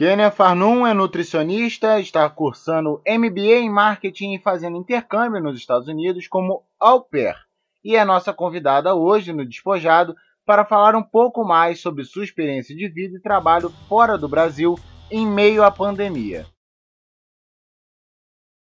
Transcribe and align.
Kênia 0.00 0.30
Farnum 0.30 0.86
é 0.86 0.94
nutricionista, 0.94 2.00
está 2.00 2.26
cursando 2.30 3.02
MBA 3.06 3.58
em 3.60 3.68
Marketing 3.68 4.32
e 4.32 4.40
fazendo 4.40 4.78
intercâmbio 4.78 5.42
nos 5.42 5.58
Estados 5.58 5.88
Unidos 5.88 6.26
como 6.26 6.64
au 6.78 7.04
pair. 7.04 7.36
E 7.84 7.96
é 7.96 8.02
nossa 8.02 8.32
convidada 8.32 8.94
hoje 8.94 9.30
no 9.30 9.44
Despojado 9.44 10.16
para 10.46 10.64
falar 10.64 10.96
um 10.96 11.02
pouco 11.02 11.44
mais 11.44 11.82
sobre 11.82 12.02
sua 12.02 12.24
experiência 12.24 12.74
de 12.74 12.88
vida 12.88 13.18
e 13.18 13.20
trabalho 13.20 13.68
fora 13.90 14.16
do 14.16 14.26
Brasil 14.26 14.74
em 15.10 15.26
meio 15.26 15.62
à 15.62 15.70
pandemia. 15.70 16.46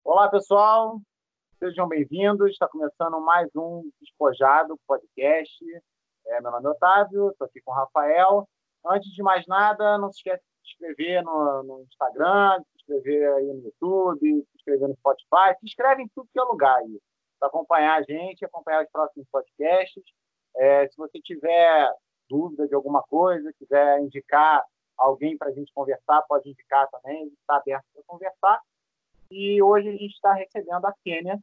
Olá, 0.05 0.29
pessoal. 0.29 1.01
Sejam 1.59 1.89
bem-vindos. 1.89 2.53
Está 2.53 2.69
começando 2.69 3.21
mais 3.21 3.49
um 3.57 3.83
Despojado 4.01 4.79
podcast. 4.87 5.65
É, 6.29 6.41
meu 6.41 6.53
nome 6.53 6.69
é 6.69 6.71
Otávio, 6.71 7.31
estou 7.31 7.49
aqui 7.49 7.61
com 7.61 7.73
o 7.73 7.75
Rafael. 7.75 8.49
Antes 8.87 9.11
de 9.11 9.21
mais 9.21 9.45
nada, 9.49 9.99
não 9.99 10.13
se 10.13 10.19
esqueça 10.19 10.54
se 10.65 10.73
inscrever 10.73 11.23
no, 11.23 11.63
no, 11.63 11.83
Instagram, 11.83 12.63
se 12.63 12.77
inscrever 12.77 13.33
aí 13.35 13.47
no 13.47 13.65
YouTube, 13.65 14.19
se 14.21 14.57
inscrever 14.57 14.89
no 14.89 14.97
Spotify, 14.97 15.59
se 15.59 15.67
inscreve 15.67 16.03
em 16.03 16.09
tudo 16.09 16.29
que 16.33 16.39
é 16.39 16.43
lugar 16.43 16.77
aí, 16.77 17.01
para 17.39 17.49
acompanhar 17.49 18.01
a 18.01 18.03
gente, 18.03 18.45
acompanhar 18.45 18.85
os 18.85 18.91
próximos 18.91 19.27
podcasts. 19.31 20.03
É, 20.57 20.89
se 20.89 20.97
você 20.97 21.21
tiver 21.21 21.91
dúvida 22.29 22.67
de 22.67 22.75
alguma 22.75 23.03
coisa, 23.03 23.53
quiser 23.59 24.01
indicar 24.01 24.65
alguém 24.97 25.37
para 25.37 25.49
a 25.49 25.53
gente 25.53 25.73
conversar, 25.73 26.23
pode 26.23 26.49
indicar 26.49 26.89
também, 26.91 27.27
está 27.27 27.57
aberto 27.57 27.85
para 27.93 28.03
conversar. 28.07 28.61
E 29.31 29.61
hoje 29.63 29.89
a 29.89 29.93
gente 29.93 30.15
está 30.15 30.33
recebendo 30.33 30.87
a 30.87 30.95
Kênia. 31.05 31.39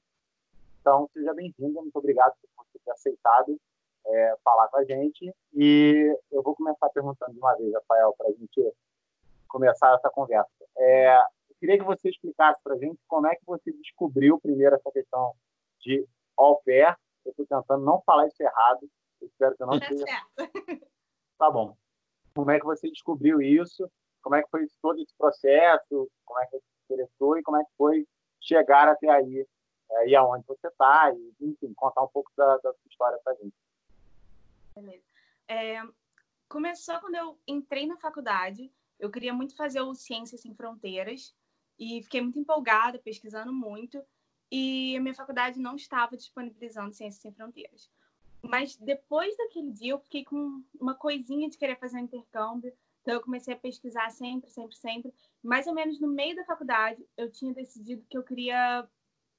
Então, 0.80 1.10
seja 1.14 1.34
bem-vinda, 1.34 1.82
muito 1.82 1.96
obrigado 1.96 2.34
por 2.56 2.66
você 2.66 2.80
ter 2.84 2.92
aceitado 2.92 3.60
é, 4.06 4.36
falar 4.44 4.68
com 4.70 4.78
a 4.78 4.84
gente. 4.84 5.34
E 5.54 6.18
eu 6.32 6.42
vou 6.42 6.56
começar 6.56 6.90
perguntando 6.90 7.34
de 7.34 7.40
uma 7.40 7.56
vez, 7.56 7.74
Rafael, 7.74 8.14
para 8.18 8.30
a 8.30 8.32
gente 8.32 8.74
começar 9.52 9.94
essa 9.94 10.10
conversa. 10.10 10.50
É, 10.78 11.18
eu 11.18 11.56
queria 11.60 11.78
que 11.78 11.84
você 11.84 12.10
explicasse 12.10 12.62
para 12.64 12.74
a 12.74 12.78
gente 12.78 13.00
como 13.08 13.28
é 13.28 13.36
que 13.36 13.46
você 13.46 13.72
descobriu 13.74 14.40
primeiro 14.40 14.76
essa 14.76 14.92
questão 14.92 15.34
de 15.80 16.08
au 16.38 16.62
pair. 16.64 16.98
Eu 17.26 17.32
estou 17.32 17.46
tentando 17.46 17.84
não 17.84 18.02
falar 18.02 18.28
isso 18.28 18.42
errado. 18.42 18.90
Espero 19.22 19.56
que 19.56 19.62
eu 19.62 19.68
não 19.68 19.80
tá 19.80 19.88
seja. 19.88 20.06
Tá 21.38 21.52
bom. 21.52 21.76
Como 22.34 22.52
é 22.52 22.60
que 22.60 22.66
você 22.66 22.90
descobriu 22.90 23.42
isso? 23.42 23.90
Como 24.22 24.36
é 24.36 24.44
que 24.44 24.50
foi 24.50 24.66
todo 24.82 25.02
esse 25.02 25.14
processo? 25.18 26.10
Como 26.26 26.40
é 26.40 26.46
que 26.46 26.52
você 26.52 26.60
se 26.60 26.94
interessou 26.94 27.38
e 27.38 27.44
como 27.44 27.58
é 27.58 27.64
que 27.64 27.72
foi 27.78 28.08
chegar 28.40 28.88
até 28.88 29.10
aí? 29.10 29.46
É, 29.92 30.08
e 30.08 30.16
aonde 30.16 30.46
você 30.48 30.68
está? 30.68 31.12
E, 31.14 31.34
enfim, 31.42 31.74
contar 31.74 32.04
um 32.04 32.08
pouco 32.08 32.32
da, 32.38 32.58
da 32.58 32.74
sua 32.74 32.88
história 32.90 33.20
para 33.24 33.34
a 33.34 33.36
gente. 33.36 33.56
Beleza. 34.76 35.04
É, 35.48 35.82
começou 36.48 37.00
quando 37.00 37.16
eu 37.16 37.38
entrei 37.48 37.86
na 37.88 37.98
faculdade. 37.98 38.72
Eu 39.02 39.10
queria 39.10 39.34
muito 39.34 39.56
fazer 39.56 39.82
o 39.82 39.96
Ciências 39.96 40.42
Sem 40.42 40.54
Fronteiras 40.54 41.36
e 41.78 42.04
fiquei 42.04 42.22
muito 42.22 42.38
empolgada, 42.38 43.00
pesquisando 43.00 43.52
muito. 43.52 44.00
E 44.52 44.96
a 44.96 45.02
minha 45.02 45.16
faculdade 45.16 45.60
não 45.60 45.76
estava 45.76 46.16
disponibilizando 46.16 46.94
Ciências 46.94 47.20
Sem 47.20 47.34
Fronteiras. 47.34 47.90
Mas 48.44 48.78
depois 48.78 49.36
daquele 49.36 49.72
dia, 49.72 49.94
eu 49.94 50.00
fiquei 50.00 50.24
com 50.24 50.64
uma 50.80 50.94
coisinha 50.94 51.50
de 51.50 51.58
querer 51.58 51.80
fazer 51.80 51.98
um 51.98 52.02
intercâmbio. 52.02 52.72
Então, 53.02 53.16
eu 53.16 53.22
comecei 53.22 53.56
a 53.56 53.58
pesquisar 53.58 54.12
sempre, 54.12 54.52
sempre, 54.52 54.76
sempre. 54.76 55.14
Mais 55.42 55.66
ou 55.66 55.74
menos 55.74 56.00
no 56.00 56.08
meio 56.08 56.36
da 56.36 56.46
faculdade, 56.46 57.04
eu 57.18 57.32
tinha 57.32 57.52
decidido 57.56 58.06
que 58.08 58.16
eu 58.16 58.22
queria, 58.22 58.88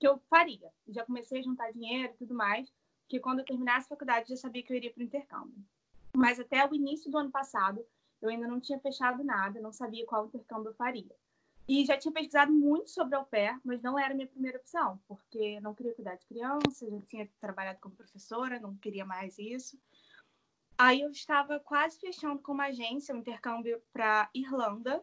que 0.00 0.08
eu 0.08 0.18
faria. 0.28 0.72
Já 0.88 1.06
comecei 1.06 1.38
a 1.38 1.42
juntar 1.42 1.70
dinheiro 1.70 2.12
e 2.12 2.16
tudo 2.16 2.34
mais, 2.34 2.72
que 3.08 3.20
quando 3.20 3.38
eu 3.38 3.44
terminasse 3.44 3.86
a 3.86 3.90
faculdade, 3.90 4.30
já 4.30 4.36
sabia 4.36 4.64
que 4.64 4.72
eu 4.72 4.76
iria 4.76 4.92
para 4.92 5.02
o 5.02 5.04
intercâmbio. 5.04 5.64
Mas 6.12 6.40
até 6.40 6.68
o 6.68 6.74
início 6.74 7.08
do 7.08 7.18
ano 7.18 7.30
passado, 7.30 7.86
eu 8.22 8.28
ainda 8.28 8.46
não 8.46 8.60
tinha 8.60 8.78
fechado 8.78 9.24
nada, 9.24 9.60
não 9.60 9.72
sabia 9.72 10.06
qual 10.06 10.26
intercâmbio 10.26 10.70
eu 10.70 10.74
faria. 10.74 11.14
E 11.68 11.84
já 11.84 11.96
tinha 11.96 12.12
pesquisado 12.12 12.52
muito 12.52 12.90
sobre 12.90 13.14
au 13.14 13.24
pair, 13.24 13.60
mas 13.64 13.82
não 13.82 13.98
era 13.98 14.12
a 14.12 14.16
minha 14.16 14.26
primeira 14.26 14.58
opção, 14.58 15.00
porque 15.06 15.60
não 15.60 15.74
queria 15.74 15.94
cuidar 15.94 16.14
de 16.16 16.26
criança, 16.26 16.88
já 16.88 17.00
tinha 17.02 17.28
trabalhado 17.40 17.78
como 17.80 17.94
professora, 17.94 18.58
não 18.58 18.74
queria 18.76 19.04
mais 19.04 19.38
isso. 19.38 19.78
Aí 20.76 21.00
eu 21.00 21.10
estava 21.10 21.60
quase 21.60 21.98
fechando 22.00 22.40
com 22.40 22.52
uma 22.52 22.66
agência 22.66 23.14
um 23.14 23.18
intercâmbio 23.18 23.80
para 23.92 24.28
Irlanda, 24.34 25.02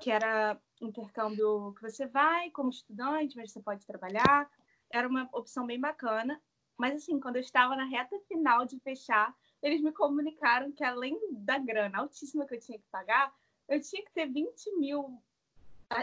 que 0.00 0.10
era 0.10 0.58
intercâmbio 0.80 1.74
que 1.74 1.82
você 1.82 2.06
vai 2.06 2.50
como 2.50 2.70
estudante, 2.70 3.36
mas 3.36 3.52
você 3.52 3.60
pode 3.60 3.84
trabalhar. 3.84 4.50
Era 4.90 5.08
uma 5.08 5.28
opção 5.32 5.66
bem 5.66 5.78
bacana. 5.78 6.40
Mas 6.76 6.94
assim, 6.94 7.18
quando 7.20 7.36
eu 7.36 7.42
estava 7.42 7.74
na 7.76 7.84
reta 7.84 8.18
final 8.28 8.64
de 8.64 8.78
fechar, 8.78 9.34
eles 9.62 9.80
me 9.80 9.92
comunicaram 9.92 10.72
que 10.72 10.84
além 10.84 11.18
da 11.30 11.58
grana 11.58 11.98
altíssima 11.98 12.46
que 12.46 12.54
eu 12.54 12.60
tinha 12.60 12.78
que 12.78 12.86
pagar, 12.90 13.34
eu 13.68 13.80
tinha 13.80 14.02
que 14.04 14.12
ter 14.12 14.26
20 14.26 14.76
mil. 14.76 15.20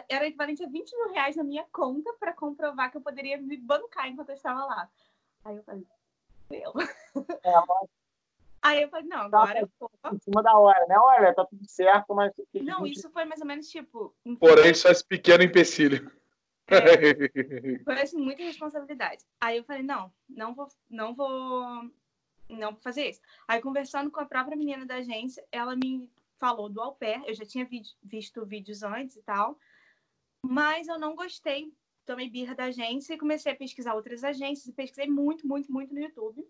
Era 0.09 0.27
equivalente 0.27 0.63
a 0.63 0.67
20 0.67 0.91
mil 0.95 1.11
reais 1.11 1.35
na 1.35 1.43
minha 1.43 1.65
conta 1.71 2.11
para 2.19 2.33
comprovar 2.33 2.91
que 2.91 2.97
eu 2.97 3.01
poderia 3.01 3.37
me 3.37 3.57
bancar 3.57 4.07
enquanto 4.07 4.29
eu 4.29 4.35
estava 4.35 4.65
lá. 4.65 4.89
Aí 5.43 5.57
eu 5.57 5.63
falei, 5.63 5.85
meu. 6.49 6.73
É, 7.43 7.53
Aí 8.61 8.81
eu 8.81 8.89
falei, 8.89 9.05
não, 9.05 9.19
agora 9.19 9.59
eu 9.59 9.69
vou. 9.79 9.91
Em 10.11 10.19
cima 10.19 10.41
da 10.41 10.57
hora, 10.57 10.87
né? 10.87 10.97
Olha, 10.97 11.35
tá 11.35 11.45
tudo 11.45 11.63
certo, 11.69 12.15
mas. 12.15 12.33
Não, 12.55 12.85
isso 12.85 13.11
foi 13.11 13.23
mais 13.23 13.39
ou 13.39 13.45
menos 13.45 13.69
tipo. 13.69 14.15
Porém, 14.39 14.73
só 14.73 14.89
esse 14.89 15.05
pequeno 15.05 15.43
empecilho. 15.43 16.11
É, 16.67 16.73
foi 17.85 18.01
assim, 18.01 18.17
muita 18.17 18.41
responsabilidade. 18.41 19.23
Aí 19.39 19.57
eu 19.57 19.63
falei, 19.63 19.83
não, 19.83 20.11
não 20.27 20.55
vou, 20.55 20.67
não 20.89 21.13
vou 21.13 21.91
não 22.49 22.75
fazer 22.75 23.09
isso. 23.09 23.21
Aí, 23.47 23.61
conversando 23.61 24.11
com 24.11 24.19
a 24.19 24.25
própria 24.25 24.57
menina 24.57 24.85
da 24.85 24.95
agência, 24.95 25.45
ela 25.51 25.75
me 25.75 26.09
falou 26.37 26.69
do 26.69 26.81
au 26.81 26.95
pair. 26.95 27.21
Eu 27.25 27.33
já 27.33 27.45
tinha 27.45 27.65
vi 27.65 27.81
visto 28.03 28.45
vídeos 28.45 28.83
antes 28.83 29.15
e 29.15 29.21
tal, 29.21 29.57
mas 30.41 30.87
eu 30.87 30.99
não 30.99 31.15
gostei. 31.15 31.73
Tomei 32.05 32.29
birra 32.29 32.53
da 32.53 32.65
agência 32.65 33.13
e 33.13 33.17
comecei 33.17 33.51
a 33.51 33.55
pesquisar 33.55 33.95
outras 33.95 34.23
agências. 34.23 34.67
E 34.67 34.73
pesquisei 34.73 35.09
muito, 35.09 35.47
muito, 35.47 35.71
muito 35.71 35.93
no 35.93 35.99
YouTube. 35.99 36.47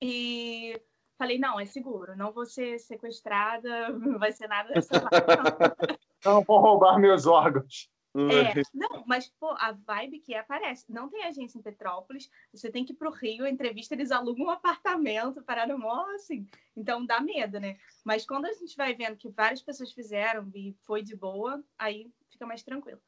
E 0.00 0.80
falei, 1.18 1.38
não, 1.38 1.58
é 1.58 1.66
seguro. 1.66 2.16
Não 2.16 2.32
vou 2.32 2.46
ser 2.46 2.78
sequestrada, 2.78 3.88
não 3.98 4.18
vai 4.18 4.32
ser 4.32 4.46
nada 4.46 4.72
dessa 4.72 4.92
Não 6.24 6.42
vou 6.42 6.58
roubar 6.58 6.98
meus 6.98 7.26
órgãos. 7.26 7.90
É, 8.16 8.62
não, 8.72 9.04
mas 9.06 9.28
pô, 9.28 9.50
a 9.58 9.72
vibe 9.72 10.20
que 10.20 10.34
aparece. 10.36 10.84
Não 10.88 11.08
tem 11.08 11.24
agência 11.24 11.58
em 11.58 11.62
Petrópolis, 11.62 12.30
você 12.52 12.70
tem 12.70 12.84
que 12.84 12.92
ir 12.92 12.96
pro 12.96 13.10
Rio, 13.10 13.44
a 13.44 13.50
entrevista, 13.50 13.94
eles 13.94 14.12
alugam 14.12 14.46
um 14.46 14.50
apartamento, 14.50 15.42
pararam 15.42 15.76
mó 15.76 16.06
assim. 16.14 16.48
Então 16.76 17.04
dá 17.04 17.20
medo, 17.20 17.58
né? 17.58 17.76
Mas 18.04 18.24
quando 18.24 18.44
a 18.44 18.52
gente 18.52 18.76
vai 18.76 18.94
vendo 18.94 19.16
que 19.16 19.28
várias 19.28 19.60
pessoas 19.62 19.92
fizeram 19.92 20.48
e 20.54 20.72
foi 20.82 21.02
de 21.02 21.16
boa, 21.16 21.62
aí 21.76 22.08
fica 22.30 22.46
mais 22.46 22.62
tranquilo. 22.62 23.00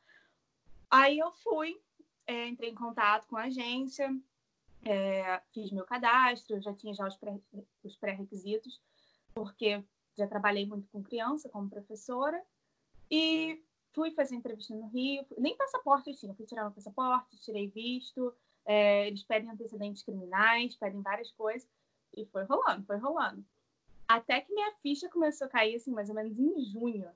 Aí 0.90 1.18
eu 1.20 1.30
fui, 1.30 1.80
é, 2.26 2.48
entrei 2.48 2.70
em 2.70 2.74
contato 2.74 3.28
com 3.28 3.36
a 3.36 3.44
agência, 3.44 4.12
é, 4.84 5.40
fiz 5.52 5.70
meu 5.70 5.84
cadastro, 5.84 6.60
já 6.60 6.74
tinha 6.74 6.92
já 6.92 7.06
os 7.84 7.96
pré-requisitos, 7.96 8.80
porque 9.32 9.84
já 10.18 10.26
trabalhei 10.26 10.66
muito 10.66 10.88
com 10.88 11.00
criança 11.00 11.48
como 11.48 11.70
professora. 11.70 12.42
E 13.08 13.62
fui 13.96 14.10
fazer 14.10 14.34
entrevista 14.34 14.74
no 14.74 14.88
Rio, 14.88 15.24
nem 15.38 15.56
passaporte 15.56 16.10
eu 16.10 16.14
tinha, 16.14 16.34
fui 16.34 16.44
tirar 16.44 16.64
meu 16.64 16.70
passaporte, 16.70 17.40
tirei 17.40 17.66
visto, 17.68 18.30
é, 18.66 19.06
eles 19.06 19.22
pedem 19.22 19.50
antecedentes 19.50 20.02
criminais, 20.02 20.76
pedem 20.76 21.00
várias 21.00 21.32
coisas, 21.32 21.66
e 22.14 22.26
foi 22.26 22.44
rolando, 22.44 22.84
foi 22.84 22.98
rolando. 22.98 23.42
Até 24.06 24.42
que 24.42 24.52
minha 24.52 24.70
ficha 24.82 25.08
começou 25.08 25.46
a 25.46 25.50
cair, 25.50 25.76
assim, 25.76 25.90
mais 25.90 26.10
ou 26.10 26.14
menos 26.14 26.38
em 26.38 26.62
junho, 26.66 27.08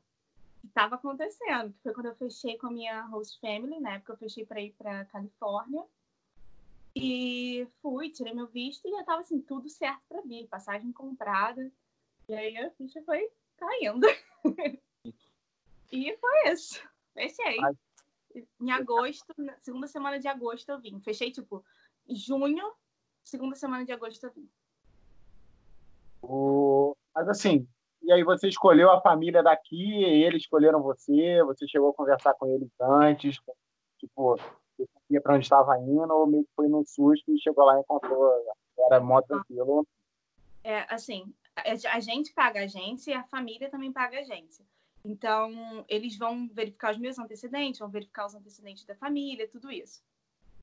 que 0.63 0.69
estava 0.69 0.95
acontecendo, 0.95 1.71
que 1.75 1.83
foi 1.83 1.93
quando 1.93 2.07
eu 2.07 2.15
fechei 2.15 2.57
com 2.57 2.69
a 2.69 2.73
minha 2.73 3.03
host 3.03 3.39
family, 3.41 3.79
na 3.79 3.97
época 3.97 4.15
eu 4.15 4.17
fechei 4.17 4.47
para 4.47 4.63
ir 4.63 4.73
para 4.79 5.05
Califórnia, 5.05 5.85
e 6.97 7.69
fui, 7.83 8.09
tirei 8.09 8.33
meu 8.33 8.47
visto 8.47 8.89
e 8.89 8.91
já 8.91 9.01
estava 9.01 9.21
assim, 9.21 9.39
tudo 9.43 9.69
certo 9.69 10.01
para 10.09 10.23
vir, 10.23 10.49
passagem 10.49 10.93
comprada, 10.93 11.71
e 12.27 12.35
aí 12.35 12.57
a 12.57 12.71
ficha 12.71 13.03
foi 13.03 13.31
caindo. 13.59 14.07
E 15.91 16.17
foi 16.17 16.53
isso. 16.53 16.83
Fechei. 17.15 17.59
Ai. 17.63 18.45
Em 18.61 18.71
agosto, 18.71 19.35
segunda 19.61 19.87
semana 19.89 20.21
de 20.21 20.29
agosto 20.29 20.69
eu 20.69 20.81
vim. 20.81 21.01
Fechei, 21.01 21.33
tipo, 21.33 21.65
junho, 22.09 22.73
segunda 23.25 23.57
semana 23.57 23.85
de 23.85 23.93
agosto 23.93 24.25
eu 24.25 24.33
vim. 24.33 24.49
O... 26.23 26.97
Mas 27.15 27.29
assim, 27.29 27.67
e 28.03 28.13
aí 28.13 28.23
você 28.23 28.49
escolheu 28.49 28.91
a 28.91 29.01
família 29.01 29.43
daqui, 29.43 30.05
eles 30.05 30.43
escolheram 30.43 30.83
você, 30.83 31.43
você 31.45 31.67
chegou 31.67 31.91
a 31.91 31.95
conversar 31.95 32.35
com 32.35 32.47
eles 32.47 32.69
antes, 32.81 33.37
tipo, 33.99 34.37
você 34.37 34.89
sabia 34.95 35.21
para 35.21 35.35
onde 35.35 35.45
estava 35.45 35.79
indo, 35.79 36.13
ou 36.13 36.27
meio 36.27 36.45
que 36.45 36.51
foi 36.55 36.69
no 36.69 36.85
susto 36.87 37.35
e 37.35 37.41
chegou 37.41 37.65
lá 37.65 37.77
e 37.77 37.81
encontrou, 37.81 38.33
era 38.79 39.01
mó 39.01 39.21
tranquilo? 39.23 39.87
É, 40.63 40.87
assim, 40.93 41.35
a 41.57 42.01
gente 42.01 42.33
paga 42.33 42.61
a 42.61 42.65
agência 42.65 43.11
e 43.11 43.15
a 43.15 43.25
família 43.25 43.71
também 43.71 43.93
paga 43.93 44.19
a 44.19 44.21
agência. 44.21 44.65
Então, 45.05 45.85
eles 45.89 46.17
vão 46.17 46.49
verificar 46.49 46.93
os 46.93 46.99
meus 46.99 47.19
antecedentes, 47.19 47.81
vão 47.81 47.89
verificar 47.89 48.27
os 48.27 48.35
antecedentes 48.35 48.85
da 48.85 48.95
família, 48.95 49.49
tudo 49.49 49.71
isso. 49.71 50.03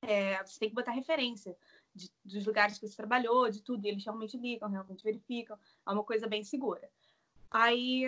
É, 0.02 0.42
você 0.44 0.60
tem 0.60 0.68
que 0.68 0.74
botar 0.74 0.92
referência 0.92 1.56
de, 1.94 2.10
dos 2.24 2.46
lugares 2.46 2.78
que 2.78 2.86
você 2.86 2.96
trabalhou, 2.96 3.50
de 3.50 3.62
tudo, 3.62 3.84
eles 3.84 4.04
realmente 4.04 4.36
ligam, 4.36 4.70
realmente 4.70 5.02
verificam. 5.02 5.58
É 5.86 5.90
uma 5.90 6.04
coisa 6.04 6.28
bem 6.28 6.44
segura. 6.44 6.88
Aí, 7.50 8.04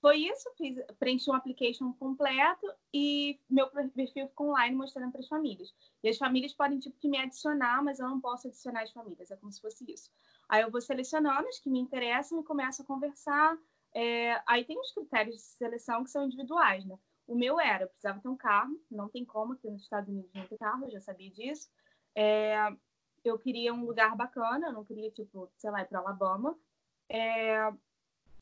foi 0.00 0.18
isso, 0.18 0.48
fiz, 0.56 0.78
preenchi 1.00 1.28
um 1.28 1.34
application 1.34 1.92
completo 1.94 2.70
e 2.94 3.40
meu 3.50 3.68
perfil 3.68 4.28
ficou 4.28 4.50
online 4.50 4.76
mostrando 4.76 5.10
para 5.10 5.20
as 5.20 5.26
famílias. 5.26 5.74
E 6.02 6.08
as 6.08 6.16
famílias 6.16 6.52
podem, 6.52 6.78
tipo, 6.78 6.96
que 6.98 7.08
me 7.08 7.18
adicionar, 7.18 7.82
mas 7.82 7.98
eu 7.98 8.08
não 8.08 8.20
posso 8.20 8.46
adicionar 8.46 8.82
as 8.82 8.92
famílias, 8.92 9.30
é 9.30 9.36
como 9.36 9.50
se 9.50 9.60
fosse 9.60 9.84
isso. 9.90 10.10
Aí 10.48 10.62
eu 10.62 10.70
vou 10.70 10.80
selecionando 10.80 11.48
as 11.48 11.58
que 11.58 11.68
me 11.68 11.80
interessam 11.80 12.40
e 12.40 12.44
começo 12.44 12.82
a 12.82 12.84
conversar. 12.84 13.58
É, 13.96 14.42
aí 14.46 14.62
tem 14.62 14.78
os 14.78 14.92
critérios 14.92 15.36
de 15.36 15.42
seleção 15.42 16.04
que 16.04 16.10
são 16.10 16.26
individuais, 16.26 16.84
né? 16.84 16.98
O 17.26 17.34
meu 17.34 17.58
era, 17.58 17.84
eu 17.84 17.88
precisava 17.88 18.20
ter 18.20 18.28
um 18.28 18.36
carro, 18.36 18.78
não 18.90 19.08
tem 19.08 19.24
como, 19.24 19.54
aqui 19.54 19.70
nos 19.70 19.80
Estados 19.80 20.10
Unidos 20.10 20.30
não 20.34 20.46
tem 20.46 20.58
carro, 20.58 20.84
eu 20.84 20.90
já 20.90 21.00
sabia 21.00 21.30
disso. 21.30 21.70
É, 22.14 22.76
eu 23.24 23.38
queria 23.38 23.72
um 23.72 23.86
lugar 23.86 24.14
bacana, 24.14 24.66
eu 24.66 24.72
não 24.74 24.84
queria, 24.84 25.10
tipo, 25.10 25.50
sei 25.56 25.70
lá, 25.70 25.80
ir 25.80 25.86
para 25.86 26.00
Alabama. 26.00 26.54
É, 27.08 27.72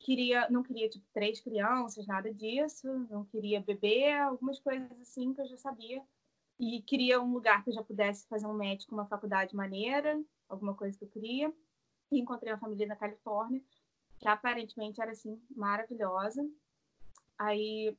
queria, 0.00 0.50
não 0.50 0.64
queria, 0.64 0.88
tipo, 0.88 1.06
três 1.12 1.40
crianças, 1.40 2.04
nada 2.04 2.34
disso. 2.34 2.88
Não 3.08 3.24
queria 3.24 3.60
beber, 3.60 4.12
algumas 4.22 4.58
coisas 4.58 4.90
assim 5.00 5.32
que 5.32 5.40
eu 5.40 5.46
já 5.46 5.56
sabia. 5.56 6.02
E 6.58 6.82
queria 6.82 7.20
um 7.22 7.32
lugar 7.32 7.62
que 7.62 7.70
eu 7.70 7.74
já 7.74 7.82
pudesse 7.84 8.26
fazer 8.26 8.48
um 8.48 8.54
médico, 8.54 8.92
uma 8.92 9.06
faculdade 9.06 9.54
maneira, 9.54 10.20
alguma 10.48 10.74
coisa 10.74 10.98
que 10.98 11.04
eu 11.04 11.08
queria. 11.08 11.54
E 12.10 12.18
encontrei 12.18 12.52
uma 12.52 12.58
família 12.58 12.88
na 12.88 12.96
Califórnia, 12.96 13.62
que 14.18 14.28
aparentemente 14.28 15.00
era, 15.00 15.12
assim, 15.12 15.40
maravilhosa. 15.54 16.48
Aí 17.38 17.96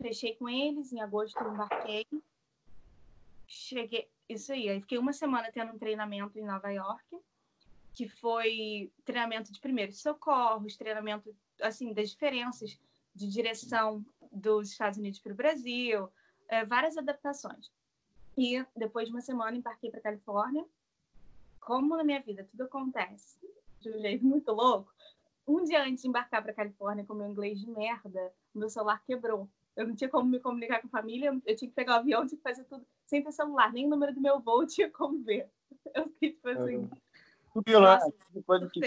fechei 0.00 0.34
com 0.36 0.48
eles, 0.48 0.92
em 0.92 1.00
agosto 1.00 1.42
embarquei. 1.42 2.06
Cheguei, 3.46 4.08
isso 4.28 4.52
aí, 4.52 4.68
aí 4.68 4.80
fiquei 4.80 4.98
uma 4.98 5.12
semana 5.12 5.50
tendo 5.50 5.72
um 5.72 5.78
treinamento 5.78 6.38
em 6.38 6.44
Nova 6.44 6.70
York, 6.70 7.18
que 7.94 8.08
foi 8.08 8.92
treinamento 9.04 9.50
de 9.50 9.60
primeiros 9.60 10.00
socorros, 10.00 10.76
treinamento, 10.76 11.34
assim, 11.62 11.92
das 11.92 12.10
diferenças 12.10 12.78
de 13.14 13.28
direção 13.28 14.04
dos 14.30 14.70
Estados 14.70 14.98
Unidos 14.98 15.18
para 15.18 15.32
o 15.32 15.36
Brasil, 15.36 16.08
é, 16.48 16.64
várias 16.64 16.96
adaptações. 16.96 17.70
E 18.36 18.64
depois 18.76 19.08
de 19.08 19.14
uma 19.14 19.20
semana 19.20 19.56
embarquei 19.56 19.90
para 19.90 20.00
Califórnia. 20.00 20.64
Como 21.60 21.96
na 21.96 22.04
minha 22.04 22.20
vida 22.20 22.46
tudo 22.50 22.64
acontece 22.64 23.38
de 23.80 23.90
um 23.90 24.00
jeito 24.00 24.24
muito 24.26 24.52
louco, 24.52 24.92
um 25.48 25.64
dia 25.64 25.82
antes 25.82 26.02
de 26.02 26.08
embarcar 26.08 26.42
para 26.42 26.52
Califórnia 26.52 27.04
com 27.04 27.14
meu 27.14 27.28
inglês 27.28 27.58
de 27.60 27.70
merda, 27.70 28.32
meu 28.54 28.68
celular 28.68 29.02
quebrou 29.04 29.48
eu 29.78 29.86
não 29.86 29.94
tinha 29.94 30.10
como 30.10 30.28
me 30.28 30.40
comunicar 30.40 30.80
com 30.80 30.88
a 30.88 30.90
família, 30.90 31.40
eu 31.46 31.56
tinha 31.56 31.68
que 31.68 31.74
pegar 31.74 31.94
o 31.94 31.98
avião, 32.00 32.26
tinha 32.26 32.36
que 32.36 32.42
fazer 32.42 32.64
tudo 32.64 32.84
sem 33.06 33.22
ter 33.22 33.30
celular, 33.30 33.72
nem 33.72 33.86
o 33.86 33.88
número 33.88 34.12
do 34.12 34.20
meu 34.20 34.40
voo 34.40 34.66
tinha 34.66 34.90
como 34.90 35.22
ver. 35.22 35.48
Eu 35.94 36.08
fiquei 36.08 36.32
tipo 36.32 36.48
assim. 36.48 36.90
Tudo 37.54 37.78
lá, 37.78 38.00
coisa 38.44 38.68
que, 38.68 38.84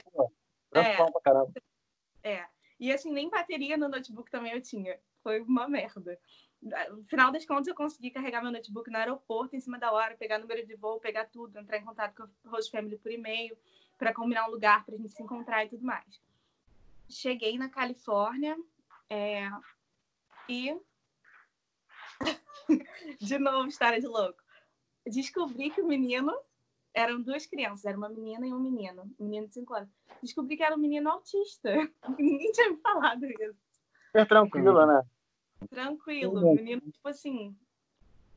é, 0.74 0.96
pra 0.96 1.22
caramba. 1.24 1.54
É. 2.22 2.46
E 2.78 2.92
assim, 2.92 3.10
nem 3.10 3.30
bateria 3.30 3.78
no 3.78 3.88
notebook 3.88 4.30
também 4.30 4.52
eu 4.52 4.62
tinha. 4.62 5.00
Foi 5.24 5.40
uma 5.40 5.66
merda. 5.66 6.20
No 6.62 7.06
final 7.06 7.32
das 7.32 7.46
contas, 7.46 7.68
eu 7.68 7.76
consegui 7.76 8.12
carregar 8.12 8.42
meu 8.42 8.52
notebook 8.52 8.92
no 8.92 8.98
aeroporto 8.98 9.56
em 9.56 9.62
cima 9.62 9.80
da 9.80 9.94
hora, 9.94 10.18
pegar 10.18 10.40
número 10.40 10.66
de 10.66 10.76
voo, 10.76 11.00
pegar 11.00 11.26
tudo, 11.26 11.58
entrar 11.58 11.78
em 11.78 11.86
contato 11.86 12.16
com 12.16 12.50
o 12.50 12.52
host 12.52 12.70
family 12.70 12.98
por 12.98 13.12
e-mail, 13.12 13.58
para 13.98 14.14
combinar 14.14 14.46
um 14.46 14.52
lugar 14.52 14.86
para 14.86 14.96
a 14.96 14.98
gente 14.98 15.14
se 15.14 15.24
encontrar 15.24 15.66
e 15.66 15.70
tudo 15.70 15.86
mais. 15.86 16.22
Cheguei 17.12 17.58
na 17.58 17.70
Califórnia, 17.70 18.58
é, 19.10 19.50
e. 20.48 20.74
de 23.20 23.38
novo, 23.38 23.68
história 23.68 24.00
de 24.00 24.08
louco. 24.08 24.42
Descobri 25.06 25.70
que 25.70 25.82
o 25.82 25.88
menino. 25.88 26.34
Eram 26.94 27.22
duas 27.22 27.46
crianças, 27.46 27.86
era 27.86 27.98
uma 27.98 28.10
menina 28.10 28.46
e 28.46 28.54
um 28.54 28.60
menino, 28.60 29.04
um 29.18 29.24
menino 29.24 29.48
de 29.48 29.54
5 29.54 29.74
anos. 29.74 29.90
Descobri 30.22 30.58
que 30.58 30.64
era 30.64 30.76
um 30.76 30.78
menino 30.78 31.10
autista. 31.10 31.70
Ninguém 32.20 32.52
tinha 32.52 32.70
me 32.70 32.78
falado 32.82 33.26
isso. 33.26 33.56
É 34.14 34.26
tranquilo, 34.26 34.86
né? 34.86 35.02
Tranquilo. 35.70 36.52
O 36.52 36.54
menino, 36.54 36.82
tipo 36.82 37.08
assim. 37.08 37.56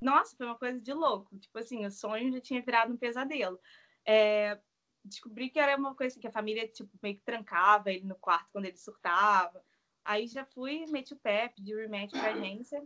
Nossa, 0.01 0.37
foi 0.37 0.47
uma 0.47 0.57
coisa 0.57 0.81
de 0.81 0.93
louco. 0.93 1.37
Tipo 1.37 1.59
assim, 1.59 1.85
o 1.85 1.91
sonho 1.91 2.31
já 2.31 2.41
tinha 2.41 2.63
virado 2.63 2.93
um 2.93 2.97
pesadelo. 2.97 3.59
É, 4.07 4.57
descobri 5.05 5.51
que 5.51 5.59
era 5.59 5.77
uma 5.77 5.95
coisa 5.95 6.19
que 6.19 6.27
a 6.27 6.33
família 6.33 6.67
tipo, 6.69 6.91
meio 7.03 7.17
que 7.17 7.23
trancava 7.23 7.93
ele 7.93 8.07
no 8.07 8.17
quarto 8.17 8.51
quando 8.53 8.65
ele 8.65 8.77
surtava. 8.77 9.63
Aí 10.05 10.27
já 10.27 10.45
fui, 10.45 10.87
meti 10.87 11.15
o 11.15 11.19
pé, 11.19 11.49
pedi 11.49 11.75
o 11.75 11.79
rematch 11.79 12.11
pra 12.11 12.31
agência 12.31 12.83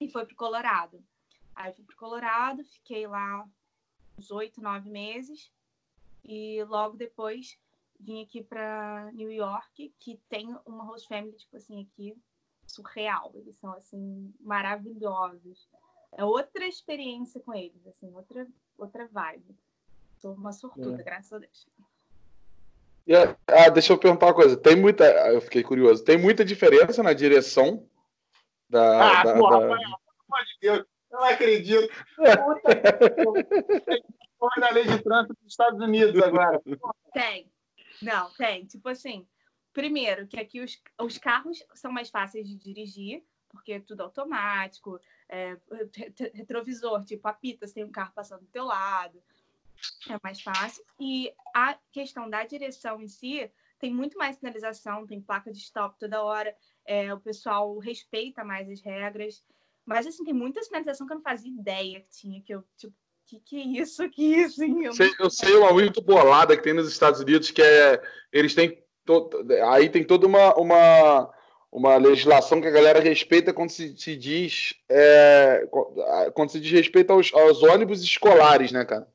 e 0.00 0.08
foi 0.08 0.24
pro 0.26 0.36
Colorado. 0.36 1.02
Aí 1.54 1.72
fui 1.72 1.84
pro 1.84 1.96
Colorado, 1.96 2.64
fiquei 2.64 3.06
lá 3.06 3.48
uns 4.18 4.30
oito, 4.30 4.60
nove 4.60 4.90
meses 4.90 5.50
e 6.24 6.62
logo 6.64 6.96
depois 6.96 7.58
vim 7.98 8.22
aqui 8.22 8.42
para 8.42 9.10
New 9.12 9.30
York, 9.30 9.94
que 9.98 10.16
tem 10.28 10.56
uma 10.66 10.84
host 10.84 11.06
family, 11.08 11.36
tipo 11.36 11.56
assim, 11.56 11.82
aqui 11.82 12.16
surreal. 12.66 13.30
Eles 13.34 13.56
são, 13.56 13.72
assim, 13.72 14.34
maravilhosos. 14.40 15.68
É 16.12 16.24
outra 16.24 16.66
experiência 16.66 17.40
com 17.40 17.54
eles, 17.54 17.86
assim, 17.86 18.12
outra, 18.12 18.46
outra 18.76 19.06
vibe. 19.06 19.56
Sou 20.22 20.32
uma 20.34 20.52
sortuda, 20.52 21.00
é. 21.00 21.04
graças 21.04 21.32
a 21.32 21.38
Deus. 21.38 21.66
Yeah. 23.08 23.36
Ah, 23.48 23.68
deixa 23.68 23.92
eu 23.92 23.98
perguntar 23.98 24.26
uma 24.26 24.34
coisa. 24.34 24.56
Tem 24.56 24.76
muita. 24.76 25.04
Eu 25.32 25.40
fiquei 25.40 25.64
curioso. 25.64 26.04
Tem 26.04 26.16
muita 26.16 26.44
diferença 26.44 27.02
na 27.02 27.12
direção 27.12 27.84
da. 28.70 29.20
Ah, 29.20 29.24
da, 29.24 29.34
porra, 29.34 29.58
da... 29.58 29.66
pelo 29.66 29.74
amor 29.74 30.44
de 30.46 30.58
Deus, 30.60 30.78
eu 30.78 31.18
não 31.18 31.24
acredito. 31.24 31.92
Porra 34.38 34.60
da 34.60 34.70
lei 34.70 34.84
de 34.84 35.02
trânsito 35.02 35.34
dos 35.34 35.50
Estados 35.50 35.80
Unidos 35.80 36.22
agora. 36.22 36.62
Tem. 37.12 37.50
Não, 38.00 38.30
tem. 38.34 38.64
Tipo 38.64 38.90
assim, 38.90 39.26
primeiro, 39.72 40.28
que 40.28 40.38
aqui 40.38 40.60
os, 40.60 40.80
os 41.00 41.18
carros 41.18 41.64
são 41.74 41.90
mais 41.90 42.10
fáceis 42.10 42.46
de 42.46 42.56
dirigir, 42.56 43.24
porque 43.48 43.72
é 43.72 43.80
tudo 43.80 44.04
automático, 44.04 45.00
é, 45.28 45.56
retrovisor, 46.32 47.04
tipo, 47.04 47.26
apita, 47.26 47.66
você 47.66 47.74
tem 47.74 47.84
um 47.84 47.90
carro 47.90 48.12
passando 48.14 48.42
do 48.42 48.46
teu 48.46 48.64
lado 48.64 49.20
é 50.08 50.18
mais 50.22 50.40
fácil. 50.40 50.84
E 51.00 51.32
a 51.54 51.76
questão 51.92 52.28
da 52.28 52.44
direção 52.44 53.00
em 53.00 53.08
si 53.08 53.50
tem 53.78 53.92
muito 53.92 54.16
mais 54.16 54.36
sinalização, 54.36 55.06
tem 55.06 55.20
placa 55.20 55.50
de 55.50 55.58
stop 55.58 55.98
toda 55.98 56.22
hora, 56.22 56.54
é, 56.86 57.12
o 57.12 57.18
pessoal 57.18 57.76
respeita 57.78 58.44
mais 58.44 58.70
as 58.70 58.80
regras. 58.80 59.42
Mas, 59.84 60.06
assim, 60.06 60.24
tem 60.24 60.32
muita 60.32 60.62
sinalização 60.62 61.06
que 61.06 61.12
eu 61.12 61.16
não 61.16 61.22
fazia 61.22 61.50
ideia 61.50 62.00
que 62.00 62.10
tinha, 62.10 62.40
que 62.40 62.54
eu, 62.54 62.62
tipo, 62.76 62.94
que 63.26 63.40
que 63.40 63.56
é 63.56 63.82
isso 63.82 64.02
aqui, 64.02 64.44
assim? 64.44 64.84
Eu, 64.84 64.92
sei, 64.92 65.10
eu 65.18 65.30
sei 65.30 65.54
uma 65.56 65.72
muito 65.72 66.00
bolada 66.00 66.56
que 66.56 66.62
tem 66.62 66.72
nos 66.72 66.88
Estados 66.88 67.20
Unidos, 67.20 67.50
que 67.50 67.62
é, 67.62 68.00
eles 68.32 68.54
têm, 68.54 68.82
to, 69.04 69.30
aí 69.70 69.88
tem 69.88 70.04
toda 70.04 70.26
uma, 70.26 70.54
uma, 70.54 71.34
uma 71.72 71.96
legislação 71.96 72.60
que 72.60 72.68
a 72.68 72.72
galera 72.72 73.00
respeita 73.00 73.52
quando 73.52 73.70
se, 73.70 73.96
se 73.96 74.16
diz, 74.16 74.74
é, 74.88 75.66
quando 76.34 76.50
se 76.50 76.60
diz 76.60 76.70
respeito 76.70 77.12
aos, 77.12 77.32
aos 77.34 77.62
ônibus 77.62 78.02
escolares, 78.02 78.70
né, 78.70 78.84
cara? 78.84 79.11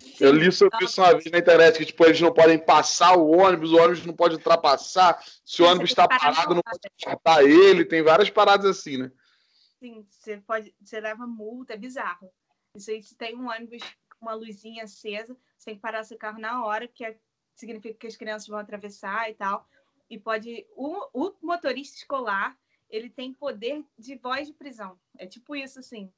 Sim. 0.00 0.24
Eu 0.24 0.32
li 0.32 0.50
sobre 0.50 0.84
isso 0.84 1.00
uma 1.00 1.12
vez 1.12 1.24
na 1.26 1.38
internet, 1.38 1.78
que 1.78 1.84
tipo, 1.84 2.04
eles 2.04 2.20
não 2.20 2.32
podem 2.32 2.58
passar 2.58 3.16
o 3.16 3.30
ônibus, 3.30 3.72
o 3.72 3.76
ônibus 3.76 4.06
não 4.06 4.14
pode 4.14 4.34
ultrapassar. 4.34 5.22
Se 5.44 5.62
o 5.62 5.66
ônibus 5.66 5.90
está 5.90 6.08
parado, 6.08 6.54
não 6.54 6.62
pode 6.62 6.80
matar 7.06 7.44
ele. 7.44 7.84
Tem 7.84 8.02
várias 8.02 8.30
paradas 8.30 8.78
assim, 8.78 8.96
né? 8.96 9.12
Sim, 9.78 10.06
você 10.08 10.38
pode. 10.38 10.74
Você 10.80 11.00
leva 11.00 11.26
multa, 11.26 11.74
é 11.74 11.76
bizarro. 11.76 12.30
Isso 12.74 12.90
aí, 12.90 13.02
se 13.02 13.14
tem 13.14 13.36
um 13.36 13.48
ônibus 13.48 13.82
com 14.18 14.26
uma 14.26 14.34
luzinha 14.34 14.84
acesa, 14.84 15.36
você 15.56 15.66
tem 15.66 15.74
que 15.74 15.80
parar 15.80 16.04
seu 16.04 16.16
carro 16.16 16.38
na 16.38 16.64
hora, 16.64 16.88
que 16.88 17.04
é, 17.04 17.16
significa 17.54 17.98
que 17.98 18.06
as 18.06 18.16
crianças 18.16 18.48
vão 18.48 18.58
atravessar 18.58 19.30
e 19.30 19.34
tal. 19.34 19.68
E 20.08 20.18
pode. 20.18 20.66
O, 20.74 21.28
o 21.28 21.34
motorista 21.42 21.98
escolar, 21.98 22.56
ele 22.88 23.10
tem 23.10 23.34
poder 23.34 23.84
de 23.98 24.16
voz 24.16 24.46
de 24.46 24.54
prisão. 24.54 24.98
É 25.18 25.26
tipo 25.26 25.54
isso, 25.54 25.78
assim 25.78 26.10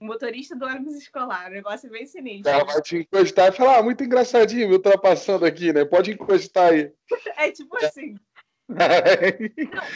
motorista 0.00 0.56
do 0.56 0.64
ônibus 0.64 0.94
escolar. 0.94 1.50
O 1.50 1.54
negócio 1.54 1.86
é 1.86 1.90
bem 1.90 2.06
sinistro. 2.06 2.50
Ela 2.50 2.64
vai 2.64 2.82
te 2.82 2.96
encostar 2.96 3.48
e 3.48 3.56
falar, 3.56 3.78
ah, 3.78 3.82
muito 3.82 4.02
engraçadinho, 4.04 4.68
me 4.68 4.74
ultrapassando 4.74 5.44
aqui, 5.44 5.72
né? 5.72 5.84
Pode 5.84 6.12
encostar 6.12 6.72
aí. 6.72 6.92
É 7.36 7.50
tipo 7.50 7.76
assim. 7.76 8.14
Não, 8.68 8.78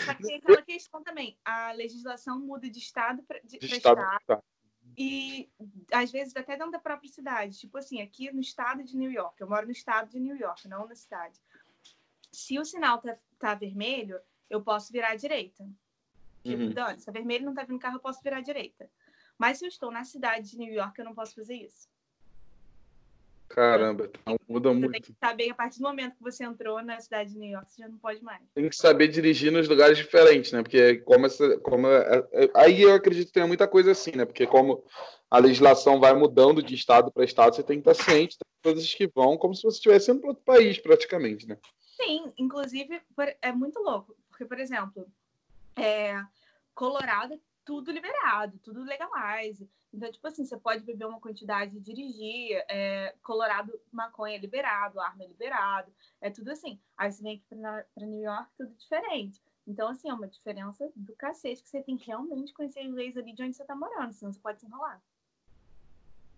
só 0.04 0.14
que 0.14 0.22
tem 0.22 0.36
aquela 0.36 0.62
questão 0.62 1.02
também. 1.02 1.38
A 1.44 1.72
legislação 1.72 2.38
muda 2.38 2.68
de 2.68 2.78
estado 2.78 3.22
para 3.22 3.40
estado. 3.44 4.00
estado. 4.00 4.42
E 4.98 5.50
às 5.92 6.10
vezes 6.10 6.36
até 6.36 6.56
dentro 6.56 6.72
da 6.72 6.78
própria 6.78 7.10
cidade. 7.10 7.58
Tipo 7.58 7.78
assim, 7.78 8.00
aqui 8.02 8.30
no 8.32 8.40
estado 8.40 8.82
de 8.82 8.96
New 8.96 9.10
York, 9.10 9.40
eu 9.40 9.48
moro 9.48 9.66
no 9.66 9.72
estado 9.72 10.10
de 10.10 10.20
New 10.20 10.36
York, 10.36 10.68
não 10.68 10.86
na 10.86 10.94
cidade. 10.94 11.40
Se 12.32 12.58
o 12.58 12.64
sinal 12.64 12.98
tá, 12.98 13.16
tá 13.38 13.54
vermelho, 13.54 14.18
eu 14.50 14.62
posso 14.62 14.92
virar 14.92 15.10
à 15.10 15.16
direita. 15.16 15.66
Tipo, 16.42 16.62
uhum. 16.62 16.98
Se 16.98 17.08
é 17.08 17.12
vermelho 17.12 17.44
não 17.44 17.54
tá 17.54 17.64
vindo 17.64 17.78
carro, 17.78 17.96
eu 17.96 18.00
posso 18.00 18.22
virar 18.22 18.38
à 18.38 18.42
direita. 18.42 18.88
Mas 19.38 19.58
se 19.58 19.64
eu 19.64 19.68
estou 19.68 19.90
na 19.90 20.04
cidade 20.04 20.50
de 20.50 20.58
New 20.58 20.72
York, 20.72 20.98
eu 20.98 21.04
não 21.04 21.14
posso 21.14 21.34
fazer 21.34 21.54
isso. 21.54 21.88
Caramba, 23.48 24.10
então 24.10 24.36
muda 24.48 24.70
você 24.70 24.74
muito. 24.74 24.92
Tem 24.92 25.00
que 25.02 25.14
saber, 25.20 25.50
a 25.50 25.54
partir 25.54 25.78
do 25.78 25.84
momento 25.84 26.16
que 26.16 26.22
você 26.22 26.44
entrou 26.44 26.82
na 26.82 26.98
cidade 26.98 27.32
de 27.32 27.38
New 27.38 27.50
York, 27.50 27.72
você 27.72 27.82
já 27.82 27.88
não 27.88 27.96
pode 27.96 28.22
mais. 28.22 28.42
Tem 28.54 28.68
que 28.68 28.76
saber 28.76 29.08
dirigir 29.08 29.52
nos 29.52 29.68
lugares 29.68 29.96
diferentes, 29.96 30.50
né? 30.50 30.62
Porque 30.62 30.96
como, 30.98 31.26
essa, 31.26 31.58
como 31.60 31.86
é, 31.86 32.28
é, 32.32 32.50
aí 32.54 32.82
eu 32.82 32.94
acredito 32.94 33.28
que 33.28 33.32
tem 33.32 33.46
muita 33.46 33.68
coisa 33.68 33.92
assim, 33.92 34.12
né? 34.12 34.24
Porque 34.24 34.46
como 34.46 34.82
a 35.30 35.38
legislação 35.38 36.00
vai 36.00 36.12
mudando 36.12 36.62
de 36.62 36.74
estado 36.74 37.10
para 37.12 37.24
estado, 37.24 37.54
você 37.54 37.62
tem 37.62 37.80
que 37.80 37.88
estar 37.88 38.04
ciente 38.04 38.36
das 38.38 38.74
coisas 38.74 38.94
que 38.94 39.06
vão, 39.06 39.38
como 39.38 39.54
se 39.54 39.62
você 39.62 39.76
estivesse 39.76 40.10
indo 40.10 40.20
para 40.20 40.30
outro 40.30 40.44
país, 40.44 40.78
praticamente, 40.78 41.46
né? 41.46 41.56
Sim, 41.96 42.32
inclusive 42.36 43.00
é 43.40 43.52
muito 43.52 43.78
louco, 43.80 44.16
porque 44.28 44.44
por 44.44 44.58
exemplo, 44.58 45.06
É, 45.76 46.22
Colorado, 46.74 47.40
tudo 47.66 47.90
liberado, 47.90 48.58
tudo 48.60 48.82
legalize. 48.84 49.68
Então, 49.92 50.10
tipo 50.10 50.26
assim, 50.26 50.44
você 50.44 50.56
pode 50.56 50.84
beber 50.84 51.06
uma 51.06 51.20
quantidade 51.20 51.76
e 51.76 51.80
dirigir. 51.80 52.64
É, 52.68 53.14
Colorado, 53.22 53.78
maconha 53.92 54.36
é 54.36 54.38
liberado, 54.38 55.00
arma 55.00 55.24
é 55.24 55.26
liberado. 55.26 55.92
É 56.20 56.30
tudo 56.30 56.52
assim. 56.52 56.80
Aí 56.96 57.10
você 57.10 57.22
vem 57.22 57.36
aqui 57.36 57.44
para 57.48 58.06
New 58.06 58.22
York, 58.22 58.48
tudo 58.56 58.72
diferente. 58.74 59.42
Então, 59.66 59.88
assim, 59.88 60.08
é 60.08 60.14
uma 60.14 60.28
diferença 60.28 60.88
do 60.94 61.14
cacete 61.16 61.62
que 61.62 61.68
você 61.68 61.82
tem 61.82 61.96
que 61.96 62.06
realmente 62.06 62.54
conhecer 62.54 62.80
as 62.80 62.92
leis 62.92 63.16
ali 63.16 63.34
de 63.34 63.42
onde 63.42 63.56
você 63.56 63.64
tá 63.64 63.74
morando, 63.74 64.12
senão 64.12 64.32
você 64.32 64.38
pode 64.38 64.60
se 64.60 64.66
enrolar. 64.66 65.02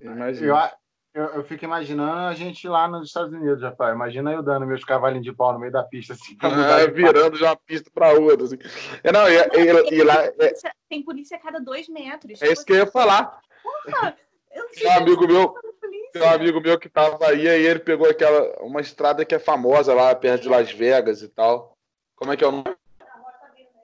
Imagina. 0.00 0.78
Eu, 1.18 1.24
eu, 1.34 1.42
fico 1.42 1.64
imaginando 1.64 2.28
a 2.28 2.32
gente 2.32 2.68
lá 2.68 2.86
nos 2.86 3.08
Estados 3.08 3.32
Unidos, 3.32 3.60
rapaz. 3.60 3.92
Imagina 3.92 4.32
eu 4.32 4.40
dando 4.40 4.64
meus 4.64 4.84
cavalinhos 4.84 5.24
de 5.24 5.32
pau 5.32 5.52
no 5.52 5.58
meio 5.58 5.72
da 5.72 5.82
pista, 5.82 6.12
assim. 6.12 6.38
Ah, 6.40 6.86
virando 6.86 7.36
de 7.36 7.42
uma 7.42 7.56
pista 7.56 7.90
para 7.92 8.12
outra. 8.12 8.44
Assim. 8.44 8.56
É, 9.02 9.10
não, 9.10 9.28
e, 9.28 9.34
e, 9.34 9.94
e, 9.94 9.98
e 9.98 10.02
lá. 10.04 10.14
É... 10.24 10.52
Tem 10.88 11.02
polícia 11.02 11.36
a 11.36 11.40
cada 11.40 11.58
dois 11.58 11.88
metros. 11.88 12.40
É 12.40 12.52
isso 12.52 12.64
que 12.64 12.72
eu 12.72 12.76
ia 12.76 12.86
falar. 12.86 13.40
Porra, 13.64 14.16
eu 14.54 14.62
não 14.62 14.72
sei 14.72 14.84
tem 14.84 14.92
um 14.92 14.96
amigo 14.96 15.26
meu. 15.26 15.54
Tem 16.12 16.22
um 16.22 16.30
amigo 16.30 16.60
meu 16.60 16.78
que 16.78 16.88
tava 16.88 17.26
aí, 17.26 17.48
aí 17.48 17.66
ele 17.66 17.80
pegou 17.80 18.08
aquela. 18.08 18.56
uma 18.62 18.80
estrada 18.80 19.24
que 19.24 19.34
é 19.34 19.40
famosa 19.40 19.92
lá 19.92 20.14
perto 20.14 20.42
de 20.42 20.48
Las 20.48 20.70
Vegas 20.70 21.20
e 21.22 21.28
tal. 21.28 21.76
Como 22.14 22.32
é 22.32 22.36
que 22.36 22.44
é 22.44 22.46
o 22.46 22.52
nome? 22.52 22.76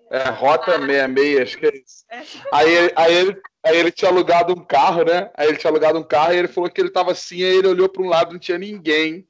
É, 0.08 0.28
Rota 0.28 0.78
66, 0.78 1.40
acho 1.40 1.58
que 1.58 1.66
é 1.66 1.76
isso. 1.76 2.04
Aí, 2.52 2.92
aí, 2.94 3.12
ele, 3.12 3.42
aí 3.64 3.76
ele 3.76 3.90
tinha 3.90 4.10
alugado 4.10 4.52
um 4.52 4.64
carro, 4.64 5.04
né? 5.04 5.30
Aí 5.36 5.48
ele 5.48 5.56
tinha 5.56 5.70
alugado 5.70 5.98
um 5.98 6.02
carro 6.02 6.32
e 6.32 6.36
ele 6.36 6.48
falou 6.48 6.70
que 6.70 6.80
ele 6.80 6.90
tava 6.90 7.12
assim, 7.12 7.42
aí 7.42 7.56
ele 7.56 7.68
olhou 7.68 7.88
para 7.88 8.02
um 8.02 8.08
lado, 8.08 8.32
não 8.32 8.38
tinha 8.38 8.58
ninguém. 8.58 9.26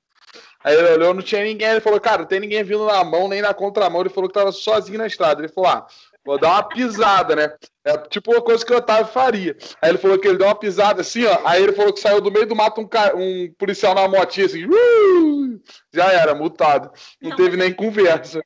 Aí 0.63 0.75
ele 0.75 0.93
olhou, 0.93 1.15
não 1.15 1.23
tinha 1.23 1.45
ninguém. 1.45 1.69
Ele 1.69 1.81
falou, 1.81 2.01
cara, 2.01 2.23
não 2.23 2.27
tem 2.27 2.41
ninguém 2.41 2.65
vindo 2.65 2.87
na 2.87 3.05
mão 3.05 3.29
nem 3.29 3.43
na 3.43 3.53
contramão. 3.53 4.01
Ele 4.01 4.09
falou 4.09 4.29
que 4.29 4.35
tava 4.35 4.51
sozinho 4.51 4.99
na 4.99 5.07
estrada. 5.07 5.41
Ele 5.41 5.53
falou, 5.53 5.71
ah, 5.71 5.87
vou 6.25 6.39
dar 6.39 6.53
uma 6.53 6.63
pisada, 6.63 7.37
né? 7.37 7.55
É 7.85 7.99
tipo 7.99 8.33
uma 8.33 8.41
coisa 8.41 8.65
que 8.65 8.73
o 8.73 8.77
Otávio 8.77 9.13
faria. 9.13 9.57
Aí 9.83 9.91
ele 9.91 9.99
falou 9.99 10.19
que 10.19 10.27
ele 10.27 10.39
deu 10.39 10.47
uma 10.47 10.55
pisada 10.55 11.03
assim, 11.03 11.25
ó. 11.27 11.41
Aí 11.45 11.63
ele 11.63 11.73
falou 11.73 11.93
que 11.93 12.01
saiu 12.01 12.21
do 12.21 12.33
meio 12.33 12.47
do 12.47 12.57
mato 12.57 12.81
um, 12.81 12.89
um 13.17 13.53
policial 13.59 13.95
na 13.95 14.09
motinha 14.09 14.47
assim. 14.47 14.65
Uh! 14.65 15.61
Já 15.93 16.11
era, 16.13 16.35
multado. 16.35 16.91
Não, 17.21 17.31
não 17.31 17.37
teve 17.37 17.59
nem 17.59 17.73
conversa 17.73 18.41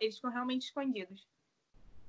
eles 0.00 0.16
ficam 0.16 0.30
realmente 0.30 0.66
escondidos. 0.66 1.26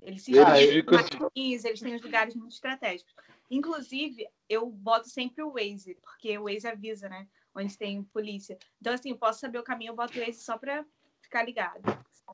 Eles 0.02 0.24
se 0.24 0.38
ah, 0.40 0.56
ficam 0.56 0.98
eles 1.36 1.80
têm 1.80 1.96
os 1.96 2.02
lugares 2.02 2.36
muito 2.36 2.54
estratégicos. 2.54 3.14
Inclusive, 3.50 4.28
eu 4.50 4.66
boto 4.66 5.10
sempre 5.10 5.44
o 5.44 5.54
Waze, 5.54 5.98
porque 6.02 6.38
o 6.38 6.46
Waze 6.46 6.68
avisa, 6.68 7.08
né? 7.08 7.28
Onde 7.54 7.78
tem 7.78 8.02
polícia. 8.04 8.58
Então, 8.80 8.94
assim, 8.94 9.12
eu 9.12 9.18
posso 9.18 9.40
saber 9.40 9.60
o 9.60 9.64
caminho, 9.64 9.92
eu 9.92 9.96
boto 9.96 10.18
o 10.18 10.22
Waze 10.22 10.42
só 10.42 10.58
pra 10.58 10.84
ficar 11.22 11.44
ligado. 11.44 11.82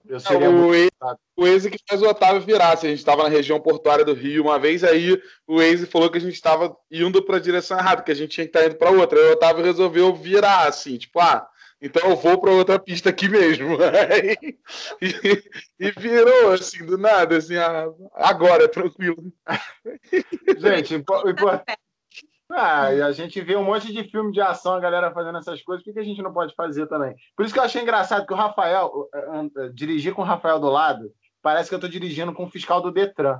Eu 0.06 0.20
seria 0.20 0.50
o, 0.50 0.68
Waze, 0.70 0.92
o 1.36 1.44
Waze 1.44 1.72
que 1.72 1.80
faz 1.90 2.02
o 2.02 2.08
Otávio 2.08 2.42
virar. 2.42 2.78
Se 2.78 2.86
a 2.86 2.90
gente 2.90 3.00
estava 3.00 3.24
na 3.24 3.30
região 3.30 3.60
portuária 3.60 4.06
do 4.06 4.14
Rio 4.14 4.44
uma 4.44 4.60
vez, 4.60 4.84
aí 4.84 5.20
o 5.46 5.58
Waze 5.58 5.88
falou 5.88 6.10
que 6.10 6.18
a 6.18 6.22
gente 6.22 6.36
estava 6.36 6.78
indo 6.90 7.22
para 7.24 7.38
a 7.38 7.42
direção 7.42 7.78
errada, 7.78 8.04
que 8.04 8.12
a 8.12 8.16
gente 8.16 8.32
tinha 8.32 8.46
que 8.46 8.50
estar 8.50 8.62
tá 8.62 8.66
indo 8.68 8.76
para 8.76 8.92
outra. 8.92 9.20
Aí 9.20 9.30
o 9.30 9.34
Otávio 9.34 9.66
resolveu 9.66 10.14
virar, 10.16 10.68
assim, 10.68 10.98
tipo, 10.98 11.20
ah, 11.20 11.50
então 11.82 12.10
eu 12.10 12.16
vou 12.16 12.40
para 12.40 12.52
outra 12.52 12.80
pista 12.80 13.10
aqui 13.10 13.30
mesmo. 13.30 13.78
e, 15.02 15.44
e, 15.80 15.92
virou 15.92 16.54
assim, 16.54 16.86
do 16.86 16.98
nada, 16.98 17.38
assim, 17.38 17.56
agora, 18.14 18.68
tranquilo. 18.68 19.32
Gente, 20.58 20.96
importante. 20.96 21.78
Ah, 22.50 22.94
e 22.94 23.02
a 23.02 23.12
gente 23.12 23.42
vê 23.42 23.56
um 23.56 23.64
monte 23.64 23.92
de 23.92 24.06
filme 24.06 24.32
de 24.32 24.40
ação, 24.40 24.74
a 24.74 24.80
galera 24.80 25.12
fazendo 25.12 25.38
essas 25.38 25.62
coisas, 25.62 25.84
por 25.84 25.94
que 25.94 26.00
a 26.00 26.04
gente 26.04 26.22
não 26.22 26.34
pode 26.34 26.56
fazer 26.56 26.88
também? 26.88 27.14
Por 27.36 27.46
isso 27.46 27.54
que 27.54 27.60
eu 27.60 27.64
achei 27.64 27.82
engraçado 27.82 28.26
que 28.26 28.34
o 28.34 28.38
Rafael, 28.38 29.10
eh, 29.14 29.26
eh, 29.58 29.70
dirigir 29.74 30.14
com 30.14 30.22
o 30.22 30.26
Rafael 30.26 30.58
do 30.58 30.70
lado, 30.70 31.12
parece 31.42 31.68
que 31.68 31.76
eu 31.76 31.78
estou 31.78 31.90
dirigindo 31.90 32.34
com 32.34 32.46
o 32.46 32.50
fiscal 32.50 32.82
do 32.82 32.92
Detran. 32.92 33.40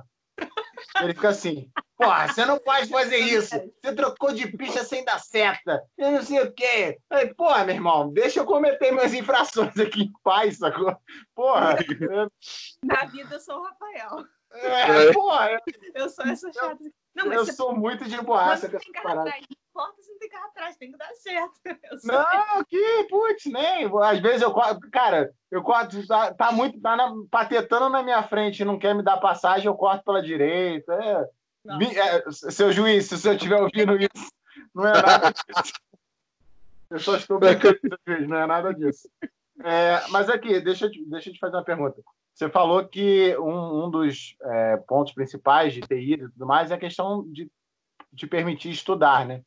Ele 1.02 1.14
fica 1.14 1.28
assim, 1.28 1.70
Porra, 1.98 2.28
você 2.28 2.46
não 2.46 2.60
pode 2.60 2.88
fazer 2.88 3.18
isso. 3.18 3.56
Você 3.82 3.92
trocou 3.92 4.32
de 4.32 4.46
pista 4.56 4.84
sem 4.84 5.04
dar 5.04 5.18
seta. 5.18 5.82
Eu 5.98 6.12
não 6.12 6.22
sei 6.22 6.40
o 6.42 6.52
quê. 6.52 6.96
Aí, 7.10 7.34
porra, 7.34 7.64
meu 7.64 7.74
irmão, 7.74 8.08
deixa 8.12 8.38
eu 8.38 8.46
cometer 8.46 8.92
minhas 8.92 9.12
infrações 9.12 9.76
aqui 9.76 10.02
em 10.02 10.12
paz, 10.22 10.58
sacou? 10.58 10.96
Porra. 11.34 11.76
Na 12.84 13.04
vida 13.06 13.34
eu 13.34 13.40
sou 13.40 13.58
o 13.58 13.64
Rafael. 13.64 14.24
É, 14.52 15.12
porra. 15.12 15.60
Eu 15.92 16.08
sou 16.08 16.24
essa 16.24 16.52
chata. 16.52 16.78
Não, 17.16 17.32
eu 17.32 17.44
sou 17.46 17.74
muito 17.74 18.04
de 18.04 18.16
borracha. 18.22 18.70
Não 19.74 19.84
importa 19.84 20.02
se 20.02 20.10
não 20.10 20.18
tem 20.18 20.28
carro 20.28 20.46
atrás, 20.46 20.76
tem 20.76 20.90
que 20.90 20.98
dar 20.98 21.14
certo. 21.14 21.60
Não, 22.04 22.64
que, 22.64 23.06
putz, 23.08 23.46
nem. 23.46 23.90
Às 24.02 24.18
vezes 24.20 24.42
eu 24.42 24.52
corto, 24.52 24.80
cara, 24.90 25.32
eu 25.50 25.62
corto, 25.62 26.06
tá, 26.06 26.34
tá 26.34 26.52
muito, 26.52 26.80
tá 26.80 26.96
na, 26.96 27.14
patetando 27.30 27.88
na 27.88 28.02
minha 28.02 28.22
frente, 28.22 28.64
não 28.64 28.78
quer 28.78 28.94
me 28.94 29.02
dar 29.02 29.18
passagem, 29.18 29.66
eu 29.66 29.74
corto 29.74 30.04
pela 30.04 30.22
direita. 30.22 30.92
É. 30.94 31.28
É, 31.96 32.30
seu 32.30 32.72
juiz, 32.72 33.06
se 33.06 33.18
você 33.18 33.34
estiver 33.34 33.60
ouvindo 33.60 33.96
isso, 34.00 34.32
não 34.74 34.86
é 34.86 35.02
nada 35.02 35.30
disso. 35.30 35.72
Eu 36.90 36.98
só 36.98 37.16
estou 37.16 37.38
brincando, 37.38 37.78
não 38.26 38.38
é 38.38 38.46
nada 38.46 38.72
disso. 38.72 39.08
É, 39.62 40.08
mas 40.08 40.30
aqui, 40.30 40.60
deixa 40.60 40.86
eu, 40.86 40.90
te, 40.90 41.04
deixa 41.04 41.28
eu 41.28 41.34
te 41.34 41.38
fazer 41.38 41.56
uma 41.56 41.64
pergunta. 41.64 42.02
Você 42.32 42.48
falou 42.48 42.86
que 42.86 43.36
um, 43.38 43.84
um 43.84 43.90
dos 43.90 44.36
é, 44.42 44.76
pontos 44.76 45.12
principais 45.12 45.74
de 45.74 45.80
TI 45.80 46.14
e 46.14 46.18
tudo 46.18 46.46
mais 46.46 46.70
é 46.70 46.74
a 46.74 46.78
questão 46.78 47.24
de 47.30 47.50
te 48.14 48.26
permitir 48.26 48.70
estudar, 48.70 49.26
né? 49.26 49.42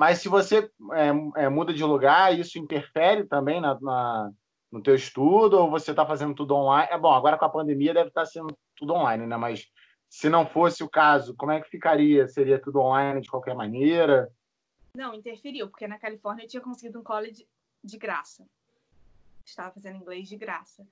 Mas 0.00 0.20
se 0.20 0.30
você 0.30 0.60
é, 0.94 1.42
é, 1.44 1.48
muda 1.50 1.74
de 1.74 1.84
lugar, 1.84 2.32
isso 2.32 2.58
interfere 2.58 3.26
também 3.26 3.60
na, 3.60 3.78
na 3.78 4.32
no 4.72 4.82
teu 4.82 4.94
estudo 4.94 5.58
ou 5.58 5.68
você 5.68 5.90
está 5.90 6.06
fazendo 6.06 6.34
tudo 6.34 6.54
online? 6.54 6.88
É 6.90 6.96
bom, 6.96 7.12
agora 7.12 7.36
com 7.36 7.44
a 7.44 7.50
pandemia 7.50 7.92
deve 7.92 8.08
estar 8.08 8.22
tá 8.22 8.26
sendo 8.26 8.56
tudo 8.74 8.94
online, 8.94 9.26
né? 9.26 9.36
Mas 9.36 9.70
se 10.08 10.30
não 10.30 10.46
fosse 10.46 10.82
o 10.82 10.88
caso, 10.88 11.36
como 11.36 11.52
é 11.52 11.60
que 11.60 11.68
ficaria? 11.68 12.26
Seria 12.28 12.58
tudo 12.58 12.80
online 12.80 13.20
de 13.20 13.28
qualquer 13.28 13.54
maneira? 13.54 14.32
Não, 14.96 15.12
interferiu, 15.12 15.68
porque 15.68 15.86
na 15.86 15.98
Califórnia 15.98 16.44
eu 16.44 16.48
tinha 16.48 16.62
conseguido 16.62 16.98
um 16.98 17.04
college 17.04 17.46
de 17.84 17.98
graça. 17.98 18.46
Estava 19.44 19.70
fazendo 19.70 19.96
inglês 19.96 20.26
de 20.30 20.38
graça. 20.38 20.88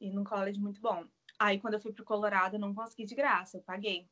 E 0.00 0.10
num 0.10 0.24
college 0.24 0.58
muito 0.58 0.80
bom. 0.80 1.04
Aí, 1.38 1.60
quando 1.60 1.74
eu 1.74 1.80
fui 1.80 1.92
para 1.92 2.02
o 2.02 2.06
Colorado, 2.06 2.56
eu 2.56 2.60
não 2.60 2.74
consegui 2.74 3.04
de 3.04 3.14
graça, 3.14 3.58
eu 3.58 3.62
paguei. 3.62 4.04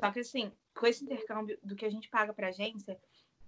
Só 0.00 0.10
que, 0.10 0.20
assim, 0.20 0.50
com 0.74 0.86
esse 0.86 1.04
intercâmbio 1.04 1.58
do 1.62 1.76
que 1.76 1.84
a 1.84 1.90
gente 1.90 2.08
paga 2.08 2.32
para 2.32 2.48
agência, 2.48 2.98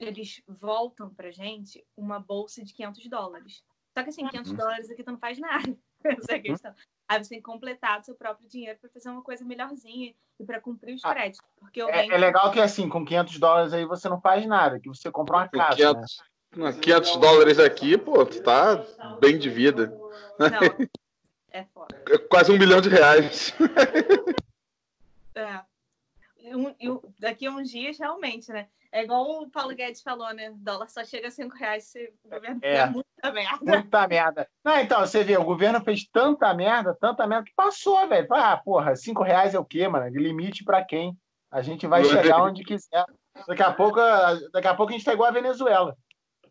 eles 0.00 0.42
voltam 0.48 1.12
para 1.14 1.30
gente 1.30 1.84
uma 1.96 2.18
bolsa 2.18 2.64
de 2.64 2.72
500 2.72 3.08
dólares. 3.08 3.62
Só 3.96 4.02
que, 4.02 4.08
assim, 4.08 4.26
500 4.26 4.50
uhum. 4.50 4.56
dólares 4.56 4.90
aqui 4.90 5.04
tu 5.04 5.10
não 5.12 5.18
faz 5.18 5.38
nada. 5.38 5.76
Essa 6.04 6.32
é 6.32 6.34
a 6.34 6.36
uhum. 6.38 6.42
questão. 6.42 6.74
Aí 7.08 7.22
você 7.22 7.28
tem 7.28 7.38
que 7.38 7.44
completar 7.44 8.02
seu 8.04 8.14
próprio 8.14 8.48
dinheiro 8.48 8.78
para 8.80 8.88
fazer 8.90 9.10
uma 9.10 9.22
coisa 9.22 9.44
melhorzinha 9.44 10.14
e 10.38 10.44
para 10.44 10.60
cumprir 10.60 10.94
os 10.94 11.04
ah, 11.04 11.12
créditos. 11.12 11.40
Porque 11.58 11.82
é, 11.82 12.06
é, 12.06 12.16
legal 12.16 12.50
que 12.50 12.60
assim, 12.60 12.88
com 12.88 13.04
500 13.04 13.38
dólares 13.38 13.72
aí 13.72 13.84
você 13.84 14.08
não 14.08 14.20
faz 14.20 14.46
nada, 14.46 14.80
que 14.80 14.88
você 14.88 15.10
compra 15.10 15.36
uma 15.36 15.48
casa. 15.48 15.76
500, 15.76 16.22
né? 16.56 16.72
500 16.80 17.16
dólares 17.16 17.58
aqui, 17.58 17.98
pô, 17.98 18.24
tu 18.24 18.42
tá 18.42 18.76
bem 19.20 19.38
de 19.38 19.50
vida. 19.50 19.88
Não, 20.38 20.88
é 21.50 21.64
foda. 21.64 22.00
É 22.10 22.18
quase 22.18 22.50
um 22.50 22.58
milhão 22.58 22.80
de 22.80 22.88
reais. 22.88 23.52
É. 25.34 25.69
Um, 26.50 27.00
daqui 27.18 27.46
a 27.46 27.50
uns 27.50 27.70
dias, 27.70 27.98
realmente, 27.98 28.52
né? 28.52 28.66
É 28.92 29.04
igual 29.04 29.42
o 29.42 29.50
Paulo 29.50 29.74
Guedes 29.74 30.02
falou, 30.02 30.32
né? 30.34 30.50
O 30.50 30.56
dólar 30.56 30.88
só 30.88 31.04
chega 31.04 31.28
a 31.28 31.30
5 31.30 31.56
reais 31.56 31.84
se 31.84 32.12
o 32.24 32.28
governo 32.28 32.58
é. 32.62 32.86
muita 32.86 33.32
merda. 33.32 33.58
Muita 33.62 34.08
merda. 34.08 34.48
Não, 34.64 34.78
então, 34.78 35.00
você 35.00 35.22
vê, 35.22 35.36
o 35.36 35.44
governo 35.44 35.80
fez 35.80 36.08
tanta 36.08 36.52
merda, 36.52 36.96
tanta 37.00 37.26
merda, 37.26 37.44
que 37.44 37.54
passou, 37.54 38.08
velho. 38.08 38.26
Ah, 38.32 38.56
porra, 38.56 38.96
5 38.96 39.22
reais 39.22 39.54
é 39.54 39.58
o 39.58 39.64
quê, 39.64 39.86
mano? 39.86 40.10
De 40.10 40.18
limite 40.18 40.64
para 40.64 40.84
quem? 40.84 41.16
A 41.50 41.62
gente 41.62 41.86
vai 41.86 42.04
chegar 42.04 42.42
onde 42.42 42.64
quiser. 42.64 43.04
Daqui 43.46 43.62
a 43.62 43.72
pouco, 43.72 44.00
daqui 44.52 44.66
a 44.66 44.74
pouco 44.74 44.92
a 44.92 44.96
gente 44.96 45.04
tá 45.04 45.12
igual 45.12 45.28
a 45.28 45.32
Venezuela. 45.32 45.96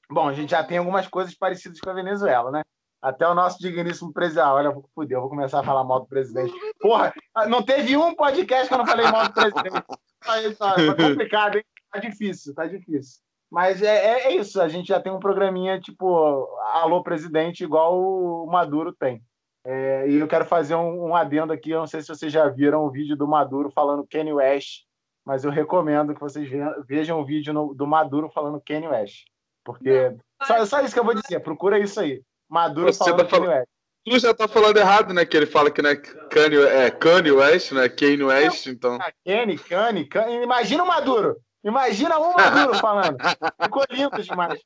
Bom, 0.09 0.27
a 0.27 0.33
gente 0.33 0.49
já 0.49 0.63
tem 0.63 0.77
algumas 0.77 1.07
coisas 1.07 1.35
parecidas 1.35 1.79
com 1.79 1.89
a 1.89 1.93
Venezuela, 1.93 2.51
né? 2.51 2.63
Até 3.01 3.27
o 3.27 3.33
nosso 3.33 3.59
digníssimo 3.59 4.11
presidente. 4.11 4.43
Ah, 4.43 4.53
olha, 4.53 4.73
fudeu, 4.93 5.17
eu 5.17 5.21
vou 5.21 5.29
começar 5.29 5.61
a 5.61 5.63
falar 5.63 5.83
mal 5.83 6.01
do 6.01 6.07
presidente. 6.07 6.53
Porra, 6.79 7.13
não 7.47 7.63
teve 7.63 7.95
um 7.95 8.13
podcast 8.13 8.67
que 8.67 8.73
eu 8.73 8.77
não 8.77 8.85
falei 8.85 9.09
mal 9.09 9.25
do 9.27 9.33
presidente. 9.33 9.85
Aí, 10.27 10.53
tá, 10.55 10.75
tá 10.75 10.95
complicado, 10.95 11.57
hein? 11.57 11.63
Tá 11.91 11.99
difícil, 11.99 12.53
tá 12.53 12.67
difícil. 12.67 13.21
Mas 13.49 13.81
é, 13.81 13.87
é, 13.87 14.27
é, 14.27 14.35
isso, 14.35 14.61
a 14.61 14.67
gente 14.67 14.89
já 14.89 14.99
tem 14.99 15.11
um 15.11 15.19
programinha 15.19 15.79
tipo 15.79 16.47
Alô 16.73 17.01
Presidente, 17.01 17.63
igual 17.63 17.99
o 17.99 18.45
Maduro 18.45 18.93
tem. 18.93 19.23
É, 19.65 20.07
e 20.07 20.15
eu 20.15 20.27
quero 20.27 20.45
fazer 20.45 20.75
um, 20.75 21.07
um, 21.09 21.15
adendo 21.15 21.51
aqui, 21.51 21.71
eu 21.71 21.79
não 21.79 21.87
sei 21.87 22.01
se 22.01 22.07
vocês 22.07 22.31
já 22.31 22.47
viram 22.47 22.85
o 22.85 22.91
vídeo 22.91 23.15
do 23.15 23.27
Maduro 23.27 23.71
falando 23.71 24.07
Kanye 24.07 24.33
West, 24.33 24.83
mas 25.25 25.43
eu 25.43 25.51
recomendo 25.51 26.13
que 26.13 26.19
vocês 26.19 26.47
vejam 26.87 27.19
o 27.19 27.25
vídeo 27.25 27.53
no, 27.53 27.73
do 27.73 27.87
Maduro 27.87 28.29
falando 28.29 28.61
Kanye 28.65 28.87
West. 28.87 29.25
Porque. 29.63 30.15
Só, 30.43 30.65
só 30.65 30.81
isso 30.81 30.93
que 30.93 30.99
eu 30.99 31.03
vou 31.03 31.15
dizer, 31.15 31.39
procura 31.41 31.79
isso 31.79 31.99
aí. 31.99 32.21
Maduro 32.49 32.91
Você 32.91 32.97
falando 32.97 33.17
tá 33.17 33.25
Kanye 33.25 33.47
West. 33.47 33.69
Tu 34.05 34.19
já 34.19 34.33
tá 34.33 34.47
falando 34.47 34.77
errado, 34.77 35.13
né? 35.13 35.25
Que 35.25 35.37
ele 35.37 35.45
fala 35.45 35.69
que 35.69 35.81
não 35.81 35.89
é 35.91 35.95
Kanye, 35.95 36.57
é 36.57 36.89
Kanye 36.89 37.31
West, 37.31 37.71
né? 37.73 37.87
Kanye 37.87 38.23
West, 38.23 38.65
então. 38.65 38.97
Ah, 38.99 39.13
Kanye, 39.23 39.57
Kanye, 39.57 40.05
Kanye. 40.05 40.41
Imagina 40.41 40.83
o 40.83 40.87
Maduro. 40.87 41.39
Imagina 41.63 42.17
o 42.17 42.33
Maduro 42.33 42.77
falando. 42.79 43.17
Ficou 43.61 43.85
lindo 43.91 44.23
demais. 44.23 44.59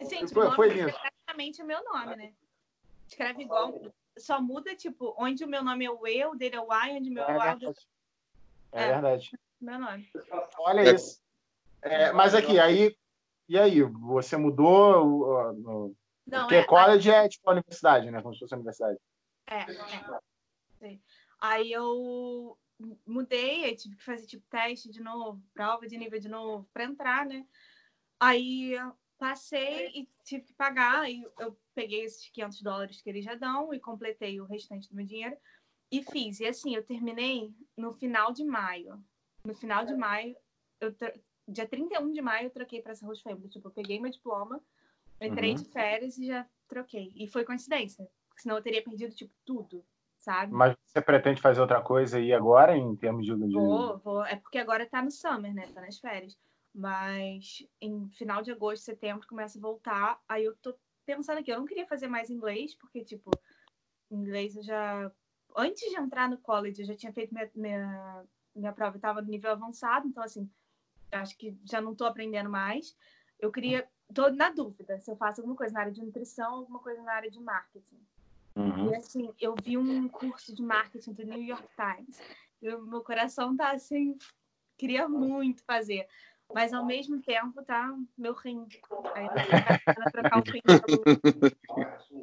Gente, 0.00 0.28
Ficou, 0.28 0.52
foi 0.52 0.68
lindo. 0.68 0.90
é 0.90 0.92
praticamente 0.92 1.62
o 1.62 1.66
meu 1.66 1.82
nome, 1.84 2.16
né? 2.16 2.32
Escreve 3.08 3.42
igual. 3.42 3.80
só 4.18 4.40
muda, 4.40 4.74
tipo, 4.74 5.14
onde 5.16 5.44
o 5.44 5.48
meu 5.48 5.62
nome 5.62 5.84
é 5.84 5.90
o 5.90 6.06
E, 6.06 6.24
o 6.26 6.34
dele 6.34 6.56
é 6.56 6.60
o 6.60 6.72
A, 6.72 6.88
onde 6.90 7.08
o 7.08 7.12
meu 7.12 7.24
é, 7.24 7.36
o 7.36 7.40
A. 7.40 7.58
É, 8.72 8.82
é 8.82 8.92
verdade. 8.92 9.30
Meu 9.60 9.78
nome. 9.78 10.10
Olha 10.58 10.80
é. 10.80 10.94
isso. 10.94 11.20
É, 11.80 12.12
mas 12.12 12.34
aqui, 12.34 12.58
aí. 12.58 12.96
E 13.48 13.58
aí, 13.58 13.82
você 13.82 14.36
mudou? 14.36 15.52
No... 15.54 15.94
Não, 16.26 16.42
Porque 16.42 16.56
é, 16.56 16.64
college 16.64 17.10
aí... 17.10 17.26
é 17.26 17.28
tipo 17.28 17.48
a 17.48 17.52
universidade, 17.52 18.10
né? 18.10 18.22
Como 18.22 18.34
se 18.34 18.40
fosse 18.40 18.54
a 18.54 18.56
universidade. 18.56 18.98
É, 19.46 19.62
é. 20.86 20.98
Aí 21.40 21.72
eu 21.72 22.56
mudei, 23.06 23.64
aí 23.64 23.76
tive 23.76 23.96
que 23.96 24.04
fazer 24.04 24.26
tipo 24.26 24.44
teste 24.48 24.90
de 24.90 25.00
novo, 25.00 25.42
prova 25.54 25.86
de 25.86 25.96
nível 25.96 26.18
de 26.18 26.28
novo, 26.28 26.68
para 26.72 26.84
entrar, 26.84 27.26
né? 27.26 27.46
Aí 28.18 28.74
passei 29.18 29.88
e 29.94 30.08
tive 30.24 30.44
que 30.44 30.54
pagar, 30.54 31.10
e 31.10 31.24
eu 31.38 31.56
peguei 31.74 32.04
esses 32.04 32.28
500 32.30 32.62
dólares 32.62 33.00
que 33.00 33.08
eles 33.08 33.24
já 33.24 33.34
dão 33.34 33.72
e 33.72 33.80
completei 33.80 34.40
o 34.40 34.46
restante 34.46 34.88
do 34.88 34.96
meu 34.96 35.06
dinheiro 35.06 35.36
e 35.90 36.02
fiz. 36.02 36.40
E 36.40 36.46
assim, 36.46 36.74
eu 36.74 36.84
terminei 36.84 37.54
no 37.76 37.92
final 37.92 38.32
de 38.32 38.44
maio. 38.44 39.04
No 39.44 39.54
final 39.54 39.84
de 39.84 39.94
maio, 39.94 40.36
eu 40.80 40.94
dia 41.48 41.66
31 41.66 42.12
de 42.12 42.22
maio 42.22 42.46
eu 42.46 42.50
troquei 42.50 42.80
para 42.80 42.92
essa 42.92 43.06
Roche 43.06 43.22
Tipo, 43.48 43.68
eu 43.68 43.72
peguei 43.72 44.00
meu 44.00 44.10
diploma, 44.10 44.60
entrei 45.26 45.50
uhum. 45.50 45.56
de 45.56 45.64
férias 45.66 46.18
e 46.18 46.26
já 46.26 46.46
troquei. 46.68 47.12
E 47.16 47.26
foi 47.26 47.44
coincidência, 47.44 48.08
senão 48.36 48.56
eu 48.56 48.62
teria 48.62 48.82
perdido 48.82 49.14
tipo 49.14 49.32
tudo, 49.44 49.84
sabe? 50.18 50.52
Mas 50.52 50.76
você 50.84 51.00
pretende 51.00 51.40
fazer 51.40 51.60
outra 51.60 51.80
coisa 51.80 52.18
aí 52.18 52.32
agora 52.32 52.76
em 52.76 52.96
termos 52.96 53.24
de 53.24 53.34
Vou, 53.34 53.98
vou, 53.98 54.24
é 54.24 54.36
porque 54.36 54.58
agora 54.58 54.86
tá 54.86 55.02
no 55.02 55.10
summer, 55.10 55.54
né? 55.54 55.68
Tá 55.72 55.80
nas 55.80 55.98
férias. 55.98 56.36
Mas 56.74 57.66
em 57.80 58.08
final 58.10 58.42
de 58.42 58.50
agosto, 58.50 58.84
setembro 58.84 59.26
começa 59.26 59.58
a 59.58 59.60
voltar. 59.60 60.20
Aí 60.26 60.44
eu 60.44 60.56
tô 60.56 60.74
pensando 61.04 61.38
aqui, 61.38 61.50
eu 61.50 61.58
não 61.58 61.66
queria 61.66 61.86
fazer 61.86 62.08
mais 62.08 62.30
inglês, 62.30 62.74
porque 62.74 63.04
tipo, 63.04 63.30
inglês 64.10 64.56
eu 64.56 64.62
já 64.62 65.12
antes 65.56 65.90
de 65.90 65.96
entrar 65.96 66.28
no 66.28 66.38
college, 66.38 66.82
eu 66.82 66.86
já 66.86 66.94
tinha 66.94 67.12
feito 67.12 67.32
minha, 67.32 67.50
minha, 67.54 68.24
minha 68.54 68.72
prova, 68.72 68.96
estava 68.96 69.20
no 69.20 69.28
nível 69.28 69.50
avançado, 69.50 70.06
então 70.06 70.22
assim, 70.22 70.50
acho 71.10 71.36
que 71.36 71.56
já 71.64 71.80
não 71.80 71.92
estou 71.92 72.06
aprendendo 72.06 72.50
mais. 72.50 72.96
Eu 73.38 73.50
queria, 73.50 73.86
estou 74.12 74.30
na 74.30 74.50
dúvida 74.50 74.98
se 74.98 75.10
eu 75.10 75.16
faço 75.16 75.40
alguma 75.40 75.56
coisa 75.56 75.72
na 75.72 75.80
área 75.80 75.92
de 75.92 76.04
nutrição, 76.04 76.54
alguma 76.54 76.78
coisa 76.78 77.02
na 77.02 77.12
área 77.12 77.30
de 77.30 77.40
marketing. 77.40 78.00
Uhum. 78.54 78.90
E 78.90 78.96
assim, 78.96 79.34
eu 79.40 79.54
vi 79.62 79.78
um 79.78 80.08
curso 80.08 80.54
de 80.54 80.62
marketing 80.62 81.12
do 81.14 81.24
New 81.24 81.42
York 81.42 81.66
Times. 81.74 82.20
Eu, 82.60 82.82
meu 82.82 83.00
coração 83.00 83.56
tá 83.56 83.72
assim, 83.72 84.16
queria 84.76 85.08
muito 85.08 85.64
fazer. 85.64 86.06
Mas 86.54 86.72
ao 86.74 86.84
mesmo 86.84 87.20
tempo 87.22 87.62
tá 87.64 87.96
meu 88.16 88.34
rim. 88.34 88.68
Aí 89.14 89.26
tô 89.94 90.10
trocar 90.10 90.38
o 90.38 90.50
rim. 90.50 90.62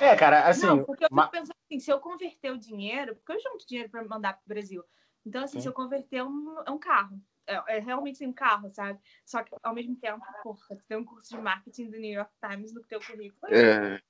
É, 0.00 0.14
cara, 0.16 0.46
assim. 0.46 0.66
Não, 0.66 0.84
porque 0.84 1.04
eu 1.04 1.08
fico 1.08 1.30
pensando 1.30 1.56
assim, 1.64 1.78
se 1.78 1.90
eu 1.90 2.00
converter 2.00 2.52
o 2.52 2.58
dinheiro, 2.58 3.14
porque 3.14 3.32
eu 3.32 3.40
junto 3.40 3.66
dinheiro 3.66 3.88
para 3.88 4.04
mandar 4.04 4.34
para 4.34 4.44
o 4.44 4.48
Brasil. 4.48 4.84
Então, 5.24 5.42
assim, 5.44 5.58
Sim. 5.58 5.62
se 5.62 5.68
eu 5.68 5.72
converter 5.72 6.22
um, 6.22 6.60
é 6.66 6.70
um 6.70 6.78
carro 6.78 7.18
é, 7.48 7.76
é 7.76 7.78
realmente 7.80 8.24
um 8.26 8.32
carro, 8.32 8.70
sabe? 8.70 8.98
Só 9.24 9.42
que 9.42 9.50
ao 9.62 9.74
mesmo 9.74 9.96
tempo, 9.96 10.20
porra, 10.42 10.58
tu 10.68 10.84
tem 10.86 10.98
um 10.98 11.04
curso 11.04 11.34
de 11.34 11.40
marketing 11.40 11.90
do 11.90 11.98
New 11.98 12.12
York 12.12 12.30
Times 12.46 12.74
no 12.74 12.82
teu 12.82 13.00
currículo. 13.00 13.52
É. 13.52 14.00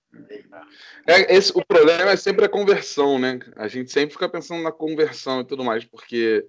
é 1.07 1.35
esse, 1.37 1.53
o 1.57 1.65
problema 1.65 2.11
é 2.11 2.17
sempre 2.17 2.45
a 2.45 2.49
conversão, 2.49 3.19
né? 3.19 3.39
A 3.57 3.69
gente 3.69 3.93
sempre 3.93 4.13
fica 4.13 4.29
pensando 4.29 4.63
na 4.63 4.73
conversão 4.73 5.41
e 5.41 5.45
tudo 5.45 5.65
mais, 5.65 5.85
porque, 5.85 6.45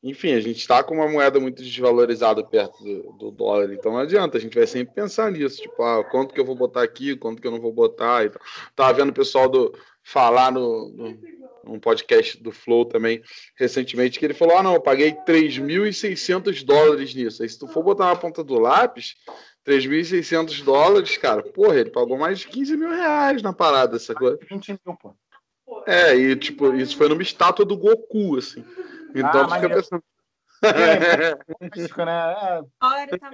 enfim, 0.00 0.32
a 0.32 0.40
gente 0.40 0.58
está 0.58 0.82
com 0.84 0.94
uma 0.94 1.08
moeda 1.08 1.40
muito 1.40 1.60
desvalorizada 1.60 2.44
perto 2.44 2.84
do, 2.84 3.12
do, 3.14 3.30
dólar, 3.32 3.72
então 3.72 3.92
não 3.92 3.98
adianta, 3.98 4.38
a 4.38 4.40
gente 4.40 4.56
vai 4.56 4.66
sempre 4.66 4.94
pensar 4.94 5.32
nisso, 5.32 5.60
tipo, 5.60 5.82
ah, 5.82 6.04
quanto 6.04 6.32
que 6.32 6.40
eu 6.40 6.46
vou 6.46 6.54
botar 6.54 6.84
aqui, 6.84 7.16
quanto 7.16 7.42
que 7.42 7.48
eu 7.48 7.52
não 7.52 7.60
vou 7.60 7.72
botar 7.72 8.24
e. 8.24 8.30
Tava 8.76 8.92
vendo 8.92 9.10
o 9.10 9.14
pessoal 9.14 9.48
do 9.48 9.76
falar 10.04 10.52
no, 10.52 10.88
no 10.90 11.38
um 11.64 11.78
podcast 11.78 12.42
do 12.42 12.50
Flow 12.52 12.84
também 12.84 13.22
recentemente, 13.56 14.18
que 14.18 14.24
ele 14.24 14.34
falou: 14.34 14.58
ah, 14.58 14.62
não, 14.62 14.74
eu 14.74 14.80
paguei 14.80 15.12
3.600 15.12 16.64
dólares 16.64 17.14
nisso. 17.14 17.42
Aí 17.42 17.48
se 17.48 17.58
tu 17.58 17.66
for 17.68 17.82
botar 17.82 18.06
na 18.06 18.16
ponta 18.16 18.42
do 18.42 18.58
lápis, 18.58 19.14
3.600 19.66 20.62
dólares, 20.64 21.16
cara, 21.16 21.42
porra, 21.42 21.80
ele 21.80 21.90
pagou 21.90 22.18
mais 22.18 22.40
de 22.40 22.48
15 22.48 22.76
mil 22.76 22.90
reais 22.90 23.42
na 23.42 23.52
parada, 23.52 23.96
essa 23.96 24.14
coisa. 24.14 24.38
20 24.48 24.68
mil, 24.68 24.96
pô. 24.96 25.14
É, 25.86 26.14
e 26.14 26.36
tipo, 26.36 26.74
isso 26.74 26.96
foi 26.96 27.08
numa 27.08 27.22
estátua 27.22 27.64
do 27.64 27.76
Goku, 27.76 28.36
assim. 28.36 28.64
Então 29.14 29.42
ah, 29.42 29.54
fica 29.54 29.68
pensando. 29.68 30.02
É, 30.62 31.16
né? 31.16 31.30
É, 31.30 31.38
Olha, 32.82 33.18
tá 33.18 33.30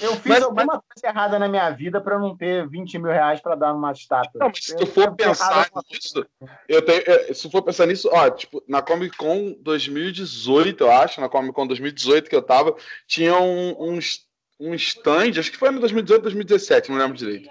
eu 0.00 0.14
fiz 0.16 0.26
mas, 0.26 0.42
alguma 0.42 0.64
mas... 0.66 0.80
coisa 0.80 1.06
errada 1.06 1.38
na 1.38 1.48
minha 1.48 1.68
vida 1.70 2.00
para 2.00 2.18
não 2.18 2.36
ter 2.36 2.68
20 2.68 2.98
mil 2.98 3.10
reais 3.10 3.40
para 3.40 3.54
dar 3.54 3.72
uma 3.72 3.92
estátua. 3.92 4.38
Não, 4.38 4.48
mas 4.48 4.64
se 4.64 4.76
tu 4.76 4.86
for 4.86 5.14
pensar 5.14 5.68
nisso, 5.90 6.26
eu 6.68 6.82
tenho, 6.82 7.02
é, 7.06 7.34
se 7.34 7.50
for 7.50 7.62
pensar 7.62 7.86
nisso, 7.86 8.08
ó, 8.12 8.30
tipo, 8.30 8.62
na 8.68 8.80
Comic 8.82 9.16
Con 9.16 9.56
2018, 9.60 10.84
eu 10.84 10.92
acho, 10.92 11.20
na 11.20 11.28
Comic 11.28 11.52
Con 11.52 11.66
2018 11.66 12.30
que 12.30 12.36
eu 12.36 12.42
tava, 12.42 12.74
tinha 13.06 13.36
um, 13.36 13.94
um, 13.94 13.98
um 14.60 14.74
stand, 14.74 15.38
acho 15.38 15.50
que 15.50 15.58
foi 15.58 15.70
no 15.70 15.80
2018, 15.80 16.22
2017, 16.22 16.90
não 16.90 16.98
lembro 16.98 17.16
direito. 17.16 17.48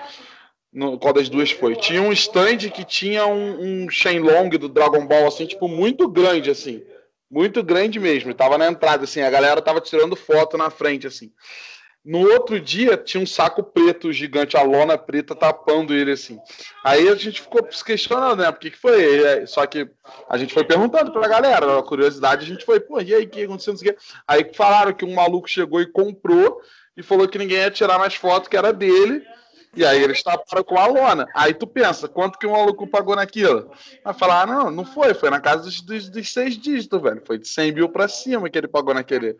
No, 0.71 0.99
qual 0.99 1.13
das 1.13 1.28
duas 1.28 1.49
foi? 1.52 1.75
Tinha 1.75 2.02
um 2.02 2.12
stand 2.12 2.58
que 2.69 2.86
tinha 2.86 3.25
um, 3.25 3.86
um 3.86 3.89
Shenlong 3.89 4.49
do 4.58 4.69
Dragon 4.69 5.06
Ball, 5.06 5.28
assim, 5.28 5.47
tipo, 5.47 5.67
muito 5.67 6.08
grande, 6.08 6.52
assim. 6.52 6.84
Muito 7.30 7.62
grande 7.63 7.99
mesmo. 7.99 8.34
tava 8.34 8.58
na 8.58 8.67
entrada, 8.67 9.04
assim, 9.04 9.21
a 9.21 9.30
galera 9.30 9.62
tava 9.62 9.82
tirando 9.82 10.15
foto 10.15 10.58
na 10.58 10.69
frente, 10.69 11.06
assim. 11.06 11.32
No 12.03 12.19
outro 12.31 12.59
dia 12.59 12.95
tinha 12.95 13.21
um 13.21 13.27
saco 13.27 13.62
preto 13.62 14.12
gigante, 14.12 14.55
a 14.55 14.62
lona 14.62 14.97
preta 14.97 15.35
tapando 15.35 15.93
ele 15.93 16.13
assim. 16.13 16.39
Aí 16.83 17.09
a 17.09 17.15
gente 17.15 17.41
ficou 17.41 17.67
se 17.69 17.83
questionando, 17.83 18.39
né? 18.39 18.51
Por 18.51 18.59
que, 18.59 18.71
que 18.71 18.77
foi? 18.77 19.45
Só 19.45 19.65
que 19.65 19.88
a 20.29 20.38
gente 20.38 20.53
foi 20.53 20.63
perguntando 20.63 21.12
pra 21.12 21.27
galera, 21.27 21.77
a 21.77 21.83
curiosidade, 21.83 22.45
a 22.45 22.47
gente 22.47 22.65
foi, 22.65 22.79
pô, 22.79 23.01
e 23.01 23.13
aí, 23.13 23.25
o 23.25 23.29
que 23.29 23.43
aconteceu? 23.43 23.75
Aí 24.27 24.49
falaram 24.53 24.93
que 24.93 25.03
um 25.03 25.13
maluco 25.13 25.47
chegou 25.49 25.81
e 25.81 25.91
comprou 25.91 26.62
e 26.95 27.03
falou 27.03 27.27
que 27.27 27.38
ninguém 27.38 27.57
ia 27.57 27.71
tirar 27.71 27.99
mais 27.99 28.15
foto, 28.15 28.49
que 28.49 28.57
era 28.57 28.71
dele. 28.71 29.21
E 29.75 29.86
aí 29.86 30.01
eles 30.01 30.23
taparam 30.23 30.63
com 30.63 30.77
a 30.77 30.88
lona. 30.88 31.27
Aí 31.34 31.53
tu 31.53 31.67
pensa, 31.67 32.08
quanto 32.08 32.39
que 32.39 32.47
o 32.47 32.51
maluco 32.51 32.88
pagou 32.88 33.15
naquilo? 33.15 33.71
Vai 34.03 34.13
falar, 34.13 34.41
ah, 34.41 34.45
não, 34.45 34.71
não 34.71 34.86
foi, 34.86 35.13
foi 35.13 35.29
na 35.29 35.39
casa 35.39 35.63
dos, 35.63 35.82
dos, 35.82 36.10
dos, 36.10 36.34
seis 36.34 36.58
dígitos, 36.58 37.01
velho. 37.01 37.21
Foi 37.25 37.38
de 37.38 37.47
100 37.47 37.73
mil 37.73 37.89
pra 37.89 38.08
cima 38.08 38.49
que 38.49 38.58
ele 38.58 38.67
pagou 38.67 38.93
naquele, 38.93 39.38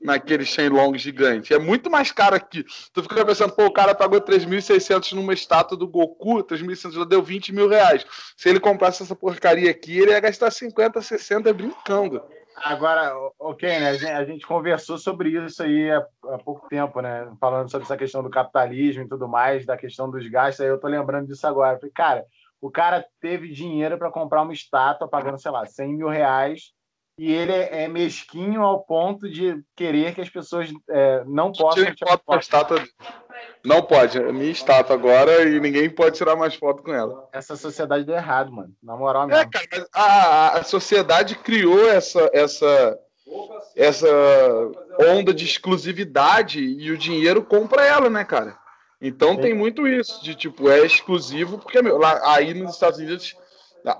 naquele 0.00 0.44
Shenlong 0.44 0.96
gigante. 0.96 1.52
É 1.52 1.58
muito 1.58 1.90
mais 1.90 2.12
caro 2.12 2.36
aqui. 2.36 2.64
Tu 2.92 3.02
fica 3.02 3.24
pensando, 3.24 3.52
pô, 3.54 3.66
o 3.66 3.72
cara 3.72 3.94
pagou 3.94 4.20
3.600 4.20 5.12
numa 5.12 5.34
estátua 5.34 5.76
do 5.76 5.88
Goku, 5.88 6.44
3.600 6.44 6.92
já 6.92 7.04
deu 7.04 7.22
20 7.22 7.52
mil 7.52 7.68
reais. 7.68 8.06
Se 8.36 8.48
ele 8.48 8.60
comprasse 8.60 9.02
essa 9.02 9.16
porcaria 9.16 9.70
aqui, 9.70 9.98
ele 9.98 10.12
ia 10.12 10.20
gastar 10.20 10.52
50, 10.52 11.02
60 11.02 11.52
brincando. 11.52 12.22
Agora, 12.56 13.12
ok, 13.38 13.68
né? 13.68 13.90
A 13.90 14.24
gente, 14.24 14.46
conversou 14.46 14.98
sobre 14.98 15.30
isso 15.30 15.62
aí 15.62 15.90
há, 15.90 16.06
há, 16.24 16.38
pouco 16.38 16.68
tempo, 16.68 17.00
né? 17.00 17.30
Falando 17.40 17.70
sobre 17.70 17.84
essa 17.84 17.96
questão 17.96 18.22
do 18.22 18.30
capitalismo 18.30 19.02
e 19.02 19.08
tudo 19.08 19.28
mais, 19.28 19.66
da 19.66 19.76
questão 19.76 20.10
dos 20.10 20.28
gastos. 20.28 20.60
Aí 20.60 20.68
eu 20.68 20.80
tô 20.80 20.88
lembrando 20.88 21.26
disso 21.26 21.46
agora. 21.46 21.78
Falei, 21.78 21.92
cara, 21.92 22.24
o 22.60 22.70
cara 22.70 23.04
teve 23.20 23.50
dinheiro 23.50 23.98
para 23.98 24.10
comprar 24.10 24.42
uma 24.42 24.52
estátua 24.52 25.08
pagando, 25.08 25.40
sei 25.40 25.50
lá, 25.50 25.66
100 25.66 25.96
mil 25.96 26.08
reais 26.08 26.72
e 27.18 27.30
ele 27.30 27.52
é, 27.52 27.84
é 27.84 27.88
mesquinho 27.88 28.62
ao 28.62 28.80
ponto 28.80 29.28
de 29.28 29.62
querer 29.76 30.14
que 30.14 30.20
as 30.20 30.30
pessoas 30.30 30.70
é, 30.88 31.22
não 31.26 31.52
possam 31.52 31.84
tirar 31.84 32.10
foto 32.10 32.22
com 32.24 32.34
a 32.34 32.38
estátua. 32.38 32.84
Não 33.64 33.82
pode. 33.82 34.18
É 34.18 34.32
minha 34.32 34.50
estátua 34.50 34.96
agora 34.96 35.42
e 35.42 35.60
ninguém 35.60 35.90
pode 35.90 36.16
tirar 36.16 36.36
mais 36.36 36.54
foto 36.54 36.82
com 36.82 36.92
ela. 36.92 37.28
Essa 37.32 37.54
sociedade 37.54 38.04
deu 38.04 38.14
errado, 38.14 38.50
mano. 38.50 38.74
Na 38.82 38.96
moral 38.96 39.26
mesmo. 39.26 39.42
É, 39.42 39.46
cara, 39.46 39.88
a, 39.94 40.58
a 40.58 40.64
sociedade 40.64 41.36
criou 41.36 41.88
essa, 41.88 42.30
essa, 42.32 42.98
essa 43.76 44.08
onda 44.98 45.34
de 45.34 45.44
exclusividade 45.44 46.60
e 46.60 46.90
o 46.90 46.98
dinheiro 46.98 47.42
compra 47.42 47.84
ela, 47.84 48.08
né, 48.08 48.24
cara? 48.24 48.56
Então 49.00 49.36
tem 49.36 49.52
muito 49.52 49.86
isso, 49.86 50.22
de 50.22 50.32
tipo, 50.32 50.70
é 50.70 50.86
exclusivo, 50.86 51.58
porque 51.58 51.82
meu, 51.82 51.98
lá, 51.98 52.20
aí 52.34 52.54
nos 52.54 52.74
Estados 52.74 53.00
Unidos 53.00 53.36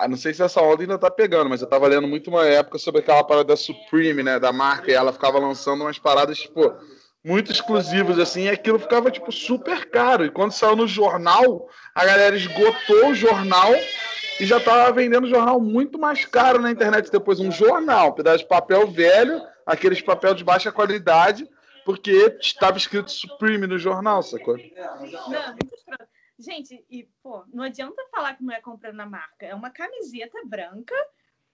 não 0.08 0.16
sei 0.16 0.32
se 0.32 0.42
essa 0.42 0.60
onda 0.60 0.82
ainda 0.82 0.98
tá 0.98 1.10
pegando, 1.10 1.50
mas 1.50 1.60
eu 1.60 1.68
tava 1.68 1.86
lendo 1.86 2.06
muito 2.06 2.30
uma 2.30 2.46
época 2.46 2.78
sobre 2.78 3.00
aquela 3.00 3.24
parada 3.24 3.48
da 3.48 3.56
Supreme, 3.56 4.22
né? 4.22 4.38
Da 4.38 4.52
marca, 4.52 4.90
e 4.90 4.94
ela 4.94 5.12
ficava 5.12 5.38
lançando 5.38 5.82
umas 5.82 5.98
paradas, 5.98 6.38
tipo, 6.38 6.72
muito 7.24 7.52
exclusivas, 7.52 8.18
assim, 8.18 8.42
e 8.42 8.48
aquilo 8.48 8.78
ficava, 8.78 9.10
tipo, 9.10 9.30
super 9.32 9.88
caro. 9.90 10.24
E 10.24 10.30
quando 10.30 10.52
saiu 10.52 10.76
no 10.76 10.86
jornal, 10.86 11.68
a 11.94 12.04
galera 12.04 12.36
esgotou 12.36 13.10
o 13.10 13.14
jornal 13.14 13.72
e 14.40 14.46
já 14.46 14.58
tava 14.58 14.92
vendendo 14.92 15.28
jornal 15.28 15.60
muito 15.60 15.98
mais 15.98 16.24
caro 16.24 16.60
na 16.60 16.70
internet. 16.70 17.10
Depois, 17.10 17.38
um 17.38 17.50
jornal, 17.50 18.08
um 18.08 18.12
pedaço 18.12 18.38
de 18.38 18.48
papel 18.48 18.88
velho, 18.88 19.40
aqueles 19.66 20.00
papel 20.00 20.34
de 20.34 20.44
baixa 20.44 20.72
qualidade, 20.72 21.48
porque 21.84 22.36
estava 22.40 22.76
escrito 22.76 23.10
Supreme 23.10 23.66
no 23.66 23.78
jornal, 23.78 24.22
sacou? 24.22 24.56
Não, 24.56 25.56
Gente, 26.42 26.84
e, 26.90 27.08
pô, 27.22 27.44
não 27.52 27.62
adianta 27.62 28.04
falar 28.10 28.34
que 28.34 28.42
não 28.42 28.52
é 28.52 28.60
comprando 28.60 28.96
na 28.96 29.06
marca. 29.06 29.46
É 29.46 29.54
uma 29.54 29.70
camiseta 29.70 30.38
branca 30.44 30.94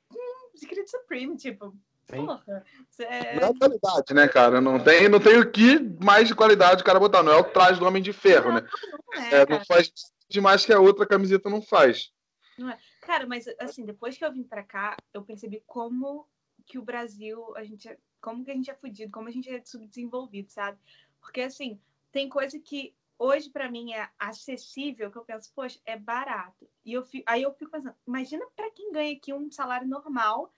com 0.09 0.51
escrito 0.55 0.91
Supreme, 0.91 1.37
tipo, 1.37 1.77
Sim. 2.11 2.25
porra. 2.25 2.65
É... 3.01 3.39
Não 3.39 3.49
é 3.49 3.59
qualidade, 3.59 4.15
né, 4.15 4.27
cara? 4.27 4.61
Não 4.63 4.83
tem, 4.83 5.09
não 5.09 5.21
tem 5.21 5.39
o 5.39 5.51
que 5.51 5.79
mais 6.03 6.29
de 6.29 6.35
qualidade 6.35 6.81
o 6.81 6.85
cara 6.85 6.99
botar. 6.99 7.23
Não 7.23 7.33
é 7.33 7.37
o 7.37 7.45
traje 7.45 7.79
do 7.79 7.87
Homem 7.87 8.03
de 8.03 8.15
Ferro, 8.15 8.49
não, 8.49 8.55
né? 8.55 8.69
Não, 9.13 9.23
é, 9.23 9.35
é, 9.43 9.47
não 9.47 9.63
faz 9.67 9.93
demais 10.27 10.65
que 10.65 10.73
a 10.73 10.81
outra 10.81 11.07
camiseta 11.07 11.51
não 11.51 11.61
faz. 11.61 12.11
Não 12.57 12.71
é. 12.71 12.79
Cara, 13.03 13.27
mas 13.27 13.47
assim, 13.59 13.85
depois 13.85 14.17
que 14.17 14.25
eu 14.25 14.33
vim 14.33 14.43
pra 14.43 14.63
cá, 14.63 14.97
eu 15.13 15.23
percebi 15.23 15.63
como 15.67 16.27
que 16.67 16.79
o 16.79 16.83
Brasil, 16.83 17.55
a 17.57 17.65
gente, 17.65 17.89
é, 17.89 17.99
como 18.23 18.43
que 18.43 18.51
a 18.51 18.55
gente 18.55 18.71
é 18.71 18.75
fudido, 18.75 19.13
como 19.13 19.29
a 19.29 19.31
gente 19.31 19.51
é 19.51 19.63
subdesenvolvido, 19.63 20.51
sabe? 20.51 20.79
Porque 21.21 21.43
assim, 21.43 21.79
tem 22.11 22.29
coisa 22.29 22.59
que 22.59 22.95
hoje 23.19 23.51
para 23.51 23.71
mim 23.71 23.93
é 23.93 24.09
acessível, 24.19 25.11
que 25.11 25.19
eu 25.19 25.25
penso, 25.25 25.53
poxa, 25.55 25.81
é 25.85 25.99
barato. 25.99 26.69
E 26.85 26.93
eu 26.93 27.05
fico, 27.05 27.25
aí 27.27 27.43
eu 27.43 27.53
fico 27.53 27.71
pensando, 27.71 27.95
imagina 28.07 28.47
para 28.55 28.71
quem 28.71 28.93
ganha 28.93 29.17
aqui 29.17 29.33
um 29.33 29.51
salário 29.51 29.89
normal, 29.89 30.53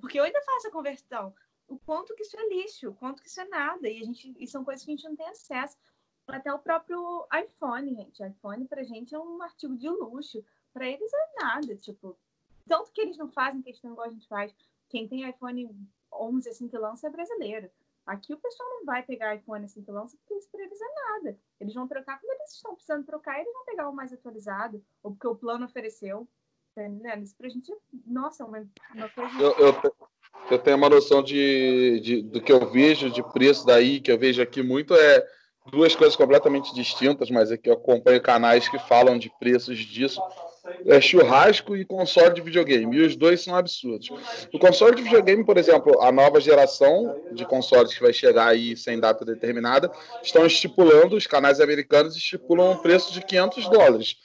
porque 0.00 0.18
eu 0.18 0.24
ainda 0.24 0.42
faço 0.42 0.68
a 0.68 0.72
conversão, 0.72 1.34
o 1.68 1.78
quanto 1.78 2.14
que 2.14 2.22
isso 2.22 2.36
é 2.38 2.48
lixo, 2.48 2.90
o 2.90 2.94
quanto 2.94 3.22
que 3.22 3.28
isso 3.28 3.40
é 3.40 3.48
nada, 3.48 3.88
e 3.88 4.00
a 4.00 4.04
gente 4.04 4.34
e 4.38 4.46
são 4.46 4.64
coisas 4.64 4.84
que 4.84 4.90
a 4.90 4.96
gente 4.96 5.08
não 5.08 5.16
tem 5.16 5.28
acesso. 5.28 5.76
Até 6.26 6.52
o 6.52 6.58
próprio 6.58 7.26
iPhone, 7.38 7.94
gente. 7.94 8.24
iPhone 8.24 8.66
pra 8.66 8.82
gente 8.82 9.14
é 9.14 9.18
um 9.18 9.42
artigo 9.42 9.76
de 9.76 9.88
luxo. 9.90 10.42
Para 10.72 10.88
eles 10.88 11.12
é 11.12 11.42
nada, 11.42 11.76
tipo, 11.76 12.16
tanto 12.66 12.90
que 12.92 13.00
eles 13.00 13.16
não 13.16 13.28
fazem 13.28 13.62
questão 13.62 13.92
igual 13.92 14.08
a 14.08 14.10
gente 14.10 14.26
faz. 14.26 14.54
Quem 14.88 15.06
tem 15.06 15.28
iPhone 15.28 15.68
11 16.12 16.48
assim 16.48 16.68
que 16.68 16.78
lança 16.78 17.06
é 17.06 17.10
brasileiro. 17.10 17.70
Aqui 18.06 18.34
o 18.34 18.38
pessoal 18.38 18.68
não 18.68 18.84
vai 18.84 19.02
pegar 19.02 19.34
iPhone 19.34 19.64
assim 19.64 19.82
que 19.82 19.90
lança 19.90 20.16
porque 20.18 20.34
isso 20.34 20.48
para 20.50 20.62
eles 20.62 20.78
é 20.80 20.94
nada. 20.94 21.38
Eles 21.58 21.74
vão 21.74 21.88
trocar 21.88 22.20
quando 22.20 22.40
eles 22.40 22.52
estão 22.52 22.74
precisando 22.74 23.06
trocar, 23.06 23.40
eles 23.40 23.52
vão 23.52 23.64
pegar 23.64 23.88
o 23.88 23.94
mais 23.94 24.12
atualizado, 24.12 24.84
ou 25.02 25.12
porque 25.12 25.26
o 25.26 25.34
plano 25.34 25.64
ofereceu. 25.64 26.28
Tá 26.74 26.82
isso 27.16 27.36
pra 27.36 27.48
gente, 27.48 27.72
nossa, 28.04 28.44
uma, 28.44 28.66
uma 28.92 29.08
coisa. 29.08 29.40
Eu, 29.40 29.52
eu, 29.58 29.94
eu, 30.50 30.58
tenho 30.58 30.76
uma 30.76 30.88
noção 30.88 31.22
de, 31.22 32.00
de, 32.00 32.22
do 32.22 32.42
que 32.42 32.52
eu 32.52 32.68
vejo 32.68 33.10
de 33.10 33.22
preço 33.32 33.64
daí, 33.64 34.00
que 34.00 34.10
eu 34.10 34.18
vejo 34.18 34.42
aqui 34.42 34.60
muito, 34.60 34.92
é 34.92 35.24
duas 35.70 35.94
coisas 35.94 36.16
completamente 36.16 36.74
distintas, 36.74 37.30
mas 37.30 37.52
aqui 37.52 37.70
eu 37.70 37.74
acompanho 37.74 38.20
canais 38.20 38.68
que 38.68 38.78
falam 38.80 39.16
de 39.16 39.30
preços 39.38 39.78
disso 39.78 40.20
é 40.86 41.00
churrasco 41.00 41.76
e 41.76 41.84
console 41.84 42.34
de 42.34 42.40
videogame. 42.40 42.96
E 42.96 43.02
os 43.02 43.16
dois 43.16 43.42
são 43.42 43.54
absurdos. 43.54 44.08
O 44.52 44.58
console 44.58 44.96
de 44.96 45.02
videogame, 45.02 45.44
por 45.44 45.58
exemplo, 45.58 46.00
a 46.00 46.10
nova 46.10 46.40
geração 46.40 47.20
de 47.32 47.44
consoles 47.44 47.94
que 47.94 48.02
vai 48.02 48.12
chegar 48.12 48.48
aí 48.48 48.76
sem 48.76 48.98
data 48.98 49.24
determinada, 49.24 49.90
estão 50.22 50.46
estipulando, 50.46 51.16
os 51.16 51.26
canais 51.26 51.60
americanos 51.60 52.16
estipulam 52.16 52.72
um 52.72 52.76
preço 52.76 53.12
de 53.12 53.22
500 53.22 53.68
dólares. 53.68 54.16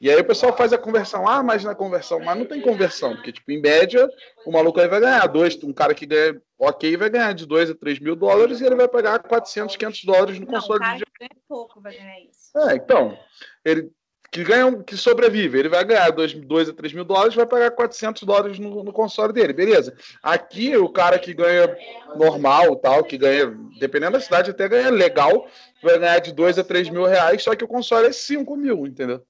E 0.00 0.08
aí 0.08 0.20
o 0.20 0.24
pessoal 0.24 0.56
faz 0.56 0.72
a 0.72 0.78
conversão, 0.78 1.26
ah, 1.26 1.42
mas 1.42 1.64
na 1.64 1.74
conversão, 1.74 2.20
mas 2.20 2.38
não 2.38 2.44
tem 2.44 2.60
conversão, 2.60 3.16
porque, 3.16 3.32
tipo, 3.32 3.50
em 3.50 3.60
média, 3.60 4.08
o 4.46 4.52
maluco 4.52 4.80
aí 4.80 4.86
vai 4.86 5.00
ganhar 5.00 5.26
dois, 5.26 5.60
um 5.64 5.72
cara 5.72 5.92
que 5.92 6.06
ganha 6.06 6.40
ok 6.58 6.96
vai 6.96 7.08
ganhar 7.08 7.32
de 7.32 7.46
2 7.46 7.70
a 7.70 7.74
3 7.74 8.00
mil 8.00 8.16
dólares 8.16 8.60
e 8.60 8.66
ele 8.66 8.74
vai 8.74 8.88
pagar 8.88 9.20
400, 9.20 9.76
500 9.76 10.04
dólares 10.04 10.38
no 10.40 10.46
não, 10.46 10.54
console 10.54 10.76
o 10.76 10.80
cara 10.80 10.98
de 10.98 11.04
videogame. 11.04 11.30
ganha 11.30 11.42
pouco 11.48 11.80
vai 11.80 11.96
ganhar 11.96 12.20
isso. 12.20 12.58
É, 12.58 12.74
então, 12.74 13.18
ele 13.64 13.90
que 14.30 14.44
ganha, 14.44 14.82
que 14.82 14.96
sobrevive, 14.96 15.58
ele 15.58 15.68
vai 15.68 15.84
ganhar 15.84 16.10
2 16.10 16.68
a 16.68 16.72
3 16.72 16.92
mil 16.92 17.04
dólares, 17.04 17.34
vai 17.34 17.46
pagar 17.46 17.70
400 17.70 18.22
dólares 18.24 18.58
no, 18.58 18.84
no, 18.84 18.92
console 18.92 19.32
dele, 19.32 19.54
beleza. 19.54 19.94
Aqui, 20.22 20.76
o 20.76 20.88
cara 20.90 21.18
que 21.18 21.32
ganha 21.32 21.74
normal, 22.14 22.76
tal, 22.76 23.02
que 23.04 23.16
ganha, 23.16 23.46
dependendo 23.78 24.12
da 24.12 24.20
cidade, 24.20 24.50
até 24.50 24.68
ganha 24.68 24.90
legal, 24.90 25.48
vai 25.82 25.98
ganhar 25.98 26.18
de 26.18 26.32
2 26.32 26.58
a 26.58 26.64
3 26.64 26.90
mil 26.90 27.04
reais, 27.04 27.42
só 27.42 27.54
que 27.54 27.64
o 27.64 27.68
console 27.68 28.08
é 28.08 28.12
5 28.12 28.54
mil, 28.54 28.86
entendeu? 28.86 29.22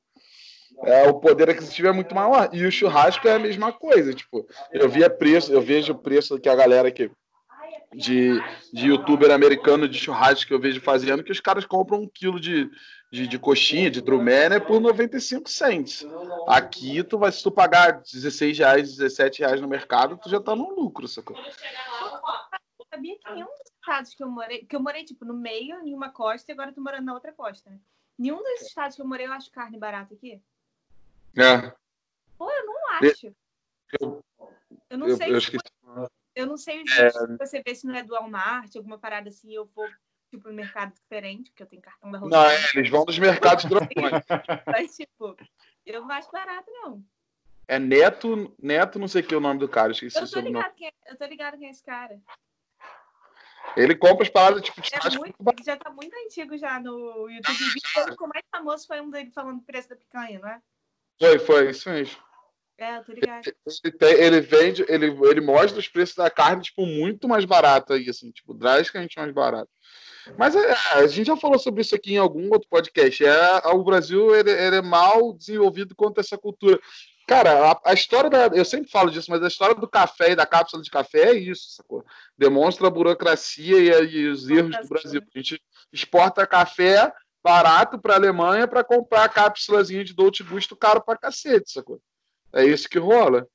É, 0.84 1.08
o 1.08 1.14
poder 1.14 1.50
aquisitivo 1.50 1.88
é 1.88 1.92
muito 1.92 2.14
maior. 2.14 2.50
E 2.52 2.64
o 2.64 2.70
churrasco 2.70 3.26
é 3.28 3.34
a 3.34 3.38
mesma 3.38 3.72
coisa, 3.72 4.12
tipo, 4.12 4.46
eu 4.72 4.88
via 4.88 5.08
preço, 5.08 5.52
eu 5.52 5.61
vejo 5.61 5.92
o 5.92 5.98
preço 5.98 6.38
que 6.38 6.48
a 6.48 6.54
galera 6.54 6.90
que 6.90 7.11
de, 7.94 8.38
de 8.72 8.88
youtuber 8.88 9.30
americano 9.30 9.88
de 9.88 9.98
churrasco 9.98 10.46
que 10.46 10.54
eu 10.54 10.61
vejo 10.61 10.80
fazendo, 10.80 11.22
que 11.22 11.32
os 11.32 11.40
caras 11.40 11.64
compram 11.64 12.02
um 12.02 12.08
quilo 12.08 12.38
de, 12.38 12.68
de, 13.11 13.27
de 13.27 13.38
coxinha, 13.38 13.90
de 13.90 14.01
drumé, 14.01 14.49
né, 14.49 14.61
por 14.61 14.81
95 14.81 15.49
cents. 15.49 16.07
Aqui, 16.47 17.03
tu 17.03 17.18
vai, 17.18 17.33
se 17.33 17.42
tu 17.42 17.51
pagar 17.51 18.03
16 18.03 18.59
reais, 18.59 18.97
17 18.97 19.40
reais 19.40 19.61
no 19.61 19.68
mercado, 19.68 20.18
tu 20.18 20.29
já 20.29 20.40
tá 20.40 20.55
no 20.55 20.75
lucro, 20.75 21.09
sacou? 21.09 21.37
Eu 21.37 22.87
sabia 22.92 23.18
que 23.18 23.33
nenhum 23.33 23.47
dos 23.47 23.73
estados 23.81 24.14
que 24.14 24.23
eu 24.23 24.29
morei, 24.29 24.64
que 24.64 24.77
eu 24.77 24.81
morei, 24.81 25.05
tipo, 25.05 25.25
no 25.25 25.35
meio, 25.35 25.81
em 25.81 25.94
uma 25.94 26.11
costa, 26.11 26.51
e 26.51 26.53
agora 26.53 26.71
eu 26.71 26.75
tô 26.75 26.83
morando 26.83 27.05
na 27.05 27.14
outra 27.14 27.33
costa, 27.33 27.71
né? 27.71 27.81
Nenhum 28.18 28.42
dos 28.42 28.62
estados 28.62 28.97
que 28.97 29.03
eu 29.03 29.07
morei, 29.07 29.27
eu 29.27 29.33
acho 29.33 29.51
carne 29.51 29.79
barata 29.79 30.14
aqui. 30.14 30.42
É. 31.37 31.73
Pô, 32.37 32.51
eu 32.51 32.66
não 32.66 32.90
acho. 32.92 33.35
Eu, 34.01 34.25
eu 34.90 34.99
não 34.99 35.09
eu, 35.09 35.16
sei. 35.16 35.33
Eu, 35.33 35.38
esqueci. 35.38 35.64
eu 36.35 36.47
não 36.47 36.57
sei 36.57 36.83
os 36.83 36.90
é... 36.99 37.11
você 37.38 37.62
vê 37.62 37.75
se 37.75 37.87
não 37.87 37.94
é 37.94 38.03
do 38.03 38.12
Walmart, 38.12 38.75
alguma 38.77 38.99
parada 38.99 39.29
assim, 39.29 39.55
eu 39.55 39.66
vou 39.75 39.88
tipo, 40.30 40.52
mercado 40.52 40.92
diferente, 40.94 41.50
porque 41.50 41.62
eu 41.62 41.66
tenho 41.66 41.82
cartão 41.82 42.10
da 42.10 42.20
Não, 42.20 42.44
é, 42.46 42.70
eles 42.74 42.90
vão 42.90 43.04
nos 43.04 43.18
mercados 43.18 43.64
grandões. 43.66 44.24
Mas, 44.66 44.96
tipo, 44.96 45.36
eu 45.84 46.02
não 46.02 46.10
acho 46.10 46.30
barato, 46.30 46.70
não. 46.70 47.02
É 47.66 47.78
Neto, 47.78 48.54
Neto, 48.62 48.98
não 48.98 49.08
sei 49.08 49.22
o 49.22 49.26
que 49.26 49.34
é 49.34 49.36
o 49.36 49.40
nome 49.40 49.60
do 49.60 49.68
cara, 49.68 49.92
esqueci 49.92 50.16
eu 50.16 50.24
o 50.24 50.50
nome. 50.50 50.64
É, 50.82 51.12
eu 51.12 51.16
tô 51.16 51.26
ligado 51.26 51.58
quem 51.58 51.68
é 51.68 51.70
esse 51.70 51.82
cara. 51.82 52.18
Ele 53.76 53.94
compra 53.94 54.24
as 54.24 54.30
paradas 54.30 54.62
tipo 54.62 54.80
de 54.80 54.90
é 54.94 55.18
muito, 55.18 55.36
Já 55.64 55.76
tá 55.76 55.90
muito 55.90 56.14
antigo 56.24 56.56
já 56.56 56.80
no 56.80 57.28
YouTube. 57.28 58.16
O 58.18 58.26
mais 58.26 58.44
famoso 58.50 58.86
foi 58.86 59.00
um 59.00 59.10
dele 59.10 59.30
falando 59.30 59.58
do 59.58 59.64
preço 59.64 59.90
da 59.90 59.96
picanha, 59.96 60.38
não 60.38 60.48
é? 60.48 60.60
Foi, 61.18 61.38
foi, 61.38 61.70
isso 61.70 61.90
mesmo. 61.90 62.18
É, 62.78 62.96
eu 62.96 63.04
tô 63.04 63.12
ligado. 63.12 63.44
Ele, 63.44 64.24
ele 64.24 64.40
vende, 64.40 64.84
ele, 64.88 65.06
ele 65.06 65.40
mostra 65.40 65.78
os 65.78 65.88
preços 65.88 66.14
da 66.14 66.30
carne, 66.30 66.62
tipo, 66.62 66.86
muito 66.86 67.28
mais 67.28 67.44
barato 67.44 67.92
aí, 67.92 68.08
assim, 68.08 68.30
tipo, 68.30 68.54
drasticamente 68.54 69.18
mais 69.18 69.32
barato. 69.32 69.70
Mas 70.36 70.54
é, 70.54 70.76
a 70.92 71.06
gente 71.06 71.26
já 71.26 71.36
falou 71.36 71.58
sobre 71.58 71.80
isso 71.80 71.94
aqui 71.94 72.14
em 72.14 72.18
algum 72.18 72.50
outro 72.50 72.68
podcast. 72.68 73.24
É, 73.24 73.58
o 73.68 73.82
Brasil 73.82 74.34
ele, 74.34 74.50
ele 74.50 74.76
é 74.76 74.82
mal 74.82 75.32
desenvolvido 75.32 75.94
quanto 75.94 76.18
a 76.18 76.20
essa 76.20 76.36
cultura. 76.36 76.78
Cara, 77.26 77.72
a, 77.72 77.90
a, 77.90 77.92
história 77.92 78.30
da. 78.30 78.46
Eu 78.46 78.64
sempre 78.64 78.90
falo 78.90 79.10
disso, 79.10 79.30
mas 79.30 79.42
a 79.42 79.48
história 79.48 79.74
do 79.74 79.86
café 79.86 80.32
e 80.32 80.36
da 80.36 80.46
cápsula 80.46 80.82
de 80.82 80.90
café 80.90 81.30
é 81.30 81.34
isso, 81.34 81.70
sacou? 81.76 82.04
Demonstra 82.36 82.86
a 82.86 82.90
burocracia 82.90 84.02
e, 84.02 84.16
e 84.16 84.28
os 84.28 84.48
erros 84.48 84.76
do 84.78 84.88
Brasil. 84.88 85.22
A 85.34 85.38
gente 85.38 85.62
exporta 85.92 86.46
café 86.46 87.12
barato 87.44 87.98
para 87.98 88.14
a 88.14 88.16
Alemanha 88.16 88.66
para 88.66 88.82
comprar 88.82 89.24
a 89.24 89.28
cápsulazinha 89.28 90.04
de 90.04 90.14
Dolce 90.14 90.42
Gusto 90.42 90.74
caro 90.74 91.02
para 91.02 91.18
cacete, 91.18 91.70
sacou? 91.70 92.00
É 92.52 92.64
isso 92.64 92.88
que 92.88 92.98
rola. 92.98 93.46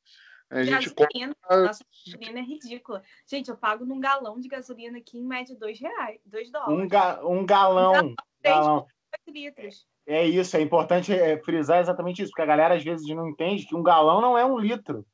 A 0.49 0.63
gente 0.63 0.93
gasolina, 0.93 1.35
compra... 1.41 1.65
nossa, 1.65 1.85
gasolina 2.05 2.39
é 2.39 2.43
ridícula. 2.43 3.03
Gente, 3.27 3.49
eu 3.49 3.57
pago 3.57 3.85
num 3.85 3.99
galão 3.99 4.39
de 4.39 4.47
gasolina 4.47 4.97
aqui 4.97 5.17
em 5.17 5.25
média 5.25 5.55
dois 5.55 5.79
reais, 5.79 6.19
dois 6.25 6.51
dólares. 6.51 6.77
Um, 6.77 6.87
ga 6.87 7.25
um 7.25 7.45
galão. 7.45 8.09
Um 8.09 8.15
galão. 8.43 8.87
litros. 9.27 9.85
É 10.05 10.25
isso, 10.25 10.57
é 10.57 10.61
importante 10.61 11.13
é, 11.13 11.37
frisar 11.39 11.79
exatamente 11.79 12.21
isso, 12.21 12.31
porque 12.31 12.41
a 12.41 12.45
galera 12.45 12.75
às 12.75 12.83
vezes 12.83 13.07
não 13.15 13.29
entende 13.29 13.65
que 13.65 13.75
um 13.75 13.83
galão 13.83 14.19
não 14.19 14.37
é 14.37 14.45
um 14.45 14.59
litro. 14.59 15.05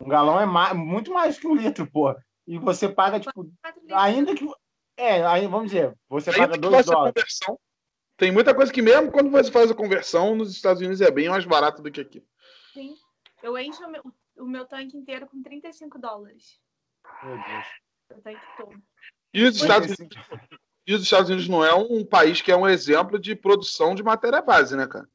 Um 0.00 0.08
galão 0.08 0.40
é 0.40 0.46
mais, 0.46 0.76
muito 0.76 1.12
mais 1.12 1.38
que 1.38 1.46
um 1.46 1.56
litro, 1.56 1.86
pô. 1.90 2.14
E 2.46 2.56
você 2.56 2.88
paga, 2.88 3.18
tipo, 3.18 3.50
ainda 3.92 4.34
que. 4.34 4.48
É, 4.96 5.24
aí, 5.26 5.46
vamos 5.46 5.70
dizer, 5.70 5.94
você 6.08 6.32
paga 6.32 6.56
dois 6.56 6.86
dólares. 6.86 7.14
Conversão, 7.14 7.58
tem 8.16 8.32
muita 8.32 8.52
coisa 8.52 8.72
que, 8.72 8.82
mesmo 8.82 9.12
quando 9.12 9.30
você 9.30 9.50
faz 9.50 9.70
a 9.70 9.74
conversão, 9.74 10.34
nos 10.34 10.50
Estados 10.50 10.80
Unidos 10.80 11.00
é 11.00 11.10
bem 11.10 11.28
mais 11.28 11.44
barato 11.44 11.80
do 11.80 11.90
que 11.90 12.00
aqui. 12.00 12.24
Sim. 12.74 12.96
Eu 13.42 13.56
encho 13.56 13.84
o 13.84 13.90
meu, 13.90 14.02
o 14.38 14.46
meu 14.46 14.66
tanque 14.66 14.96
inteiro 14.96 15.26
com 15.26 15.42
35 15.42 15.98
dólares. 15.98 16.60
Meu 17.22 17.36
Deus. 17.36 17.66
O 18.14 18.22
tanque 18.22 18.46
todo. 18.56 18.82
E 19.34 19.44
os 19.44 19.56
Estados 19.56 19.98
Unidos, 19.98 20.18
e 20.86 20.94
os 20.94 21.02
Estados 21.02 21.28
Unidos 21.28 21.48
não 21.48 21.64
é 21.64 21.74
um 21.74 22.04
país 22.04 22.40
que 22.40 22.50
é 22.50 22.56
um 22.56 22.66
exemplo 22.66 23.18
de 23.18 23.34
produção 23.36 23.94
de 23.94 24.02
matéria 24.02 24.40
base, 24.40 24.74
né, 24.76 24.86
cara? 24.86 25.08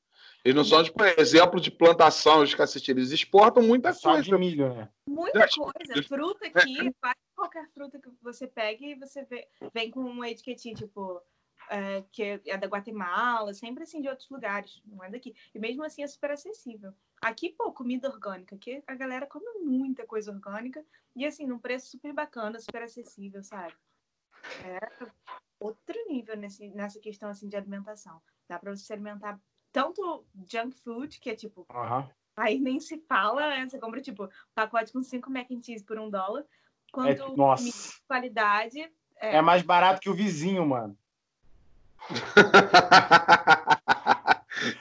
Eles 0.45 0.55
não 0.55 0.65
são 0.65 0.83
tipo, 0.83 1.01
exemplo 1.17 1.59
de 1.59 1.71
plantação, 1.71 2.43
de 2.43 2.55
cacete. 2.55 2.91
Eles 2.91 3.11
exportam 3.11 3.63
muita 3.63 3.93
Só 3.93 4.11
coisa. 4.11 4.23
de 4.23 4.37
milho, 4.37 4.73
né? 4.73 4.89
Muita 5.07 5.47
coisa. 5.47 6.03
Fruta 6.07 6.47
aqui, 6.47 6.93
qualquer 7.33 7.67
fruta 7.73 7.97
que 7.97 8.09
você 8.21 8.45
pegue 8.45 8.91
e 8.91 8.95
você 8.95 9.23
vê, 9.23 9.47
vem 9.73 9.89
com 9.89 10.01
uma 10.01 10.29
etiquetinha, 10.29 10.75
tipo, 10.75 11.21
é, 11.69 12.03
que 12.11 12.41
é 12.45 12.57
da 12.57 12.67
Guatemala, 12.67 13.53
sempre 13.53 13.83
assim 13.83 14.01
de 14.01 14.07
outros 14.07 14.29
lugares, 14.29 14.81
não 14.85 15.03
é 15.03 15.09
daqui. 15.09 15.35
E 15.53 15.59
mesmo 15.59 15.83
assim 15.83 16.03
é 16.03 16.07
super 16.07 16.31
acessível. 16.31 16.93
Aqui, 17.21 17.49
pô, 17.49 17.71
comida 17.71 18.09
orgânica, 18.09 18.55
aqui 18.55 18.83
a 18.85 18.95
galera 18.95 19.25
come 19.25 19.45
muita 19.63 20.05
coisa 20.05 20.31
orgânica 20.31 20.85
e 21.15 21.25
assim, 21.25 21.45
num 21.45 21.59
preço 21.59 21.89
super 21.89 22.13
bacana, 22.13 22.59
super 22.59 22.83
acessível, 22.83 23.43
sabe? 23.43 23.73
É 24.65 25.07
outro 25.59 25.95
nível 26.07 26.35
nesse, 26.35 26.69
nessa 26.69 26.99
questão 26.99 27.29
assim 27.29 27.47
de 27.47 27.55
alimentação. 27.55 28.21
Dá 28.47 28.59
para 28.59 28.75
você 28.75 28.83
se 28.83 28.93
alimentar 28.93 29.39
tanto 29.71 30.25
junk 30.47 30.75
food, 30.81 31.19
que 31.19 31.29
é 31.29 31.35
tipo, 31.35 31.65
aí 32.35 32.59
nem 32.59 32.79
se 32.79 32.97
fala, 33.07 33.49
né? 33.49 33.67
Você 33.67 33.79
compra 33.79 34.01
tipo 34.01 34.29
pacote 34.53 34.91
com 34.91 35.01
cinco 35.01 35.31
mac 35.31 35.49
and 35.51 35.63
cheese 35.63 35.83
por 35.83 35.97
um 35.97 36.09
dólar, 36.09 36.45
quanto 36.91 37.23
é, 37.23 37.35
nossa. 37.35 38.01
qualidade. 38.07 38.81
É... 39.15 39.37
é 39.37 39.41
mais 39.41 39.61
barato 39.61 40.01
que 40.01 40.09
o 40.09 40.13
vizinho, 40.13 40.65
mano. 40.65 40.97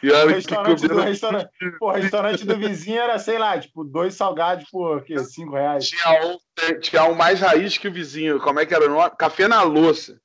E 0.02 0.10
olha 0.10 0.26
o 0.26 0.28
restaurante, 0.28 0.80
que 0.80 0.88
do, 0.88 1.00
restaurante, 1.00 1.50
pô, 1.78 1.90
restaurante 1.90 2.44
do 2.44 2.58
vizinho 2.58 3.00
era, 3.00 3.18
sei 3.18 3.38
lá, 3.38 3.58
tipo, 3.58 3.84
dois 3.84 4.14
salgados 4.14 4.68
por 4.70 5.02
quê? 5.04 5.18
cinco 5.24 5.52
reais. 5.52 5.88
Tinha 5.88 6.26
um, 6.26 6.38
tinha 6.80 7.04
um 7.04 7.14
mais 7.14 7.40
raiz 7.40 7.78
que 7.78 7.88
o 7.88 7.92
vizinho. 7.92 8.40
Como 8.40 8.60
é 8.60 8.66
que 8.66 8.74
era 8.74 8.86
o 8.86 8.90
nome? 8.90 9.10
Café 9.16 9.48
na 9.48 9.62
louça. 9.62 10.20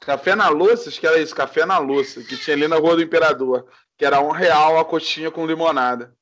Café 0.00 0.34
na 0.34 0.48
louça, 0.48 0.88
acho 0.88 1.00
que 1.00 1.06
era 1.06 1.18
isso, 1.18 1.34
café 1.34 1.64
na 1.64 1.78
louça, 1.78 2.22
que 2.22 2.36
tinha 2.36 2.54
ali 2.54 2.68
na 2.68 2.76
Rua 2.76 2.96
do 2.96 3.02
Imperador, 3.02 3.66
que 3.96 4.04
era 4.04 4.20
um 4.20 4.30
real 4.30 4.78
a 4.78 4.84
coxinha 4.84 5.30
com 5.30 5.46
limonada. 5.46 6.14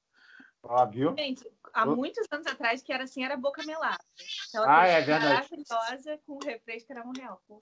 Óbvio. 0.62 1.14
Gente, 1.18 1.44
há 1.74 1.84
muitos 1.84 2.24
anos 2.30 2.46
atrás 2.46 2.80
que 2.80 2.92
era 2.92 3.04
assim, 3.04 3.24
era 3.24 3.36
boca 3.36 3.62
melada. 3.64 3.98
Aquela 4.48 4.82
ah, 4.82 4.86
é 4.86 5.00
verdade. 5.00 5.34
Maravilhosa 5.34 6.20
com 6.24 6.38
refresco 6.38 6.92
era 6.92 7.02
um 7.02 7.12
real. 7.16 7.42
Pô. 7.48 7.58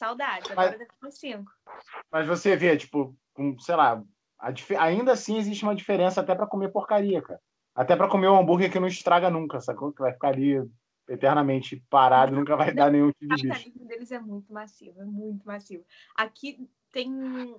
Saudade, 0.00 0.50
agora 0.50 0.78
deve 0.78 0.90
ser 0.98 1.12
cinco. 1.12 1.52
Mas 2.10 2.26
você 2.26 2.56
vê, 2.56 2.74
tipo, 2.74 3.14
com, 3.34 3.58
sei 3.58 3.76
lá, 3.76 4.02
ainda 4.78 5.12
assim 5.12 5.36
existe 5.36 5.62
uma 5.62 5.74
diferença 5.74 6.22
até 6.22 6.34
para 6.34 6.46
comer 6.46 6.70
porcaria, 6.70 7.20
cara. 7.20 7.38
Até 7.74 7.94
para 7.94 8.08
comer 8.08 8.28
um 8.28 8.38
hambúrguer 8.38 8.72
que 8.72 8.80
não 8.80 8.88
estraga 8.88 9.28
nunca, 9.28 9.60
sacou? 9.60 9.92
Que 9.92 10.00
vai 10.00 10.14
ficar 10.14 10.28
ali 10.28 10.56
eternamente 11.06 11.84
parado, 11.90 12.34
nunca 12.34 12.56
vai 12.56 12.72
dar 12.72 12.90
nenhum 12.90 13.12
tipo 13.12 13.36
de 13.36 13.48
bicho. 13.48 13.70
O 13.76 13.84
deles 13.84 14.10
é 14.10 14.18
muito 14.18 14.50
massivo, 14.50 15.02
é 15.02 15.04
muito 15.04 15.46
massivo. 15.46 15.84
Aqui 16.16 16.66
tem 16.90 17.54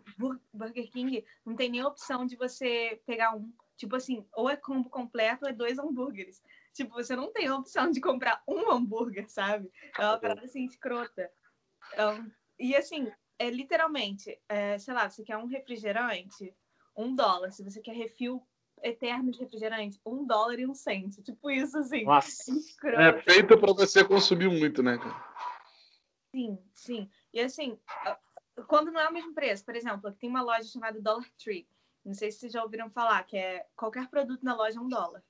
Burger 0.52 0.90
King, 0.90 1.24
não 1.46 1.56
tem 1.56 1.70
nem 1.70 1.84
opção 1.84 2.26
de 2.26 2.36
você 2.36 3.00
pegar 3.06 3.36
um. 3.36 3.54
Tipo 3.78 3.96
assim, 3.96 4.26
ou 4.34 4.50
é 4.50 4.56
combo 4.56 4.90
completo 4.90 5.46
ou 5.46 5.50
é 5.52 5.54
dois 5.54 5.78
hambúrgueres. 5.78 6.42
Tipo, 6.74 6.94
você 6.94 7.16
não 7.16 7.32
tem 7.32 7.48
a 7.48 7.56
opção 7.56 7.92
de 7.92 8.02
comprar 8.02 8.42
um 8.48 8.72
hambúrguer, 8.72 9.30
sabe? 9.30 9.72
É 10.00 10.06
uma 10.06 10.18
parada 10.18 10.42
assim 10.42 10.66
escrota. 10.66 11.30
Um, 11.98 12.32
e 12.60 12.76
assim, 12.76 13.12
é 13.38 13.50
literalmente, 13.50 14.40
é, 14.48 14.78
sei 14.78 14.94
lá, 14.94 15.10
você 15.10 15.24
quer 15.24 15.38
um 15.38 15.48
refrigerante, 15.48 16.54
um 16.96 17.16
dólar. 17.16 17.52
Se 17.52 17.64
você 17.64 17.82
quer 17.82 17.96
refil 17.96 18.46
eterno 18.84 19.32
de 19.32 19.40
refrigerante, 19.40 20.00
um 20.06 20.26
dólar 20.26 20.60
e 20.60 20.66
um 20.66 20.74
cento. 20.74 21.22
Tipo 21.22 21.50
isso, 21.50 21.78
assim. 21.78 22.04
Nossa. 22.04 22.52
É 22.98 23.22
feito 23.22 23.58
para 23.58 23.74
você 23.74 24.04
consumir 24.04 24.50
muito, 24.50 24.82
né, 24.82 24.98
cara? 24.98 25.32
Sim, 26.32 26.58
sim. 26.74 27.10
E 27.34 27.42
assim, 27.42 27.78
quando 28.68 28.92
não 28.92 29.02
é 29.02 29.10
o 29.10 29.14
mesmo 29.14 29.34
preço, 29.34 29.66
por 29.66 29.76
exemplo, 29.76 30.08
aqui 30.10 30.20
tem 30.20 30.30
uma 30.30 30.42
loja 30.42 30.64
chamada 30.64 31.02
Dollar 31.02 31.30
Tree. 31.38 31.68
Não 32.04 32.14
sei 32.14 32.32
se 32.32 32.40
vocês 32.40 32.54
já 32.54 32.64
ouviram 32.64 32.90
falar, 32.90 33.24
que 33.24 33.38
é 33.38 33.68
qualquer 33.76 34.08
produto 34.08 34.44
na 34.44 34.56
loja 34.56 34.80
é 34.80 34.82
um 34.82 34.90
dólar. 34.90 35.24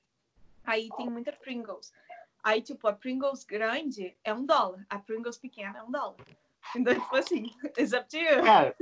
Aí 0.64 0.88
tem 0.96 1.10
muita 1.10 1.32
Pringles. 1.32 1.92
Aí, 2.42 2.62
tipo, 2.62 2.88
a 2.88 2.92
Pringles 2.92 3.44
grande 3.44 4.16
é 4.24 4.32
um 4.32 4.44
dólar, 4.44 4.84
a 4.88 4.98
Pringles 4.98 5.38
pequena 5.38 5.78
é 5.78 5.82
um 5.82 5.90
dólar. 5.90 6.16
Então, 6.76 6.94
tipo 6.94 7.16
assim, 7.16 7.50
it's 7.78 7.92
up 7.92 8.08
to 8.08 8.16
you. 8.16 8.42
Cara, 8.42 8.74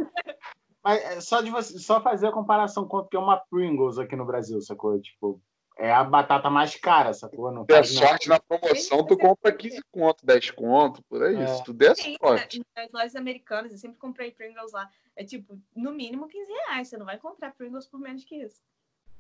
mas 0.83 1.03
é 1.03 1.21
só 1.21 1.41
de 1.41 1.51
você 1.51 1.79
só 1.79 2.01
fazer 2.01 2.29
a 2.29 2.33
comparação 2.33 2.87
com 2.87 2.99
o 2.99 3.07
que 3.07 3.17
é 3.17 3.21
uma 3.21 3.37
Pringles 3.37 3.99
aqui 3.99 4.17
no 4.17 4.25
Brasil, 4.25 4.61
sacou? 4.61 5.01
Tipo, 5.01 5.41
é 5.77 5.93
a 5.93 6.05
batata 6.05 6.51
mais 6.51 6.75
cara, 6.77 7.13
sacou? 7.13 7.51
Não 7.51 7.65
é 7.69 7.83
sorte 7.83 8.29
na 8.29 8.39
promoção, 8.39 9.05
tu 9.07 9.17
compra 9.17 9.53
15 9.53 9.83
conto, 9.91 10.27
10 10.27 10.51
conto, 10.51 11.03
por 11.05 11.23
aí. 11.23 11.37
É. 11.37 11.63
Tudo 11.63 11.83
é 11.83 11.95
Sim, 11.95 12.17
sorte. 12.21 12.63
Nas 12.77 12.93
lojas 12.93 13.17
americanas, 13.17 13.73
eu 13.73 13.79
sempre 13.79 13.99
comprei 13.99 14.31
Pringles 14.31 14.73
lá. 14.73 14.91
É 15.17 15.25
tipo, 15.25 15.59
no 15.75 15.93
mínimo 15.93 16.29
15 16.29 16.53
reais. 16.53 16.89
Você 16.89 16.97
não 16.97 17.07
vai 17.07 17.19
comprar 17.19 17.55
Pringles 17.55 17.87
por 17.87 17.99
menos 17.99 18.25
que 18.25 18.37
isso. 18.37 18.63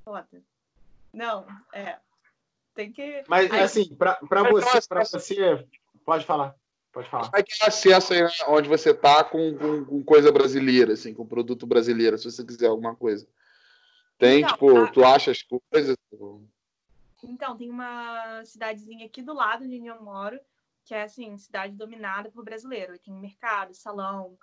Foda. 0.05 0.43
Não, 1.13 1.47
é. 1.73 1.99
Tem 2.75 2.93
que. 2.93 3.25
Mas, 3.27 3.51
Aí, 3.51 3.61
assim, 3.61 3.95
pra, 3.95 4.15
pra 4.17 4.43
você, 4.51 4.87
pra 4.89 5.05
você. 5.05 5.67
Pode 6.05 6.25
falar. 6.25 6.55
Pode 6.93 7.09
falar. 7.09 7.25
Como 7.31 7.37
é 7.37 7.43
que 7.43 7.53
é 7.63 7.67
acesso 7.67 8.13
aí 8.13 8.21
onde 8.49 8.69
você 8.69 8.93
tá 8.93 9.23
com, 9.23 9.57
com, 9.57 9.85
com, 9.85 10.03
coisa 10.03 10.33
brasileira, 10.33 10.95
assim, 10.95 11.15
com 11.15 11.27
produto 11.27 11.67
brasileiro, 11.67 12.19
se 12.19 12.31
você 12.31 12.45
quiser 12.45 12.67
alguma 12.67 12.97
coisa? 12.97 13.29
Tem, 14.19 14.41
então, 14.41 14.53
tipo, 14.53 14.77
a... 14.77 14.89
tu 14.89 15.05
acha 15.05 15.31
as 15.31 15.43
coisas? 15.43 15.97
Então, 17.23 17.57
tem 17.57 17.71
uma 17.71 18.45
cidadezinha 18.45 19.07
aqui 19.07 19.23
do 19.23 19.33
lado 19.33 19.67
de 19.69 19.77
onde 19.77 19.87
eu 19.87 20.03
moro, 20.03 20.39
que 20.85 20.95
é, 20.95 21.03
assim, 21.03 21.37
cidade 21.39 21.75
dominada 21.75 22.31
por 22.31 22.45
brasileiro. 22.45 22.99
Tem 22.99 23.15
mercado, 23.15 23.73
salão, 23.73 24.37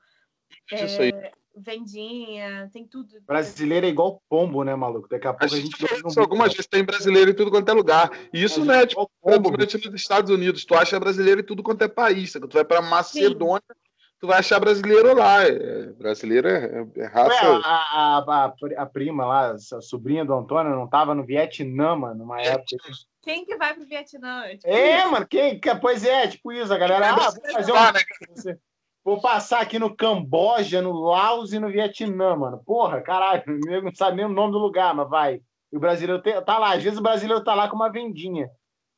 é, 0.71 1.31
vendinha, 1.57 2.69
tem 2.71 2.85
tudo. 2.85 3.09
Brasileiro 3.25 3.85
é 3.85 3.89
igual 3.89 4.21
pombo, 4.29 4.63
né, 4.63 4.75
maluco? 4.75 5.07
Daqui 5.09 5.27
a 5.27 5.33
pouco 5.33 5.53
a, 5.53 5.57
a 5.57 5.61
gente. 5.61 5.75
Isso, 5.83 6.19
algumas 6.19 6.51
vezes 6.51 6.67
tem 6.67 6.83
brasileiro 6.83 7.31
em 7.31 7.33
tudo 7.33 7.51
quanto 7.51 7.69
é 7.69 7.73
lugar. 7.73 8.11
E 8.31 8.43
isso 8.43 8.61
é, 8.61 8.65
não 8.65 8.73
é 8.73 8.85
tipo 8.85 9.09
pombo, 9.21 9.51
nos 9.51 9.73
Estados 9.95 10.29
Unidos. 10.29 10.65
Tu 10.65 10.75
acha 10.75 10.99
brasileiro 10.99 11.41
em 11.41 11.45
tudo 11.45 11.63
quanto 11.63 11.83
é 11.83 11.87
país. 11.87 12.31
Tu 12.33 12.47
vai 12.49 12.63
para 12.63 12.81
Macedônia, 12.81 13.61
Sim. 13.67 13.81
tu 14.19 14.27
vai 14.27 14.39
achar 14.39 14.59
brasileiro 14.59 15.15
lá. 15.15 15.43
É, 15.43 15.87
brasileiro 15.93 16.47
é, 16.47 16.87
é 16.95 17.05
raça. 17.05 17.49
Ué, 17.49 17.61
a, 17.63 18.23
a, 18.27 18.53
a, 18.77 18.85
prima 18.85 19.25
lá, 19.25 19.51
a 19.51 19.81
sobrinha 19.81 20.23
do 20.23 20.33
Antônio, 20.33 20.75
não 20.75 20.87
tava 20.87 21.15
no 21.15 21.25
Vietnã, 21.25 21.95
mano, 21.95 22.19
numa 22.19 22.41
é, 22.41 22.47
época. 22.47 22.77
Quem 23.21 23.43
que 23.43 23.57
vai 23.57 23.73
pro 23.73 23.85
Vietnã? 23.85 24.45
É, 24.45 24.57
tipo 24.57 24.67
é 24.69 25.05
mano, 25.05 25.27
quem? 25.27 25.59
Pois 25.81 26.05
é, 26.05 26.27
tipo 26.27 26.51
isso, 26.51 26.71
a 26.71 26.77
galera. 26.77 27.09
Ah, 27.09 27.31
vou 27.31 27.51
fazer 27.51 27.71
um. 27.71 27.75
Né, 27.75 28.57
Vou 29.07 29.21
passar 29.21 29.61
aqui 29.61 29.79
no 29.79 29.95
Camboja, 29.95 30.81
no 30.81 30.91
Laos 30.91 31.53
e 31.53 31.59
no 31.59 31.69
Vietnã, 31.69 32.35
mano. 32.35 32.61
Porra, 32.65 32.99
caralho, 32.99 33.41
não 33.81 33.95
sabe 33.95 34.17
nem 34.17 34.25
o 34.25 34.29
nome 34.29 34.51
do 34.51 34.57
lugar, 34.57 34.93
mas 34.93 35.09
vai. 35.09 35.41
E 35.71 35.77
o 35.77 35.79
brasileiro 35.79 36.21
tá 36.21 36.57
lá. 36.57 36.73
Às 36.73 36.83
vezes 36.83 36.99
o 36.99 37.01
brasileiro 37.01 37.41
tá 37.41 37.55
lá 37.55 37.69
com 37.69 37.77
uma 37.77 37.89
vendinha. 37.89 38.51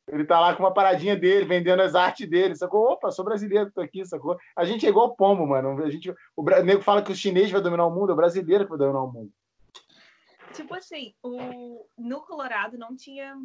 Ele 0.08 0.26
tá 0.26 0.40
lá 0.40 0.56
com 0.56 0.64
uma 0.64 0.74
paradinha 0.74 1.16
dele, 1.16 1.46
vendendo 1.46 1.84
as 1.84 1.94
artes 1.94 2.28
dele, 2.28 2.56
sacou? 2.56 2.92
Opa, 2.92 3.12
sou 3.12 3.24
brasileiro, 3.24 3.72
tô 3.72 3.82
aqui, 3.82 4.04
sacou? 4.04 4.36
A 4.56 4.66
gente 4.66 4.84
é 4.84 4.90
igual 4.90 5.16
pombo, 5.16 5.46
mano. 5.46 5.80
A 5.84 5.92
gente, 5.92 6.10
o, 6.10 6.16
o 6.36 6.64
nego 6.64 6.82
fala 6.82 7.04
que 7.04 7.12
o 7.12 7.16
chinês 7.16 7.52
vai 7.52 7.62
dominar 7.62 7.86
o 7.86 7.94
mundo, 7.94 8.10
é 8.10 8.14
o 8.14 8.18
brasileiro 8.18 8.64
que 8.64 8.70
vai 8.72 8.80
dominar 8.80 9.04
o 9.04 9.12
mundo. 9.12 9.32
Tipo 10.54 10.74
assim, 10.74 11.14
o, 11.22 11.86
no 11.96 12.22
Colorado 12.22 12.80
não 12.80 12.96
tinha, 12.96 13.38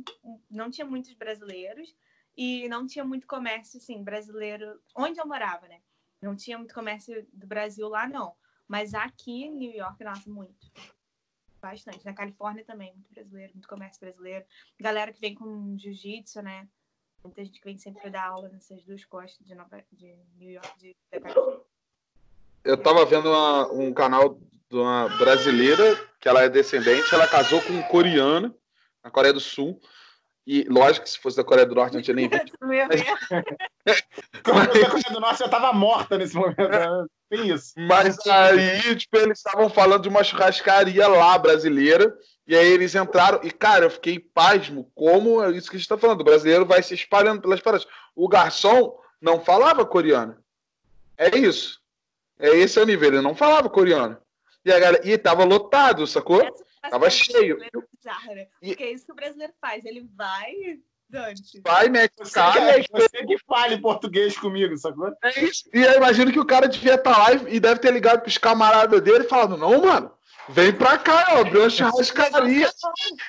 não 0.51 0.71
tinha 0.71 0.87
muitos 0.87 1.13
brasileiros 1.13 1.95
e 2.35 2.67
não 2.71 2.87
tinha 2.87 3.05
muito 3.05 3.27
comércio, 3.27 3.77
assim, 3.77 4.03
brasileiro, 4.03 4.81
onde 4.97 5.21
eu 5.21 5.27
morava, 5.27 5.69
né? 5.69 5.81
Não 6.25 6.35
tinha 6.35 6.57
muito 6.57 6.75
comércio 6.75 7.27
do 7.33 7.47
Brasil 7.47 7.87
lá, 7.87 8.09
não. 8.09 8.35
Mas 8.67 8.95
aqui 8.95 9.45
em 9.45 9.55
New 9.55 9.73
York, 9.73 10.03
nossa, 10.03 10.29
muito. 10.31 10.73
Bastante. 11.61 12.05
Na 12.05 12.15
Califórnia 12.15 12.65
também, 12.65 12.95
muito 12.95 13.13
brasileiro, 13.13 13.53
muito 13.53 13.69
comércio 13.69 14.01
brasileiro. 14.01 14.45
Galera 14.81 15.13
que 15.13 15.21
vem 15.21 15.35
com 15.35 15.77
jiu-jitsu, 15.77 16.41
né? 16.41 16.67
Muita 17.23 17.45
gente 17.45 17.59
que 17.59 17.65
vem 17.65 17.77
sempre 17.77 18.09
dar 18.09 18.27
aula 18.27 18.49
nessas 18.49 18.83
duas 18.85 19.05
costas 19.05 19.47
de, 19.47 19.55
Nova, 19.55 19.85
de 19.93 20.15
New 20.37 20.51
York, 20.51 20.79
de. 20.79 20.97
Eu 22.65 22.83
tava 22.83 23.05
vendo 23.05 23.29
uma, 23.29 23.71
um 23.73 23.93
canal 23.93 24.39
de 24.71 24.77
uma 24.77 25.09
brasileira, 25.19 25.95
que 26.19 26.29
ela 26.29 26.43
é 26.43 26.49
descendente, 26.49 27.15
ela 27.15 27.29
casou 27.29 27.61
com 27.63 27.73
um 27.75 27.83
coreano, 27.83 28.55
na 29.03 29.11
Coreia 29.11 29.33
do 29.33 29.41
Sul. 29.41 29.79
E 30.47 30.65
lógico 30.69 31.05
que 31.05 31.11
se 31.11 31.19
fosse 31.19 31.37
da 31.39 31.45
Coreia 31.45 31.67
do 31.67 31.75
Norte 31.75 31.95
não 31.95 32.03
tinha 32.03 32.15
nem 32.15 32.29
vídeo. 32.29 32.55
Como 34.43 34.59
a 34.59 34.67
Coreia 34.67 34.89
do 35.11 35.21
Norte 35.21 35.39
já 35.39 35.47
estava 35.47 35.73
morta 35.73 36.19
nesse 36.19 36.37
momento. 36.37 36.69
Né? 36.69 37.07
Tem 37.31 37.49
isso. 37.51 37.73
Mas 37.79 38.19
aí, 38.27 38.95
tipo, 38.95 39.17
eles 39.17 39.39
estavam 39.39 39.71
falando 39.71 40.03
de 40.03 40.09
uma 40.09 40.23
churrascaria 40.23 41.09
lá 41.09 41.39
brasileira. 41.39 42.15
E 42.47 42.55
aí 42.55 42.67
eles 42.67 42.95
entraram. 42.95 43.41
E, 43.43 43.51
cara, 43.51 43.87
eu 43.87 43.91
fiquei 43.91 44.19
pasmo. 44.19 44.91
Como 44.95 45.43
é 45.43 45.51
isso 45.51 45.71
que 45.71 45.77
a 45.77 45.79
gente 45.79 45.87
está 45.87 45.97
falando? 45.97 46.21
O 46.21 46.25
brasileiro 46.25 46.67
vai 46.67 46.83
se 46.83 46.93
espalhando 46.93 47.41
pelas 47.41 47.61
paradas. 47.61 47.87
O 48.15 48.29
garçom 48.29 48.99
não 49.19 49.41
falava 49.41 49.87
coreano. 49.87 50.37
É 51.17 51.35
isso. 51.39 51.81
É 52.39 52.51
esse 52.51 52.79
é 52.79 52.83
o 52.83 52.87
nível. 52.87 53.09
Ele 53.09 53.23
não 53.23 53.35
falava 53.35 53.71
coreano. 53.71 54.19
E, 54.63 54.71
a 54.71 54.79
galera, 54.79 55.09
e 55.09 55.17
tava 55.17 55.43
lotado, 55.45 56.07
sacou? 56.07 56.43
Essa 56.43 56.55
Tava 56.91 57.11
cheio. 57.11 57.63
É 57.63 57.69
bizarro, 57.97 58.35
né? 58.35 58.47
Porque 58.61 58.83
é 58.83 58.93
isso 58.93 59.07
que 59.07 59.13
o 59.13 59.17
brasileiro 59.17 59.53
faz. 59.61 59.85
Ele 59.85 60.07
vai, 60.15 60.53
Dante. 61.09 61.61
Vai, 61.65 61.89
mete 61.89 62.15
o 62.21 62.31
cara. 62.31 62.79
É 62.79 62.83
você 62.91 63.25
que 63.27 63.39
fale 63.47 63.79
português 63.79 64.37
comigo, 64.37 64.77
sacou? 64.77 65.13
É 65.23 65.45
isso. 65.45 65.69
E 65.73 65.83
eu 65.83 65.97
imagino 65.97 66.33
que 66.33 66.41
o 66.41 66.47
cara 66.47 66.69
devia 66.69 66.95
estar 66.95 67.15
tá 67.15 67.19
lá 67.19 67.33
e 67.49 67.61
deve 67.61 67.81
ter 67.81 67.93
ligado 67.93 68.23
pros 68.23 68.39
camaradas 68.39 69.01
dele 69.01 69.25
falando: 69.25 69.57
não, 69.57 69.81
mano. 69.83 70.11
Vem 70.49 70.73
pra 70.73 70.99
cá, 70.99 71.29
ó, 71.31 71.41
abriu 71.41 71.63
uma 71.63 71.71
churrascaria, 71.71 72.71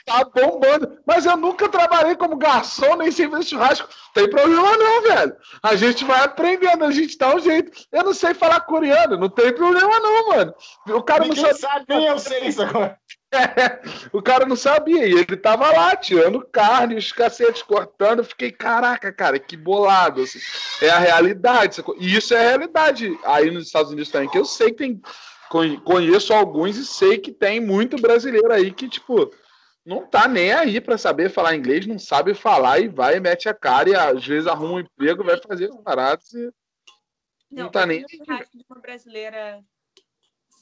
tá 0.05 0.25
bombando. 0.25 0.99
Mas 1.05 1.25
eu 1.25 1.37
nunca 1.37 1.69
trabalhei 1.69 2.15
como 2.15 2.35
garçom, 2.35 2.97
nem 2.97 3.09
sem 3.09 3.29
fazer 3.29 3.45
churrasco. 3.45 3.87
Tem 4.13 4.29
problema 4.29 4.75
não, 4.75 5.01
velho. 5.01 5.35
A 5.63 5.75
gente 5.75 6.03
vai 6.03 6.21
aprendendo, 6.25 6.83
a 6.83 6.91
gente 6.91 7.17
dá 7.17 7.33
um 7.33 7.39
jeito. 7.39 7.71
Eu 7.91 8.03
não 8.03 8.13
sei 8.13 8.33
falar 8.33 8.59
coreano, 8.61 9.17
não 9.17 9.29
tem 9.29 9.53
problema 9.53 9.99
não, 9.99 10.27
mano. 10.29 10.53
O 10.89 11.01
cara 11.01 11.25
Ninguém 11.25 11.43
não 11.43 11.53
sabe. 11.53 11.85
Nem 11.87 12.05
eu 12.05 12.19
sei 12.19 12.47
isso 12.47 12.61
agora. 12.61 12.99
o 14.11 14.21
cara 14.21 14.45
não 14.45 14.55
sabia, 14.55 15.07
e 15.07 15.11
ele 15.11 15.37
tava 15.37 15.71
lá 15.71 15.95
tirando 15.95 16.41
carne, 16.41 16.95
os 16.95 17.11
cacetes 17.11 17.61
cortando. 17.61 18.19
Eu 18.19 18.25
fiquei, 18.25 18.51
caraca, 18.51 19.11
cara, 19.11 19.39
que 19.39 19.55
bolado. 19.55 20.21
Assim. 20.21 20.39
É 20.81 20.89
a 20.89 20.99
realidade. 20.99 21.83
E 21.99 22.15
isso 22.15 22.33
é 22.33 22.37
a 22.37 22.49
realidade 22.49 23.17
aí 23.23 23.51
nos 23.51 23.67
Estados 23.67 23.91
Unidos 23.91 24.09
também, 24.09 24.29
que 24.29 24.37
eu 24.37 24.45
sei 24.45 24.71
que 24.71 24.77
tem. 24.77 25.01
Conheço 25.83 26.33
alguns 26.33 26.75
e 26.75 26.85
sei 26.85 27.17
que 27.17 27.31
tem 27.31 27.61
muito 27.61 27.97
brasileiro 27.97 28.51
aí 28.51 28.73
que, 28.73 28.89
tipo, 28.89 29.31
não 29.85 30.05
tá 30.05 30.27
nem 30.27 30.51
aí 30.51 30.81
para 30.81 30.97
saber 30.97 31.29
falar 31.29 31.55
inglês, 31.55 31.85
não 31.85 31.99
sabe 31.99 32.33
falar 32.33 32.79
e 32.79 32.87
vai, 32.87 33.19
mete 33.19 33.47
a 33.47 33.53
cara 33.53 33.89
e 33.89 33.95
às 33.95 34.25
vezes 34.25 34.47
arruma 34.47 34.73
um 34.73 34.79
emprego, 34.79 35.23
vai 35.23 35.39
fazer 35.39 35.69
as 35.69 35.77
paradas 35.77 36.33
e 36.33 36.51
não, 37.51 37.65
não 37.65 37.71
tá 37.71 37.85
nem. 37.85 38.03
De 38.03 38.17
uma 38.67 38.81
brasileira 38.81 39.63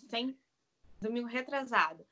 sem 0.09 0.37
domingo 1.01 1.27
retrasado. 1.27 2.05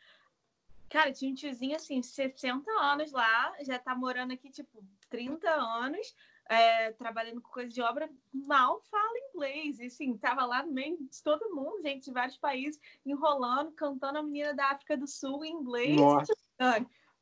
Cara, 0.91 1.11
tinha 1.13 1.31
um 1.31 1.33
tiozinho 1.33 1.73
assim, 1.73 2.03
60 2.03 2.69
anos 2.69 3.13
lá, 3.13 3.55
já 3.61 3.79
tá 3.79 3.95
morando 3.95 4.33
aqui, 4.33 4.51
tipo, 4.51 4.85
30 5.09 5.49
anos, 5.49 6.13
é, 6.49 6.91
trabalhando 6.91 7.41
com 7.41 7.49
coisa 7.49 7.69
de 7.69 7.81
obra, 7.81 8.09
mal 8.33 8.81
fala 8.91 9.13
inglês. 9.33 9.79
E 9.79 9.85
assim, 9.85 10.17
tava 10.17 10.45
lá 10.45 10.65
no 10.65 10.73
meio 10.73 10.97
de 10.97 11.23
todo 11.23 11.55
mundo, 11.55 11.81
gente 11.81 12.03
de 12.03 12.11
vários 12.11 12.37
países, 12.37 12.77
enrolando, 13.05 13.71
cantando 13.71 14.19
a 14.19 14.23
menina 14.23 14.53
da 14.53 14.71
África 14.71 14.97
do 14.97 15.07
Sul 15.07 15.45
em 15.45 15.53
inglês. 15.53 15.95
Nossa. 15.95 16.35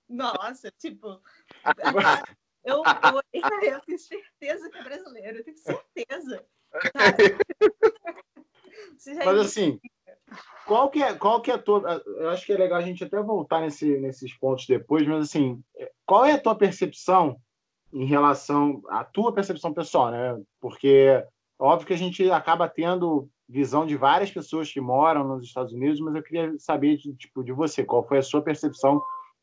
Nossa, 0.09 0.71
tipo. 0.71 1.21
eu, 2.65 2.81
eu, 2.83 3.21
eu 3.75 3.81
tenho 3.81 3.99
certeza 3.99 4.67
que 4.71 4.79
é 4.79 4.83
brasileiro, 4.83 5.37
eu 5.37 5.43
tenho 5.43 5.57
certeza. 5.57 6.43
Mas 9.25 9.39
assim, 9.39 9.79
qual 10.69 10.87
que 10.91 11.01
é, 11.01 11.15
qual 11.15 11.41
que 11.41 11.49
é 11.49 11.55
a 11.55 11.57
tua. 11.57 11.99
Eu 12.05 12.29
acho 12.29 12.45
que 12.45 12.53
é 12.53 12.57
legal 12.57 12.77
a 12.77 12.83
gente 12.83 13.03
até 13.03 13.19
voltar 13.23 13.59
nesse, 13.59 13.97
nesses 13.97 14.37
pontos 14.37 14.67
depois, 14.67 15.05
mas 15.07 15.23
assim, 15.23 15.59
qual 16.05 16.25
é 16.25 16.33
a 16.33 16.39
tua 16.39 16.53
percepção 16.53 17.37
em 17.91 18.05
relação 18.05 18.79
à 18.87 19.03
tua 19.03 19.33
percepção 19.33 19.73
pessoal, 19.73 20.11
né? 20.11 20.39
Porque 20.61 21.25
óbvio 21.57 21.87
que 21.87 21.93
a 21.93 21.97
gente 21.97 22.29
acaba 22.29 22.69
tendo 22.69 23.27
visão 23.47 23.83
de 23.83 23.97
várias 23.97 24.29
pessoas 24.29 24.71
que 24.71 24.79
moram 24.79 25.27
nos 25.27 25.43
Estados 25.43 25.73
Unidos, 25.73 25.99
mas 25.99 26.13
eu 26.13 26.21
queria 26.21 26.53
saber 26.59 26.97
de, 26.97 27.15
tipo 27.15 27.43
de 27.43 27.51
você, 27.51 27.83
qual 27.83 28.07
foi 28.07 28.19
a 28.19 28.23
sua 28.23 28.43
percepção 28.43 29.01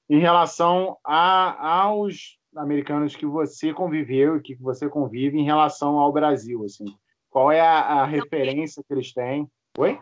em 0.08 0.20
relação 0.20 0.96
a, 1.02 1.82
aos 1.82 2.38
americanos 2.54 3.16
que 3.16 3.26
você 3.26 3.74
conviveu 3.74 4.36
e 4.36 4.42
que 4.42 4.54
você 4.54 4.88
convive 4.88 5.36
em 5.36 5.44
relação 5.44 5.98
ao 5.98 6.12
Brasil, 6.12 6.64
assim. 6.64 6.84
Qual 7.28 7.50
é 7.50 7.60
a, 7.60 7.80
a 7.80 8.06
referência 8.06 8.80
que 8.86 8.94
eles 8.94 9.12
têm? 9.12 9.50
Oi? 9.76 10.00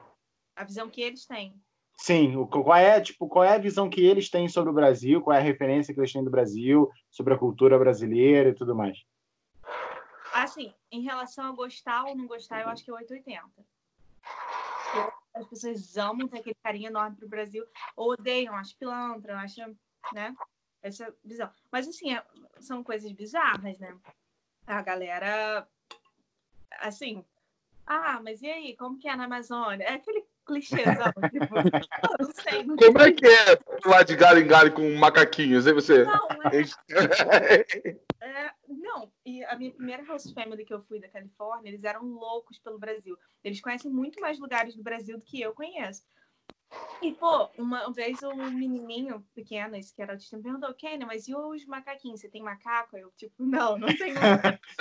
A 0.57 0.65
visão 0.65 0.89
que 0.89 1.03
eles 1.03 1.27
têm. 1.27 1.55
Sim, 1.97 2.45
qual 2.47 2.77
é, 2.77 3.01
tipo, 3.01 3.29
qual 3.29 3.45
é 3.45 3.55
a 3.55 3.59
visão 3.59 3.89
que 3.89 4.05
eles 4.05 4.29
têm 4.29 4.49
sobre 4.49 4.71
o 4.71 4.75
Brasil, 4.75 5.23
qual 5.23 5.37
é 5.37 5.41
a 5.41 5.43
referência 5.43 5.95
que 5.95 6.01
eles 6.01 6.13
têm 6.13 6.25
do 6.25 6.31
Brasil, 6.31 6.91
sobre 7.11 7.35
a 7.35 7.39
cultura 7.39 7.79
brasileira 7.79 8.51
e 8.51 8.55
tudo 8.55 8.75
mais? 8.75 9.05
Assim, 10.33 10.75
em 10.91 11.03
relação 11.03 11.47
a 11.47 11.53
gostar 11.53 12.05
ou 12.05 12.17
não 12.17 12.27
gostar, 12.27 12.63
eu 12.63 12.69
acho 12.69 12.85
que 12.85 12.91
é 12.91 12.95
880. 12.95 13.49
As 15.35 15.47
pessoas 15.47 15.97
amam 15.97 16.29
ter 16.29 16.39
aquele 16.39 16.57
carinho 16.63 16.89
enorme 16.89 17.17
pro 17.17 17.29
Brasil, 17.29 17.65
ou 17.97 18.13
odeiam, 18.13 18.55
acham 18.55 18.77
pilantra, 18.79 19.39
acham, 19.39 19.77
né? 20.13 20.35
Essa 20.83 21.15
visão. 21.25 21.49
Mas, 21.71 21.89
assim, 21.89 22.13
é, 22.13 22.25
são 22.61 22.83
coisas 22.83 23.11
bizarras, 23.13 23.79
né? 23.79 23.97
A 24.67 24.83
galera, 24.83 25.67
assim, 26.81 27.25
ah, 27.87 28.21
mas 28.23 28.43
e 28.43 28.51
aí, 28.51 28.77
como 28.77 28.99
que 28.99 29.09
é 29.09 29.15
na 29.15 29.25
Amazônia? 29.25 29.85
É 29.85 29.95
aquele 29.95 30.25
clichêzão, 30.45 31.13
tipo, 31.31 31.55
não 31.55 32.33
sei. 32.33 32.65
Não 32.65 32.77
como 32.77 33.01
é 33.01 33.13
que 33.13 33.27
é 33.27 33.59
lá 33.87 34.03
de 34.03 34.17
galho 34.17 34.41
em 34.41 34.47
galho 34.47 34.73
com 34.73 34.95
macaquinhos, 34.97 35.67
hein, 35.67 35.75
você? 35.75 36.05
Não, 36.05 36.29
é... 36.53 37.67
é... 38.21 38.51
Não, 38.69 39.13
e 39.25 39.45
a 39.45 39.57
minha 39.57 39.73
primeira 39.73 40.05
host 40.05 40.33
family 40.35 40.65
que 40.65 40.75
eu 40.75 40.83
fui 40.83 41.01
da 41.01 41.09
Califórnia, 41.09 41.71
eles 41.71 41.85
eram 41.85 42.05
loucos 42.05 42.59
pelo 42.59 42.79
Brasil. 42.79 43.17
Eles 43.43 43.61
conhecem 43.61 43.91
muito 43.91 44.21
mais 44.21 44.39
lugares 44.39 44.75
do 44.75 44.83
Brasil 44.83 45.19
do 45.19 45.25
que 45.25 45.41
eu 45.41 45.53
conheço. 45.53 46.03
E, 47.01 47.13
pô, 47.13 47.49
uma 47.57 47.93
vez 47.93 48.23
um 48.23 48.51
menininho 48.51 49.25
pequeno, 49.35 49.77
esse 49.77 49.95
que 49.95 50.03
era 50.03 50.13
autista, 50.13 50.37
me 50.37 50.43
perguntou, 50.43 50.75
Kenny, 50.75 51.05
mas 51.05 51.29
e 51.29 51.35
os 51.35 51.65
macaquinhos? 51.67 52.21
Você 52.21 52.29
tem 52.29 52.43
macaco? 52.43 52.97
Eu, 52.97 53.13
tipo, 53.13 53.45
não, 53.45 53.79
não 53.79 53.89
tenho. 53.97 54.15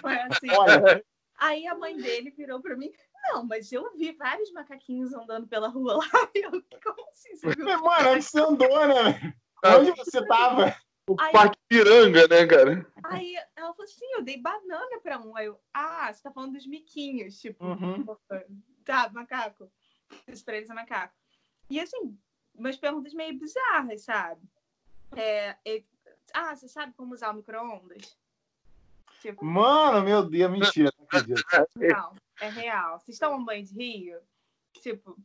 Não 0.02 0.10
é 0.10 0.24
assim. 0.24 0.50
Olha, 0.52 1.04
Aí 1.38 1.68
a 1.68 1.76
mãe 1.76 1.98
dele 1.98 2.32
virou 2.32 2.62
para 2.62 2.76
mim, 2.76 2.92
não, 3.24 3.46
mas 3.46 3.72
eu 3.72 3.96
vi 3.96 4.12
vários 4.14 4.52
macaquinhos 4.52 5.14
andando 5.14 5.48
pela 5.48 5.68
rua 5.68 5.98
lá. 5.98 6.04
Eu, 6.36 6.52
como 6.52 7.10
assim? 7.12 7.36
Você 7.36 7.56
viu? 7.56 7.66
Mano, 7.66 8.10
onde 8.10 8.22
você 8.22 8.40
andou, 8.40 8.88
né? 8.88 9.34
Onde 9.66 9.92
você 9.92 10.26
tava? 10.28 10.76
O 11.10 11.16
aí, 11.20 11.32
Parque 11.32 11.60
Piranga, 11.68 12.28
né, 12.28 12.46
cara? 12.46 12.90
Aí 13.04 13.36
ela 13.56 13.74
falou 13.74 13.84
assim: 13.84 14.06
eu 14.14 14.24
dei 14.24 14.42
banana 14.42 15.00
pra 15.02 15.20
um. 15.20 15.36
Aí 15.36 15.48
eu, 15.48 15.60
ah, 15.74 16.12
você 16.12 16.22
tá 16.22 16.32
falando 16.32 16.54
dos 16.54 16.66
miquinhos, 16.66 17.40
tipo, 17.40 17.66
uhum. 17.66 18.06
tá, 18.86 19.10
macaco. 19.10 19.70
Isso 20.28 20.46
pra 20.46 20.58
eles 20.58 20.70
é 20.70 20.74
macaco. 20.74 21.14
E 21.70 21.80
assim, 21.80 22.18
umas 22.56 22.78
perguntas 22.78 23.14
meio 23.14 23.38
bizarras, 23.38 24.04
sabe? 24.04 24.42
É, 25.16 25.58
é, 25.66 25.84
ah, 26.34 26.56
você 26.56 26.68
sabe 26.68 26.94
como 26.94 27.14
usar 27.14 27.32
o 27.32 27.36
micro-ondas? 27.36 28.18
Tipo, 29.22 29.46
Mano, 29.46 30.04
meu 30.04 30.24
Deus, 30.24 30.52
mentira. 30.52 30.92
Não, 31.76 32.16
é 32.42 32.50
real. 32.50 33.00
Vocês 33.00 33.18
tomam 33.18 33.44
banho 33.44 33.64
de 33.64 33.74
rio? 33.74 34.20
Tipo. 34.82 35.18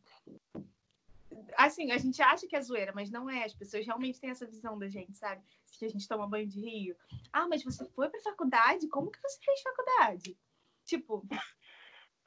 Assim, 1.57 1.91
a 1.93 1.99
gente 1.99 2.21
acha 2.23 2.47
que 2.47 2.57
é 2.57 2.61
zoeira, 2.61 2.93
mas 2.95 3.11
não 3.11 3.29
é. 3.29 3.45
As 3.45 3.55
pessoas 3.55 3.85
realmente 3.85 4.21
têm 4.21 4.31
essa 4.31 4.47
visão 4.47 4.79
da 4.79 4.89
gente, 4.89 5.17
sabe? 5.17 5.43
Que 5.79 5.85
a 5.85 5.89
gente 5.89 6.09
toma 6.09 6.29
banho 6.29 6.47
de 6.47 6.61
rio. 6.61 6.97
Ah, 7.33 7.47
mas 7.49 7.63
você 7.63 7.85
foi 7.91 8.09
pra 8.09 8.21
faculdade? 8.21 8.89
Como 8.89 9.11
que 9.11 9.21
você 9.21 9.39
fez 9.45 9.61
faculdade? 9.63 10.37
Tipo. 10.85 11.27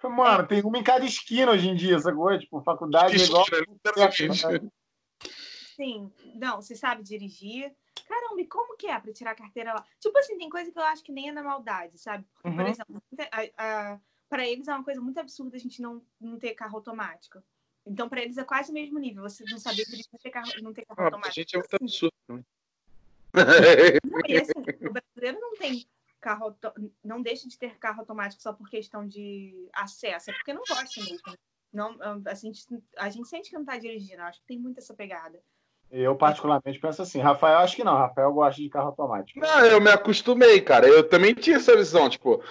Mano, 0.03 0.43
é... 0.43 0.47
tem 0.47 0.63
uma 0.63 0.77
em 0.77 0.83
cada 0.83 1.05
esquina 1.05 1.51
hoje 1.51 1.69
em 1.69 1.75
dia, 1.75 1.95
essa 1.95 2.13
coisa. 2.13 2.39
Tipo, 2.39 2.61
faculdade 2.61 3.21
é 3.21 3.25
igual. 3.25 3.45
Sim, 5.75 6.11
não, 6.35 6.61
você 6.61 6.75
sabe 6.75 7.01
dirigir, 7.01 7.75
caramba, 8.07 8.41
e 8.41 8.47
como 8.47 8.77
que 8.77 8.87
é 8.87 8.99
para 8.99 9.13
tirar 9.13 9.31
a 9.31 9.35
carteira 9.35 9.73
lá? 9.73 9.85
Tipo 9.99 10.17
assim, 10.19 10.37
tem 10.37 10.49
coisa 10.49 10.71
que 10.71 10.77
eu 10.77 10.83
acho 10.83 11.03
que 11.03 11.11
nem 11.11 11.29
é 11.29 11.31
na 11.31 11.41
maldade, 11.41 11.97
sabe? 11.97 12.23
Porque, 12.35 12.49
uhum. 12.49 12.55
por 12.55 12.67
exemplo, 12.67 13.03
para 14.31 14.47
eles 14.47 14.69
é 14.69 14.73
uma 14.73 14.83
coisa 14.83 15.01
muito 15.01 15.19
absurda 15.19 15.57
a 15.57 15.59
gente 15.59 15.81
não, 15.81 16.01
não 16.19 16.39
ter 16.39 16.53
carro 16.53 16.77
automático. 16.77 17.43
Então, 17.85 18.07
para 18.07 18.21
eles 18.21 18.37
é 18.37 18.45
quase 18.45 18.71
o 18.71 18.73
mesmo 18.73 18.97
nível. 18.97 19.23
Você 19.23 19.43
não 19.43 19.59
saber 19.59 19.83
dirigir 19.83 20.05
não 20.09 20.19
ter 20.19 20.29
carro, 20.29 20.51
não 20.61 20.73
ter 20.73 20.85
carro 20.85 21.01
ah, 21.01 21.03
automático. 21.05 21.29
A 21.29 21.33
gente 21.33 21.55
é 21.55 21.59
muito 21.59 21.75
absurdo. 21.75 22.13
Né? 22.29 22.43
Não, 24.05 24.21
e 24.25 24.37
assim, 24.37 24.87
o 24.87 24.93
brasileiro 24.93 25.41
não 25.41 25.57
tem 25.57 25.85
carro, 26.21 26.55
não 27.03 27.21
deixa 27.21 27.49
de 27.49 27.57
ter 27.57 27.77
carro 27.77 27.99
automático 27.99 28.41
só 28.41 28.53
por 28.53 28.69
questão 28.69 29.05
de 29.05 29.67
acesso, 29.73 30.31
é 30.31 30.33
porque 30.33 30.53
não 30.53 30.63
gosta 30.65 31.01
mesmo. 31.01 31.37
Não, 31.73 31.97
a, 32.25 32.33
gente, 32.33 32.65
a 32.97 33.09
gente 33.09 33.27
sente 33.27 33.49
que 33.49 33.55
não 33.55 33.63
está 33.63 33.77
dirigindo, 33.77 34.21
acho 34.21 34.39
que 34.39 34.47
tem 34.47 34.59
muito 34.59 34.77
essa 34.77 34.93
pegada. 34.93 35.41
Eu, 35.89 36.15
particularmente, 36.15 36.79
penso 36.79 37.01
assim. 37.01 37.19
Rafael, 37.19 37.57
acho 37.59 37.75
que 37.75 37.83
não. 37.83 37.97
Rafael 37.97 38.31
gosta 38.31 38.61
de 38.61 38.69
carro 38.69 38.87
automático. 38.87 39.37
Não, 39.41 39.65
eu 39.65 39.81
me 39.81 39.89
acostumei, 39.89 40.61
cara. 40.61 40.87
Eu 40.87 41.07
também 41.07 41.33
tinha 41.33 41.57
essa 41.57 41.75
visão, 41.75 42.09
tipo. 42.09 42.41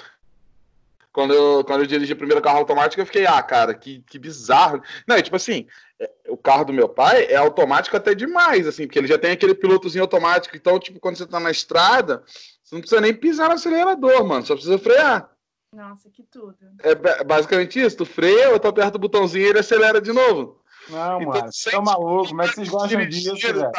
Quando 1.12 1.34
eu, 1.34 1.64
quando 1.64 1.80
eu 1.80 1.86
dirigi 1.86 2.12
o 2.12 2.16
primeiro 2.16 2.40
carro 2.40 2.58
automático, 2.58 3.00
eu 3.00 3.06
fiquei, 3.06 3.26
ah, 3.26 3.42
cara, 3.42 3.74
que, 3.74 4.02
que 4.02 4.18
bizarro. 4.18 4.80
Não, 5.06 5.16
e, 5.18 5.22
tipo 5.22 5.34
assim, 5.34 5.66
é, 5.98 6.10
o 6.28 6.36
carro 6.36 6.64
do 6.64 6.72
meu 6.72 6.88
pai 6.88 7.24
é 7.24 7.36
automático 7.36 7.96
até 7.96 8.14
demais, 8.14 8.66
assim, 8.66 8.86
porque 8.86 8.98
ele 8.98 9.08
já 9.08 9.18
tem 9.18 9.32
aquele 9.32 9.54
pilotozinho 9.54 10.04
automático. 10.04 10.56
Então, 10.56 10.78
tipo, 10.78 11.00
quando 11.00 11.16
você 11.16 11.26
tá 11.26 11.40
na 11.40 11.50
estrada, 11.50 12.22
você 12.62 12.74
não 12.74 12.80
precisa 12.80 13.00
nem 13.00 13.12
pisar 13.12 13.48
no 13.48 13.54
acelerador, 13.54 14.24
mano. 14.24 14.46
Só 14.46 14.54
precisa 14.54 14.78
frear. 14.78 15.28
Nossa, 15.72 16.08
que 16.10 16.22
tudo. 16.22 16.56
É 16.82 17.24
basicamente 17.24 17.80
isso. 17.80 17.96
Tu 17.96 18.06
freia, 18.06 18.50
ou 18.50 18.60
tu 18.60 18.68
aperta 18.68 18.96
o 18.96 19.00
botãozinho 19.00 19.46
e 19.46 19.48
ele 19.48 19.58
acelera 19.58 20.00
de 20.00 20.12
novo. 20.12 20.60
Não, 20.88 21.20
então, 21.20 21.32
mano, 21.32 21.52
você 21.52 21.70
tá 21.70 21.80
maluco, 21.80 22.28
como 22.28 22.42
é 22.42 22.48
que 22.48 22.54
vocês 22.54 22.68
gostam 22.68 23.08
disso, 23.08 23.34
velho? 23.36 23.70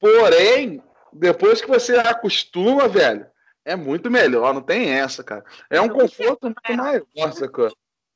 Porém, 0.00 0.82
depois 1.12 1.60
que 1.60 1.68
você 1.68 1.96
acostuma, 1.96 2.88
velho, 2.88 3.26
é 3.64 3.76
muito 3.76 4.10
melhor, 4.10 4.52
não 4.52 4.62
tem 4.62 4.90
essa, 4.90 5.22
cara. 5.22 5.44
É 5.70 5.80
um 5.80 5.88
conforto 5.88 6.44
muito 6.44 6.60
é. 6.64 6.76
maior, 6.76 7.32
sacou? 7.32 7.70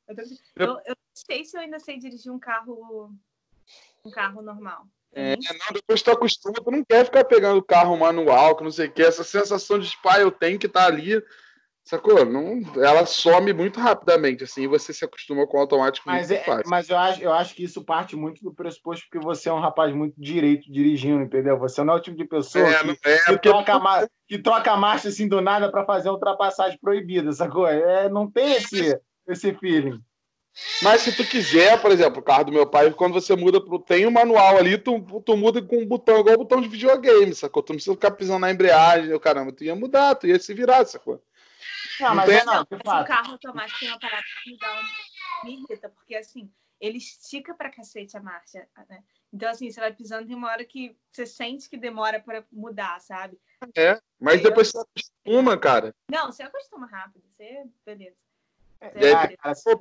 Eu, 0.08 0.66
eu, 0.66 0.68
não 0.86 0.96
sei 1.14 1.44
se 1.44 1.56
eu 1.56 1.60
ainda 1.60 1.78
sei 1.78 1.98
dirigir 1.98 2.32
um 2.32 2.38
carro 2.38 3.12
um 4.04 4.10
carro 4.10 4.40
normal. 4.40 4.86
É, 5.12 5.34
não, 5.34 5.72
depois 5.72 6.02
tu 6.02 6.10
acostuma, 6.10 6.54
tu 6.54 6.70
não 6.70 6.84
quer 6.84 7.04
ficar 7.04 7.24
pegando 7.24 7.62
carro 7.62 7.96
manual, 7.96 8.54
que 8.54 8.62
não 8.62 8.70
sei 8.70 8.86
o 8.86 8.92
que, 8.92 9.02
essa 9.02 9.24
sensação 9.24 9.78
de 9.78 9.96
pai, 10.02 10.22
eu 10.22 10.30
tenho 10.30 10.58
que 10.58 10.66
estar 10.66 10.82
tá 10.82 10.86
ali 10.86 11.22
Sacou? 11.86 12.24
Não, 12.24 12.60
ela 12.82 13.06
some 13.06 13.52
muito 13.52 13.78
rapidamente, 13.78 14.42
assim, 14.42 14.62
e 14.62 14.66
você 14.66 14.92
se 14.92 15.04
acostuma 15.04 15.46
com 15.46 15.56
o 15.56 15.60
automático 15.60 16.04
mas 16.04 16.28
muito 16.28 16.40
é, 16.40 16.44
fácil. 16.44 16.64
Mas 16.68 16.90
eu 16.90 16.98
acho, 16.98 17.22
eu 17.22 17.32
acho 17.32 17.54
que 17.54 17.62
isso 17.62 17.84
parte 17.84 18.16
muito 18.16 18.42
do 18.42 18.52
pressuposto 18.52 19.06
porque 19.08 19.24
você 19.24 19.48
é 19.48 19.52
um 19.52 19.60
rapaz 19.60 19.94
muito 19.94 20.20
direito 20.20 20.70
dirigindo, 20.70 21.22
entendeu? 21.22 21.56
Você 21.60 21.84
não 21.84 21.94
é 21.94 21.96
o 21.98 22.00
tipo 22.00 22.16
de 22.16 22.24
pessoa 22.24 22.68
é, 22.68 22.82
que, 22.82 22.90
é, 23.04 23.18
que, 23.18 23.24
porque... 23.26 23.48
troca 23.48 23.76
a, 23.76 24.08
que 24.26 24.36
troca 24.36 24.72
a 24.72 24.76
marcha 24.76 25.10
assim 25.10 25.28
do 25.28 25.40
nada 25.40 25.70
para 25.70 25.84
fazer 25.84 26.10
ultrapassagem 26.10 26.76
proibida, 26.82 27.30
sacou? 27.30 27.68
É, 27.68 28.08
não 28.08 28.28
tem 28.28 28.56
esse, 28.56 29.00
esse 29.28 29.54
feeling. 29.54 30.02
Mas 30.82 31.02
se 31.02 31.12
tu 31.14 31.24
quiser, 31.24 31.80
por 31.80 31.92
exemplo, 31.92 32.18
o 32.18 32.24
carro 32.24 32.44
do 32.44 32.52
meu 32.52 32.66
pai, 32.66 32.90
quando 32.90 33.12
você 33.12 33.36
muda 33.36 33.60
pro. 33.60 33.78
Tem 33.78 34.06
um 34.06 34.10
manual 34.10 34.56
ali, 34.56 34.76
tu, 34.76 35.00
tu 35.24 35.36
muda 35.36 35.62
com 35.62 35.76
um 35.76 35.86
botão, 35.86 36.18
igual 36.18 36.34
o 36.34 36.38
botão 36.38 36.60
de 36.60 36.66
videogame, 36.66 37.32
sacou? 37.32 37.62
Tu 37.62 37.70
não 37.70 37.76
precisa 37.76 37.94
ficar 37.94 38.10
pisando 38.10 38.40
na 38.40 38.50
embreagem, 38.50 39.16
caramba, 39.20 39.52
tu 39.52 39.62
ia 39.62 39.76
mudar, 39.76 40.16
tu 40.16 40.26
ia 40.26 40.36
se 40.40 40.52
virar, 40.52 40.84
sacou? 40.84 41.22
Não, 42.00 42.14
mas 42.14 42.28
é, 42.28 42.44
não, 42.44 42.66
fato. 42.84 43.04
O 43.04 43.06
carro 43.06 43.32
automático 43.32 43.78
tem 43.80 43.88
uma 43.88 43.98
parada 43.98 44.22
que 44.42 44.50
me 44.50 44.58
dá 44.58 44.72
um... 44.72 45.46
me 45.46 45.54
irrita, 45.54 45.88
porque 45.88 46.14
assim, 46.14 46.50
ele 46.80 46.98
estica 46.98 47.54
pra 47.54 47.70
cacete 47.70 48.16
a 48.16 48.22
marcha, 48.22 48.66
né? 48.88 49.02
Então, 49.32 49.50
assim, 49.50 49.70
você 49.70 49.80
vai 49.80 49.92
pisando, 49.92 50.26
tem 50.26 50.36
uma 50.36 50.48
hora 50.48 50.64
que 50.64 50.96
você 51.10 51.26
sente 51.26 51.68
que 51.68 51.76
demora 51.76 52.20
para 52.20 52.44
mudar, 52.52 53.00
sabe? 53.00 53.38
É, 53.76 54.00
mas 54.20 54.42
depois 54.42 54.72
eu... 54.72 54.80
você 54.80 54.88
acostuma, 54.88 55.58
cara. 55.58 55.94
Não, 56.10 56.32
você 56.32 56.42
acostuma 56.42 56.86
rápido, 56.86 57.24
você, 57.28 57.64
beleza. 57.84 58.16
É, 58.80 58.92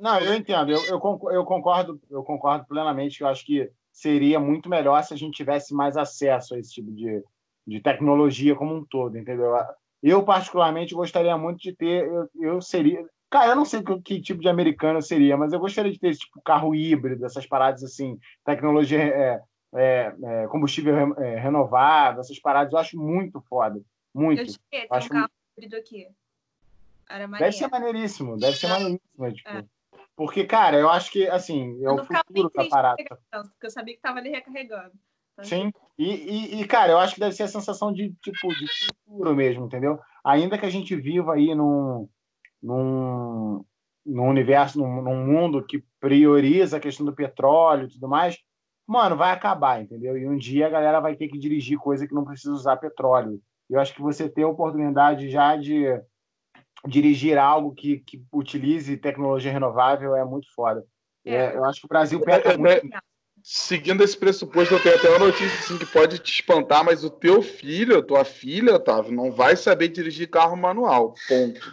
não, 0.00 0.20
eu 0.20 0.34
entendo, 0.34 0.72
eu, 0.72 0.82
eu, 0.86 1.44
concordo, 1.44 2.00
eu 2.10 2.24
concordo 2.24 2.66
plenamente 2.66 3.18
que 3.18 3.24
eu 3.24 3.28
acho 3.28 3.44
que 3.44 3.70
seria 3.92 4.40
muito 4.40 4.70
melhor 4.70 5.02
se 5.04 5.12
a 5.12 5.16
gente 5.16 5.36
tivesse 5.36 5.74
mais 5.74 5.96
acesso 5.96 6.54
a 6.54 6.58
esse 6.58 6.72
tipo 6.72 6.90
de, 6.90 7.22
de 7.66 7.80
tecnologia 7.80 8.54
como 8.54 8.74
um 8.74 8.84
todo, 8.84 9.18
entendeu? 9.18 9.54
Eu, 10.02 10.22
particularmente, 10.22 10.94
gostaria 10.94 11.36
muito 11.36 11.58
de 11.58 11.74
ter. 11.74 12.06
Eu, 12.06 12.28
eu 12.40 12.62
seria. 12.62 13.04
Cara, 13.30 13.48
eu 13.48 13.56
não 13.56 13.64
sei 13.64 13.82
que, 13.82 14.00
que, 14.02 14.20
tipo 14.20 14.40
de 14.40 14.48
americano 14.48 14.98
eu 14.98 15.02
seria, 15.02 15.36
mas 15.36 15.52
eu 15.52 15.58
gostaria 15.58 15.92
de 15.92 15.98
ter 15.98 16.10
esse 16.10 16.20
tipo 16.20 16.40
carro 16.42 16.74
híbrido, 16.74 17.26
essas 17.26 17.44
paradas 17.44 17.82
assim, 17.82 18.18
tecnologia 18.44 19.02
é, 19.02 19.42
é, 19.74 20.14
é, 20.22 20.46
combustível 20.46 21.14
é, 21.18 21.36
renovável, 21.36 22.20
essas 22.20 22.38
paradas, 22.38 22.72
eu 22.72 22.78
acho 22.78 22.96
muito 22.98 23.40
foda. 23.48 23.80
Muito. 24.14 24.40
Eu 24.40 24.46
cheguei, 24.46 24.88
tem 24.88 25.06
um 25.06 25.08
carro 25.08 25.30
híbrido 25.56 25.76
aqui. 25.76 26.08
Era 27.08 27.26
deve 27.26 27.52
ser 27.52 27.68
maneiríssimo, 27.68 28.36
deve 28.38 28.56
ser 28.56 28.68
maneiríssimo. 28.68 29.32
Tipo, 29.32 29.48
é. 29.48 29.64
Porque, 30.16 30.44
cara, 30.44 30.78
eu 30.78 30.88
acho 30.88 31.10
que, 31.10 31.28
assim, 31.28 31.78
é 31.84 31.90
o 31.90 32.04
futuro 32.04 32.50
da 32.54 32.64
parada. 32.68 32.96
Porque 33.30 33.66
eu 33.66 33.70
sabia 33.70 33.94
que 33.94 34.00
tava 34.00 34.18
ali 34.18 34.30
recarregando. 34.30 34.92
Sim, 35.42 35.70
e, 35.98 36.04
e, 36.04 36.60
e, 36.60 36.66
cara, 36.66 36.92
eu 36.92 36.98
acho 36.98 37.14
que 37.14 37.20
deve 37.20 37.34
ser 37.34 37.44
a 37.44 37.48
sensação 37.48 37.92
de, 37.92 38.12
tipo, 38.22 38.48
de 38.48 38.66
futuro 38.86 39.34
mesmo, 39.34 39.66
entendeu? 39.66 39.98
Ainda 40.24 40.58
que 40.58 40.66
a 40.66 40.70
gente 40.70 40.94
viva 40.94 41.34
aí 41.34 41.54
num, 41.54 42.08
num, 42.62 43.64
num 44.04 44.28
universo, 44.28 44.78
num, 44.78 45.02
num 45.02 45.26
mundo 45.26 45.64
que 45.64 45.82
prioriza 46.00 46.76
a 46.76 46.80
questão 46.80 47.06
do 47.06 47.14
petróleo 47.14 47.86
e 47.86 47.90
tudo 47.90 48.08
mais, 48.08 48.38
mano, 48.86 49.16
vai 49.16 49.32
acabar, 49.32 49.82
entendeu? 49.82 50.18
E 50.18 50.26
um 50.26 50.36
dia 50.36 50.66
a 50.66 50.70
galera 50.70 51.00
vai 51.00 51.16
ter 51.16 51.28
que 51.28 51.38
dirigir 51.38 51.78
coisa 51.78 52.06
que 52.06 52.14
não 52.14 52.24
precisa 52.24 52.52
usar 52.52 52.76
petróleo. 52.76 53.40
Eu 53.68 53.80
acho 53.80 53.94
que 53.94 54.02
você 54.02 54.28
ter 54.28 54.42
a 54.42 54.48
oportunidade 54.48 55.30
já 55.30 55.56
de 55.56 55.86
dirigir 56.86 57.38
algo 57.38 57.74
que, 57.74 57.98
que 58.00 58.22
utilize 58.32 58.96
tecnologia 58.98 59.50
renovável 59.50 60.14
é 60.14 60.24
muito 60.24 60.46
foda. 60.54 60.84
É. 61.24 61.34
É, 61.34 61.56
eu 61.56 61.64
acho 61.64 61.80
que 61.80 61.86
o 61.86 61.88
Brasil 61.88 62.20
peca 62.20 62.52
é, 62.52 62.56
muito. 62.56 62.88
Seguindo 63.48 64.02
esse 64.02 64.16
pressuposto, 64.16 64.74
eu 64.74 64.82
tenho 64.82 64.96
até 64.96 65.08
uma 65.08 65.20
notícia 65.20 65.46
assim, 65.60 65.78
que 65.78 65.86
pode 65.86 66.18
te 66.18 66.32
espantar, 66.32 66.84
mas 66.84 67.04
o 67.04 67.10
teu 67.10 67.40
filho, 67.40 67.96
a 67.96 68.02
tua 68.02 68.24
filha, 68.24 68.74
Otávio, 68.74 69.12
não 69.12 69.30
vai 69.30 69.54
saber 69.54 69.86
dirigir 69.86 70.28
carro 70.28 70.56
manual. 70.56 71.14
Ponto. 71.28 71.72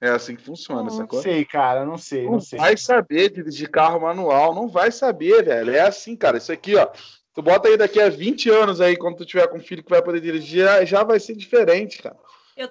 É 0.00 0.08
assim 0.08 0.34
que 0.34 0.42
funciona, 0.42 0.82
não, 0.82 0.90
sacou? 0.90 1.18
Não 1.18 1.22
sei, 1.22 1.44
cara, 1.44 1.86
não 1.86 1.96
sei, 1.96 2.24
não, 2.24 2.32
não 2.32 2.40
sei. 2.40 2.58
vai 2.58 2.76
saber 2.76 3.30
dirigir 3.30 3.70
carro 3.70 4.00
manual, 4.00 4.56
não 4.56 4.66
vai 4.66 4.90
saber, 4.90 5.44
velho. 5.44 5.70
É 5.70 5.82
assim, 5.82 6.16
cara. 6.16 6.38
Isso 6.38 6.50
aqui, 6.50 6.74
ó. 6.74 6.88
Tu 7.32 7.40
bota 7.40 7.68
aí 7.68 7.76
daqui 7.76 8.00
a 8.00 8.08
20 8.08 8.50
anos 8.50 8.80
aí, 8.80 8.96
quando 8.96 9.18
tu 9.18 9.24
tiver 9.24 9.46
com 9.46 9.58
um 9.58 9.62
filho 9.62 9.84
que 9.84 9.90
vai 9.90 10.02
poder 10.02 10.20
dirigir, 10.20 10.66
já 10.84 11.04
vai 11.04 11.20
ser 11.20 11.36
diferente, 11.36 12.02
cara. 12.02 12.16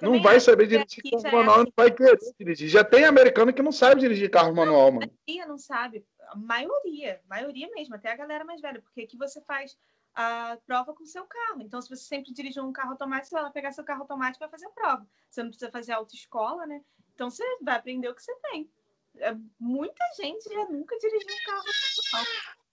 Não 0.02 0.20
vai 0.22 0.38
saber 0.38 0.66
dirigir 0.66 1.02
carro 1.10 1.32
manual, 1.32 1.60
é... 1.60 1.64
não 1.64 1.72
vai 1.74 1.90
querer 1.90 2.18
dirigir. 2.38 2.68
Já 2.68 2.84
tem 2.84 3.04
americano 3.04 3.54
que 3.54 3.62
não 3.62 3.72
sabe 3.72 4.02
dirigir 4.02 4.30
carro 4.30 4.54
manual, 4.54 4.92
mano. 4.92 5.10
Não 5.48 5.56
sabe. 5.56 6.04
Maioria, 6.36 7.20
maioria 7.28 7.68
mesmo, 7.70 7.94
até 7.94 8.12
a 8.12 8.16
galera 8.16 8.44
mais 8.44 8.60
velha, 8.60 8.80
porque 8.80 9.02
aqui 9.02 9.16
você 9.16 9.40
faz 9.42 9.76
a 10.14 10.56
prova 10.66 10.94
com 10.94 11.02
o 11.02 11.06
seu 11.06 11.24
carro. 11.24 11.60
Então, 11.60 11.80
se 11.80 11.88
você 11.88 12.04
sempre 12.04 12.32
dirige 12.32 12.60
um 12.60 12.72
carro 12.72 12.92
automático, 12.92 13.28
você 13.28 13.42
vai 13.42 13.50
pegar 13.50 13.72
seu 13.72 13.84
carro 13.84 14.02
automático 14.02 14.38
e 14.38 14.46
vai 14.46 14.50
fazer 14.50 14.66
a 14.66 14.70
prova. 14.70 15.06
Você 15.28 15.42
não 15.42 15.50
precisa 15.50 15.70
fazer 15.70 15.92
autoescola, 15.92 16.66
né? 16.66 16.82
Então, 17.14 17.30
você 17.30 17.44
vai 17.62 17.76
aprender 17.76 18.08
o 18.08 18.14
que 18.14 18.22
você 18.22 18.34
tem. 18.50 18.70
É, 19.16 19.34
muita 19.58 20.04
gente 20.16 20.48
já 20.48 20.64
nunca 20.68 20.96
dirigiu 20.98 21.34
um 21.34 21.46
carro 21.46 21.58
automático. 21.58 22.64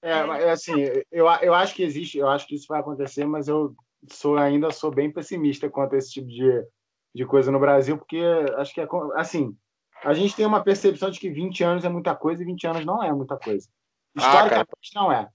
É, 0.00 0.10
é, 0.10 0.50
assim, 0.50 0.74
eu, 1.10 1.26
eu 1.42 1.54
acho 1.54 1.74
que 1.74 1.82
existe, 1.82 2.18
eu 2.18 2.28
acho 2.28 2.46
que 2.46 2.54
isso 2.54 2.68
vai 2.68 2.80
acontecer, 2.80 3.24
mas 3.26 3.48
eu 3.48 3.74
sou 4.08 4.36
ainda 4.36 4.70
sou 4.70 4.92
bem 4.92 5.10
pessimista 5.10 5.68
quanto 5.68 5.94
a 5.94 5.98
esse 5.98 6.12
tipo 6.12 6.28
de, 6.28 6.64
de 7.12 7.26
coisa 7.26 7.50
no 7.50 7.58
Brasil, 7.58 7.98
porque 7.98 8.22
acho 8.56 8.72
que 8.72 8.80
é 8.80 8.86
assim, 9.16 9.56
a 10.04 10.14
gente 10.14 10.34
tem 10.34 10.46
uma 10.46 10.62
percepção 10.62 11.10
de 11.10 11.18
que 11.18 11.30
20 11.30 11.64
anos 11.64 11.84
é 11.84 11.88
muita 11.88 12.14
coisa 12.14 12.42
e 12.42 12.46
20 12.46 12.66
anos 12.66 12.84
não 12.84 13.02
é 13.02 13.12
muita 13.12 13.36
coisa. 13.36 13.68
Ah, 14.16 14.20
Historicamente 14.20 14.90
ah, 14.94 15.00
não 15.00 15.12
é. 15.12 15.28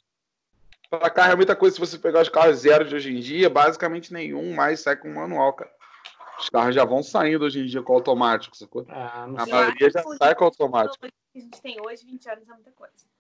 Para 0.90 1.10
carro 1.10 1.32
é 1.34 1.36
muita 1.36 1.56
coisa. 1.56 1.76
Se 1.76 1.80
você 1.80 1.98
pegar 1.98 2.22
os 2.22 2.30
carros 2.30 2.58
zero 2.58 2.86
de 2.86 2.96
hoje 2.96 3.16
em 3.16 3.20
dia, 3.20 3.50
basicamente 3.50 4.14
nenhum 4.14 4.54
mais 4.54 4.82
sai 4.82 4.96
com 4.96 5.10
manual, 5.10 5.54
cara. 5.54 5.72
Os 6.40 6.50
carros 6.50 6.76
já 6.76 6.84
vão 6.84 7.04
saindo 7.04 7.46
hoje 7.46 7.60
em 7.60 7.66
dia 7.66 7.82
com 7.82 7.94
automático, 7.94 8.56
sacou? 8.56 8.86
Ah, 8.90 9.24
a 9.24 9.46
maioria 9.46 9.90
já 9.90 10.04
sai 10.18 10.36
com 10.36 10.46
automático. 10.46 10.98
que 11.00 11.40
a 11.40 11.40
gente 11.40 11.62
tem 11.62 11.78
hoje, 11.82 12.06
20 12.06 12.30
anos 12.30 12.50
é 12.50 12.54
muita 12.54 12.72
coisa. 12.72 13.13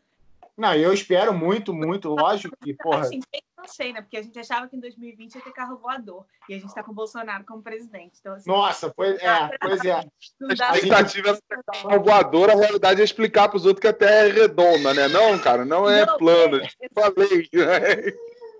Não, 0.57 0.73
eu 0.75 0.93
espero 0.93 1.33
muito, 1.33 1.73
muito, 1.73 2.09
lógico 2.15 2.55
que, 2.61 2.73
porra. 2.75 3.01
Assim, 3.01 3.19
não 3.57 3.67
sei, 3.67 3.93
né? 3.93 4.01
Porque 4.01 4.17
a 4.17 4.21
gente 4.21 4.37
achava 4.37 4.67
que 4.67 4.75
em 4.75 4.79
2020 4.79 5.35
ia 5.35 5.41
ter 5.41 5.53
carro 5.53 5.77
voador. 5.77 6.25
E 6.49 6.53
a 6.53 6.59
gente 6.59 6.73
tá 6.73 6.83
com 6.83 6.91
o 6.91 6.95
Bolsonaro 6.95 7.45
como 7.45 7.63
presidente. 7.63 8.17
Então, 8.19 8.33
assim, 8.33 8.49
Nossa, 8.49 8.93
pois 8.93 9.17
é, 9.21 9.49
pois 9.59 9.85
é. 9.85 9.93
A 9.93 10.75
expectativa 10.75 11.29
era 11.29 11.37
ter 11.37 11.63
carro 11.63 12.03
voador, 12.03 12.49
a 12.49 12.55
realidade 12.55 13.01
é 13.01 13.03
explicar 13.03 13.47
para 13.47 13.57
os 13.57 13.65
outros 13.65 13.81
que 13.81 13.87
a 13.87 13.93
Terra 13.93 14.27
é 14.27 14.31
redonda, 14.31 14.93
né? 14.93 15.07
Não, 15.07 15.39
cara, 15.39 15.63
não 15.63 15.89
é 15.89 16.05
não, 16.05 16.17
plano. 16.17 16.57
É, 16.57 16.65
é... 16.65 16.89
Falei. 16.93 17.49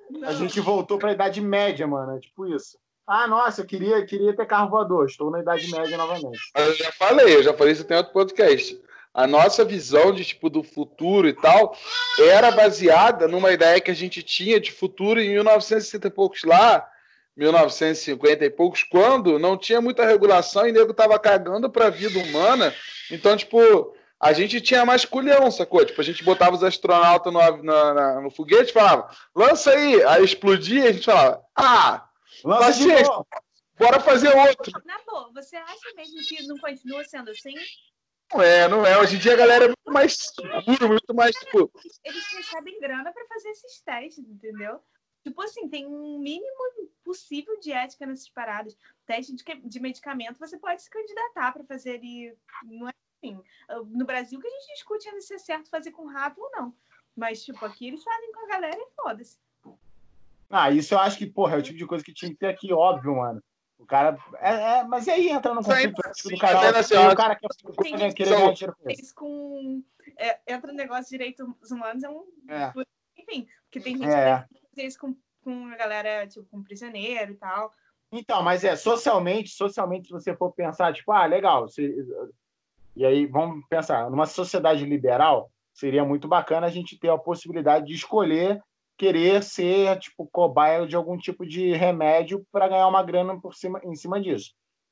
Não. 0.10 0.30
A 0.30 0.34
gente 0.34 0.60
voltou 0.60 0.98
para 0.98 1.10
a 1.10 1.14
Idade 1.14 1.42
Média, 1.42 1.86
mano. 1.86 2.16
É 2.16 2.20
tipo 2.20 2.48
isso. 2.48 2.78
Ah, 3.06 3.28
nossa, 3.28 3.62
eu 3.62 3.66
queria, 3.66 4.06
queria 4.06 4.34
ter 4.34 4.46
carro 4.46 4.70
voador. 4.70 5.06
Estou 5.06 5.30
na 5.30 5.42
Idade 5.42 5.70
Média 5.70 5.98
novamente. 5.98 6.40
Eu 6.56 6.74
já 6.76 6.92
falei, 6.94 7.36
eu 7.36 7.44
já 7.44 7.54
falei 7.54 7.74
isso 7.74 7.84
tem 7.84 7.98
outro 7.98 8.14
podcast 8.14 8.82
a 9.14 9.28
nossa 9.28 9.64
visão 9.64 10.12
de 10.12 10.26
tipo 10.26 10.50
do 10.50 10.64
futuro 10.64 11.28
e 11.28 11.34
tal 11.34 11.78
era 12.20 12.52
baseada 12.52 13.28
numa 13.28 13.52
ideia 13.52 13.80
que 13.80 13.92
a 13.92 13.96
gente 13.96 14.24
tinha 14.24 14.60
de 14.60 14.72
futuro 14.72 15.22
em 15.22 15.30
1960 15.30 16.08
e 16.08 16.12
poucos 16.12 16.44
lá, 16.44 16.90
1950 17.38 18.46
e 18.46 18.50
poucos, 18.50 18.84
quando 18.84 19.38
não 19.38 19.58
tinha 19.58 19.80
muita 19.80 20.06
regulação 20.06 20.66
e 20.66 20.72
o 20.72 20.74
nego 20.74 20.94
tava 20.94 21.18
cagando 21.20 21.70
para 21.70 21.88
a 21.88 21.92
vida 21.92 22.18
humana. 22.20 22.74
Então, 23.12 23.38
tipo, 23.38 23.96
a 24.20 24.34
gente 24.34 24.62
tinha 24.62 24.86
mais 24.86 25.06
culhão, 25.06 25.52
sacou? 25.52 25.86
Tipo, 25.86 26.02
a 26.02 26.04
gente 26.04 26.24
botava 26.24 26.56
os 26.56 26.64
astronautas 26.64 27.32
no, 27.32 27.58
no, 27.58 28.22
no 28.22 28.32
foguete 28.32 28.72
e 28.72 28.74
falava, 28.74 29.10
lança 29.36 29.72
aí, 29.72 30.04
aí 30.04 30.24
explodia, 30.24 30.86
e 30.86 30.88
a 30.88 30.92
gente 30.92 31.06
falava, 31.06 31.44
ah, 31.56 32.06
lança 32.44 32.86
bora 33.78 34.00
fazer 34.00 34.36
outro. 34.36 34.72
Na 34.86 35.00
boa, 35.06 35.32
você 35.34 35.56
acha 35.56 35.94
mesmo 35.96 36.20
que 36.22 36.48
não 36.48 36.58
continua 36.58 37.04
sendo 37.04 37.32
assim? 37.32 37.54
Não 38.32 38.42
é, 38.42 38.68
não 38.68 38.86
é. 38.86 39.00
Hoje 39.00 39.16
em 39.16 39.20
dia 39.20 39.34
a 39.34 39.38
galera 39.38 39.66
é 39.66 39.68
muito 39.68 39.92
mais 39.92 40.18
segura, 40.18 40.88
muito 40.88 41.14
mais, 41.14 41.36
tipo. 41.36 41.72
Eles 42.04 42.26
recebem 42.34 42.80
grana 42.80 43.12
para 43.12 43.26
fazer 43.28 43.50
esses 43.50 43.82
testes, 43.82 44.28
entendeu? 44.28 44.82
Tipo 45.24 45.42
assim, 45.42 45.70
tem 45.70 45.88
um 45.88 46.20
mínimo 46.20 46.92
possível 47.04 47.58
de 47.60 47.72
ética 47.72 48.06
nessas 48.06 48.30
paradas. 48.30 48.76
Teste 49.06 49.34
de, 49.34 49.44
de 49.44 49.80
medicamento, 49.80 50.40
você 50.40 50.58
pode 50.58 50.82
se 50.82 50.90
candidatar 50.90 51.52
para 51.54 51.64
fazer 51.64 51.96
ele. 51.96 52.36
Não 52.64 52.90
é 52.90 52.92
assim. 53.22 53.42
No 53.92 54.06
Brasil 54.06 54.40
que 54.40 54.48
a 54.48 54.50
gente 54.50 54.74
discute 54.74 55.08
ainda 55.08 55.22
se 55.22 55.34
é 55.34 55.38
certo 55.38 55.70
fazer 55.70 55.92
com 55.92 56.08
rato 56.08 56.42
ou 56.42 56.52
não. 56.52 56.76
Mas, 57.16 57.44
tipo, 57.44 57.64
aqui 57.64 57.88
eles 57.88 58.04
fazem 58.04 58.32
com 58.32 58.46
a 58.46 58.48
galera 58.48 58.78
e 58.78 58.88
foda-se. 58.96 59.40
Ah, 60.50 60.70
isso 60.72 60.94
eu 60.94 61.00
acho 61.00 61.18
que, 61.18 61.26
porra, 61.26 61.56
é 61.56 61.60
o 61.60 61.62
tipo 61.62 61.78
de 61.78 61.86
coisa 61.86 62.04
que 62.04 62.14
tinha 62.14 62.32
que 62.32 62.38
ter 62.38 62.48
aqui, 62.48 62.74
óbvio, 62.74 63.16
mano. 63.16 63.42
O 63.84 63.86
cara. 63.86 64.18
É, 64.40 64.80
é, 64.80 64.84
mas 64.86 65.08
e 65.08 65.12
aí 65.12 65.30
entra 65.30 65.54
no 65.54 65.62
conflito 65.62 66.02
assim, 66.06 66.30
do 66.30 66.38
cara. 66.38 66.66
É 66.66 66.80
assim, 66.80 66.96
o 66.96 67.16
cara 67.16 67.36
quer, 67.36 67.50
quer 67.98 68.14
querer 68.14 68.30
ganhar 68.30 68.54
dinheiro 68.54 68.76
com 68.82 68.90
isso. 68.90 69.14
Com, 69.14 69.84
é, 70.18 70.40
entra 70.48 70.72
no 70.72 70.78
negócio 70.78 71.04
de 71.04 71.10
direitos 71.10 71.46
humanos, 71.70 72.02
é 72.02 72.10
um. 72.10 72.26
É. 72.48 72.74
Enfim, 73.18 73.46
porque 73.66 73.82
tem 73.82 73.98
gente 73.98 74.10
é. 74.10 74.46
que 74.48 74.60
faz 74.76 74.88
isso 74.88 75.00
com, 75.00 75.16
com 75.44 75.68
a 75.68 75.76
galera, 75.76 76.26
tipo, 76.26 76.46
com 76.46 76.64
prisioneiro 76.64 77.34
e 77.34 77.36
tal. 77.36 77.74
Então, 78.10 78.42
mas 78.42 78.64
é, 78.64 78.76
socialmente, 78.76 79.50
socialmente, 79.50 80.08
se 80.08 80.14
você 80.14 80.34
for 80.34 80.52
pensar, 80.54 80.94
tipo, 80.94 81.12
ah, 81.12 81.26
legal. 81.26 81.68
Você... 81.68 81.94
E 82.96 83.06
aí, 83.06 83.26
vamos 83.26 83.66
pensar, 83.68 84.10
numa 84.10 84.26
sociedade 84.26 84.86
liberal, 84.86 85.52
seria 85.74 86.06
muito 86.06 86.28
bacana 86.28 86.68
a 86.68 86.70
gente 86.70 86.98
ter 86.98 87.10
a 87.10 87.18
possibilidade 87.18 87.88
de 87.88 87.96
escolher 87.96 88.62
querer 88.98 89.44
ser 89.44 89.98
tipo 90.00 90.28
cobaia 90.32 90.86
de 90.86 90.96
algum 90.96 91.18
tipo 91.18 91.46
de 91.46 91.74
remédio 91.74 92.46
para 92.52 92.68
ganhar 92.68 92.88
uma 92.88 93.04
grana 93.04 93.40
por 93.40 93.54
cima, 93.54 93.80
em 93.84 93.96
cima 93.96 94.22
disso. 94.22 94.52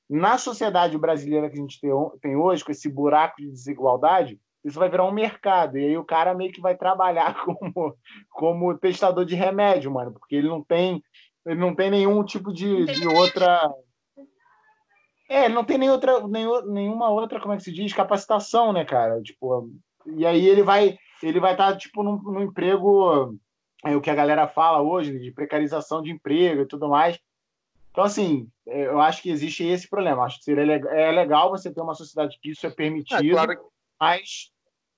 Na 0.09 0.37
sociedade 0.37 0.97
brasileira 0.97 1.49
que 1.49 1.57
a 1.57 1.61
gente 1.61 1.79
tem 2.21 2.35
hoje, 2.35 2.65
com 2.65 2.71
esse 2.71 2.89
buraco 2.89 3.41
de 3.41 3.49
desigualdade, 3.49 4.39
isso 4.63 4.77
vai 4.77 4.89
virar 4.89 5.05
um 5.05 5.11
mercado. 5.11 5.77
E 5.77 5.85
aí 5.85 5.97
o 5.97 6.03
cara 6.03 6.33
meio 6.33 6.51
que 6.51 6.61
vai 6.61 6.75
trabalhar 6.75 7.33
como, 7.45 7.95
como 8.29 8.77
testador 8.77 9.25
de 9.25 9.35
remédio, 9.35 9.91
mano, 9.91 10.11
porque 10.11 10.35
ele 10.35 10.49
não 10.49 10.61
tem, 10.63 11.03
ele 11.45 11.59
não 11.59 11.73
tem 11.73 11.89
nenhum 11.89 12.23
tipo 12.23 12.51
de, 12.51 12.85
de 12.85 13.07
outra. 13.07 13.73
É, 15.29 15.45
ele 15.45 15.53
não 15.53 15.63
tem 15.63 15.77
nem 15.77 15.89
outra, 15.89 16.27
nem, 16.27 16.45
nenhuma 16.65 17.09
outra, 17.09 17.39
como 17.39 17.53
é 17.53 17.57
que 17.57 17.63
se 17.63 17.71
diz, 17.71 17.93
capacitação, 17.93 18.73
né, 18.73 18.83
cara? 18.83 19.21
Tipo, 19.21 19.71
e 20.17 20.25
aí 20.25 20.45
ele 20.45 20.63
vai 20.63 20.97
ele 21.23 21.39
vai 21.39 21.51
estar, 21.51 21.71
tá, 21.71 21.77
tipo, 21.77 22.03
num, 22.03 22.17
num 22.17 22.41
emprego 22.41 23.35
é 23.85 23.95
o 23.95 24.01
que 24.01 24.09
a 24.09 24.15
galera 24.15 24.47
fala 24.47 24.81
hoje 24.81 25.17
de 25.17 25.31
precarização 25.31 26.01
de 26.01 26.11
emprego 26.11 26.61
e 26.61 26.67
tudo 26.67 26.87
mais. 26.87 27.19
Então, 27.91 28.03
assim, 28.03 28.47
é, 28.67 28.85
eu 28.85 29.01
acho 29.01 29.21
que 29.21 29.29
existe 29.29 29.65
esse 29.65 29.87
problema. 29.87 30.23
Acho 30.23 30.37
que 30.37 30.45
seria 30.45 30.63
legal, 30.63 30.93
é 30.93 31.11
legal 31.11 31.49
você 31.49 31.71
ter 31.71 31.81
uma 31.81 31.95
sociedade 31.95 32.39
que 32.41 32.51
isso 32.51 32.65
é 32.65 32.69
permitido, 32.69 33.31
é, 33.31 33.31
claro 33.31 33.57
que... 33.57 33.63
mas 33.99 34.51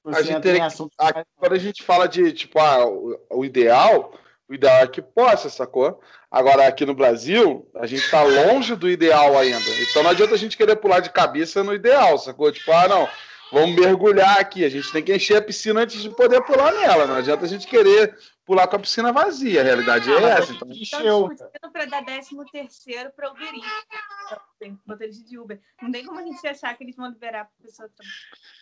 a 0.05 0.21
gente 0.21 0.41
teria, 0.41 0.65
assuntos 0.65 0.95
a, 0.99 1.25
quando 1.35 1.53
a 1.53 1.57
gente 1.57 1.81
fala 1.81 2.07
de 2.07 2.33
tipo 2.33 2.59
ah, 2.59 2.85
o, 2.85 3.17
o, 3.29 3.45
ideal, 3.45 4.13
o 4.49 4.53
ideal 4.53 4.83
é 4.83 4.87
que 4.87 5.01
possa, 5.01 5.49
sacou? 5.49 5.99
Agora 6.29 6.67
aqui 6.67 6.85
no 6.85 6.93
Brasil, 6.93 7.69
a 7.75 7.85
gente 7.85 8.03
está 8.03 8.21
longe 8.21 8.75
do 8.75 8.89
ideal 8.89 9.37
ainda. 9.37 9.69
Então 9.89 10.03
não 10.03 10.09
adianta 10.09 10.33
a 10.33 10.37
gente 10.37 10.57
querer 10.57 10.75
pular 10.75 10.99
de 10.99 11.09
cabeça 11.09 11.63
no 11.63 11.73
ideal, 11.73 12.17
sacou? 12.17 12.51
Tipo, 12.51 12.71
ah, 12.73 12.87
não, 12.87 13.09
vamos 13.51 13.75
mergulhar 13.79 14.37
aqui. 14.39 14.65
A 14.65 14.69
gente 14.69 14.91
tem 14.91 15.01
que 15.01 15.15
encher 15.15 15.37
a 15.37 15.41
piscina 15.41 15.81
antes 15.81 16.01
de 16.01 16.09
poder 16.09 16.41
pular 16.41 16.73
nela. 16.73 17.07
Não 17.07 17.15
adianta 17.15 17.45
a 17.45 17.47
gente 17.47 17.65
querer 17.65 18.17
pular 18.45 18.67
com 18.67 18.75
a 18.75 18.79
piscina 18.79 19.11
vazia. 19.11 19.61
A 19.61 19.63
realidade 19.63 20.11
é 20.11 20.17
ah, 20.17 20.37
essa. 20.37 20.53
Então, 20.53 20.69
encheu. 20.69 21.29
para 21.71 21.85
dar 21.85 22.03
13 22.03 22.35
terceiro 22.51 23.11
para 23.15 23.31
Uber 23.31 23.53
Eats. 23.53 24.79
Motorista 24.85 25.23
de 25.25 25.37
Uber. 25.37 25.59
Não 25.81 25.91
tem 25.91 26.05
como 26.05 26.19
a 26.19 26.23
gente 26.23 26.47
achar 26.47 26.75
que 26.77 26.83
eles 26.83 26.95
vão 26.95 27.09
liberar 27.09 27.45
para 27.45 27.67
pessoa 27.67 27.89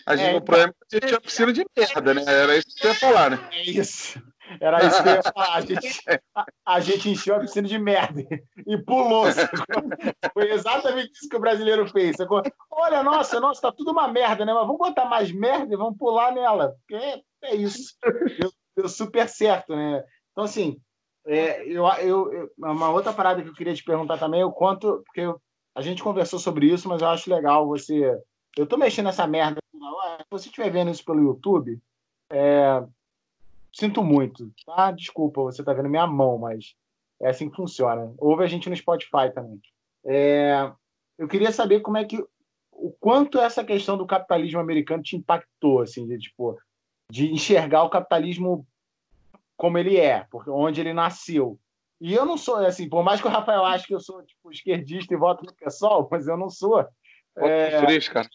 a 0.06 0.16
gente, 0.16 0.34
é, 0.34 0.38
O 0.38 0.42
problema 0.42 0.72
é 0.72 0.74
que 0.74 0.96
a 0.96 1.00
gente 1.00 1.08
tinha 1.08 1.22
piscina 1.22 1.54
de 1.54 1.66
merda, 1.78 2.14
né? 2.14 2.24
Era 2.26 2.58
isso 2.58 2.68
que 2.68 2.82
você 2.82 2.88
ia 2.88 2.96
falar, 2.96 3.32
né? 3.32 3.50
É 3.52 3.62
isso. 3.64 4.22
Era 4.60 4.86
isso 4.86 5.02
que 5.02 5.10
eu 5.10 5.14
ia 5.14 5.24
falar. 5.24 5.54
A 5.54 5.62
gente, 5.62 6.04
a, 6.36 6.46
a 6.66 6.80
gente 6.80 7.10
encheu 7.10 7.36
a 7.36 7.40
piscina 7.40 7.68
de 7.68 7.78
merda 7.78 8.26
e 8.66 8.78
pulou. 8.80 9.26
Foi 10.34 10.52
exatamente 10.52 11.12
isso 11.14 11.30
que 11.30 11.36
o 11.36 11.40
brasileiro 11.40 11.88
fez. 11.88 12.18
Olha, 12.70 13.04
nossa, 13.04 13.40
nossa, 13.40 13.62
tá 13.62 13.72
tudo 13.72 13.92
uma 13.92 14.08
merda, 14.08 14.44
né? 14.44 14.54
Mas 14.54 14.66
vamos 14.66 14.80
botar 14.80 15.06
mais 15.06 15.32
merda 15.32 15.74
e 15.74 15.78
vamos 15.78 15.98
pular 15.98 16.34
nela. 16.34 16.76
Porque 16.80 16.96
é, 16.96 17.22
é 17.44 17.56
isso. 17.56 17.96
Deu, 18.40 18.52
deu, 18.82 18.90
super 18.90 19.28
certo, 19.30 19.76
né? 19.76 20.04
Então, 20.32 20.44
assim, 20.44 20.80
é, 21.26 21.64
eu, 21.68 21.86
eu, 22.00 22.34
eu, 22.34 22.52
uma 22.58 22.90
outra 22.90 23.14
parada 23.14 23.42
que 23.42 23.50
eu 23.50 23.54
queria 23.54 23.74
te 23.74 23.84
perguntar 23.84 24.18
também 24.18 24.44
o 24.44 24.52
quanto. 24.52 25.02
Porque 25.06 25.22
eu, 25.22 25.42
a 25.76 25.82
gente 25.82 26.04
conversou 26.04 26.40
sobre 26.40 26.68
isso, 26.68 26.88
mas 26.90 27.02
eu 27.02 27.08
acho 27.08 27.30
legal 27.34 27.68
você. 27.68 28.20
Eu 28.58 28.66
tô 28.66 28.78
mexendo 28.78 29.06
nessa 29.06 29.28
merda. 29.28 29.60
Se 29.72 30.26
você 30.30 30.50
estiver 30.50 30.70
vendo 30.70 30.92
isso 30.92 31.04
pelo 31.04 31.22
YouTube, 31.22 31.80
é, 32.32 32.84
sinto 33.74 34.04
muito, 34.04 34.52
tá? 34.66 34.92
Desculpa, 34.92 35.42
você 35.42 35.64
tá 35.64 35.74
vendo 35.74 35.90
minha 35.90 36.08
mão, 36.08 36.38
mas 36.38 36.76
é 37.22 37.30
assim 37.30 37.50
que 37.50 37.56
funciona. 37.56 38.14
Ouve 38.18 38.44
a 38.44 38.48
gente 38.48 38.70
no 38.70 38.76
Spotify 38.76 39.32
também. 39.34 39.60
É, 40.06 40.72
eu 41.18 41.28
queria 41.28 41.52
saber 41.52 41.82
como 41.82 41.98
é 41.98 42.06
que 42.06 42.24
o 42.72 42.92
quanto 43.00 43.38
essa 43.38 43.64
questão 43.64 43.98
do 43.98 44.08
capitalismo 44.08 44.60
americano 44.60 45.04
te 45.04 45.16
impactou, 45.16 45.82
assim, 45.82 46.08
de 46.08 46.18
tipo 46.18 46.58
de 47.12 47.30
enxergar 47.30 47.84
o 47.84 47.90
capitalismo 47.90 48.66
como 49.62 49.78
ele 49.78 49.96
é, 49.96 50.26
porque 50.32 50.50
onde 50.50 50.82
ele 50.82 50.92
nasceu. 50.92 51.60
E 52.02 52.16
eu 52.16 52.26
não 52.26 52.36
sou, 52.36 52.56
assim, 52.56 52.90
por 52.90 53.04
mais 53.04 53.22
que 53.22 53.28
o 53.28 53.30
Rafael 53.30 53.64
ache 53.64 53.86
que 53.86 53.94
eu 53.94 54.00
sou 54.00 54.26
tipo, 54.26 54.52
esquerdista 54.52 55.14
e 55.14 55.18
voto 55.18 55.46
no 55.46 55.54
pessoal, 55.54 56.08
mas 56.10 56.28
eu 56.28 56.36
não 56.36 56.50
sou. 56.50 56.84
É... 57.38 57.80
Feliz, 57.80 58.10
cara. 58.10 58.28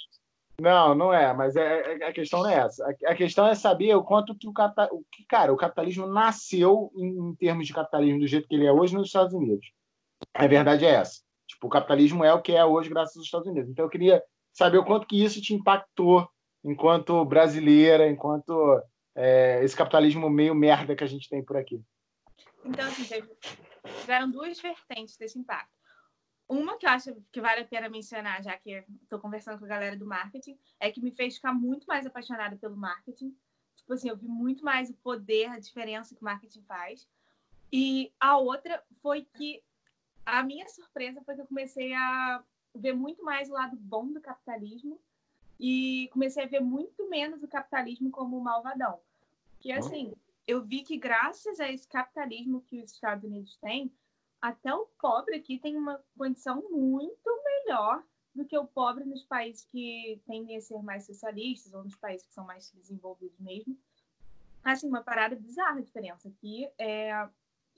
Não, 0.61 0.95
não 0.95 1.13
é, 1.13 1.35
mas 1.35 1.57
é, 1.57 1.97
é, 1.99 2.07
a 2.07 2.13
questão 2.13 2.45
não 2.45 2.49
é 2.49 2.59
essa. 2.59 2.87
A, 3.07 3.15
questão 3.17 3.45
é 3.45 3.57
saber 3.57 3.93
o 3.97 4.05
quanto 4.05 4.37
que 4.37 4.47
o, 4.47 4.53
capital, 4.53 4.89
o 4.93 5.05
que, 5.11 5.25
cara, 5.27 5.53
o 5.53 5.57
capitalismo 5.57 6.07
nasceu 6.07 6.93
em, 6.97 7.31
em, 7.31 7.35
termos 7.35 7.67
de 7.67 7.75
capitalismo 7.75 8.21
do 8.21 8.27
jeito 8.29 8.47
que 8.47 8.55
ele 8.55 8.67
é 8.67 8.73
hoje 8.73 8.95
nos 8.95 9.09
Estados 9.09 9.35
Unidos. 9.35 9.67
A 10.33 10.47
verdade 10.47 10.85
é 10.85 10.91
essa. 10.91 11.23
Tipo, 11.49 11.67
o 11.67 11.71
capitalismo 11.71 12.25
é 12.25 12.33
o 12.33 12.41
que 12.41 12.53
é 12.53 12.65
hoje 12.65 12.89
graças 12.89 13.17
aos 13.17 13.27
Estados 13.27 13.49
Unidos. 13.49 13.69
Então 13.69 13.85
eu 13.85 13.91
queria 13.91 14.23
saber 14.53 14.79
o 14.79 14.85
quanto 14.85 15.09
que 15.09 15.23
isso 15.23 15.43
te 15.43 15.55
impactou 15.55 16.29
enquanto 16.65 17.25
brasileira, 17.25 18.09
enquanto 18.09 18.81
é, 19.17 19.65
esse 19.65 19.75
capitalismo 19.75 20.29
meio 20.29 20.55
merda 20.55 20.95
que 20.95 21.03
a 21.03 21.07
gente 21.07 21.29
tem 21.29 21.43
por 21.43 21.57
aqui. 21.57 21.83
Então, 22.63 22.87
assim, 22.87 23.05
tiveram 24.01 24.31
duas 24.31 24.61
vertentes 24.61 25.17
desse 25.17 25.39
impacto. 25.39 25.75
Uma 26.49 26.77
que 26.77 26.87
eu 26.87 26.91
acho 26.91 27.17
que 27.33 27.41
vale 27.41 27.63
a 27.63 27.67
pena 27.67 27.89
mencionar, 27.89 28.43
já 28.43 28.57
que 28.57 28.85
estou 29.03 29.19
conversando 29.19 29.59
com 29.59 29.65
a 29.65 29.69
galera 29.69 29.97
do 29.97 30.07
marketing, 30.07 30.57
é 30.79 30.93
que 30.93 31.01
me 31.01 31.11
fez 31.11 31.37
ficar 31.37 31.53
muito 31.53 31.87
mais 31.87 32.07
apaixonada 32.07 32.57
pelo 32.57 32.77
marketing. 32.77 33.35
Tipo 33.75 33.95
assim, 33.95 34.09
eu 34.09 34.17
vi 34.17 34.29
muito 34.29 34.65
mais 34.65 34.91
o 34.91 34.95
poder, 34.95 35.47
a 35.47 35.59
diferença 35.59 36.15
que 36.15 36.21
o 36.21 36.25
marketing 36.25 36.63
faz. 36.63 37.09
E 37.73 38.13
a 38.21 38.37
outra 38.37 38.83
foi 39.03 39.27
que 39.37 39.63
a 40.25 40.43
minha 40.43 40.69
surpresa 40.69 41.23
foi 41.25 41.35
que 41.35 41.41
eu 41.41 41.47
comecei 41.47 41.95
a 41.95 42.45
ver 42.75 42.93
muito 42.93 43.25
mais 43.25 43.49
o 43.49 43.55
lado 43.55 43.77
bom 43.77 44.13
do 44.13 44.21
capitalismo 44.21 45.01
e 45.59 46.09
comecei 46.13 46.45
a 46.45 46.49
ver 46.49 46.61
muito 46.61 47.09
menos 47.09 47.43
o 47.43 47.49
capitalismo 47.49 48.11
como 48.11 48.41
malvadão. 48.41 49.01
Que 49.61 49.73
assim, 49.73 50.13
eu 50.47 50.63
vi 50.63 50.83
que 50.83 50.97
graças 50.97 51.59
a 51.61 51.71
esse 51.71 51.89
capitalismo 51.89 52.63
que 52.63 52.83
os 52.83 52.93
Estados 52.93 53.25
Unidos 53.25 53.57
têm, 53.57 53.93
até 54.41 54.73
o 54.75 54.87
pobre 55.01 55.37
aqui 55.37 55.59
tem 55.59 55.77
uma 55.77 56.01
condição 56.17 56.63
muito 56.71 57.43
melhor 57.45 58.03
do 58.35 58.45
que 58.45 58.57
o 58.57 58.67
pobre 58.67 59.05
nos 59.05 59.25
países 59.25 59.65
que 59.65 60.21
tendem 60.27 60.57
a 60.57 60.61
ser 60.61 60.83
mais 60.83 61.07
socialistas 61.07 61.73
ou 61.73 61.83
nos 61.83 61.97
países 61.97 62.27
que 62.27 62.35
são 62.35 62.45
mais 62.45 62.71
desenvolvidos 62.73 63.39
mesmo. 63.41 63.77
Assim, 64.63 64.89
uma 64.89 65.03
parada 65.03 65.35
bizarra 65.35 65.79
a 65.79 65.83
diferença 65.83 66.29
aqui. 66.29 66.69
É, 66.79 67.29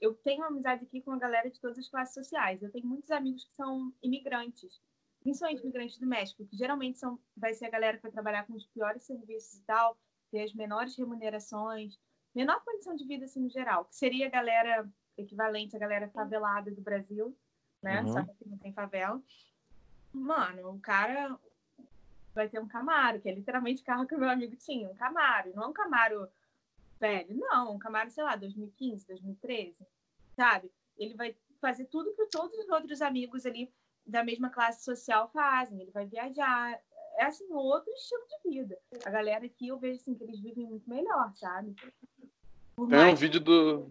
eu 0.01 0.13
tenho 0.15 0.43
amizade 0.43 0.83
aqui 0.83 1.01
com 1.01 1.11
a 1.11 1.17
galera 1.17 1.49
de 1.49 1.59
todas 1.59 1.77
as 1.77 1.87
classes 1.87 2.13
sociais. 2.13 2.61
Eu 2.61 2.71
tenho 2.71 2.85
muitos 2.85 3.09
amigos 3.11 3.45
que 3.45 3.55
são 3.55 3.93
imigrantes 4.03 4.81
principalmente 5.21 5.65
migrantes 5.65 5.97
do 5.97 6.07
México, 6.07 6.45
que 6.45 6.55
geralmente 6.55 6.97
são, 6.97 7.19
vai 7.35 7.53
ser 7.53 7.65
a 7.65 7.69
galera 7.69 7.97
que 7.97 8.03
vai 8.03 8.11
trabalhar 8.11 8.45
com 8.45 8.53
os 8.53 8.65
piores 8.67 9.03
serviços 9.03 9.59
e 9.59 9.63
tal, 9.63 9.97
ter 10.31 10.43
as 10.43 10.53
menores 10.53 10.95
remunerações, 10.95 11.99
menor 12.33 12.63
condição 12.63 12.95
de 12.95 13.05
vida 13.05 13.25
assim 13.25 13.41
no 13.41 13.49
geral, 13.49 13.85
que 13.85 13.95
seria 13.95 14.27
a 14.27 14.29
galera 14.29 14.89
equivalente 15.17 15.75
à 15.75 15.79
galera 15.79 16.07
favelada 16.09 16.71
do 16.71 16.81
Brasil, 16.81 17.37
né? 17.81 18.01
Uhum. 18.01 18.13
Só 18.13 18.23
que 18.23 18.47
não 18.47 18.57
tem 18.57 18.73
favela. 18.73 19.21
Mano, 20.13 20.71
o 20.71 20.79
cara 20.79 21.37
vai 22.33 22.47
ter 22.47 22.59
um 22.59 22.67
Camaro, 22.67 23.19
que 23.19 23.27
é 23.27 23.33
literalmente 23.33 23.81
o 23.81 23.85
carro 23.85 24.07
que 24.07 24.15
o 24.15 24.19
meu 24.19 24.29
amigo 24.29 24.55
tinha, 24.55 24.89
um 24.89 24.95
Camaro, 24.95 25.51
não 25.55 25.63
é 25.63 25.67
um 25.67 25.73
Camaro 25.73 26.27
velho, 26.99 27.35
não, 27.35 27.75
um 27.75 27.79
Camaro, 27.79 28.09
sei 28.09 28.23
lá, 28.23 28.35
2015, 28.35 29.07
2013, 29.07 29.75
sabe? 30.35 30.71
Ele 30.97 31.15
vai 31.15 31.35
fazer 31.61 31.85
tudo 31.85 32.13
que 32.13 32.25
todos 32.27 32.57
os 32.57 32.69
outros 32.69 33.01
amigos 33.01 33.45
ali 33.45 33.71
da 34.09 34.23
mesma 34.23 34.49
classe 34.49 34.83
social 34.83 35.29
fazem. 35.29 35.81
Ele 35.81 35.91
vai 35.91 36.05
viajar. 36.05 36.79
É 37.17 37.25
assim, 37.25 37.45
outro 37.51 37.91
estilo 37.93 38.21
de 38.27 38.49
vida. 38.49 38.79
A 39.05 39.09
galera 39.09 39.45
aqui 39.45 39.67
eu 39.67 39.77
vejo 39.77 39.99
assim 39.99 40.15
que 40.15 40.23
eles 40.23 40.39
vivem 40.39 40.65
muito 40.65 40.89
melhor, 40.89 41.33
sabe? 41.35 41.75
Por 42.75 42.87
Tem 42.89 43.13
um 43.13 43.15
vídeo 43.15 43.39
do. 43.39 43.89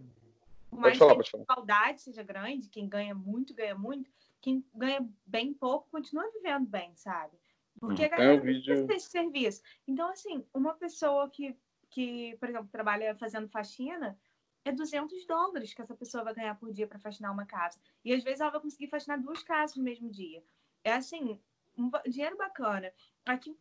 Por 0.71 0.81
mais 0.81 0.99
falar, 0.99 1.14
que 1.14 1.21
a 1.21 1.23
desigualdade 1.23 2.03
seja 2.03 2.23
grande, 2.23 2.69
quem 2.69 2.89
ganha 2.89 3.14
muito, 3.14 3.55
ganha 3.55 3.75
muito. 3.75 4.11
Quem 4.41 4.64
ganha 4.75 5.07
bem 5.27 5.53
pouco 5.53 5.89
continua 5.91 6.31
vivendo 6.31 6.66
bem, 6.66 6.95
sabe? 6.95 7.37
Porque 7.81 8.05
a 8.05 8.09
galera 8.09 8.41
um 8.41 8.45
vídeo... 8.45 8.87
desse 8.87 9.11
serviço. 9.11 9.62
Então, 9.87 10.09
assim, 10.11 10.45
uma 10.53 10.75
pessoa 10.75 11.29
que, 11.31 11.57
que, 11.91 12.37
por 12.39 12.49
exemplo, 12.49 12.69
trabalha 12.71 13.14
fazendo 13.16 13.49
faxina, 13.49 14.19
é 14.65 14.73
200 14.73 15.27
dólares 15.27 15.73
que 15.73 15.83
essa 15.83 15.95
pessoa 15.95 16.25
vai 16.25 16.35
ganhar 16.35 16.55
por 16.57 16.73
dia 16.73 16.87
para 16.87 16.99
faxinar 16.99 17.33
uma 17.33 17.47
casa. 17.47 17.79
E 18.05 18.13
às 18.13 18.23
vezes 18.23 18.41
ela 18.41 18.51
vai 18.51 18.61
conseguir 18.61 18.89
faxinar 18.89 19.21
duas 19.21 19.43
casas 19.43 19.77
no 19.77 19.83
mesmo 19.83 20.11
dia. 20.11 20.43
É 20.85 20.93
assim, 20.93 21.39
um 21.77 21.91
dinheiro 22.09 22.37
bacana. 22.37 22.93
Aqui 23.25 23.57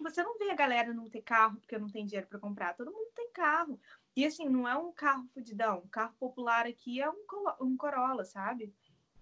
você 0.00 0.22
não 0.22 0.38
vê 0.38 0.50
a 0.50 0.54
galera 0.54 0.92
não 0.92 1.08
ter 1.08 1.22
carro 1.22 1.58
porque 1.60 1.78
não 1.78 1.88
tem 1.88 2.04
dinheiro 2.04 2.26
para 2.26 2.38
comprar. 2.38 2.76
Todo 2.76 2.92
mundo 2.92 3.08
tem 3.14 3.30
carro. 3.30 3.78
E 4.14 4.26
assim, 4.26 4.48
não 4.48 4.68
é 4.68 4.76
um 4.76 4.92
carro 4.92 5.26
fudidão. 5.32 5.78
O 5.78 5.88
carro 5.88 6.14
popular 6.18 6.66
aqui 6.66 7.00
é 7.00 7.08
um, 7.08 7.24
um 7.60 7.76
Corolla, 7.76 8.24
sabe? 8.24 8.72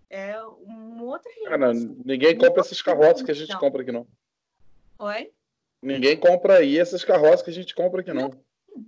É 0.08 0.42
um 0.44 1.02
outro. 1.02 1.30
Cara, 1.44 1.72
ninguém 1.72 2.36
compra 2.36 2.62
esses 2.62 2.80
carroças 2.80 3.22
que 3.22 3.30
a 3.30 3.34
gente 3.34 3.56
compra 3.58 3.82
aqui, 3.82 3.92
não. 3.92 4.06
Oi? 4.98 5.32
Ninguém 5.82 6.18
compra 6.18 6.58
aí 6.58 6.78
essas 6.78 7.04
carroças 7.04 7.42
que 7.42 7.50
a 7.50 7.52
gente 7.52 7.74
compra 7.74 8.00
aqui, 8.00 8.12
não. 8.12 8.30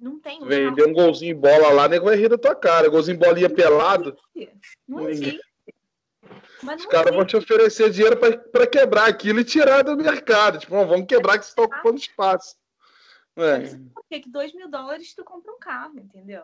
Não. 0.01 0.13
Não 0.13 0.21
tem. 0.21 0.45
Vender 0.45 0.87
um 0.87 0.93
golzinho 0.93 1.33
em 1.33 1.41
bola 1.41 1.73
lá, 1.73 1.89
nego 1.89 2.07
vai 2.07 2.17
rir 2.17 2.29
da 2.29 2.39
tua 2.39 2.55
cara. 2.55 2.89
Golzinho 2.89 3.19
bolinha 3.19 3.51
pelado. 3.51 4.17
Não 4.87 5.09
existe. 5.09 5.41
Os 6.63 6.87
caras 6.87 7.15
vão 7.15 7.25
te 7.25 7.37
oferecer 7.37 7.91
dinheiro 7.91 8.17
para 8.17 8.67
quebrar 8.67 9.09
aquilo 9.09 9.41
e 9.41 9.45
tirar 9.45 9.83
do 9.83 9.97
mercado. 9.97 10.59
Tipo, 10.59 10.85
vamos 10.87 11.07
quebrar 11.07 11.39
que 11.39 11.45
você 11.45 11.51
está 11.51 11.63
ocupando 11.63 11.99
espaço. 11.99 12.57
É. 13.37 13.77
Por 13.95 14.05
que 14.11 14.29
2 14.29 14.55
mil 14.55 14.69
dólares 14.69 15.15
tu 15.15 15.25
compra 15.25 15.53
um 15.53 15.59
carro, 15.59 15.99
entendeu? 15.99 16.43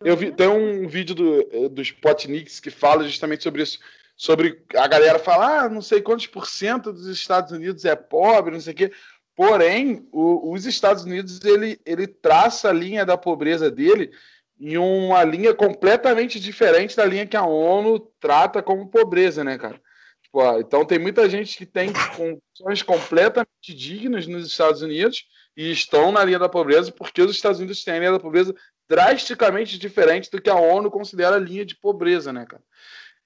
Eu 0.00 0.16
vi, 0.16 0.30
tem 0.30 0.46
um 0.46 0.86
vídeo 0.86 1.14
do, 1.14 1.68
do 1.70 1.82
Spotnix 1.82 2.60
que 2.60 2.70
fala 2.70 3.04
justamente 3.04 3.42
sobre 3.42 3.62
isso. 3.62 3.78
Sobre 4.18 4.64
a 4.74 4.86
galera 4.86 5.18
falar, 5.18 5.64
ah, 5.64 5.68
não 5.68 5.82
sei 5.82 6.00
quantos 6.00 6.26
por 6.26 6.46
cento 6.46 6.90
dos 6.90 7.06
Estados 7.06 7.52
Unidos 7.52 7.84
é 7.84 7.94
pobre, 7.94 8.54
não 8.54 8.60
sei 8.60 8.72
o 8.72 8.76
quê. 8.76 8.92
Porém, 9.36 10.08
o, 10.10 10.52
os 10.52 10.64
Estados 10.64 11.04
Unidos 11.04 11.44
ele, 11.44 11.78
ele 11.84 12.06
traça 12.06 12.70
a 12.70 12.72
linha 12.72 13.04
da 13.04 13.18
pobreza 13.18 13.70
dele 13.70 14.10
em 14.58 14.78
uma 14.78 15.22
linha 15.22 15.54
completamente 15.54 16.40
diferente 16.40 16.96
da 16.96 17.04
linha 17.04 17.26
que 17.26 17.36
a 17.36 17.44
ONU 17.44 18.00
trata 18.18 18.62
como 18.62 18.88
pobreza, 18.88 19.44
né, 19.44 19.58
cara? 19.58 19.78
Tipo, 20.22 20.58
então 20.58 20.86
tem 20.86 20.98
muita 20.98 21.28
gente 21.28 21.58
que 21.58 21.66
tem 21.66 21.92
condições 22.16 22.82
completamente 22.82 23.74
dignas 23.74 24.26
nos 24.26 24.46
Estados 24.46 24.80
Unidos 24.80 25.26
e 25.54 25.70
estão 25.70 26.10
na 26.10 26.24
linha 26.24 26.38
da 26.38 26.48
pobreza 26.48 26.90
porque 26.90 27.20
os 27.20 27.30
Estados 27.30 27.58
Unidos 27.58 27.84
têm 27.84 27.94
a 27.94 27.98
linha 27.98 28.12
da 28.12 28.18
pobreza 28.18 28.54
drasticamente 28.88 29.78
diferente 29.78 30.30
do 30.30 30.40
que 30.40 30.48
a 30.48 30.54
ONU 30.54 30.90
considera 30.90 31.36
a 31.36 31.40
linha 31.40 31.64
de 31.66 31.76
pobreza, 31.76 32.32
né, 32.32 32.46
cara? 32.46 32.62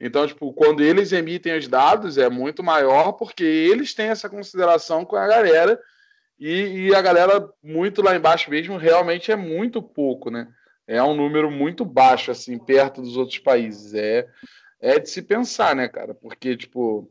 Então, 0.01 0.27
tipo, 0.27 0.53
quando 0.55 0.83
eles 0.83 1.13
emitem 1.13 1.57
os 1.57 1.69
dados 1.69 2.19
é 2.19 2.29
muito 2.29 2.65
maior 2.65 3.13
porque 3.13 3.45
eles 3.45 3.95
têm 3.95 4.09
essa 4.09 4.29
consideração 4.29 5.05
com 5.05 5.15
a 5.15 5.27
galera 5.29 5.79
e, 6.41 6.89
e, 6.89 6.95
a 6.95 7.03
galera 7.03 7.53
muito 7.63 8.01
lá 8.01 8.17
embaixo 8.17 8.51
mesmo 8.51 8.79
realmente 8.79 9.31
é 9.31 9.37
muito 9.37 9.83
pouco, 9.83 10.31
né? 10.31 10.51
É 10.87 11.03
um 11.03 11.15
número 11.15 11.51
muito 11.51 11.85
baixo, 11.85 12.31
assim, 12.31 12.59
perto 12.59 13.03
dos 13.03 13.17
outros 13.17 13.39
países. 13.39 13.95
É, 13.95 14.27
é 14.81 14.99
de 14.99 15.09
se 15.09 15.21
pensar, 15.21 15.77
né, 15.77 15.87
cara? 15.87 16.15
Porque, 16.15 16.57
tipo, 16.57 17.09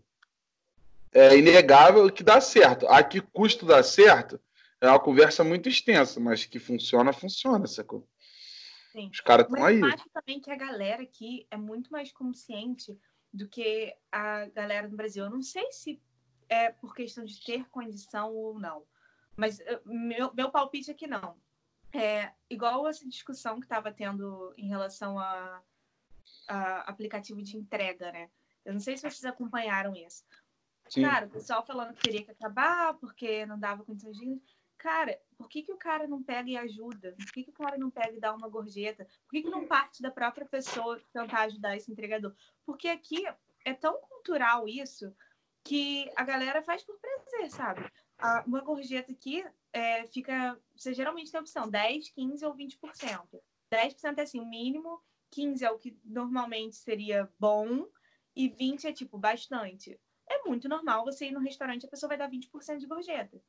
é 1.14 1.38
inegável 1.38 2.12
que 2.12 2.24
dá 2.24 2.42
certo. 2.42 2.88
A 2.88 3.04
que 3.04 3.22
custo 3.22 3.66
dá 3.66 3.84
certo 3.84 4.40
é 4.82 4.88
uma 4.88 5.00
conversa 5.00 5.44
muito 5.44 5.70
extensa, 5.70 6.20
mas 6.20 6.46
que 6.46 6.60
funciona, 6.60 7.14
funciona, 7.14 7.68
sacou? 7.68 8.08
Sim. 8.92 9.10
Os 9.14 9.22
caras 9.22 9.46
estão 9.48 9.64
aí. 9.64 9.80
Eu 9.80 9.86
acho 9.86 10.10
também 10.12 10.40
que 10.40 10.50
a 10.50 10.56
galera 10.56 11.04
aqui 11.04 11.46
é 11.52 11.58
muito 11.58 11.92
mais 11.92 12.12
consciente 12.12 12.98
do 13.32 13.48
que 13.48 13.96
a 14.12 14.48
galera 14.48 14.90
do 14.90 14.98
Brasil. 14.98 15.24
Eu 15.24 15.30
não 15.30 15.42
sei 15.42 15.72
se 15.72 16.02
é 16.50 16.72
por 16.72 16.96
questão 16.96 17.24
de 17.24 17.44
ter 17.44 17.66
condição 17.70 18.34
ou 18.34 18.60
não. 18.60 18.84
Mas 19.40 19.60
meu, 19.86 20.34
meu 20.34 20.52
palpite 20.52 20.92
é 20.92 20.94
que 20.94 21.08
não. 21.08 21.40
é, 21.94 22.32
igual 22.50 22.88
essa 22.88 23.08
discussão 23.08 23.60
que 23.60 23.66
estava 23.66 23.92
tendo 23.92 24.54
em 24.58 24.68
relação 24.68 25.18
a, 25.18 25.62
a, 26.48 26.82
aplicativo 26.82 27.42
de 27.42 27.58
entrega, 27.58 28.12
né? 28.12 28.30
Eu 28.64 28.74
não 28.74 28.80
sei 28.80 28.96
se 28.96 29.02
vocês 29.02 29.26
acompanharam 29.26 29.96
isso. 29.96 30.24
Sim. 30.90 31.04
Cara, 31.04 31.26
o 31.26 31.30
pessoal 31.30 31.66
falando 31.66 31.94
que 31.94 32.02
teria 32.02 32.24
que 32.24 32.32
acabar 32.32 32.94
porque 32.96 33.46
não 33.46 33.60
dava 33.60 33.84
condições 33.84 34.18
de. 34.18 34.42
Cara, 34.78 35.20
por 35.38 35.50
que, 35.50 35.64
que 35.64 35.74
o 35.74 35.78
cara 35.78 36.08
não 36.08 36.24
pega 36.24 36.50
e 36.50 36.58
ajuda? 36.58 37.14
Por 37.18 37.32
que, 37.34 37.44
que 37.44 37.50
o 37.50 37.54
cara 37.54 37.78
não 37.78 37.92
pega 37.92 38.16
e 38.16 38.20
dá 38.20 38.34
uma 38.34 38.48
gorjeta? 38.48 39.06
Por 39.26 39.32
que, 39.32 39.42
que 39.44 39.50
não 39.50 39.68
parte 39.68 40.02
da 40.02 40.10
própria 40.10 40.46
pessoa 40.46 41.02
tentar 41.12 41.42
ajudar 41.42 41.76
esse 41.76 41.92
entregador? 41.92 42.34
Porque 42.66 42.88
aqui 42.88 43.26
é 43.66 43.74
tão 43.74 44.00
cultural 44.00 44.68
isso 44.68 45.14
que 45.66 46.10
a 46.16 46.24
galera 46.24 46.62
faz 46.62 46.84
por 46.84 46.98
prazer, 46.98 47.52
sabe? 47.52 47.92
Uma 48.46 48.62
gorjeta 48.62 49.12
aqui 49.12 49.46
é, 49.72 50.06
fica. 50.08 50.60
Você 50.76 50.94
geralmente 50.94 51.32
tem 51.32 51.38
a 51.38 51.42
opção 51.42 51.70
10, 51.70 52.10
15 52.10 52.46
ou 52.46 52.56
20%. 52.56 53.42
10% 53.72 54.18
é 54.18 54.22
assim, 54.22 54.40
o 54.40 54.46
mínimo, 54.46 55.02
15 55.32 55.64
é 55.64 55.72
o 55.72 55.78
que 55.78 55.98
normalmente 56.04 56.76
seria 56.76 57.32
bom, 57.40 57.88
e 58.36 58.48
20 58.48 58.88
é 58.88 58.94
tipo 58.94 59.18
bastante. 59.18 60.00
É 60.28 60.44
muito 60.44 60.70
normal 60.70 61.04
você 61.04 61.28
ir 61.28 61.32
no 61.32 61.40
restaurante 61.40 61.86
a 61.86 61.90
pessoa 61.90 62.08
vai 62.08 62.18
dar 62.18 62.30
20% 62.30 62.78
de 62.78 62.86
gorjeta, 62.86 63.42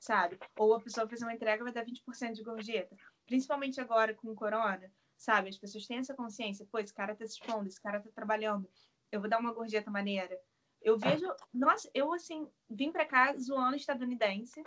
sabe? 0.00 0.38
Ou 0.58 0.74
a 0.74 0.80
pessoa 0.80 1.08
fazer 1.08 1.24
uma 1.24 1.34
entrega 1.34 1.62
vai 1.62 1.72
dar 1.72 1.84
20% 1.84 2.32
de 2.32 2.42
gorjeta. 2.42 2.96
Principalmente 3.26 3.80
agora 3.80 4.14
com 4.14 4.30
o 4.30 4.34
corona, 4.34 4.90
sabe? 5.16 5.50
As 5.50 5.58
pessoas 5.58 5.86
têm 5.86 5.98
essa 5.98 6.14
consciência, 6.14 6.66
pô, 6.70 6.78
esse 6.78 6.92
cara 6.92 7.14
tá 7.14 7.26
se 7.26 7.34
expondo, 7.34 7.68
esse 7.68 7.80
cara 7.80 8.00
tá 8.00 8.10
trabalhando, 8.14 8.68
eu 9.10 9.20
vou 9.20 9.28
dar 9.28 9.38
uma 9.38 9.52
gorjeta 9.52 9.90
maneira. 9.90 10.40
Eu 10.82 10.98
vejo, 10.98 11.26
nossa, 11.52 11.88
eu 11.94 12.12
assim, 12.12 12.48
vim 12.68 12.90
pra 12.90 13.04
cá 13.04 13.34
zoando 13.36 13.76
estadunidense, 13.76 14.62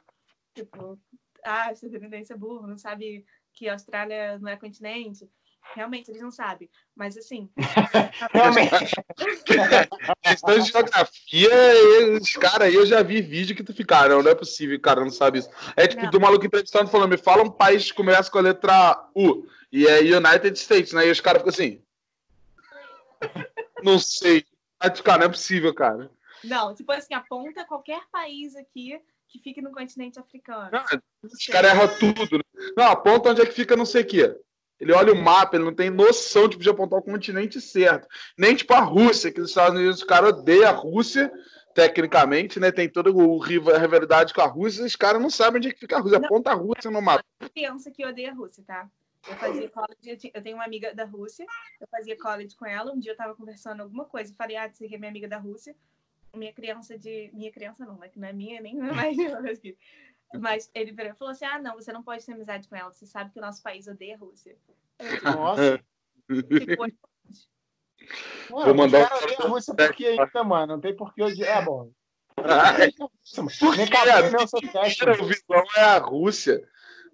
tipo, 0.54 1.00
ah, 1.44 1.72
estadunidense 1.72 2.34
é 2.34 2.38
burro, 2.38 2.68
não 2.68 2.78
sabe 2.78 3.26
que 3.54 3.70
a 3.70 3.74
Austrália 3.74 4.40
não 4.40 4.50
é 4.50 4.58
continente. 4.58 5.30
Realmente, 5.74 6.12
eles 6.12 6.22
não 6.22 6.30
sabem. 6.30 6.70
Mas 6.96 7.18
assim. 7.18 7.50
Realmente. 8.32 8.96
questão 10.22 10.60
de 10.60 10.72
geografia, 10.72 11.50
os 12.22 12.34
caras 12.34 12.68
aí 12.68 12.76
eu 12.76 12.86
já 12.86 13.02
vi 13.02 13.22
vídeo 13.22 13.56
que 13.56 13.64
tu 13.64 13.74
fica, 13.74 14.08
não, 14.08 14.22
não 14.22 14.32
é 14.32 14.36
possível, 14.36 14.80
cara, 14.80 15.02
não 15.02 15.10
sabe 15.10 15.40
isso. 15.40 15.50
É 15.76 15.88
tipo, 15.88 16.04
não. 16.04 16.12
do 16.12 16.22
maluco 16.22 16.46
entrevistando 16.46 16.90
falando, 16.90 17.10
me 17.10 17.18
fala 17.18 17.44
um 17.44 17.50
país 17.50 17.90
que 17.90 17.98
começa 17.98 18.30
com 18.30 18.38
a 18.38 18.42
letra 18.42 19.10
U. 19.16 19.48
E 19.72 19.88
é 19.88 20.00
United 20.00 20.58
States, 20.58 20.94
né? 20.94 21.08
E 21.08 21.12
os 21.12 21.20
caras 21.20 21.42
ficam 21.42 21.54
assim. 21.54 21.82
não 23.84 23.98
sei. 23.98 24.46
Cara, 25.04 25.20
não 25.20 25.26
é 25.26 25.30
possível, 25.30 25.74
cara. 25.74 26.12
Não, 26.44 26.74
tipo 26.74 26.92
assim, 26.92 27.14
aponta 27.14 27.66
qualquer 27.66 28.02
país 28.12 28.56
aqui 28.56 29.00
que 29.28 29.40
fique 29.40 29.62
no 29.62 29.72
continente 29.72 30.20
africano. 30.20 30.70
Ah, 30.72 30.86
os 31.24 31.46
caras 31.48 31.72
erram 31.72 32.00
tudo. 32.00 32.38
Né? 32.38 32.72
Não, 32.78 32.86
aponta 32.86 33.30
onde 33.30 33.42
é 33.42 33.46
que 33.46 33.52
fica 33.52 33.76
não 33.76 33.86
sei 33.86 34.04
o 34.04 34.08
quê. 34.08 34.36
Ele 34.80 34.92
olha 34.92 35.14
o 35.14 35.16
mapa, 35.16 35.56
ele 35.56 35.64
não 35.64 35.74
tem 35.74 35.90
noção 35.90 36.50
tipo, 36.50 36.62
de 36.62 36.70
apontar 36.70 37.00
o 37.00 37.04
continente 37.04 37.62
certo. 37.62 38.08
Nem 38.38 38.56
tipo 38.56 38.74
a 38.74 38.82
Rússia, 38.82 39.32
que 39.32 39.40
os 39.40 39.50
Estados 39.50 39.78
Unidos, 39.78 39.98
os 40.00 40.04
caras 40.04 40.32
odeiam 40.32 40.70
a 40.70 40.72
Rússia, 40.72 41.32
tecnicamente, 41.74 42.60
né? 42.60 42.72
Tem 42.72 42.90
toda 42.90 43.10
a 43.10 43.46
rivalidade 43.80 44.34
com 44.34 44.42
a 44.42 44.48
Rússia, 44.48 44.86
os 44.86 44.96
caras 44.96 45.22
não 45.22 45.30
sabem 45.30 45.60
onde 45.60 45.70
é 45.70 45.72
que 45.72 45.80
fica 45.80 45.98
a 45.98 46.00
Rússia. 46.00 46.20
Não, 46.20 46.26
Aponta 46.26 46.52
a 46.52 46.56
Rússia 46.56 46.92
no 46.92 47.02
mapa. 47.02 47.24
Criança 47.54 47.90
que 47.90 48.06
odeia 48.06 48.32
a 48.32 48.34
Rússia, 48.34 48.64
tá? 48.68 48.90
Eu 49.28 49.36
fazia 49.38 49.70
college, 49.70 50.32
eu 50.34 50.44
tenho 50.44 50.58
uma 50.58 50.66
amiga 50.66 50.94
da 50.94 51.06
Rússia, 51.06 51.46
eu 51.82 51.88
fazia 51.88 52.18
college 52.18 52.56
com 52.56 52.66
ela, 52.66 52.94
um 52.94 53.00
dia 53.00 53.12
eu 53.12 53.18
tava 53.18 53.36
conversando 53.36 53.82
alguma 53.82 54.06
coisa, 54.06 54.34
falei, 54.36 54.56
ah, 54.56 54.70
você 54.70 54.88
que 54.88 54.96
é 54.96 54.98
minha 54.98 55.10
amiga 55.10 55.28
da 55.28 55.38
Rússia, 55.38 55.76
minha 56.36 56.54
criança 56.54 56.98
de. 56.98 57.30
Minha 57.34 57.52
criança 57.52 57.86
não, 57.86 57.98
né? 57.98 58.10
Que 58.10 58.20
não 58.20 58.28
é 58.28 58.34
minha, 58.34 58.62
nem 58.62 58.76
mais. 58.78 59.18
Mas 60.40 60.70
ele 60.74 60.94
falou 61.14 61.32
assim: 61.32 61.46
ah, 61.46 61.60
não, 61.60 61.76
você 61.76 61.92
não 61.94 62.04
pode 62.04 62.26
ter 62.26 62.34
amizade 62.34 62.68
com 62.68 62.76
ela, 62.76 62.92
você 62.92 63.06
sabe 63.06 63.32
que 63.32 63.40
o 63.40 63.42
nosso 63.42 63.64
país 63.64 63.88
odeia 63.88 64.16
a 64.16 64.18
Rússia. 64.18 64.58
Nossa. 65.24 65.80
Ficou 66.28 66.88
Vou 68.50 68.76
mandar 68.76 69.12
a 69.12 69.48
Rússia 69.48 69.74
porque 69.74 70.06
ainda, 70.06 70.44
mano, 70.44 70.74
não 70.74 70.80
tem 70.80 70.96
porquê 70.96 71.24
odiar. 71.24 71.62
É 71.62 71.66
bom. 71.66 71.92
Porque 75.08 75.22
o 75.24 75.28
vilão 75.28 75.66
é 75.78 75.82
a 75.82 75.98
Rússia. 75.98 76.68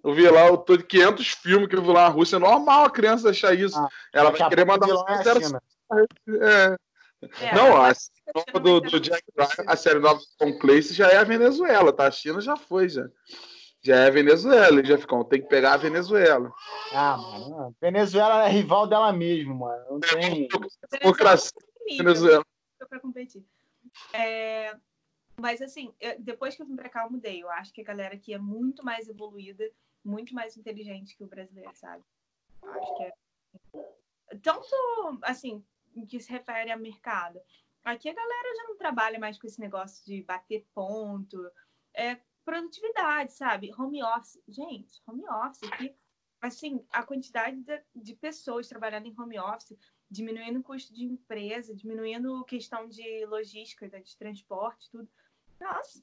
Eu 0.04 0.14
vi 0.14 0.28
lá, 0.28 0.46
eu 0.48 0.56
tô 0.56 0.76
de 0.76 0.84
500 0.84 1.28
filmes 1.28 1.68
que 1.68 1.76
eu 1.76 1.82
vi 1.82 1.88
lá 1.88 2.04
na 2.04 2.08
Rússia. 2.08 2.36
É 2.36 2.38
normal 2.38 2.84
a 2.84 2.90
criança 2.90 3.30
achar 3.30 3.54
isso. 3.54 3.78
Ah, 3.78 3.88
Ela 4.12 4.30
vai 4.30 4.48
querer 4.48 4.64
mandar 4.64 4.86
um 4.86 5.04
é, 6.40 6.76
é, 7.40 7.54
não, 7.54 7.76
a 7.76 7.92
nova 8.34 8.60
do, 8.60 8.80
do 8.80 9.00
Jack 9.00 9.22
Ryan, 9.36 9.64
a 9.66 9.76
série 9.76 9.98
nova 10.00 10.20
com 10.38 10.58
Clayce 10.58 10.94
já 10.94 11.08
é 11.08 11.18
a 11.18 11.24
Venezuela, 11.24 11.92
tá? 11.92 12.06
A 12.06 12.10
China 12.10 12.40
já 12.40 12.56
foi, 12.56 12.88
já. 12.88 13.06
Já 13.84 13.96
é 13.96 14.06
a 14.08 14.10
Venezuela, 14.10 14.84
já 14.84 14.96
ficou, 14.96 15.24
tem 15.24 15.42
que 15.42 15.48
pegar 15.48 15.74
a 15.74 15.76
Venezuela. 15.76 16.52
Ah, 16.92 17.16
mano, 17.16 17.76
Venezuela 17.80 18.46
é 18.46 18.48
rival 18.48 18.86
dela 18.86 19.12
mesmo, 19.12 19.54
mano. 19.54 19.84
Não 19.90 20.00
tem. 20.00 20.48
Democracia. 21.00 21.50
Venezuela. 21.98 22.44
Pra 22.88 23.00
competir. 23.00 23.44
É, 24.12 24.74
mas 25.36 25.60
assim, 25.60 25.92
eu, 26.00 26.20
depois 26.20 26.54
que 26.54 26.62
eu 26.62 26.66
vim 26.66 26.76
pra 26.76 26.88
cá, 26.88 27.04
eu 27.04 27.10
mudei. 27.10 27.42
Eu 27.42 27.50
acho 27.50 27.72
que 27.72 27.80
a 27.80 27.84
galera 27.84 28.14
aqui 28.14 28.32
é 28.32 28.38
muito 28.38 28.84
mais 28.84 29.08
evoluída, 29.08 29.68
muito 30.04 30.34
mais 30.34 30.56
inteligente 30.56 31.16
que 31.16 31.24
o 31.24 31.28
brasileiro, 31.28 31.74
sabe? 31.74 32.04
Acho 32.62 32.96
que 32.96 33.02
é. 33.04 33.14
Tanto, 34.42 34.66
assim, 35.22 35.64
em 35.94 36.06
que 36.06 36.20
se 36.20 36.30
refere 36.30 36.70
a 36.70 36.76
mercado. 36.76 37.40
Aqui 37.84 38.08
a 38.08 38.14
galera 38.14 38.56
já 38.56 38.64
não 38.64 38.76
trabalha 38.76 39.18
mais 39.18 39.38
com 39.38 39.46
esse 39.46 39.60
negócio 39.60 40.04
de 40.04 40.22
bater 40.22 40.64
ponto. 40.74 41.50
É 41.94 42.18
produtividade, 42.44 43.32
sabe? 43.32 43.72
Home 43.76 44.02
office. 44.02 44.40
Gente, 44.48 45.02
home 45.06 45.24
office 45.28 45.62
aqui, 45.64 45.94
assim, 46.40 46.84
a 46.90 47.02
quantidade 47.02 47.62
de, 47.94 48.14
pessoas 48.16 48.68
trabalhando 48.68 49.06
em 49.06 49.14
home 49.18 49.38
office, 49.38 49.78
diminuindo 50.10 50.60
o 50.60 50.62
custo 50.62 50.92
de 50.92 51.04
empresa, 51.04 51.74
diminuindo 51.74 52.44
questão 52.44 52.88
de 52.88 53.24
logística, 53.26 53.88
de 53.88 54.16
transporte, 54.16 54.90
tudo. 54.90 55.08
Nossa, 55.60 56.02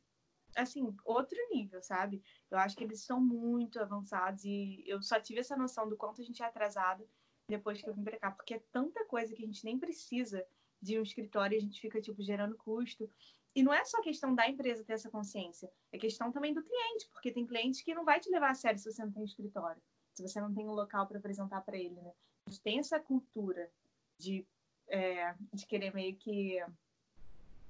assim, 0.55 0.95
outro 1.05 1.37
nível, 1.51 1.81
sabe? 1.81 2.21
Eu 2.49 2.57
acho 2.57 2.75
que 2.75 2.83
eles 2.83 3.01
são 3.01 3.19
muito 3.19 3.79
avançados 3.79 4.43
e 4.43 4.83
eu 4.85 5.01
só 5.01 5.19
tive 5.19 5.39
essa 5.39 5.55
noção 5.55 5.87
do 5.87 5.97
quanto 5.97 6.21
a 6.21 6.23
gente 6.23 6.41
é 6.41 6.45
atrasado 6.45 7.07
depois 7.47 7.81
que 7.81 7.89
eu 7.89 7.93
vim 7.93 8.03
para 8.03 8.19
cá, 8.19 8.31
porque 8.31 8.55
é 8.55 8.63
tanta 8.71 9.03
coisa 9.05 9.33
que 9.33 9.43
a 9.43 9.45
gente 9.45 9.65
nem 9.65 9.77
precisa 9.77 10.45
de 10.81 10.99
um 10.99 11.03
escritório 11.03 11.55
e 11.55 11.57
a 11.57 11.61
gente 11.61 11.81
fica, 11.81 11.99
tipo, 11.99 12.21
gerando 12.21 12.55
custo. 12.55 13.09
E 13.55 13.63
não 13.63 13.73
é 13.73 13.83
só 13.83 14.01
questão 14.01 14.35
da 14.35 14.47
empresa 14.47 14.83
ter 14.83 14.93
essa 14.93 15.09
consciência, 15.09 15.71
é 15.91 15.97
questão 15.97 16.31
também 16.31 16.53
do 16.53 16.63
cliente, 16.63 17.09
porque 17.11 17.31
tem 17.31 17.47
cliente 17.47 17.83
que 17.83 17.95
não 17.95 18.05
vai 18.05 18.19
te 18.19 18.29
levar 18.29 18.51
a 18.51 18.55
sério 18.55 18.79
se 18.79 18.91
você 18.91 19.03
não 19.03 19.11
tem 19.11 19.23
escritório, 19.23 19.81
se 20.13 20.21
você 20.21 20.39
não 20.39 20.53
tem 20.53 20.67
um 20.67 20.73
local 20.73 21.07
para 21.07 21.17
apresentar 21.17 21.61
para 21.61 21.75
ele, 21.75 21.95
né? 21.95 22.13
A 22.45 22.51
gente 22.51 22.61
tem 22.61 22.79
essa 22.79 22.99
cultura 22.99 23.69
de, 24.17 24.45
é, 24.87 25.33
de 25.53 25.65
querer 25.65 25.93
meio 25.93 26.15
que. 26.15 26.63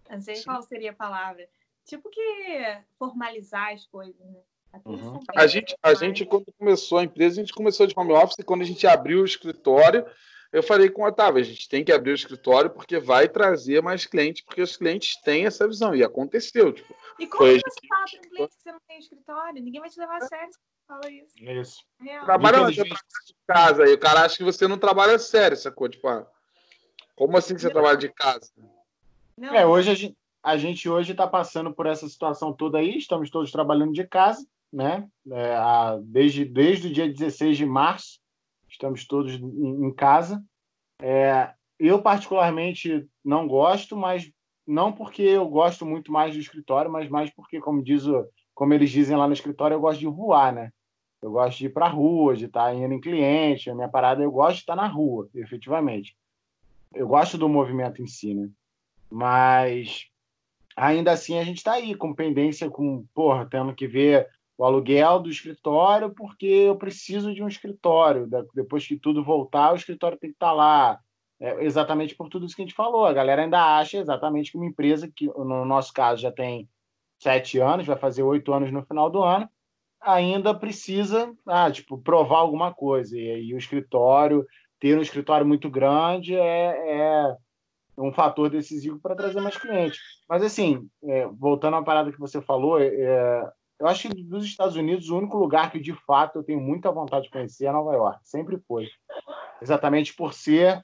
Não 0.09 0.21
sei 0.21 0.35
Sim. 0.35 0.43
qual 0.43 0.61
seria 0.61 0.91
a 0.91 0.95
palavra. 0.95 1.49
Tipo 1.89 2.07
que 2.07 2.77
formalizar 2.99 3.73
as 3.73 3.87
coisas, 3.87 4.15
né? 4.19 4.39
Uhum. 4.85 5.19
A 5.35 5.47
gente, 5.47 5.75
a 5.81 5.95
gente, 5.95 6.23
quando 6.23 6.45
começou 6.55 6.99
a 6.99 7.03
empresa, 7.03 7.41
a 7.41 7.43
gente 7.43 7.53
começou 7.53 7.87
de 7.87 7.95
home 7.97 8.13
office, 8.13 8.37
e 8.37 8.43
quando 8.43 8.61
a 8.61 8.65
gente 8.65 8.85
abriu 8.85 9.21
o 9.21 9.25
escritório, 9.25 10.05
eu 10.51 10.61
falei 10.61 10.87
com 10.91 11.01
o 11.01 11.07
Otávio, 11.07 11.41
a 11.41 11.43
gente 11.43 11.67
tem 11.67 11.83
que 11.83 11.91
abrir 11.91 12.11
o 12.11 12.15
escritório 12.15 12.69
porque 12.69 12.99
vai 12.99 13.27
trazer 13.27 13.81
mais 13.81 14.05
clientes, 14.05 14.43
porque 14.43 14.61
os 14.61 14.77
clientes 14.77 15.19
têm 15.21 15.47
essa 15.47 15.67
visão, 15.67 15.95
e 15.95 16.03
aconteceu. 16.03 16.71
Tipo, 16.71 16.95
e 17.17 17.25
como 17.25 17.45
você 17.45 17.53
gente... 17.53 17.87
fala 17.87 18.05
para 18.05 18.19
um 18.19 18.29
cliente 18.29 18.55
que 18.55 18.61
você 18.61 18.71
não 18.71 18.81
tem 18.87 18.99
escritório? 18.99 19.63
Ninguém 19.63 19.81
vai 19.81 19.89
te 19.89 19.99
levar 19.99 20.17
a 20.17 20.27
sério 20.27 20.53
se 20.53 20.59
você 20.59 20.87
fala 20.87 21.11
isso. 21.11 21.33
Isso. 21.39 21.83
Real. 21.99 22.25
Trabalha 22.25 22.71
de 22.71 22.83
casa, 23.47 23.87
e 23.87 23.93
o 23.93 23.99
cara 23.99 24.21
acha 24.21 24.37
que 24.37 24.43
você 24.43 24.67
não 24.67 24.77
trabalha 24.77 25.17
sério, 25.17 25.57
sacou? 25.57 25.89
Tipo, 25.89 26.07
ah, 26.07 26.27
como 27.15 27.35
assim 27.35 27.55
que 27.55 27.61
você 27.61 27.67
não. 27.67 27.73
trabalha 27.73 27.97
de 27.97 28.09
casa? 28.09 28.51
Não, 29.35 29.55
é, 29.55 29.65
hoje 29.65 29.89
a 29.89 29.95
gente, 29.95 30.15
a 30.43 30.57
gente 30.57 30.89
hoje 30.89 31.11
está 31.11 31.27
passando 31.27 31.73
por 31.73 31.85
essa 31.85 32.07
situação 32.07 32.53
toda 32.53 32.77
aí, 32.77 32.97
estamos 32.97 33.29
todos 33.29 33.51
trabalhando 33.51 33.93
de 33.93 34.07
casa, 34.07 34.45
né? 34.71 35.07
É, 35.31 35.55
a, 35.55 35.99
desde, 36.01 36.45
desde 36.45 36.87
o 36.87 36.93
dia 36.93 37.07
16 37.07 37.57
de 37.57 37.65
março, 37.65 38.19
estamos 38.69 39.05
todos 39.05 39.33
em, 39.33 39.85
em 39.85 39.93
casa. 39.93 40.43
É, 41.01 41.53
eu, 41.77 42.01
particularmente, 42.01 43.07
não 43.23 43.47
gosto, 43.47 43.95
mas 43.95 44.31
não 44.65 44.91
porque 44.91 45.21
eu 45.21 45.47
gosto 45.47 45.85
muito 45.85 46.11
mais 46.11 46.33
do 46.33 46.39
escritório, 46.39 46.91
mas 46.91 47.09
mais 47.09 47.29
porque, 47.31 47.59
como, 47.59 47.83
diz 47.83 48.05
o, 48.05 48.27
como 48.53 48.73
eles 48.73 48.91
dizem 48.91 49.17
lá 49.17 49.27
no 49.27 49.33
escritório, 49.33 49.75
eu 49.75 49.81
gosto 49.81 49.99
de 49.99 50.07
voar, 50.07 50.53
né? 50.53 50.71
Eu 51.21 51.31
gosto 51.31 51.57
de 51.57 51.65
ir 51.65 51.69
para 51.73 51.85
a 51.85 51.89
rua, 51.89 52.35
de 52.35 52.45
estar 52.45 52.73
indo 52.73 52.93
em 52.93 53.01
cliente, 53.01 53.69
a 53.69 53.75
minha 53.75 53.89
parada, 53.89 54.23
eu 54.23 54.31
gosto 54.31 54.55
de 54.55 54.61
estar 54.61 54.75
na 54.75 54.87
rua, 54.87 55.29
efetivamente. 55.33 56.15
Eu 56.93 57.07
gosto 57.07 57.37
do 57.37 57.49
movimento 57.49 58.01
em 58.01 58.07
si, 58.07 58.33
né? 58.33 58.49
Mas 59.09 60.07
ainda 60.79 61.11
assim 61.11 61.37
a 61.37 61.43
gente 61.43 61.57
está 61.57 61.73
aí 61.73 61.93
com 61.93 62.13
pendência, 62.13 62.69
com, 62.69 63.05
porra, 63.13 63.45
tendo 63.45 63.75
que 63.75 63.87
ver 63.87 64.27
o 64.57 64.63
aluguel 64.65 65.19
do 65.19 65.29
escritório, 65.29 66.13
porque 66.13 66.45
eu 66.45 66.75
preciso 66.75 67.33
de 67.33 67.43
um 67.43 67.47
escritório. 67.47 68.27
Depois 68.53 68.85
que 68.85 68.97
tudo 68.97 69.23
voltar, 69.23 69.71
o 69.71 69.75
escritório 69.75 70.17
tem 70.17 70.29
que 70.29 70.35
estar 70.35 70.47
tá 70.47 70.53
lá. 70.53 70.99
É 71.39 71.63
exatamente 71.63 72.15
por 72.15 72.27
tudo 72.27 72.45
isso 72.45 72.55
que 72.55 72.61
a 72.61 72.65
gente 72.65 72.75
falou. 72.75 73.05
A 73.05 73.13
galera 73.13 73.41
ainda 73.41 73.77
acha 73.77 73.97
exatamente 73.97 74.51
que 74.51 74.57
uma 74.57 74.65
empresa, 74.65 75.09
que 75.13 75.27
no 75.27 75.63
nosso 75.63 75.93
caso 75.93 76.21
já 76.21 76.31
tem 76.31 76.67
sete 77.17 77.59
anos, 77.59 77.85
vai 77.85 77.97
fazer 77.97 78.23
oito 78.23 78.51
anos 78.53 78.71
no 78.71 78.83
final 78.83 79.09
do 79.09 79.23
ano, 79.23 79.49
ainda 80.01 80.53
precisa, 80.53 81.33
ah, 81.45 81.71
tipo, 81.71 81.97
provar 81.97 82.39
alguma 82.39 82.73
coisa. 82.73 83.17
E 83.17 83.53
o 83.53 83.57
escritório, 83.57 84.45
ter 84.79 84.97
um 84.97 85.01
escritório 85.01 85.45
muito 85.45 85.69
grande 85.69 86.35
é, 86.35 86.99
é 86.99 87.37
um 87.99 88.13
fator 88.13 88.49
decisivo 88.49 88.99
para 88.99 89.15
trazer 89.15 89.41
mais 89.41 89.57
clientes. 89.57 89.99
Mas, 90.27 90.43
assim, 90.43 90.87
é, 91.03 91.27
voltando 91.27 91.75
à 91.75 91.83
parada 91.83 92.11
que 92.11 92.19
você 92.19 92.41
falou, 92.41 92.79
é, 92.79 93.51
eu 93.79 93.87
acho 93.87 94.09
que 94.09 94.23
dos 94.23 94.45
Estados 94.45 94.75
Unidos, 94.75 95.09
o 95.09 95.17
único 95.17 95.37
lugar 95.37 95.71
que, 95.71 95.79
de 95.79 95.93
fato, 96.05 96.39
eu 96.39 96.43
tenho 96.43 96.59
muita 96.59 96.91
vontade 96.91 97.25
de 97.25 97.31
conhecer 97.31 97.65
é 97.65 97.71
Nova 97.71 97.93
York. 97.93 98.19
Sempre 98.23 98.57
foi. 98.67 98.87
Exatamente 99.61 100.13
por 100.13 100.33
ser 100.33 100.83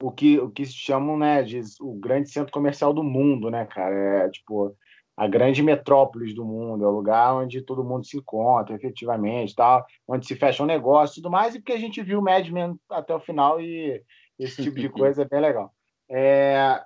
o 0.00 0.10
que, 0.10 0.38
o 0.38 0.50
que 0.50 0.64
se 0.64 0.74
chamam 0.74 1.16
né, 1.16 1.42
de 1.42 1.60
o 1.80 1.94
grande 1.94 2.30
centro 2.30 2.52
comercial 2.52 2.92
do 2.92 3.02
mundo, 3.02 3.50
né, 3.50 3.64
cara? 3.66 3.94
É, 3.94 4.28
tipo, 4.28 4.76
a 5.16 5.26
grande 5.26 5.62
metrópole 5.62 6.32
do 6.34 6.44
mundo, 6.44 6.84
é 6.84 6.88
o 6.88 6.92
lugar 6.92 7.34
onde 7.34 7.62
todo 7.62 7.84
mundo 7.84 8.04
se 8.04 8.16
encontra 8.16 8.74
efetivamente, 8.74 9.54
tal, 9.54 9.84
onde 10.06 10.26
se 10.26 10.36
fecha 10.36 10.62
um 10.62 10.66
negócio 10.66 11.14
e 11.14 11.16
tudo 11.16 11.30
mais, 11.30 11.54
e 11.54 11.58
porque 11.58 11.72
a 11.72 11.78
gente 11.78 12.02
viu 12.02 12.22
Mad 12.22 12.48
Men 12.48 12.78
até 12.90 13.14
o 13.14 13.20
final 13.20 13.60
e 13.60 14.02
esse 14.38 14.62
tipo 14.62 14.78
de 14.78 14.88
coisa 14.90 15.22
é 15.22 15.28
bem 15.28 15.40
legal. 15.40 15.73
É, 16.08 16.84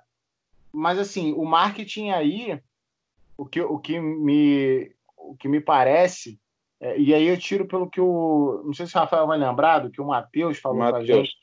mas 0.71 0.97
assim, 0.97 1.33
o 1.33 1.45
marketing 1.45 2.09
aí, 2.11 2.61
o 3.37 3.45
que, 3.45 3.61
o 3.61 3.77
que, 3.79 3.99
me, 3.99 4.91
o 5.17 5.35
que 5.35 5.47
me 5.47 5.59
parece, 5.59 6.39
é, 6.79 6.99
e 6.99 7.13
aí 7.13 7.27
eu 7.27 7.37
tiro 7.37 7.65
pelo 7.65 7.89
que 7.89 7.99
o. 7.99 8.61
Não 8.65 8.73
sei 8.73 8.85
se 8.85 8.95
o 8.95 8.99
Rafael 8.99 9.27
vai 9.27 9.37
lembrar 9.37 9.79
do 9.79 9.91
que 9.91 10.01
o 10.01 10.05
Matheus 10.05 10.57
falou 10.59 10.79
Mateus. 10.79 11.05
pra 11.05 11.15
gente. 11.15 11.35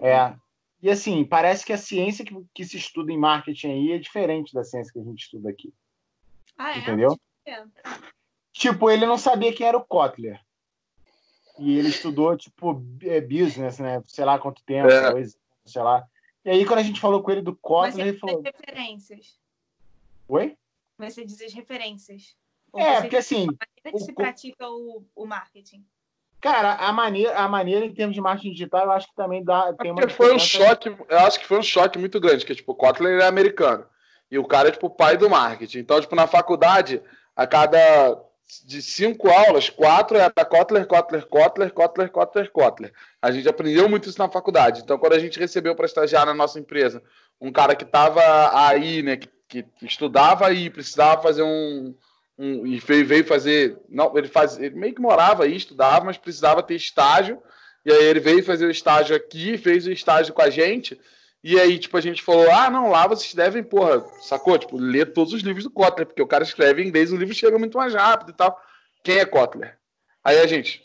É, 0.00 0.34
e 0.82 0.90
assim, 0.90 1.24
parece 1.24 1.64
que 1.64 1.72
a 1.72 1.78
ciência 1.78 2.24
que, 2.24 2.36
que 2.52 2.64
se 2.64 2.76
estuda 2.76 3.10
em 3.10 3.18
marketing 3.18 3.68
aí 3.68 3.92
é 3.92 3.98
diferente 3.98 4.52
da 4.52 4.62
ciência 4.62 4.92
que 4.92 4.98
a 4.98 5.04
gente 5.04 5.22
estuda 5.22 5.48
aqui. 5.48 5.72
Ah, 6.58 6.72
é? 6.72 6.78
Entendeu? 6.78 7.18
É. 7.46 7.64
Tipo, 8.52 8.90
ele 8.90 9.06
não 9.06 9.16
sabia 9.16 9.52
quem 9.52 9.66
era 9.66 9.76
o 9.76 9.84
Kotler. 9.84 10.40
E 11.58 11.78
ele 11.78 11.88
estudou, 11.88 12.36
tipo, 12.36 12.84
é, 13.02 13.20
business, 13.20 13.78
né? 13.78 14.02
Sei 14.06 14.24
lá 14.24 14.38
quanto 14.38 14.62
tempo, 14.64 14.90
é. 14.90 15.12
Coisa, 15.12 15.36
sei 15.64 15.82
lá. 15.82 16.06
E 16.44 16.50
aí, 16.50 16.66
quando 16.66 16.80
a 16.80 16.82
gente 16.82 17.00
falou 17.00 17.22
com 17.22 17.30
ele 17.30 17.40
do 17.40 17.56
Kotler, 17.56 18.08
ele 18.08 18.18
falou. 18.18 18.42
referências. 18.42 19.38
Oi? 20.28 20.56
Você 20.98 21.24
diz 21.24 21.40
as 21.40 21.52
referências. 21.52 22.36
é, 22.74 23.00
porque 23.00 23.16
assim. 23.16 23.46
Como 23.82 23.98
se 23.98 24.12
pratica 24.12 24.68
o, 24.68 25.04
o 25.14 25.26
marketing? 25.26 25.84
Cara, 26.40 26.74
a 26.74 26.92
maneira, 26.92 27.38
a 27.38 27.48
maneira 27.48 27.86
em 27.86 27.94
termos 27.94 28.14
de 28.14 28.20
marketing 28.20 28.52
digital, 28.52 28.84
eu 28.84 28.92
acho 28.92 29.08
que 29.08 29.14
também 29.14 29.42
dá. 29.42 29.72
Tem 29.72 29.90
uma 29.90 30.08
foi 30.10 30.34
um 30.34 30.38
choque, 30.38 30.94
eu 31.08 31.18
acho 31.20 31.40
que 31.40 31.46
foi 31.46 31.58
um 31.58 31.62
choque 31.62 31.98
muito 31.98 32.20
grande, 32.20 32.44
que 32.44 32.54
tipo, 32.54 32.72
o 32.72 32.74
Kotler 32.74 33.20
é 33.20 33.26
americano. 33.26 33.86
E 34.30 34.38
o 34.38 34.44
cara 34.44 34.68
é 34.68 34.72
tipo 34.72 34.88
o 34.88 34.90
pai 34.90 35.16
do 35.16 35.30
marketing. 35.30 35.78
Então, 35.78 35.98
tipo, 36.00 36.14
na 36.14 36.26
faculdade, 36.26 37.00
a 37.34 37.46
cada 37.46 38.22
de 38.64 38.82
cinco 38.82 39.28
aulas, 39.30 39.70
quatro 39.70 40.16
era 40.16 40.30
Kotler, 40.30 40.86
Kotler, 40.86 41.26
Kotler, 41.26 41.72
Kotler, 41.72 42.10
Kotler, 42.10 42.50
Kotler. 42.50 42.92
A 43.20 43.30
gente 43.30 43.48
aprendeu 43.48 43.88
muito 43.88 44.08
isso 44.08 44.18
na 44.18 44.28
faculdade. 44.28 44.82
Então, 44.82 44.98
quando 44.98 45.14
a 45.14 45.18
gente 45.18 45.38
recebeu 45.38 45.74
para 45.74 45.86
estagiar 45.86 46.26
na 46.26 46.34
nossa 46.34 46.58
empresa 46.58 47.02
um 47.40 47.50
cara 47.50 47.74
que 47.74 47.84
estava 47.84 48.22
aí, 48.66 49.02
né, 49.02 49.16
que, 49.16 49.28
que, 49.48 49.66
estudava 49.82 50.46
aí, 50.46 50.70
precisava 50.70 51.22
fazer 51.22 51.42
um, 51.42 51.94
um 52.38 52.66
e 52.66 52.78
veio, 52.78 53.06
veio 53.06 53.24
fazer, 53.24 53.78
não, 53.88 54.16
ele 54.16 54.28
faz, 54.28 54.58
ele 54.58 54.74
meio 54.74 54.94
que 54.94 55.00
morava 55.00 55.44
aí, 55.44 55.56
estudava, 55.56 56.04
mas 56.04 56.18
precisava 56.18 56.62
ter 56.62 56.74
estágio. 56.74 57.42
E 57.84 57.92
aí 57.92 58.04
ele 58.04 58.20
veio 58.20 58.42
fazer 58.42 58.66
o 58.66 58.70
estágio 58.70 59.16
aqui, 59.16 59.58
fez 59.58 59.86
o 59.86 59.92
estágio 59.92 60.32
com 60.32 60.42
a 60.42 60.50
gente. 60.50 60.98
E 61.44 61.60
aí, 61.60 61.78
tipo, 61.78 61.94
a 61.98 62.00
gente 62.00 62.22
falou: 62.22 62.50
ah, 62.50 62.70
não, 62.70 62.88
lá 62.90 63.06
vocês 63.06 63.34
devem, 63.34 63.62
porra, 63.62 64.02
sacou? 64.22 64.58
Tipo, 64.58 64.78
ler 64.78 65.12
todos 65.12 65.34
os 65.34 65.42
livros 65.42 65.64
do 65.64 65.70
Kotler, 65.70 66.06
porque 66.06 66.22
o 66.22 66.26
cara 66.26 66.42
escreve 66.42 66.82
em 66.82 66.88
inglês, 66.88 67.12
o 67.12 67.16
livro 67.16 67.34
chega 67.34 67.58
muito 67.58 67.76
mais 67.76 67.92
rápido 67.92 68.30
e 68.30 68.32
tal. 68.34 68.58
Quem 69.02 69.18
é 69.18 69.26
Kotler? 69.26 69.76
Aí 70.24 70.38
a 70.38 70.46
gente, 70.46 70.82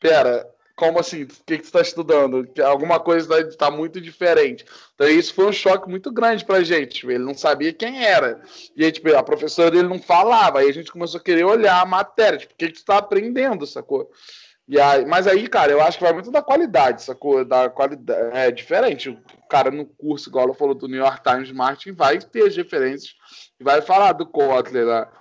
pera, 0.00 0.50
como 0.74 0.98
assim? 0.98 1.24
O 1.24 1.26
que, 1.26 1.58
que 1.58 1.64
tu 1.64 1.72
tá 1.72 1.82
estudando? 1.82 2.48
Alguma 2.64 2.98
coisa 2.98 3.38
está 3.40 3.70
muito 3.70 4.00
diferente. 4.00 4.64
Então, 4.94 5.06
isso 5.06 5.34
foi 5.34 5.44
um 5.44 5.52
choque 5.52 5.90
muito 5.90 6.10
grande 6.10 6.42
pra 6.42 6.64
gente. 6.64 6.94
Tipo, 6.94 7.10
ele 7.10 7.22
não 7.22 7.34
sabia 7.34 7.70
quem 7.70 8.02
era. 8.02 8.40
E 8.74 8.82
aí, 8.82 8.90
tipo, 8.90 9.14
a 9.14 9.22
professora 9.22 9.70
dele 9.70 9.88
não 9.88 9.98
falava. 9.98 10.60
Aí 10.60 10.70
a 10.70 10.72
gente 10.72 10.90
começou 10.90 11.20
a 11.20 11.22
querer 11.22 11.44
olhar 11.44 11.82
a 11.82 11.86
matéria. 11.86 12.38
Tipo, 12.38 12.54
o 12.54 12.56
que, 12.56 12.68
que 12.68 12.78
tu 12.78 12.84
tá 12.86 12.96
aprendendo, 12.96 13.66
sacou? 13.66 14.10
E 14.66 14.80
aí, 14.80 15.04
mas 15.04 15.26
aí, 15.26 15.46
cara, 15.46 15.70
eu 15.72 15.80
acho 15.82 15.98
que 15.98 16.04
vai 16.04 16.12
muito 16.14 16.30
da 16.30 16.40
qualidade, 16.40 17.02
sacou? 17.02 17.44
Da 17.44 17.68
qualidade. 17.68 18.36
É 18.36 18.50
diferente. 18.50 19.10
O 19.10 19.48
cara 19.48 19.70
no 19.70 19.84
curso, 19.84 20.30
igual 20.30 20.46
ela 20.46 20.54
falou 20.54 20.74
do 20.74 20.88
New 20.88 20.98
York 20.98 21.22
Times 21.22 21.52
Marketing, 21.52 21.92
vai 21.92 22.18
ter 22.18 22.46
as 22.46 22.56
referências 22.56 23.14
e 23.60 23.64
vai 23.64 23.82
falar 23.82 24.12
do 24.12 24.26
Kotler 24.26 24.86
lá. 24.86 25.12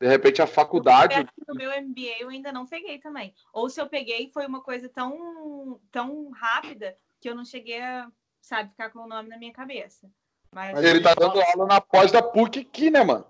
De 0.00 0.06
repente 0.06 0.40
a 0.40 0.46
faculdade. 0.46 1.26
No 1.48 1.54
meu 1.54 1.70
MBA 1.70 2.20
eu 2.20 2.28
ainda 2.28 2.52
não 2.52 2.66
peguei 2.66 2.98
também. 2.98 3.34
Ou 3.52 3.68
se 3.68 3.80
eu 3.80 3.88
peguei, 3.88 4.30
foi 4.32 4.46
uma 4.46 4.60
coisa 4.60 4.88
tão, 4.88 5.80
tão 5.90 6.30
rápida 6.30 6.96
que 7.20 7.28
eu 7.28 7.34
não 7.34 7.44
cheguei 7.44 7.80
a, 7.80 8.08
sabe, 8.40 8.70
ficar 8.70 8.90
com 8.90 9.00
o 9.00 9.08
nome 9.08 9.28
na 9.28 9.38
minha 9.38 9.52
cabeça. 9.52 10.08
Mas, 10.52 10.74
Mas 10.74 10.84
ele 10.84 11.00
tá 11.00 11.14
dando 11.14 11.40
aula 11.40 11.66
na 11.66 11.80
pós 11.80 12.12
da 12.12 12.22
PUC 12.22 12.60
aqui, 12.60 12.90
né, 12.90 13.02
mano? 13.02 13.24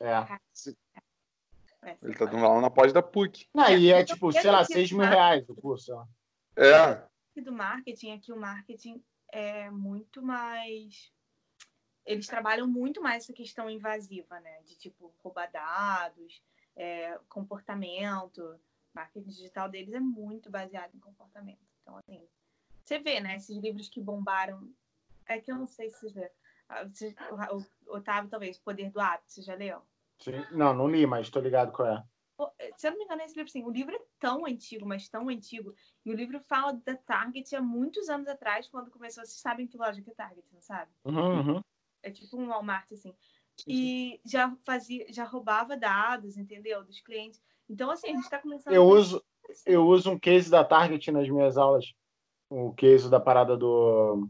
É. 0.00 0.26
é. 1.88 1.92
É, 1.92 1.98
ele 2.02 2.14
tá 2.14 2.24
dando 2.24 2.44
aula 2.44 2.60
na 2.60 2.70
pós 2.70 2.92
da 2.92 3.02
PUC. 3.02 3.48
Não, 3.54 3.68
e 3.70 3.92
é 3.92 4.04
tipo, 4.04 4.32
sei 4.32 4.50
lá, 4.50 4.64
6 4.64 4.92
mil 4.92 5.06
reais 5.06 5.48
o 5.48 5.54
curso. 5.54 5.94
Ó. 5.94 6.06
É. 6.56 7.06
Do 7.40 7.52
marketing, 7.52 8.12
aqui 8.12 8.32
o 8.32 8.36
marketing 8.36 9.02
é 9.32 9.70
muito 9.70 10.20
mais. 10.20 11.12
Eles 12.04 12.26
trabalham 12.26 12.66
muito 12.66 13.00
mais 13.00 13.24
essa 13.24 13.32
questão 13.32 13.70
invasiva, 13.70 14.40
né? 14.40 14.62
De 14.62 14.76
tipo, 14.76 15.14
roubar 15.18 15.50
dados, 15.50 16.42
é, 16.74 17.18
comportamento. 17.28 18.38
O 18.38 18.58
marketing 18.94 19.28
digital 19.28 19.68
deles 19.68 19.94
é 19.94 20.00
muito 20.00 20.50
baseado 20.50 20.94
em 20.94 20.98
comportamento. 20.98 21.60
Então, 21.82 21.96
assim, 21.96 22.26
você 22.84 22.98
vê, 22.98 23.20
né? 23.20 23.36
Esses 23.36 23.56
livros 23.56 23.88
que 23.88 24.00
bombaram. 24.00 24.72
É 25.26 25.38
que 25.38 25.52
eu 25.52 25.56
não 25.56 25.66
sei 25.66 25.90
se 25.90 26.00
vocês 26.00 26.14
leram. 26.14 26.34
Ah, 26.68 26.84
o 27.54 27.94
Otávio, 27.96 28.30
talvez, 28.30 28.58
Poder 28.58 28.90
do 28.90 29.00
Hábito, 29.00 29.32
você 29.32 29.42
já 29.42 29.54
leu? 29.54 29.82
Sim. 30.18 30.44
Não, 30.52 30.74
não 30.74 30.88
li, 30.88 31.06
mas 31.06 31.26
estou 31.26 31.42
ligado 31.42 31.72
qual 31.72 31.88
é. 31.88 32.04
Se 32.76 32.86
eu 32.86 32.92
não 32.92 32.98
me 32.98 33.04
engano, 33.04 33.22
esse 33.22 33.36
livro, 33.36 33.50
sim, 33.50 33.64
o 33.64 33.70
livro 33.70 33.94
é 33.96 34.00
tão 34.20 34.46
antigo, 34.46 34.86
mas 34.86 35.08
tão 35.08 35.28
antigo. 35.28 35.74
E 36.04 36.10
o 36.12 36.14
livro 36.14 36.38
fala 36.40 36.72
da 36.84 36.96
Target 36.96 37.56
há 37.56 37.60
muitos 37.60 38.08
anos 38.08 38.28
atrás, 38.28 38.68
quando 38.68 38.90
começou. 38.90 39.24
Vocês 39.24 39.40
sabem 39.40 39.66
que 39.66 39.76
loja 39.76 40.00
que 40.00 40.10
é 40.10 40.14
Target, 40.14 40.46
não 40.52 40.60
sabe? 40.60 40.90
Uhum, 41.04 41.40
uhum. 41.40 41.64
É 42.02 42.10
tipo 42.10 42.40
um 42.40 42.46
Walmart, 42.46 42.92
assim. 42.92 43.12
E 43.66 44.20
já 44.24 44.54
fazia, 44.64 45.06
já 45.12 45.24
roubava 45.24 45.76
dados, 45.76 46.36
entendeu? 46.36 46.84
Dos 46.84 47.00
clientes. 47.00 47.42
Então, 47.68 47.90
assim, 47.90 48.10
a 48.10 48.12
gente 48.12 48.24
está 48.24 48.38
começando. 48.38 48.72
Eu 48.72 48.84
uso, 48.84 49.24
eu 49.66 49.84
uso 49.84 50.12
um 50.12 50.18
case 50.18 50.48
da 50.48 50.64
Target 50.64 51.10
nas 51.10 51.28
minhas 51.28 51.58
aulas. 51.58 51.92
O 52.48 52.72
case 52.72 53.10
da 53.10 53.18
parada 53.18 53.56
do, 53.56 54.28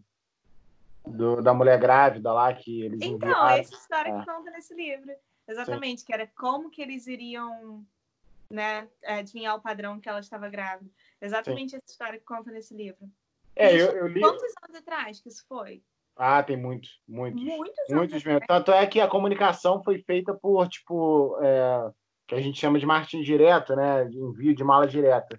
do 1.07 1.43
da 1.43 1.53
mulher 1.53 1.79
grávida 1.79 2.33
lá 2.33 2.53
que 2.55 2.83
eles 2.83 3.01
então, 3.03 3.29
enviaram. 3.29 3.49
essa 3.51 3.75
história 3.75 4.11
é. 4.11 4.19
que 4.19 4.27
conta 4.27 4.51
nesse 4.51 4.75
livro. 4.75 5.13
Exatamente, 5.49 6.01
Sim. 6.01 6.07
que 6.07 6.13
era 6.13 6.27
como 6.27 6.71
que 6.71 6.83
eles 6.83 7.07
iriam 7.07 7.85
né, 8.51 8.87
adivinhar 9.05 9.57
o 9.57 9.61
padrão 9.61 9.99
que 9.99 10.09
ela 10.09 10.21
estava 10.21 10.49
grávida. 10.49 10.91
Exatamente 11.21 11.71
Sim. 11.71 11.77
essa 11.77 11.91
história 11.91 12.19
que 12.19 12.25
conta 12.25 12.51
nesse 12.51 12.75
livro. 12.75 13.09
É, 13.57 13.75
eu, 13.75 13.91
eu, 13.93 14.07
li... 14.07 14.21
Quantos 14.21 14.53
anos 14.63 14.77
atrás 14.77 15.21
que 15.21 15.29
isso 15.29 15.45
foi? 15.49 15.83
Ah, 16.15 16.43
tem 16.43 16.57
muitos, 16.57 17.01
muitos. 17.09 17.43
Muitos, 17.43 17.85
muitos 17.89 18.25
mesmo. 18.25 18.47
Tanto 18.47 18.73
é 18.73 18.87
que 18.87 19.01
a 19.01 19.09
comunicação 19.09 19.83
foi 19.83 20.03
feita 20.03 20.35
por, 20.35 20.69
tipo, 20.69 21.39
é, 21.41 21.93
que 22.27 22.35
a 22.35 22.41
gente 22.41 22.59
chama 22.59 22.79
de 22.79 22.87
marketing 22.87 23.23
direto, 23.23 23.75
né? 23.75 24.05
De 24.05 24.19
envio 24.19 24.55
de 24.55 24.65
mala 24.65 24.87
direta. 24.87 25.39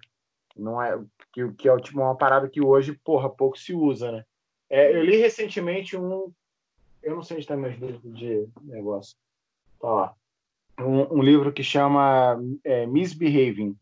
Não 0.56 0.82
é, 0.82 0.98
que, 1.32 1.52
que 1.52 1.68
é 1.68 1.76
tipo, 1.78 2.00
uma 2.00 2.16
parada 2.16 2.48
que 2.48 2.62
hoje, 2.62 2.98
porra, 3.04 3.28
pouco 3.28 3.58
se 3.58 3.74
usa, 3.74 4.10
né? 4.10 4.24
É, 4.68 4.94
eu 4.94 5.04
li 5.04 5.16
recentemente 5.16 5.96
um. 5.96 6.32
Eu 7.02 7.14
não 7.14 7.22
sei 7.22 7.36
onde 7.36 7.44
está 7.44 7.56
meus 7.56 7.78
livros 7.78 8.00
de 8.14 8.48
negócio. 8.62 9.16
Ó, 9.80 10.10
um, 10.78 11.18
um 11.18 11.22
livro 11.22 11.52
que 11.52 11.62
chama 11.62 12.38
é, 12.64 12.86
Misbehaving, 12.86 13.76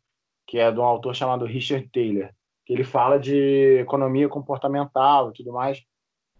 que 0.46 0.58
é 0.58 0.70
de 0.70 0.78
um 0.78 0.84
autor 0.84 1.14
chamado 1.14 1.44
Richard 1.44 1.88
Taylor, 1.92 2.30
que 2.64 2.72
ele 2.72 2.84
fala 2.84 3.18
de 3.18 3.78
economia 3.80 4.28
comportamental 4.28 5.30
e 5.30 5.32
tudo 5.34 5.52
mais. 5.52 5.82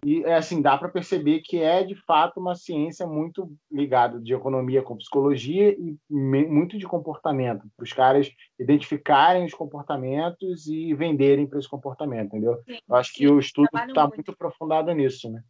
E 0.05 0.23
é 0.23 0.37
assim, 0.37 0.63
dá 0.63 0.79
para 0.79 0.89
perceber 0.89 1.41
que 1.41 1.61
é 1.61 1.83
de 1.83 1.97
fato 1.97 2.39
uma 2.39 2.55
ciência 2.55 3.05
muito 3.05 3.53
ligada 3.71 4.21
de 4.21 4.33
economia 4.33 4.81
com 4.81 4.97
psicologia 4.97 5.77
e 5.77 5.99
muito 6.09 6.79
de 6.79 6.87
comportamento, 6.87 7.65
para 7.77 7.83
os 7.83 7.93
caras 7.93 8.31
identificarem 8.59 9.45
os 9.45 9.53
comportamentos 9.53 10.69
e 10.69 10.95
venderem 10.95 11.49
para 11.49 11.59
esse 11.59 11.69
comportamento, 11.69 12.29
entendeu? 12.29 12.63
Sim, 12.65 12.79
Eu 12.89 12.95
acho 12.95 13.13
sim, 13.13 13.19
que 13.19 13.29
o 13.29 13.41
estudo 13.41 13.67
está 13.75 14.03
muito. 14.03 14.15
muito 14.15 14.31
aprofundado 14.31 14.93
nisso, 14.93 15.31
né? 15.31 15.43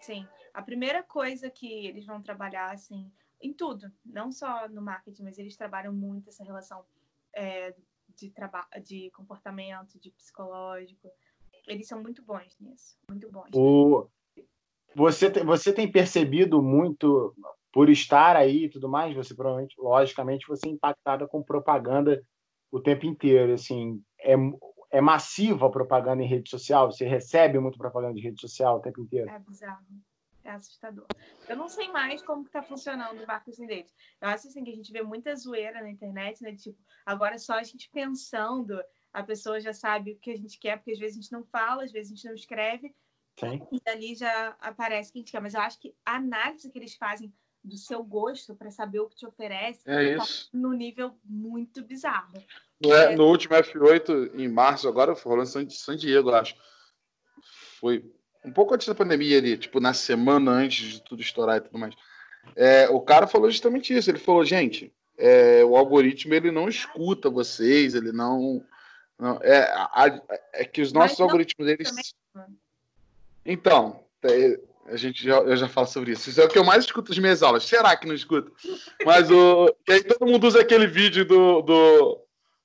Sim. 0.00 0.26
A 0.52 0.62
primeira 0.62 1.04
coisa 1.04 1.48
que 1.48 1.86
eles 1.86 2.04
vão 2.04 2.20
trabalhar, 2.20 2.72
assim, 2.72 3.08
em 3.40 3.52
tudo, 3.52 3.90
não 4.04 4.32
só 4.32 4.68
no 4.68 4.82
marketing, 4.82 5.22
mas 5.22 5.38
eles 5.38 5.56
trabalham 5.56 5.92
muito 5.92 6.28
essa 6.28 6.44
relação 6.44 6.84
é, 7.34 7.74
de, 8.16 8.32
de 8.82 9.10
comportamento, 9.10 9.98
de 9.98 10.10
psicológico. 10.10 11.08
Eles 11.66 11.86
são 11.86 12.02
muito 12.02 12.22
bons 12.24 12.56
nisso, 12.58 12.96
muito 13.08 13.30
bons. 13.30 13.50
O... 13.54 14.08
Você, 14.94 15.30
tem, 15.30 15.44
você 15.44 15.72
tem 15.72 15.90
percebido 15.90 16.62
muito, 16.62 17.34
por 17.72 17.88
estar 17.90 18.34
aí 18.34 18.64
e 18.64 18.68
tudo 18.68 18.88
mais, 18.88 19.14
você 19.14 19.34
provavelmente, 19.34 19.76
logicamente, 19.78 20.48
você 20.48 20.66
é 20.66 20.72
impactada 20.72 21.28
com 21.28 21.42
propaganda 21.42 22.20
o 22.70 22.80
tempo 22.80 23.06
inteiro. 23.06 23.52
Assim, 23.52 24.02
é, 24.20 24.34
é 24.90 25.00
massiva 25.00 25.66
a 25.66 25.70
propaganda 25.70 26.22
em 26.22 26.26
rede 26.26 26.48
social? 26.48 26.90
Você 26.90 27.06
recebe 27.06 27.58
muito 27.58 27.78
propaganda 27.78 28.14
de 28.14 28.22
rede 28.22 28.40
social 28.40 28.78
o 28.78 28.80
tempo 28.80 29.00
inteiro? 29.00 29.30
É 29.30 29.38
bizarro. 29.38 29.84
É 30.48 30.52
assustador. 30.52 31.06
Eu 31.46 31.56
não 31.56 31.68
sei 31.68 31.88
mais 31.88 32.22
como 32.22 32.42
que 32.42 32.50
tá 32.50 32.62
funcionando 32.62 33.22
o 33.22 33.26
barco 33.26 33.52
sem 33.52 33.66
dente. 33.66 33.92
Eu 34.18 34.28
acho 34.28 34.48
assim 34.48 34.64
que 34.64 34.70
a 34.70 34.74
gente 34.74 34.90
vê 34.90 35.02
muita 35.02 35.36
zoeira 35.36 35.82
na 35.82 35.90
internet, 35.90 36.42
né? 36.42 36.56
Tipo, 36.56 36.78
agora 37.04 37.34
é 37.34 37.38
só 37.38 37.52
a 37.52 37.62
gente 37.62 37.90
pensando, 37.92 38.82
a 39.12 39.22
pessoa 39.22 39.60
já 39.60 39.74
sabe 39.74 40.12
o 40.12 40.18
que 40.18 40.30
a 40.30 40.36
gente 40.36 40.58
quer, 40.58 40.78
porque 40.78 40.92
às 40.92 40.98
vezes 40.98 41.18
a 41.18 41.20
gente 41.20 41.32
não 41.32 41.44
fala, 41.44 41.84
às 41.84 41.92
vezes 41.92 42.10
a 42.10 42.14
gente 42.14 42.26
não 42.26 42.34
escreve. 42.34 42.94
Sim. 43.38 43.60
E 43.70 43.90
ali 43.90 44.14
já 44.14 44.56
aparece 44.58 45.10
o 45.10 45.12
que 45.12 45.18
a 45.18 45.20
gente 45.20 45.32
quer. 45.32 45.42
Mas 45.42 45.52
eu 45.52 45.60
acho 45.60 45.78
que 45.78 45.94
a 46.06 46.16
análise 46.16 46.70
que 46.70 46.78
eles 46.78 46.94
fazem 46.94 47.30
do 47.62 47.76
seu 47.76 48.02
gosto 48.02 48.54
para 48.54 48.70
saber 48.70 49.00
o 49.00 49.08
que 49.08 49.16
te 49.16 49.26
oferece 49.26 49.82
é 49.84 50.16
tá 50.16 50.24
isso. 50.24 50.48
no 50.54 50.72
nível 50.72 51.14
muito 51.22 51.84
bizarro. 51.84 52.42
No, 52.82 52.90
é, 52.94 53.14
no 53.14 53.26
último 53.26 53.54
F8, 53.54 54.34
em 54.34 54.48
março, 54.48 54.88
agora, 54.88 55.14
foi 55.14 55.30
rolando 55.32 55.60
em 55.60 55.68
San 55.68 55.94
Diego, 55.94 56.30
acho. 56.30 56.56
Foi 57.78 58.02
um 58.48 58.52
pouco 58.52 58.74
antes 58.74 58.88
da 58.88 58.94
pandemia 58.94 59.38
ali, 59.38 59.56
tipo, 59.56 59.78
na 59.80 59.92
semana 59.92 60.50
antes 60.50 60.86
de 60.86 61.02
tudo 61.02 61.22
estourar 61.22 61.58
e 61.58 61.60
tudo 61.60 61.78
mais. 61.78 61.94
É, 62.56 62.88
o 62.88 63.00
cara 63.00 63.26
falou 63.26 63.50
justamente 63.50 63.96
isso. 63.96 64.10
Ele 64.10 64.18
falou, 64.18 64.44
gente, 64.44 64.92
é, 65.16 65.64
o 65.64 65.76
algoritmo 65.76 66.34
ele 66.34 66.50
não 66.50 66.68
escuta 66.68 67.30
vocês, 67.30 67.94
ele 67.94 68.12
não. 68.12 68.64
não 69.18 69.38
é, 69.42 69.62
a, 69.74 70.20
é 70.54 70.64
que 70.64 70.80
os 70.80 70.92
nossos 70.92 71.20
algoritmos, 71.20 71.68
eles. 71.68 72.14
Também. 72.32 72.56
Então, 73.44 74.00
é, 74.22 74.58
a 74.86 74.96
gente 74.96 75.22
já, 75.22 75.36
eu 75.36 75.56
já 75.56 75.68
falo 75.68 75.86
sobre 75.86 76.12
isso. 76.12 76.30
Isso 76.30 76.40
é 76.40 76.44
o 76.44 76.48
que 76.48 76.58
eu 76.58 76.64
mais 76.64 76.84
escuto 76.84 77.10
nas 77.10 77.18
minhas 77.18 77.42
aulas. 77.42 77.64
Será 77.64 77.96
que 77.96 78.06
não 78.06 78.14
escuta? 78.14 78.50
Mas 79.04 79.30
o. 79.30 79.74
E 79.86 79.92
aí 79.92 80.02
todo 80.02 80.26
mundo 80.26 80.46
usa 80.46 80.60
aquele 80.60 80.86
vídeo 80.86 81.24
do, 81.24 81.62
do, 81.62 82.20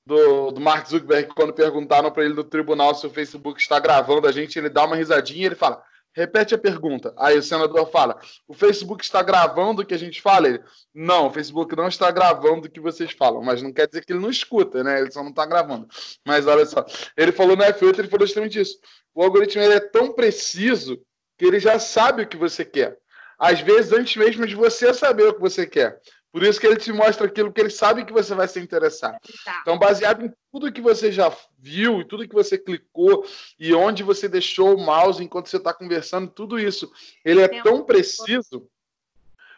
do, 0.05 0.51
do 0.51 0.61
Mark 0.61 0.87
Zuckerberg 0.87 1.33
quando 1.33 1.53
perguntaram 1.53 2.11
para 2.11 2.25
ele 2.25 2.33
no 2.33 2.43
tribunal 2.43 2.93
se 2.93 3.07
o 3.07 3.09
Facebook 3.09 3.59
está 3.59 3.79
gravando 3.79 4.27
a 4.27 4.31
gente, 4.31 4.57
ele 4.57 4.69
dá 4.69 4.85
uma 4.85 4.95
risadinha 4.95 5.43
e 5.43 5.45
ele 5.45 5.55
fala: 5.55 5.83
repete 6.13 6.53
a 6.53 6.57
pergunta. 6.57 7.13
Aí 7.17 7.37
o 7.37 7.43
senador 7.43 7.89
fala: 7.89 8.19
o 8.47 8.53
Facebook 8.53 9.03
está 9.03 9.21
gravando 9.21 9.81
o 9.81 9.85
que 9.85 9.93
a 9.93 9.99
gente 9.99 10.21
fala? 10.21 10.47
Ele: 10.47 10.63
não, 10.93 11.27
o 11.27 11.31
Facebook 11.31 11.75
não 11.75 11.87
está 11.87 12.11
gravando 12.11 12.67
o 12.67 12.71
que 12.71 12.79
vocês 12.79 13.11
falam, 13.11 13.41
mas 13.41 13.61
não 13.61 13.73
quer 13.73 13.87
dizer 13.87 14.05
que 14.05 14.13
ele 14.13 14.21
não 14.21 14.29
escuta, 14.29 14.83
né? 14.83 14.99
Ele 15.01 15.11
só 15.11 15.21
não 15.21 15.31
está 15.31 15.45
gravando. 15.45 15.87
Mas 16.25 16.47
olha 16.47 16.65
só, 16.65 16.85
ele 17.17 17.31
falou 17.31 17.55
no 17.55 17.63
F8, 17.63 17.99
ele 17.99 18.07
falou 18.07 18.27
justamente 18.27 18.59
isso. 18.59 18.77
O 19.13 19.23
algoritmo 19.23 19.61
é 19.63 19.79
tão 19.79 20.13
preciso 20.13 21.01
que 21.37 21.45
ele 21.45 21.59
já 21.59 21.79
sabe 21.79 22.23
o 22.23 22.27
que 22.27 22.37
você 22.37 22.63
quer. 22.63 22.97
Às 23.39 23.59
vezes, 23.59 23.91
antes 23.91 24.15
mesmo 24.15 24.45
de 24.45 24.55
você 24.55 24.93
saber 24.93 25.27
o 25.27 25.33
que 25.33 25.41
você 25.41 25.65
quer. 25.65 25.99
Por 26.33 26.41
isso 26.41 26.59
que 26.59 26.65
ele 26.65 26.77
te 26.77 26.91
mostra 26.91 27.27
aquilo 27.27 27.53
que 27.53 27.61
ele 27.61 27.69
sabe 27.69 28.03
que 28.03 28.11
você 28.11 28.33
vai 28.33 28.47
se 28.47 28.59
interessar. 28.59 29.19
Tá. 29.45 29.59
Então, 29.61 29.77
baseado 29.77 30.25
em 30.25 30.33
tudo 30.51 30.71
que 30.71 30.81
você 30.81 31.11
já 31.11 31.31
viu, 31.59 32.01
e 32.01 32.07
tudo 32.07 32.27
que 32.27 32.33
você 32.33 32.57
clicou, 32.57 33.23
e 33.59 33.71
onde 33.75 34.01
você 34.01 34.27
deixou 34.27 34.75
o 34.75 34.83
mouse 34.83 35.23
enquanto 35.23 35.47
você 35.47 35.57
está 35.57 35.71
conversando, 35.71 36.27
tudo 36.27 36.59
isso, 36.59 36.91
ele 37.23 37.39
é 37.39 37.61
tão 37.61 37.83
preciso. 37.85 38.67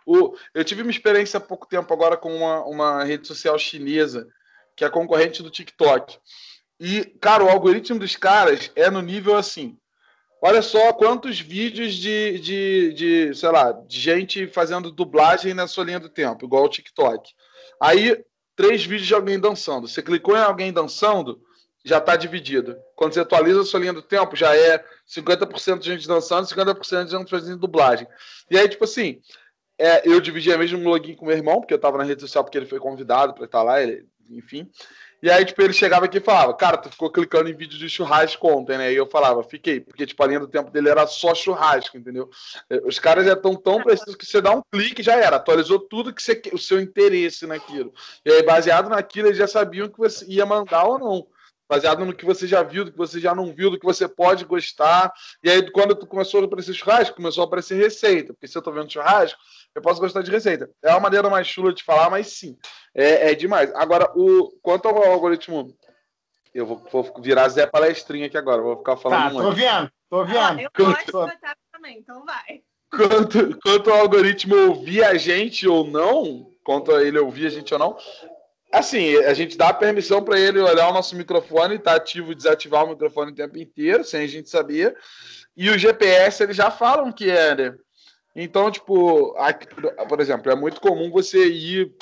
O, 0.06 0.36
eu 0.54 0.66
tive 0.66 0.82
uma 0.82 0.92
experiência 0.92 1.38
há 1.38 1.42
pouco 1.42 1.66
tempo 1.66 1.94
agora 1.94 2.18
com 2.18 2.36
uma, 2.36 2.66
uma 2.66 3.04
rede 3.06 3.26
social 3.26 3.58
chinesa, 3.58 4.28
que 4.76 4.84
é 4.84 4.90
concorrente 4.90 5.42
do 5.42 5.50
TikTok. 5.50 6.20
E, 6.78 7.06
cara, 7.22 7.42
o 7.42 7.50
algoritmo 7.50 7.98
dos 7.98 8.18
caras 8.18 8.70
é 8.76 8.92
no 8.92 9.02
nível 9.02 9.38
assim. 9.38 9.78
Olha 10.48 10.62
só 10.62 10.94
quantos 10.94 11.40
vídeos 11.40 11.96
de, 11.96 12.38
de, 12.38 12.94
de, 12.94 13.34
sei 13.34 13.50
lá, 13.50 13.72
de 13.72 14.00
gente 14.00 14.46
fazendo 14.46 14.92
dublagem 14.92 15.56
na 15.56 15.66
sua 15.66 15.84
linha 15.84 16.00
do 16.00 16.08
tempo, 16.08 16.46
igual 16.46 16.66
o 16.66 16.70
TikTok. 16.70 17.34
Aí, 17.82 18.24
três 18.56 18.86
vídeos 18.86 19.08
de 19.08 19.16
alguém 19.16 19.40
dançando. 19.40 19.88
Você 19.88 20.04
clicou 20.04 20.38
em 20.38 20.42
alguém 20.42 20.72
dançando, 20.72 21.42
já 21.84 21.98
está 21.98 22.16
dividido. 22.16 22.78
Quando 22.96 23.16
você 23.16 23.22
atualiza 23.22 23.62
a 23.62 23.66
sua 23.66 23.80
linha 23.80 23.94
do 23.94 24.04
tempo, 24.04 24.36
já 24.36 24.56
é 24.56 24.86
50% 25.08 25.80
de 25.80 25.92
gente 25.92 26.08
dançando, 26.08 26.46
50% 26.46 27.06
de 27.06 27.12
gente 27.18 27.32
fazendo 27.32 27.58
dublagem. 27.58 28.08
E 28.52 28.56
aí, 28.56 28.70
tipo 28.70 28.84
assim, 28.84 29.20
é, 29.80 30.08
eu 30.08 30.22
dividi 30.22 30.54
a 30.54 30.60
mesmo 30.60 30.88
login 30.88 31.16
com 31.16 31.26
meu 31.26 31.36
irmão, 31.36 31.60
porque 31.60 31.74
eu 31.74 31.78
estava 31.78 31.98
na 31.98 32.04
rede 32.04 32.22
social 32.22 32.44
porque 32.44 32.60
ele 32.60 32.68
foi 32.68 32.78
convidado 32.78 33.34
para 33.34 33.46
estar 33.46 33.64
lá, 33.64 33.82
ele, 33.82 34.06
enfim. 34.30 34.70
E 35.26 35.32
aí, 35.32 35.44
tipo, 35.44 35.60
ele 35.60 35.74
chegava 35.74 36.06
aqui 36.06 36.20
e 36.20 36.22
falava, 36.22 36.54
cara, 36.54 36.78
tu 36.78 36.88
ficou 36.88 37.10
clicando 37.10 37.50
em 37.50 37.56
vídeo 37.56 37.80
de 37.80 37.90
churrasco 37.90 38.48
ontem, 38.48 38.78
né? 38.78 38.94
E 38.94 38.96
eu 38.96 39.08
falava, 39.08 39.42
fiquei, 39.42 39.80
porque, 39.80 40.06
tipo, 40.06 40.22
a 40.22 40.28
linha 40.28 40.40
do 40.40 40.48
tempo 40.48 40.70
dele 40.70 40.88
era 40.88 41.08
só 41.08 41.34
churrasco, 41.34 41.98
entendeu? 41.98 42.30
Eh, 42.70 42.80
os 42.86 43.00
caras 43.00 43.26
já 43.26 43.34
estão 43.34 43.56
tão 43.56 43.82
precisos 43.82 44.16
que 44.16 44.24
você 44.24 44.40
dá 44.40 44.52
um 44.52 44.62
clique 44.72 45.02
já 45.02 45.16
era, 45.16 45.38
atualizou 45.38 45.80
tudo 45.80 46.14
que 46.14 46.22
você 46.22 46.40
o 46.54 46.60
seu 46.60 46.80
interesse 46.80 47.48
naquilo. 47.48 47.92
E 48.24 48.32
aí, 48.32 48.44
baseado 48.44 48.88
naquilo, 48.88 49.30
eles 49.30 49.40
já 49.40 49.48
sabiam 49.48 49.90
que 49.90 49.98
você 49.98 50.24
ia 50.28 50.46
mandar 50.46 50.84
ou 50.84 51.00
não. 51.00 51.28
Baseado 51.68 52.06
no 52.06 52.14
que 52.14 52.26
você 52.26 52.46
já 52.46 52.62
viu, 52.62 52.86
do 52.86 52.92
que 52.92 52.98
você 52.98 53.20
já 53.20 53.34
não 53.34 53.52
viu, 53.52 53.72
do 53.72 53.80
que 53.80 53.86
você 53.86 54.08
pode 54.08 54.46
gostar. 54.46 55.12
E 55.44 55.50
aí, 55.50 55.72
quando 55.72 55.96
tu 55.96 56.06
começou 56.06 56.42
a 56.42 56.46
aparecer 56.46 56.74
churrasco, 56.74 57.16
começou 57.16 57.44
a 57.44 57.48
aparecer 57.48 57.76
receita. 57.76 58.34
Porque 58.34 58.48
se 58.48 58.58
eu 58.58 58.62
tô 58.62 58.72
vendo 58.72 58.92
churrasco, 58.92 59.40
eu 59.74 59.82
posso 59.82 60.00
gostar 60.00 60.22
de 60.22 60.32
receita. 60.32 60.70
É 60.84 60.92
uma 60.92 61.00
maneira 61.00 61.30
mais 61.30 61.48
chula 61.48 61.74
de 61.74 61.84
falar, 61.84 62.10
mas 62.10 62.28
sim, 62.28 62.58
é, 62.94 63.32
é 63.32 63.36
demais. 63.36 63.74
Agora, 63.74 64.12
o, 64.16 64.52
quanto 64.62 64.88
ao 64.88 65.04
algoritmo, 65.12 65.76
eu 66.54 66.66
vou, 66.66 66.82
vou 66.92 67.14
virar 67.20 67.50
Zé 67.50 67.66
Palestrinha 67.66 68.28
aqui 68.28 68.38
agora, 68.38 68.62
vou 68.62 68.78
ficar 68.78 68.96
falando. 68.96 69.36
Tá, 69.36 69.42
tô 69.42 69.52
vendo, 69.52 69.92
tô 70.10 70.26
vendo. 70.26 70.38
Ah, 70.38 70.58
eu 70.62 70.70
gosto 70.78 71.12
quanto, 71.12 71.32
de 71.32 71.56
também, 71.72 71.98
então 72.00 72.24
vai. 72.24 72.62
Quanto, 72.90 73.60
quanto 73.60 73.92
ao 73.92 74.00
algoritmo 74.02 74.56
ouvir 74.70 75.04
a 75.04 75.16
gente 75.16 75.68
ou 75.68 75.86
não, 75.86 76.50
quanto 76.64 76.94
a 76.94 77.04
ele 77.04 77.20
ouvir 77.20 77.48
a 77.48 77.50
gente 77.50 77.74
ou 77.74 77.80
não, 77.80 77.98
assim, 78.80 79.16
a 79.18 79.34
gente 79.34 79.58
dá 79.58 79.74
permissão 79.74 80.24
para 80.24 80.40
ele 80.40 80.60
olhar 80.60 80.90
o 80.90 80.94
nosso 80.94 81.16
microfone, 81.16 81.80
tá 81.80 81.96
ativo 81.96 82.32
e 82.32 82.36
desativar 82.36 82.84
o 82.84 82.90
microfone 82.90 83.32
o 83.32 83.36
tempo 83.36 83.58
inteiro, 83.58 84.04
sem 84.04 84.22
a 84.22 84.28
gente 84.28 84.50
saber. 84.50 84.96
E 85.56 85.70
o 85.70 85.78
GPS, 85.78 86.44
eles 86.44 86.56
já 86.56 86.70
falam 86.70 87.12
que 87.12 87.30
é, 87.30 87.56
né? 87.56 87.76
Então, 88.36 88.70
tipo, 88.70 89.34
aqui, 89.38 89.66
por 90.10 90.20
exemplo, 90.20 90.52
é 90.52 90.56
muito 90.56 90.82
comum 90.82 91.10
você 91.10 91.48
ir, 91.48 91.96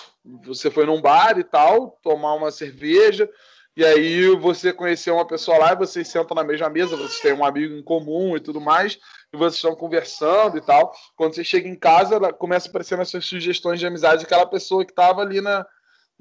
você 0.43 0.71
foi 0.71 0.85
num 0.85 0.99
bar 0.99 1.37
e 1.37 1.43
tal, 1.43 1.99
tomar 2.01 2.33
uma 2.33 2.49
cerveja, 2.49 3.29
e 3.77 3.85
aí 3.85 4.27
você 4.35 4.73
conhecer 4.73 5.11
uma 5.11 5.27
pessoa 5.27 5.59
lá 5.59 5.73
e 5.73 5.77
vocês 5.77 6.07
sentam 6.07 6.35
na 6.35 6.43
mesma 6.43 6.69
mesa, 6.69 6.95
vocês 6.95 7.19
têm 7.19 7.33
um 7.33 7.45
amigo 7.45 7.75
em 7.75 7.83
comum 7.83 8.35
e 8.35 8.39
tudo 8.39 8.59
mais, 8.59 8.97
e 9.31 9.37
vocês 9.37 9.55
estão 9.55 9.75
conversando 9.75 10.57
e 10.57 10.61
tal. 10.61 10.91
Quando 11.15 11.35
você 11.35 11.43
chega 11.43 11.67
em 11.67 11.75
casa, 11.75 12.19
começa 12.33 12.67
a 12.67 12.69
aparecer 12.69 12.97
nas 12.97 13.09
suas 13.09 13.25
sugestões 13.25 13.79
de 13.79 13.85
amizade 13.85 14.25
aquela 14.25 14.45
pessoa 14.47 14.83
que 14.83 14.91
estava 14.91 15.21
ali 15.21 15.39
na, 15.39 15.65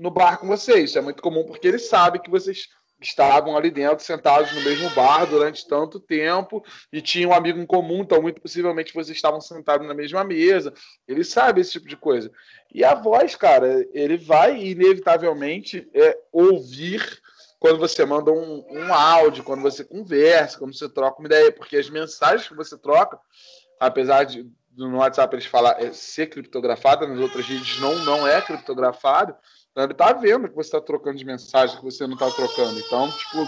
no 0.02 0.10
bar 0.10 0.36
com 0.38 0.46
vocês. 0.46 0.90
Isso 0.90 0.98
é 0.98 1.00
muito 1.00 1.22
comum 1.22 1.44
porque 1.44 1.68
ele 1.68 1.78
sabe 1.78 2.18
que 2.18 2.28
vocês 2.28 2.68
estavam 3.00 3.56
ali 3.56 3.70
dentro, 3.70 4.04
sentados 4.04 4.52
no 4.52 4.60
mesmo 4.60 4.88
bar 4.90 5.26
durante 5.26 5.66
tanto 5.66 5.98
tempo 5.98 6.64
e 6.92 7.00
tinham 7.00 7.30
um 7.30 7.34
amigo 7.34 7.58
em 7.58 7.66
comum, 7.66 8.02
então 8.02 8.22
muito 8.22 8.40
possivelmente 8.40 8.94
vocês 8.94 9.16
estavam 9.16 9.40
sentados 9.40 9.86
na 9.86 9.94
mesma 9.94 10.22
mesa. 10.24 10.72
Ele 11.06 11.24
sabe 11.24 11.60
esse 11.60 11.72
tipo 11.72 11.88
de 11.88 11.96
coisa. 11.96 12.30
E 12.72 12.84
a 12.84 12.94
voz, 12.94 13.34
cara, 13.34 13.86
ele 13.92 14.16
vai 14.16 14.60
inevitavelmente 14.60 15.88
é, 15.94 16.18
ouvir 16.32 17.20
quando 17.58 17.78
você 17.78 18.04
manda 18.04 18.32
um, 18.32 18.64
um 18.70 18.92
áudio, 18.92 19.44
quando 19.44 19.62
você 19.62 19.84
conversa, 19.84 20.58
quando 20.58 20.76
você 20.76 20.88
troca 20.88 21.20
uma 21.20 21.26
ideia, 21.26 21.52
porque 21.52 21.76
as 21.76 21.88
mensagens 21.88 22.48
que 22.48 22.56
você 22.56 22.76
troca, 22.76 23.18
apesar 23.78 24.24
de 24.24 24.50
no 24.76 24.98
WhatsApp 24.98 25.34
eles 25.34 25.46
falar 25.46 25.80
é, 25.82 25.92
ser 25.92 26.28
criptografada, 26.28 27.06
nas 27.06 27.20
outras 27.20 27.46
redes 27.46 27.78
não, 27.78 27.94
não 28.04 28.26
é 28.26 28.40
criptografado, 28.40 29.34
então 29.72 29.84
ele 29.84 29.94
tá 29.94 30.12
vendo 30.12 30.48
que 30.48 30.54
você 30.54 30.68
está 30.68 30.80
trocando 30.80 31.16
de 31.16 31.24
mensagem 31.24 31.76
que 31.78 31.84
você 31.84 32.06
não 32.06 32.12
está 32.12 32.30
trocando. 32.30 32.78
Então, 32.78 33.10
tipo, 33.10 33.46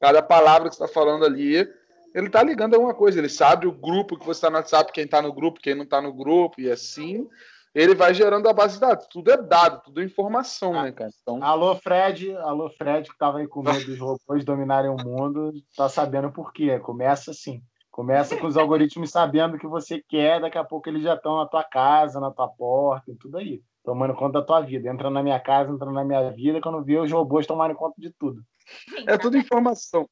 cada 0.00 0.22
palavra 0.22 0.68
que 0.68 0.76
você 0.76 0.84
está 0.84 0.94
falando 0.94 1.24
ali, 1.24 1.68
ele 2.14 2.30
tá 2.30 2.42
ligando 2.44 2.74
alguma 2.74 2.94
coisa. 2.94 3.18
Ele 3.18 3.28
sabe 3.28 3.66
o 3.66 3.72
grupo 3.72 4.16
que 4.16 4.24
você 4.24 4.38
está 4.38 4.50
no 4.50 4.56
WhatsApp, 4.56 4.92
quem 4.92 5.04
está 5.04 5.20
no 5.20 5.32
grupo, 5.32 5.60
quem 5.60 5.74
não 5.74 5.82
está 5.82 6.00
no 6.00 6.12
grupo, 6.12 6.60
e 6.60 6.70
assim 6.70 7.28
ele 7.74 7.92
vai 7.92 8.14
gerando 8.14 8.48
a 8.48 8.52
base 8.52 8.74
de 8.74 8.80
dados. 8.82 9.08
Tudo 9.10 9.32
é 9.32 9.36
dado, 9.36 9.82
tudo 9.82 10.00
é 10.00 10.04
informação, 10.04 10.80
né, 10.80 10.92
cara? 10.92 11.10
Então... 11.20 11.42
Alô, 11.42 11.74
Fred, 11.74 12.32
alô, 12.36 12.70
Fred, 12.70 13.08
que 13.08 13.14
estava 13.16 13.38
aí 13.38 13.48
com 13.48 13.64
medo 13.64 13.84
dos 13.84 13.98
robôs 13.98 14.44
dominarem 14.44 14.88
o 14.88 14.96
mundo, 14.96 15.52
tá 15.76 15.88
sabendo 15.88 16.30
por 16.30 16.52
quê. 16.52 16.78
Começa 16.78 17.32
assim. 17.32 17.60
Começa 17.90 18.36
com 18.36 18.46
os 18.46 18.56
algoritmos 18.56 19.10
sabendo 19.10 19.56
o 19.56 19.58
que 19.58 19.66
você 19.66 20.00
quer, 20.08 20.40
daqui 20.40 20.56
a 20.56 20.62
pouco 20.62 20.88
eles 20.88 21.02
já 21.02 21.14
estão 21.14 21.38
na 21.38 21.46
tua 21.46 21.64
casa, 21.64 22.20
na 22.20 22.30
tua 22.30 22.46
porta 22.46 23.10
e 23.10 23.16
tudo 23.16 23.38
aí 23.38 23.60
tomando 23.84 24.14
conta 24.14 24.40
da 24.40 24.46
tua 24.46 24.60
vida. 24.62 24.88
Entra 24.88 25.10
na 25.10 25.22
minha 25.22 25.38
casa, 25.38 25.70
entra 25.70 25.90
na 25.92 26.02
minha 26.02 26.30
vida, 26.30 26.60
quando 26.60 26.82
vê 26.82 26.98
os 26.98 27.12
robôs 27.12 27.46
tomarem 27.46 27.76
conta 27.76 28.00
de 28.00 28.10
tudo. 28.10 28.44
Gente, 28.88 29.08
é 29.08 29.18
tudo 29.18 29.36
informação. 29.36 30.08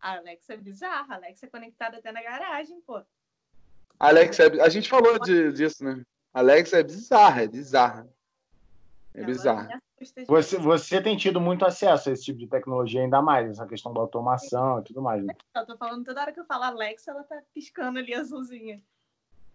A 0.00 0.18
Alexa 0.18 0.54
é 0.54 0.56
bizarra, 0.56 1.14
a 1.14 1.16
Alexa 1.16 1.46
é 1.46 1.48
conectada 1.48 1.96
até 1.96 2.12
na 2.12 2.22
garagem, 2.22 2.80
pô. 2.82 3.02
Alexa, 3.98 4.44
é... 4.44 4.60
a 4.60 4.68
gente 4.68 4.88
falou 4.88 5.18
de, 5.18 5.50
disso, 5.52 5.82
né? 5.82 6.04
Alexa 6.32 6.78
é 6.78 6.82
bizarra, 6.82 7.42
é 7.42 7.48
bizarra. 7.48 8.08
É 9.14 9.24
bizarra. 9.24 9.82
Você, 10.26 10.58
você 10.58 11.00
tem 11.00 11.16
tido 11.16 11.40
muito 11.40 11.64
acesso 11.64 12.10
a 12.10 12.12
esse 12.12 12.24
tipo 12.24 12.38
de 12.38 12.46
tecnologia, 12.46 13.00
ainda 13.00 13.22
mais, 13.22 13.48
essa 13.48 13.66
questão 13.66 13.94
da 13.94 14.00
automação 14.00 14.80
e 14.80 14.84
tudo 14.84 15.00
mais. 15.00 15.24
Né? 15.24 15.34
Eu 15.54 15.64
tô 15.64 15.74
falando 15.78 16.04
toda 16.04 16.20
hora 16.20 16.32
que 16.32 16.38
eu 16.38 16.44
falo 16.44 16.64
Alexa, 16.64 17.12
ela 17.12 17.24
tá 17.24 17.42
piscando 17.54 17.98
ali 17.98 18.12
azulzinha. 18.12 18.82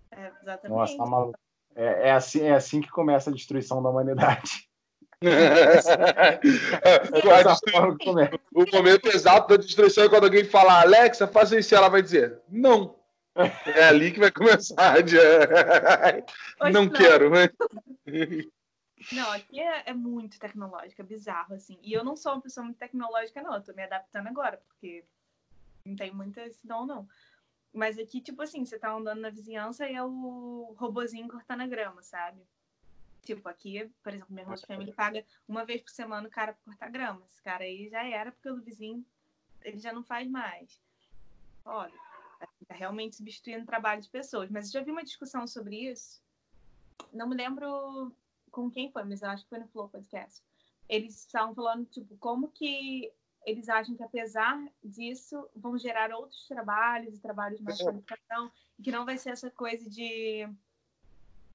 É, 0.09 0.31
exatamente. 0.41 0.75
Nossa, 0.75 0.97
tá 0.97 1.05
maluco. 1.05 1.39
É, 1.75 2.09
é, 2.09 2.11
assim, 2.11 2.43
é 2.43 2.53
assim 2.53 2.81
que 2.81 2.89
começa 2.89 3.29
a 3.29 3.33
destruição 3.33 3.81
da 3.81 3.89
humanidade. 3.89 4.69
o 8.53 8.65
momento 8.75 9.07
exato 9.07 9.49
da 9.49 9.57
destruição 9.57 10.03
é 10.03 10.09
quando 10.09 10.23
alguém 10.23 10.43
falar, 10.43 10.81
Alexa, 10.81 11.27
faça 11.27 11.59
isso, 11.59 11.73
e 11.73 11.77
ela 11.77 11.89
vai 11.89 12.01
dizer, 12.01 12.39
não. 12.49 12.99
É 13.65 13.85
ali 13.85 14.11
que 14.11 14.19
vai 14.19 14.31
começar. 14.31 14.95
não, 16.59 16.71
não 16.71 16.89
quero. 16.89 17.29
Né? 17.29 17.49
Não, 19.11 19.31
aqui 19.31 19.59
é, 19.59 19.89
é, 19.89 19.93
muito 19.93 20.39
tecnológica, 20.39 21.01
é 21.01 21.05
bizarro, 21.05 21.55
assim. 21.55 21.79
E 21.81 21.91
eu 21.91 22.03
não 22.03 22.15
sou 22.15 22.33
uma 22.33 22.41
pessoa 22.41 22.63
muito 22.63 22.77
tecnológica, 22.77 23.41
não. 23.41 23.55
Eu 23.55 23.63
tô 23.63 23.73
me 23.73 23.81
adaptando 23.81 24.27
agora, 24.27 24.61
porque 24.67 25.03
não 25.83 25.95
tem 25.95 26.13
muita 26.13 26.45
esse 26.45 26.67
dom, 26.67 26.85
não. 26.85 27.07
Mas 27.73 27.97
aqui, 27.97 28.19
tipo 28.19 28.41
assim, 28.41 28.65
você 28.65 28.77
tá 28.77 28.91
andando 28.91 29.21
na 29.21 29.29
vizinhança 29.29 29.87
e 29.89 29.95
é 29.95 30.03
o 30.03 30.75
robozinho 30.77 31.27
cortando 31.29 31.61
a 31.61 31.67
grama, 31.67 32.01
sabe? 32.01 32.45
Tipo, 33.23 33.47
aqui, 33.47 33.89
por 34.03 34.13
exemplo, 34.13 34.33
meu 34.33 34.45
host 34.45 34.65
family 34.65 34.91
paga 34.91 35.25
uma 35.47 35.63
vez 35.63 35.81
por 35.81 35.91
semana 35.91 36.27
o 36.27 36.31
cara 36.31 36.53
pra 36.53 36.63
cortar 36.65 36.89
grama. 36.89 37.23
Esse 37.27 37.41
cara 37.41 37.63
aí 37.63 37.87
já 37.87 38.03
era, 38.03 38.31
porque 38.31 38.49
o 38.49 38.61
vizinho, 38.61 39.05
ele 39.61 39.77
já 39.77 39.93
não 39.93 40.03
faz 40.03 40.27
mais. 40.29 40.81
Olha, 41.63 41.93
tá 42.67 42.75
realmente 42.75 43.15
substituindo 43.15 43.63
o 43.63 43.67
trabalho 43.67 44.01
de 44.01 44.09
pessoas. 44.09 44.49
Mas 44.49 44.65
eu 44.65 44.79
já 44.79 44.85
vi 44.85 44.91
uma 44.91 45.03
discussão 45.03 45.45
sobre 45.47 45.89
isso. 45.89 46.21
Não 47.13 47.29
me 47.29 47.35
lembro 47.35 48.13
com 48.49 48.69
quem 48.69 48.91
foi, 48.91 49.03
mas 49.03 49.21
eu 49.21 49.29
acho 49.29 49.43
que 49.43 49.49
foi 49.49 49.59
no 49.59 49.67
Flow 49.67 49.87
Podcast. 49.87 50.43
Eles 50.89 51.25
estavam 51.25 51.53
falando, 51.53 51.85
tipo, 51.85 52.17
como 52.17 52.49
que 52.49 53.13
eles 53.45 53.69
acham 53.69 53.95
que, 53.95 54.03
apesar 54.03 54.57
disso, 54.83 55.47
vão 55.55 55.77
gerar 55.77 56.11
outros 56.11 56.47
trabalhos 56.47 57.15
e 57.15 57.21
trabalhos 57.21 57.59
mais 57.61 57.77
de 57.77 57.83
qualificação, 57.83 58.51
e 58.77 58.83
que 58.83 58.91
não 58.91 59.05
vai 59.05 59.17
ser 59.17 59.31
essa 59.31 59.49
coisa 59.49 59.89
de, 59.89 60.47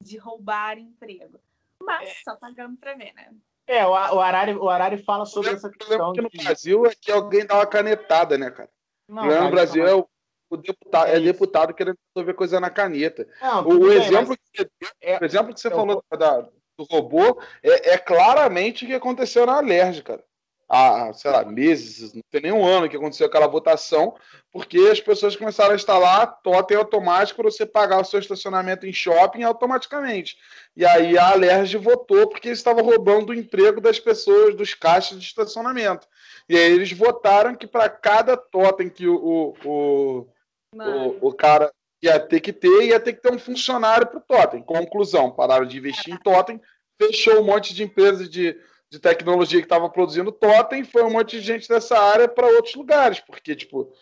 de 0.01 0.18
roubar 0.18 0.78
emprego. 0.78 1.39
Mas 1.80 2.09
é. 2.09 2.14
só 2.24 2.37
pagando 2.37 2.76
para 2.76 2.95
ver, 2.95 3.12
né? 3.14 3.32
É, 3.66 3.84
o, 3.84 3.91
o, 3.91 4.20
Arari, 4.20 4.55
o 4.55 4.68
Arari 4.68 4.99
fala 4.99 5.26
sobre 5.26 5.51
essa 5.51 5.68
questão. 5.70 6.12
Que 6.12 6.22
no 6.22 6.28
de... 6.28 6.43
Brasil 6.43 6.87
é 6.87 6.95
que 6.95 7.11
alguém 7.11 7.45
dá 7.45 7.57
uma 7.57 7.66
canetada, 7.66 8.39
né, 8.39 8.51
cara? 8.51 8.70
Não, 9.09 9.22
cara, 9.22 9.43
no 9.43 9.51
Brasil 9.51 9.87
é 9.87 9.95
o, 9.95 10.09
o 10.51 10.57
deputado, 10.57 11.09
é, 11.09 11.16
é 11.16 11.20
deputado 11.20 11.74
querendo 11.74 11.99
resolver 12.14 12.34
coisa 12.34 12.61
na 12.61 12.70
caneta. 12.70 13.28
Não, 13.41 13.61
o, 13.66 13.89
bem, 13.89 13.99
exemplo 13.99 14.37
que, 14.53 14.68
é, 15.01 15.18
o 15.18 15.24
exemplo 15.24 15.53
que 15.53 15.61
você 15.61 15.70
falou 15.70 16.03
da, 16.16 16.41
do 16.41 16.84
robô 16.91 17.41
é, 17.62 17.95
é 17.95 17.99
claramente 17.99 18.84
o 18.84 18.89
que 18.89 18.95
aconteceu 18.95 19.47
na 19.47 19.59
Alerj, 19.59 20.03
cara. 20.03 20.24
Há, 20.69 21.12
sei 21.12 21.31
lá, 21.31 21.45
meses, 21.45 22.12
não 22.12 22.23
tem 22.29 22.41
nem 22.41 22.53
um 22.53 22.67
ano 22.67 22.89
que 22.89 22.97
aconteceu 22.97 23.27
aquela 23.27 23.47
votação, 23.47 24.17
porque 24.53 24.79
as 24.79 25.01
pessoas 25.01 25.37
começaram 25.37 25.73
a 25.73 25.77
instalar 25.77 26.41
totem 26.43 26.77
automático 26.77 27.41
para 27.41 27.51
você 27.51 27.64
pagar 27.64 28.01
o 28.01 28.05
seu 28.05 28.19
estacionamento 28.19 28.85
em 28.85 28.93
shopping 28.93 29.45
automaticamente. 29.45 30.37
E 30.77 30.85
aí 30.85 31.17
a 31.17 31.31
Alerj 31.31 31.77
votou 31.77 32.29
porque 32.29 32.49
eles 32.49 32.59
estavam 32.59 32.85
roubando 32.85 33.31
o 33.31 33.35
emprego 33.35 33.81
das 33.81 34.01
pessoas 34.01 34.57
dos 34.57 34.75
caixas 34.75 35.21
de 35.21 35.27
estacionamento. 35.27 36.09
E 36.49 36.57
aí 36.57 36.73
eles 36.73 36.91
votaram 36.93 37.55
que 37.55 37.67
para 37.67 37.89
cada 37.89 38.37
totem 38.37 38.89
que 38.89 39.07
o, 39.07 39.14
o, 39.14 39.57
o, 39.64 40.27
o, 40.75 41.29
o 41.29 41.33
cara 41.33 41.73
ia 42.03 42.21
ter 42.21 42.41
que 42.41 42.53
ter, 42.53 42.87
ia 42.87 43.01
ter 43.01 43.14
que 43.14 43.23
ter 43.23 43.33
um 43.33 43.39
funcionário 43.39 44.07
para 44.07 44.19
o 44.19 44.23
Totem. 44.23 44.62
Conclusão, 44.62 45.31
pararam 45.31 45.67
de 45.67 45.79
investir 45.79 46.14
em 46.14 46.19
Totem, 46.19 46.61
fechou 47.01 47.41
um 47.41 47.45
monte 47.45 47.75
de 47.75 47.83
empresas 47.85 48.29
de, 48.29 48.59
de 48.91 48.99
tecnologia 48.99 49.61
que 49.61 49.66
estava 49.66 49.89
produzindo 49.89 50.32
Totem, 50.32 50.84
foi 50.84 51.03
um 51.03 51.11
monte 51.11 51.39
de 51.39 51.45
gente 51.45 51.68
dessa 51.68 51.99
área 51.99 52.28
para 52.28 52.47
outros 52.47 52.74
lugares, 52.74 53.20
porque, 53.20 53.55
tipo, 53.55 53.93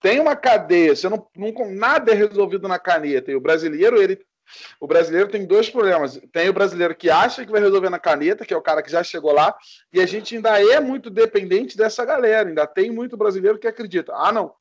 tem 0.00 0.20
uma 0.20 0.36
cadeia, 0.36 0.94
você 0.94 1.08
não, 1.08 1.26
não, 1.36 1.52
nada 1.70 2.12
é 2.12 2.14
resolvido 2.14 2.68
na 2.68 2.78
caneta, 2.78 3.30
e 3.30 3.36
o 3.36 3.40
brasileiro, 3.40 4.02
ele 4.02 4.18
o 4.80 4.86
brasileiro 4.86 5.28
tem 5.28 5.46
dois 5.46 5.70
problemas. 5.70 6.20
Tem 6.32 6.48
o 6.48 6.52
brasileiro 6.52 6.94
que 6.94 7.10
acha 7.10 7.44
que 7.44 7.50
vai 7.50 7.60
resolver 7.60 7.88
na 7.88 7.98
caneta, 7.98 8.44
que 8.44 8.52
é 8.52 8.56
o 8.56 8.62
cara 8.62 8.82
que 8.82 8.90
já 8.90 9.02
chegou 9.02 9.32
lá, 9.32 9.56
e 9.92 10.00
a 10.00 10.06
gente 10.06 10.36
ainda 10.36 10.60
é 10.60 10.80
muito 10.80 11.10
dependente 11.10 11.76
dessa 11.76 12.04
galera. 12.04 12.48
Ainda 12.48 12.66
tem 12.66 12.90
muito 12.90 13.16
brasileiro 13.16 13.58
que 13.58 13.66
acredita: 13.66 14.12
ah, 14.14 14.32
não, 14.32 14.54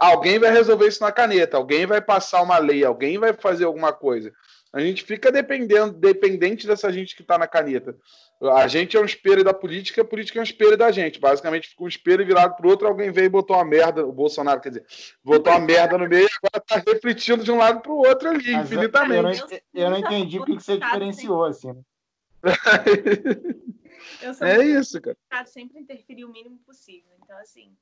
alguém 0.00 0.38
vai 0.38 0.50
resolver 0.50 0.88
isso 0.88 1.02
na 1.02 1.12
caneta, 1.12 1.56
alguém 1.56 1.86
vai 1.86 2.00
passar 2.00 2.42
uma 2.42 2.58
lei, 2.58 2.84
alguém 2.84 3.18
vai 3.18 3.32
fazer 3.32 3.64
alguma 3.64 3.92
coisa. 3.92 4.32
A 4.72 4.80
gente 4.80 5.04
fica 5.04 5.30
dependendo, 5.30 5.92
dependente 5.92 6.66
dessa 6.66 6.90
gente 6.90 7.14
que 7.14 7.22
está 7.22 7.36
na 7.36 7.46
caneta. 7.46 7.94
A 8.50 8.66
gente 8.66 8.96
é 8.96 9.00
um 9.00 9.04
espelho 9.04 9.44
da 9.44 9.54
política, 9.54 10.02
a 10.02 10.04
política 10.04 10.38
é 10.38 10.40
um 10.40 10.44
espelho 10.44 10.76
da 10.76 10.90
gente. 10.90 11.20
Basicamente, 11.20 11.68
fica 11.68 11.84
um 11.84 11.88
espelho 11.88 12.26
virado 12.26 12.56
para 12.56 12.66
o 12.66 12.70
outro, 12.70 12.88
alguém 12.88 13.12
veio 13.12 13.26
e 13.26 13.28
botou 13.28 13.54
uma 13.54 13.64
merda, 13.64 14.04
o 14.04 14.12
Bolsonaro, 14.12 14.60
quer 14.60 14.70
dizer, 14.70 14.86
botou 15.22 15.52
uma 15.52 15.60
merda 15.60 15.96
no 15.96 16.08
meio 16.08 16.26
e 16.26 16.30
agora 16.42 16.58
está 16.58 16.90
refletindo 16.90 17.44
de 17.44 17.52
um 17.52 17.58
lado 17.58 17.80
para 17.80 17.92
o 17.92 17.98
outro 17.98 18.30
ali, 18.30 18.52
Mas 18.52 18.72
infinitamente. 18.72 19.40
Eu 19.40 19.48
não, 19.48 19.84
eu 19.84 19.90
não 19.90 19.98
entendi 19.98 20.40
o 20.40 20.44
que 20.44 20.54
você 20.54 20.76
diferenciou, 20.76 21.44
assim. 21.44 21.72
Né? 21.72 21.82
é 24.40 24.64
isso, 24.64 25.00
cara. 25.00 25.16
Sempre 25.46 25.78
interferir 25.78 26.24
o 26.24 26.32
mínimo 26.32 26.58
possível. 26.66 27.12
Então, 27.22 27.38
assim, 27.38 27.76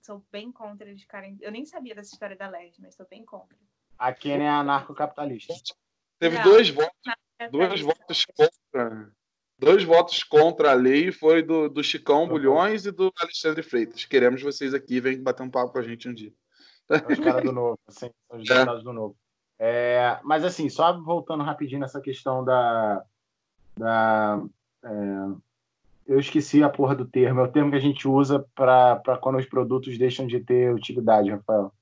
sou 0.00 0.24
bem 0.30 0.52
contra 0.52 0.88
eles 0.88 1.00
ficarem. 1.00 1.36
Eu 1.40 1.50
nem 1.50 1.64
sabia 1.64 1.96
dessa 1.96 2.12
história 2.12 2.36
da 2.36 2.48
LED, 2.48 2.80
mas 2.80 2.94
sou 2.94 3.06
bem 3.10 3.24
contra. 3.24 3.58
A 3.98 4.12
Kenia 4.12 4.46
é 4.46 4.48
anarcocapitalista. 4.48 5.52
Teve 6.20 6.36
não, 6.36 6.44
dois 6.44 6.70
votos, 6.70 6.92
dois 7.50 7.80
votos 7.80 8.24
contra. 8.26 9.12
Dois 9.62 9.84
votos 9.84 10.24
contra 10.24 10.72
a 10.72 10.74
lei 10.74 11.12
foi 11.12 11.40
do, 11.40 11.68
do 11.68 11.84
Chicão 11.84 12.26
Bulhões 12.26 12.84
e 12.84 12.90
do 12.90 13.12
Alexandre 13.16 13.62
Freitas. 13.62 14.04
Queremos 14.04 14.42
vocês 14.42 14.74
aqui, 14.74 15.00
vem 15.00 15.22
bater 15.22 15.44
um 15.44 15.50
papo 15.50 15.72
com 15.72 15.78
a 15.78 15.82
gente 15.82 16.08
um 16.08 16.12
dia. 16.12 16.32
Os 17.08 17.20
caras 17.20 17.44
do 17.44 17.52
novo, 17.52 17.78
assim, 17.86 18.10
os 18.28 18.42
deputados 18.42 18.80
é. 18.80 18.84
do 18.84 18.92
novo. 18.92 19.16
É, 19.60 20.18
mas 20.24 20.44
assim, 20.44 20.68
só 20.68 21.00
voltando 21.00 21.44
rapidinho 21.44 21.80
nessa 21.80 22.00
questão 22.00 22.44
da, 22.44 23.04
da 23.78 24.42
é, 24.82 24.88
eu 26.08 26.18
esqueci 26.18 26.60
a 26.64 26.68
porra 26.68 26.96
do 26.96 27.06
termo. 27.06 27.38
É 27.38 27.44
o 27.44 27.52
termo 27.52 27.70
que 27.70 27.76
a 27.76 27.80
gente 27.80 28.08
usa 28.08 28.44
para 28.56 29.16
quando 29.20 29.38
os 29.38 29.46
produtos 29.46 29.96
deixam 29.96 30.26
de 30.26 30.40
ter 30.40 30.74
utilidade, 30.74 31.30
Rafael. 31.30 31.72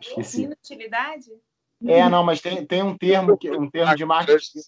Esqueci. 0.00 0.42
Inutilidade? 0.42 1.30
É, 1.86 2.08
não, 2.08 2.24
mas 2.24 2.40
tem, 2.40 2.66
tem 2.66 2.82
um 2.82 2.98
termo 2.98 3.38
que 3.38 3.48
um 3.48 3.70
termo 3.70 3.94
de 3.94 4.04
marketing. 4.04 4.58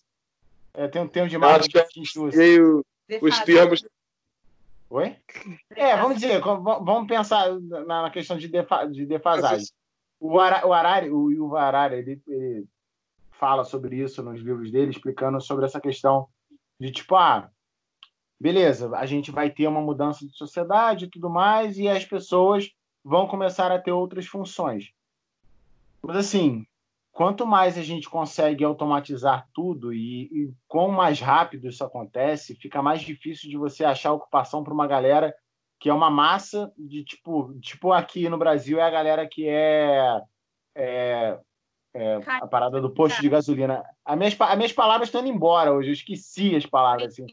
É, 0.79 0.87
tem 0.87 1.03
um 1.03 1.09
termo 1.09 1.29
de 1.29 1.37
marketing 1.37 1.70
que 1.72 1.79
a 1.79 1.89
gente 1.93 2.18
usa. 2.20 2.41
Os 3.20 3.41
termos. 3.41 3.85
Oi? 4.89 5.16
É, 5.74 5.97
vamos 5.97 6.20
dizer, 6.20 6.41
vamos 6.41 7.09
pensar 7.09 7.51
na 7.61 8.09
questão 8.11 8.39
de, 8.39 8.47
defa, 8.47 8.87
de 8.87 9.05
defasagem. 9.05 9.66
O, 10.20 10.39
Ara, 10.39 10.64
o 10.64 10.72
Arari, 10.72 11.11
o 11.11 11.33
Yuval 11.33 11.59
Arari, 11.59 11.97
ele, 11.97 12.22
ele 12.29 12.66
fala 13.33 13.64
sobre 13.64 13.97
isso 13.97 14.22
nos 14.22 14.41
livros 14.41 14.70
dele, 14.70 14.93
explicando 14.93 15.41
sobre 15.41 15.64
essa 15.64 15.81
questão 15.81 16.29
de 16.79 16.93
tipo, 16.93 17.16
ah, 17.16 17.51
beleza, 18.39 18.89
a 18.97 19.05
gente 19.05 19.33
vai 19.33 19.51
ter 19.51 19.66
uma 19.66 19.81
mudança 19.81 20.24
de 20.24 20.33
sociedade 20.37 21.07
e 21.07 21.11
tudo 21.11 21.29
mais, 21.29 21.76
e 21.76 21.89
as 21.89 22.05
pessoas 22.05 22.70
vão 23.03 23.26
começar 23.26 23.72
a 23.72 23.81
ter 23.81 23.91
outras 23.91 24.26
funções. 24.26 24.93
Mas 26.01 26.18
assim, 26.18 26.64
quanto 27.19 27.45
mais 27.45 27.77
a 27.77 27.83
gente 27.83 28.09
consegue 28.09 28.62
automatizar 28.62 29.49
tudo 29.53 29.93
e, 29.93 30.27
e 30.27 30.53
quanto 30.69 30.93
mais 30.93 31.21
rápido 31.21 31.66
isso 31.66 31.83
acontece, 31.83 32.55
fica 32.55 32.81
mais 32.81 33.01
difícil 33.01 33.51
de 33.51 33.57
você 33.57 33.85
achar 33.85 34.12
ocupação 34.12 34.62
para 34.62 34.73
uma 34.73 34.87
galera 34.87 35.35
que 35.81 35.91
é 35.91 35.93
uma 35.93 36.09
massa 36.09 36.73
de 36.79 37.03
tipo, 37.03 37.59
tipo 37.59 37.93
aqui 37.93 38.29
no 38.29 38.39
Brasil 38.39 38.79
é 38.79 38.85
a 38.85 38.91
galera 38.91 39.27
que 39.27 39.49
é, 39.49 40.21
é, 40.77 41.41
é 41.93 42.21
a 42.25 42.47
parada 42.47 42.81
do 42.81 42.95
posto 42.95 43.21
de 43.21 43.29
gasolina. 43.29 43.85
As 44.05 44.16
minhas, 44.16 44.41
as 44.41 44.57
minhas 44.57 44.73
palavras 44.73 45.09
estão 45.09 45.21
indo 45.21 45.35
embora 45.35 45.73
hoje, 45.73 45.89
eu 45.89 45.95
esqueci 45.95 46.55
as 46.55 46.66
palavras 46.66 47.14
assim. 47.14 47.27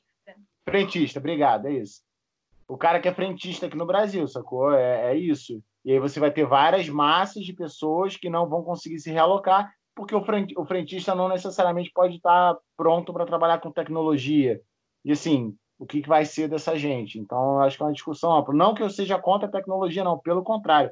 Frentista, 0.67 1.19
obrigado, 1.19 1.67
é 1.67 1.73
isso. 1.73 2.01
O 2.67 2.75
cara 2.75 2.99
que 2.99 3.07
é 3.07 3.13
frentista 3.13 3.67
aqui 3.67 3.77
no 3.77 3.85
Brasil, 3.85 4.27
sacou? 4.27 4.73
É, 4.73 5.11
é 5.11 5.15
isso. 5.15 5.61
E 5.85 5.91
aí 5.91 5.99
você 5.99 6.19
vai 6.19 6.31
ter 6.31 6.45
várias 6.45 6.89
massas 6.89 7.45
de 7.45 7.53
pessoas 7.53 8.17
que 8.17 8.29
não 8.29 8.49
vão 8.49 8.63
conseguir 8.63 8.99
se 8.99 9.11
realocar, 9.11 9.71
porque 9.95 10.15
o 10.15 10.65
frentista 10.65 11.13
não 11.13 11.29
necessariamente 11.29 11.91
pode 11.93 12.15
estar 12.15 12.57
pronto 12.75 13.13
para 13.13 13.25
trabalhar 13.25 13.59
com 13.59 13.71
tecnologia. 13.71 14.59
E 15.05 15.11
assim, 15.11 15.55
o 15.77 15.85
que, 15.85 16.01
que 16.01 16.09
vai 16.09 16.25
ser 16.25 16.49
dessa 16.49 16.75
gente? 16.75 17.19
Então, 17.19 17.59
acho 17.59 17.77
que 17.77 17.83
é 17.83 17.85
uma 17.85 17.93
discussão 17.93 18.35
ampla. 18.35 18.53
Não 18.53 18.73
que 18.73 18.81
eu 18.81 18.89
seja 18.89 19.19
contra 19.19 19.47
a 19.47 19.51
tecnologia, 19.51 20.03
não, 20.03 20.17
pelo 20.17 20.43
contrário. 20.43 20.89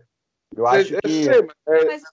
Eu 0.55 0.67
acho 0.67 0.95
que. 1.01 1.23
Sei, 1.23 1.47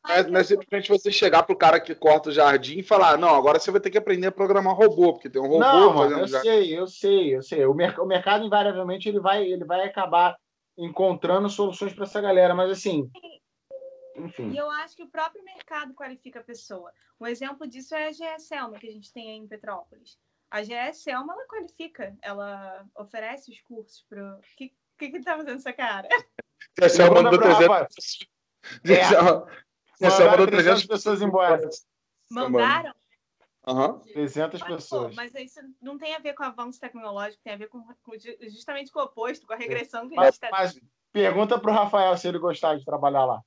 é, 0.08 0.22
não 0.24 0.40
é 0.40 0.44
simplesmente 0.44 0.88
você 0.88 1.12
chegar 1.12 1.42
pro 1.42 1.54
cara 1.54 1.78
que 1.78 1.94
corta 1.94 2.30
o 2.30 2.32
jardim 2.32 2.78
e 2.78 2.82
falar, 2.82 3.18
não, 3.18 3.34
agora 3.34 3.58
você 3.58 3.70
vai 3.70 3.80
ter 3.80 3.90
que 3.90 3.98
aprender 3.98 4.28
a 4.28 4.32
programar 4.32 4.74
robô, 4.74 5.12
porque 5.12 5.28
tem 5.28 5.42
um 5.42 5.46
robô 5.46 5.58
não, 5.58 5.94
fazendo. 5.94 6.20
Eu 6.20 6.26
jardim. 6.26 6.48
sei, 6.48 6.78
eu 6.78 6.86
sei, 6.86 7.36
eu 7.36 7.42
sei. 7.42 7.66
O, 7.66 7.74
mer 7.74 8.00
o 8.00 8.06
mercado, 8.06 8.44
invariavelmente, 8.44 9.08
ele 9.08 9.20
vai, 9.20 9.44
ele 9.44 9.64
vai 9.64 9.86
acabar 9.86 10.34
encontrando 10.76 11.48
soluções 11.48 11.92
para 11.92 12.04
essa 12.04 12.20
galera, 12.20 12.54
mas 12.54 12.70
assim. 12.70 13.10
Enfim. 14.16 14.50
E 14.50 14.56
eu 14.56 14.70
acho 14.70 14.96
que 14.96 15.02
o 15.02 15.08
próprio 15.08 15.44
mercado 15.44 15.94
qualifica 15.94 16.40
a 16.40 16.44
pessoa. 16.44 16.92
Um 17.20 17.26
exemplo 17.26 17.66
disso 17.66 17.94
é 17.94 18.08
a 18.08 18.12
GE 18.12 18.38
Selma, 18.38 18.78
que 18.78 18.88
a 18.88 18.92
gente 18.92 19.12
tem 19.12 19.30
aí 19.30 19.36
em 19.36 19.46
Petrópolis. 19.46 20.18
A 20.50 20.62
GE 20.62 20.92
Selma, 20.94 21.32
ela 21.32 21.46
qualifica, 21.46 22.16
ela 22.22 22.84
oferece 22.96 23.50
os 23.50 23.60
cursos 23.60 24.04
para. 24.08 24.36
O 24.36 24.40
que, 24.56 24.74
que 24.98 25.10
que 25.10 25.22
tá 25.22 25.36
fazendo 25.36 25.56
essa 25.58 25.72
cara? 25.72 26.08
Selma 26.88 27.22
mandou 27.22 27.38
300 27.38 28.18
é. 28.84 30.24
Mandou 30.30 30.46
300 30.46 30.86
pessoas 30.86 31.22
embora. 31.22 31.68
Mandaram? 32.30 32.94
Aham. 33.70 33.98
300 34.00 34.60
Mas, 34.60 34.68
pô, 34.68 34.74
pessoas. 34.76 35.14
mas 35.14 35.34
isso 35.34 35.60
não 35.80 35.98
tem 35.98 36.14
a 36.14 36.18
ver 36.18 36.34
com 36.34 36.42
avanço 36.42 36.80
tecnológico, 36.80 37.42
tem 37.42 37.54
a 37.54 37.56
ver 37.56 37.68
com, 37.68 37.82
com 38.02 38.18
ju- 38.18 38.36
justamente 38.48 38.90
com 38.90 39.00
o 39.00 39.04
oposto, 39.04 39.46
com 39.46 39.52
a 39.52 39.56
regressão 39.56 40.08
que 40.08 40.18
a 40.18 40.24
gente 40.24 40.34
está 40.34 40.48
mas 40.50 40.78
pergunta 41.12 41.58
pro 41.58 41.72
Rafael 41.72 42.16
se 42.16 42.28
ele 42.28 42.38
gostar 42.38 42.76
de 42.76 42.84
trabalhar 42.84 43.24
lá. 43.24 43.42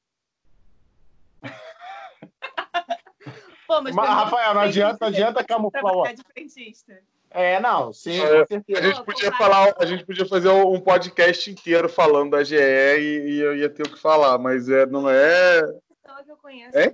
Pô, 3.68 3.82
mas 3.82 3.96
Mas, 3.96 4.10
Rafael, 4.10 4.54
não 4.54 4.62
adianta, 4.62 4.98
não 5.02 5.08
adianta 5.08 5.44
camuflar. 5.44 6.14
É, 7.32 7.60
não, 7.60 7.92
sim, 7.92 8.22
É, 8.22 8.42
com 8.42 8.48
certeza. 8.48 8.80
A 8.80 8.84
gente 8.84 9.04
podia 9.04 9.32
falar, 9.32 9.74
a 9.80 9.86
gente 9.86 10.06
podia 10.06 10.26
fazer 10.26 10.50
um 10.50 10.80
podcast 10.80 11.50
inteiro 11.50 11.90
falando 11.90 12.32
da 12.32 12.44
GE 12.44 12.56
e, 12.56 13.30
e 13.32 13.40
eu 13.40 13.56
ia 13.58 13.70
ter 13.70 13.88
o 13.88 13.92
que 13.92 14.00
falar, 14.00 14.38
mas 14.38 14.70
é, 14.70 14.86
não 14.86 15.10
é. 15.10 15.62
pessoa 16.04 16.24
que 16.24 16.32
eu 16.32 16.38
conheço 16.38 16.78
É? 16.78 16.90
que, 16.90 16.94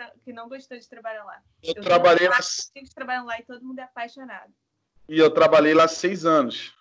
não, 0.00 0.10
que 0.24 0.32
não 0.32 0.48
gostou 0.48 0.78
de 0.78 0.88
trabalhar 0.88 1.24
lá. 1.24 1.40
Eu 1.62 1.74
Eu 1.76 1.82
trabalhei 1.82 2.28
lá 2.28 2.38
que 2.74 2.94
trabalhar 2.94 3.22
lá 3.24 3.38
e 3.38 3.42
todo 3.42 3.64
mundo 3.64 3.78
é 3.78 3.82
apaixonado. 3.82 4.52
e 5.08 5.18
eu 5.18 5.30
trabalhei 5.30 5.74
lá 5.74 5.86
seis 5.88 6.24
anos. 6.24 6.74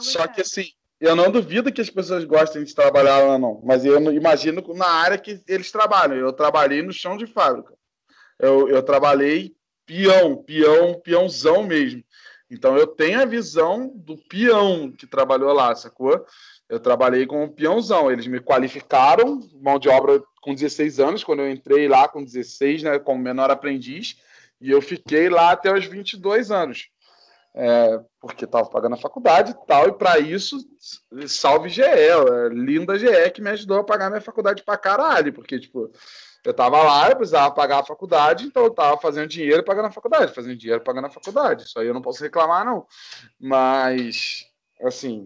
Só 0.00 0.26
que 0.26 0.40
assim, 0.40 0.72
eu 1.00 1.14
não 1.14 1.30
duvido 1.30 1.72
que 1.72 1.80
as 1.80 1.90
pessoas 1.90 2.24
gostem 2.24 2.64
de 2.64 2.74
trabalhar 2.74 3.18
lá, 3.18 3.38
não. 3.38 3.60
Mas 3.64 3.84
eu 3.84 4.00
não 4.00 4.12
imagino 4.12 4.62
na 4.74 4.86
área 4.88 5.18
que 5.18 5.42
eles 5.46 5.70
trabalham. 5.70 6.16
Eu 6.16 6.32
trabalhei 6.32 6.82
no 6.82 6.92
chão 6.92 7.16
de 7.16 7.26
fábrica. 7.26 7.74
Eu, 8.38 8.68
eu 8.68 8.82
trabalhei 8.82 9.54
peão, 9.86 10.36
peão, 10.36 11.00
peãozão 11.00 11.62
mesmo. 11.62 12.02
Então 12.50 12.76
eu 12.76 12.86
tenho 12.86 13.20
a 13.20 13.24
visão 13.24 13.88
do 13.94 14.16
peão 14.16 14.90
que 14.92 15.06
trabalhou 15.06 15.52
lá, 15.52 15.74
sacou? 15.74 16.24
Eu 16.68 16.80
trabalhei 16.80 17.26
como 17.26 17.52
peãozão. 17.52 18.10
Eles 18.10 18.26
me 18.26 18.40
qualificaram, 18.40 19.40
mão 19.60 19.78
de 19.78 19.88
obra 19.88 20.22
com 20.40 20.54
16 20.54 21.00
anos, 21.00 21.24
quando 21.24 21.40
eu 21.40 21.50
entrei 21.50 21.88
lá 21.88 22.06
com 22.06 22.22
16, 22.22 22.82
né, 22.82 22.98
como 22.98 23.22
menor 23.22 23.50
aprendiz, 23.50 24.16
e 24.60 24.70
eu 24.70 24.82
fiquei 24.82 25.28
lá 25.28 25.52
até 25.52 25.72
os 25.72 25.86
22 25.86 26.50
anos. 26.50 26.88
É, 27.56 28.00
porque 28.20 28.44
estava 28.44 28.68
pagando 28.68 28.94
a 28.94 28.98
faculdade 28.98 29.52
e 29.52 29.66
tal, 29.66 29.88
e 29.88 29.92
para 29.92 30.18
isso, 30.18 30.58
salve 31.28 31.68
GE, 31.68 31.82
é, 31.82 32.48
linda 32.48 32.98
GE 32.98 33.30
que 33.32 33.40
me 33.40 33.50
ajudou 33.50 33.78
a 33.78 33.84
pagar 33.84 34.10
minha 34.10 34.20
faculdade 34.20 34.64
pra 34.64 34.76
caralho, 34.76 35.32
porque, 35.32 35.60
tipo, 35.60 35.88
eu 36.44 36.52
tava 36.52 36.82
lá, 36.82 37.08
eu 37.10 37.16
precisava 37.16 37.54
pagar 37.54 37.78
a 37.78 37.84
faculdade, 37.84 38.44
então 38.44 38.64
eu 38.64 38.70
tava 38.70 39.00
fazendo 39.00 39.28
dinheiro 39.28 39.62
pagando 39.64 39.86
a 39.86 39.92
faculdade, 39.92 40.34
fazendo 40.34 40.56
dinheiro 40.56 40.82
pagando 40.82 41.06
a 41.06 41.10
faculdade, 41.10 41.62
isso 41.62 41.78
aí 41.78 41.86
eu 41.86 41.94
não 41.94 42.02
posso 42.02 42.24
reclamar, 42.24 42.64
não. 42.64 42.86
Mas, 43.38 44.46
assim, 44.82 45.24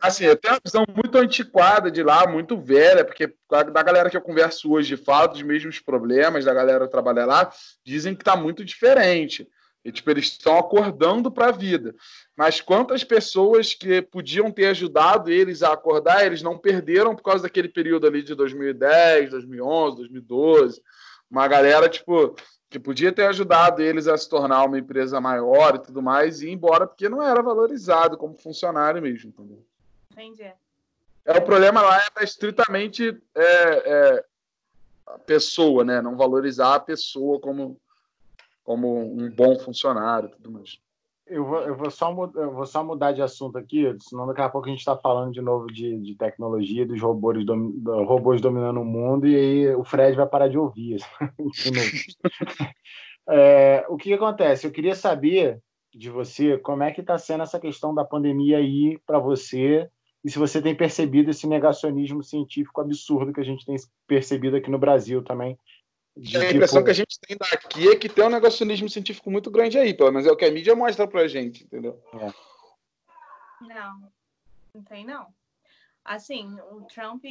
assim, 0.00 0.24
eu 0.24 0.36
tenho 0.36 0.54
uma 0.54 0.60
visão 0.64 0.84
muito 0.94 1.18
antiquada 1.18 1.90
de 1.90 2.02
lá, 2.02 2.26
muito 2.26 2.56
velha, 2.58 3.04
porque 3.04 3.34
da 3.48 3.82
galera 3.82 4.08
que 4.08 4.16
eu 4.16 4.22
converso 4.22 4.72
hoje 4.72 4.96
fala 4.96 5.28
dos 5.28 5.42
mesmos 5.42 5.78
problemas 5.78 6.44
da 6.44 6.54
galera 6.54 6.86
que 6.86 6.90
trabalha 6.90 7.26
lá, 7.26 7.52
dizem 7.84 8.14
que 8.14 8.24
tá 8.24 8.36
muito 8.36 8.64
diferente. 8.64 9.48
E, 9.82 9.90
tipo, 9.90 10.10
eles 10.10 10.26
estão 10.26 10.58
acordando 10.58 11.30
para 11.30 11.48
a 11.48 11.52
vida. 11.52 11.94
Mas 12.36 12.60
quantas 12.60 13.02
pessoas 13.02 13.72
que 13.72 14.02
podiam 14.02 14.50
ter 14.50 14.66
ajudado 14.66 15.30
eles 15.30 15.62
a 15.62 15.72
acordar, 15.72 16.24
eles 16.24 16.42
não 16.42 16.58
perderam 16.58 17.16
por 17.16 17.22
causa 17.22 17.44
daquele 17.44 17.68
período 17.68 18.06
ali 18.06 18.22
de 18.22 18.34
2010, 18.34 19.30
2011, 19.30 19.96
2012. 19.96 20.82
Uma 21.30 21.48
galera, 21.48 21.88
tipo, 21.88 22.36
que 22.70 22.78
podia 22.78 23.12
ter 23.12 23.26
ajudado 23.26 23.82
eles 23.82 24.06
a 24.06 24.16
se 24.16 24.28
tornar 24.28 24.64
uma 24.64 24.78
empresa 24.78 25.20
maior 25.20 25.74
e 25.74 25.80
tudo 25.80 26.00
mais, 26.00 26.40
e 26.40 26.46
ir 26.46 26.52
embora 26.52 26.86
porque 26.86 27.08
não 27.08 27.20
era 27.20 27.42
valorizado 27.42 28.16
como 28.16 28.38
funcionário 28.38 29.02
mesmo, 29.02 29.30
entendeu? 29.30 29.66
Entendi. 30.12 30.52
É, 31.24 31.36
o 31.36 31.42
problema 31.42 31.82
lá 31.82 32.00
é 32.16 32.24
estritamente 32.24 33.20
é, 33.34 33.44
é, 33.44 34.24
a 35.04 35.18
pessoa, 35.18 35.84
né? 35.84 36.00
Não 36.00 36.16
valorizar 36.16 36.76
a 36.76 36.80
pessoa 36.80 37.40
como, 37.40 37.76
como 38.62 39.20
um 39.20 39.28
bom 39.28 39.58
funcionário 39.58 40.28
e 40.28 40.32
tudo 40.32 40.52
mais. 40.52 40.78
Eu 41.30 41.44
vou, 41.44 41.60
eu, 41.60 41.76
vou 41.76 41.90
só, 41.90 42.10
eu 42.34 42.52
vou 42.52 42.66
só 42.66 42.82
mudar 42.82 43.12
de 43.12 43.22
assunto 43.22 43.56
aqui, 43.56 43.96
senão 44.00 44.26
daqui 44.26 44.40
a 44.40 44.48
pouco 44.48 44.66
a 44.66 44.70
gente 44.70 44.80
está 44.80 44.96
falando 44.96 45.32
de 45.32 45.40
novo 45.40 45.68
de, 45.68 45.96
de 46.00 46.16
tecnologia, 46.16 46.84
dos 46.84 47.00
robôs, 47.00 47.46
domi- 47.46 47.72
do- 47.78 48.02
robôs 48.02 48.40
dominando 48.40 48.80
o 48.80 48.84
mundo, 48.84 49.28
e 49.28 49.36
aí 49.36 49.74
o 49.76 49.84
Fred 49.84 50.16
vai 50.16 50.26
parar 50.26 50.48
de 50.48 50.58
ouvir. 50.58 50.96
É, 53.28 53.86
o 53.88 53.96
que 53.96 54.12
acontece? 54.12 54.66
Eu 54.66 54.72
queria 54.72 54.94
saber 54.94 55.60
de 55.94 56.10
você 56.10 56.58
como 56.58 56.82
é 56.82 56.90
que 56.90 57.00
está 57.00 57.16
sendo 57.16 57.44
essa 57.44 57.60
questão 57.60 57.94
da 57.94 58.04
pandemia 58.04 58.58
aí 58.58 58.98
para 59.06 59.20
você, 59.20 59.88
e 60.24 60.30
se 60.30 60.38
você 60.38 60.60
tem 60.60 60.74
percebido 60.74 61.30
esse 61.30 61.46
negacionismo 61.46 62.24
científico 62.24 62.80
absurdo 62.80 63.32
que 63.32 63.40
a 63.40 63.44
gente 63.44 63.64
tem 63.64 63.76
percebido 64.06 64.56
aqui 64.56 64.68
no 64.70 64.78
Brasil 64.78 65.22
também. 65.22 65.56
De, 66.16 66.36
a 66.36 66.40
tipo, 66.40 66.54
impressão 66.54 66.84
que 66.84 66.90
a 66.90 66.94
gente 66.94 67.18
tem 67.20 67.36
daqui 67.36 67.88
é 67.88 67.96
que 67.96 68.08
tem 68.08 68.24
um 68.24 68.30
negacionismo 68.30 68.88
científico 68.88 69.30
muito 69.30 69.50
grande 69.50 69.78
aí, 69.78 69.94
pelo 69.94 70.12
menos 70.12 70.26
é 70.26 70.30
o 70.30 70.36
que 70.36 70.44
a 70.44 70.50
mídia 70.50 70.74
mostra 70.74 71.06
pra 71.06 71.28
gente, 71.28 71.64
entendeu? 71.64 72.02
Não, 73.60 74.12
não 74.74 74.82
tem 74.82 75.04
não. 75.04 75.32
Assim, 76.04 76.58
o 76.72 76.82
Trump, 76.82 77.24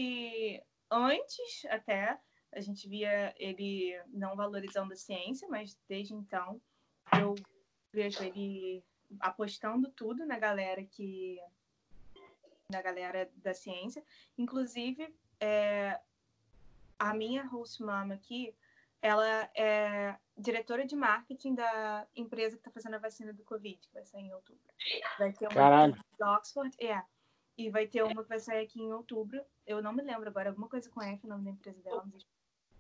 antes 0.89 1.65
até, 1.69 2.17
a 2.51 2.59
gente 2.59 2.87
via 2.87 3.33
ele 3.37 3.99
não 4.07 4.35
valorizando 4.35 4.93
a 4.93 4.95
ciência, 4.95 5.47
mas 5.49 5.77
desde 5.87 6.13
então 6.13 6.61
eu 7.19 7.35
vejo 7.91 8.23
ele 8.23 8.83
apostando 9.19 9.89
tudo 9.89 10.25
na 10.25 10.37
galera 10.37 10.83
que 10.83 11.39
na 12.69 12.81
galera 12.81 13.29
da 13.37 13.53
ciência. 13.53 14.03
Inclusive, 14.37 15.13
é, 15.39 15.99
a 16.99 17.13
minha 17.13 17.43
host 17.45 17.81
mama 17.81 18.13
aqui, 18.13 18.53
ela 19.01 19.49
é 19.55 20.17
diretora 20.37 20.85
de 20.85 20.95
marketing 20.95 21.55
da 21.55 22.07
empresa 22.15 22.55
que 22.55 22.61
está 22.61 22.71
fazendo 22.71 22.95
a 22.95 22.99
vacina 22.99 23.33
do 23.33 23.43
Covid, 23.43 23.77
que 23.77 23.93
vai 23.93 24.05
sair 24.05 24.23
em 24.23 24.33
outubro. 24.33 24.61
Vai 25.17 25.33
ter 25.33 25.45
uma 25.45 25.53
Caralho. 25.53 25.93
de 25.93 26.23
Oxford, 26.23 26.75
é. 26.79 27.01
E 27.57 27.69
vai 27.69 27.87
ter 27.87 28.03
uma 28.03 28.23
que 28.23 28.29
vai 28.29 28.39
sair 28.39 28.65
aqui 28.65 28.81
em 28.81 28.93
outubro. 28.93 29.43
Eu 29.65 29.81
não 29.81 29.93
me 29.93 30.01
lembro 30.01 30.29
agora, 30.29 30.49
alguma 30.49 30.69
coisa 30.69 30.89
com 30.89 31.01
F, 31.01 31.25
o 31.25 31.29
nome 31.29 31.45
da 31.45 31.51
empresa 31.51 31.81
dela. 31.81 32.05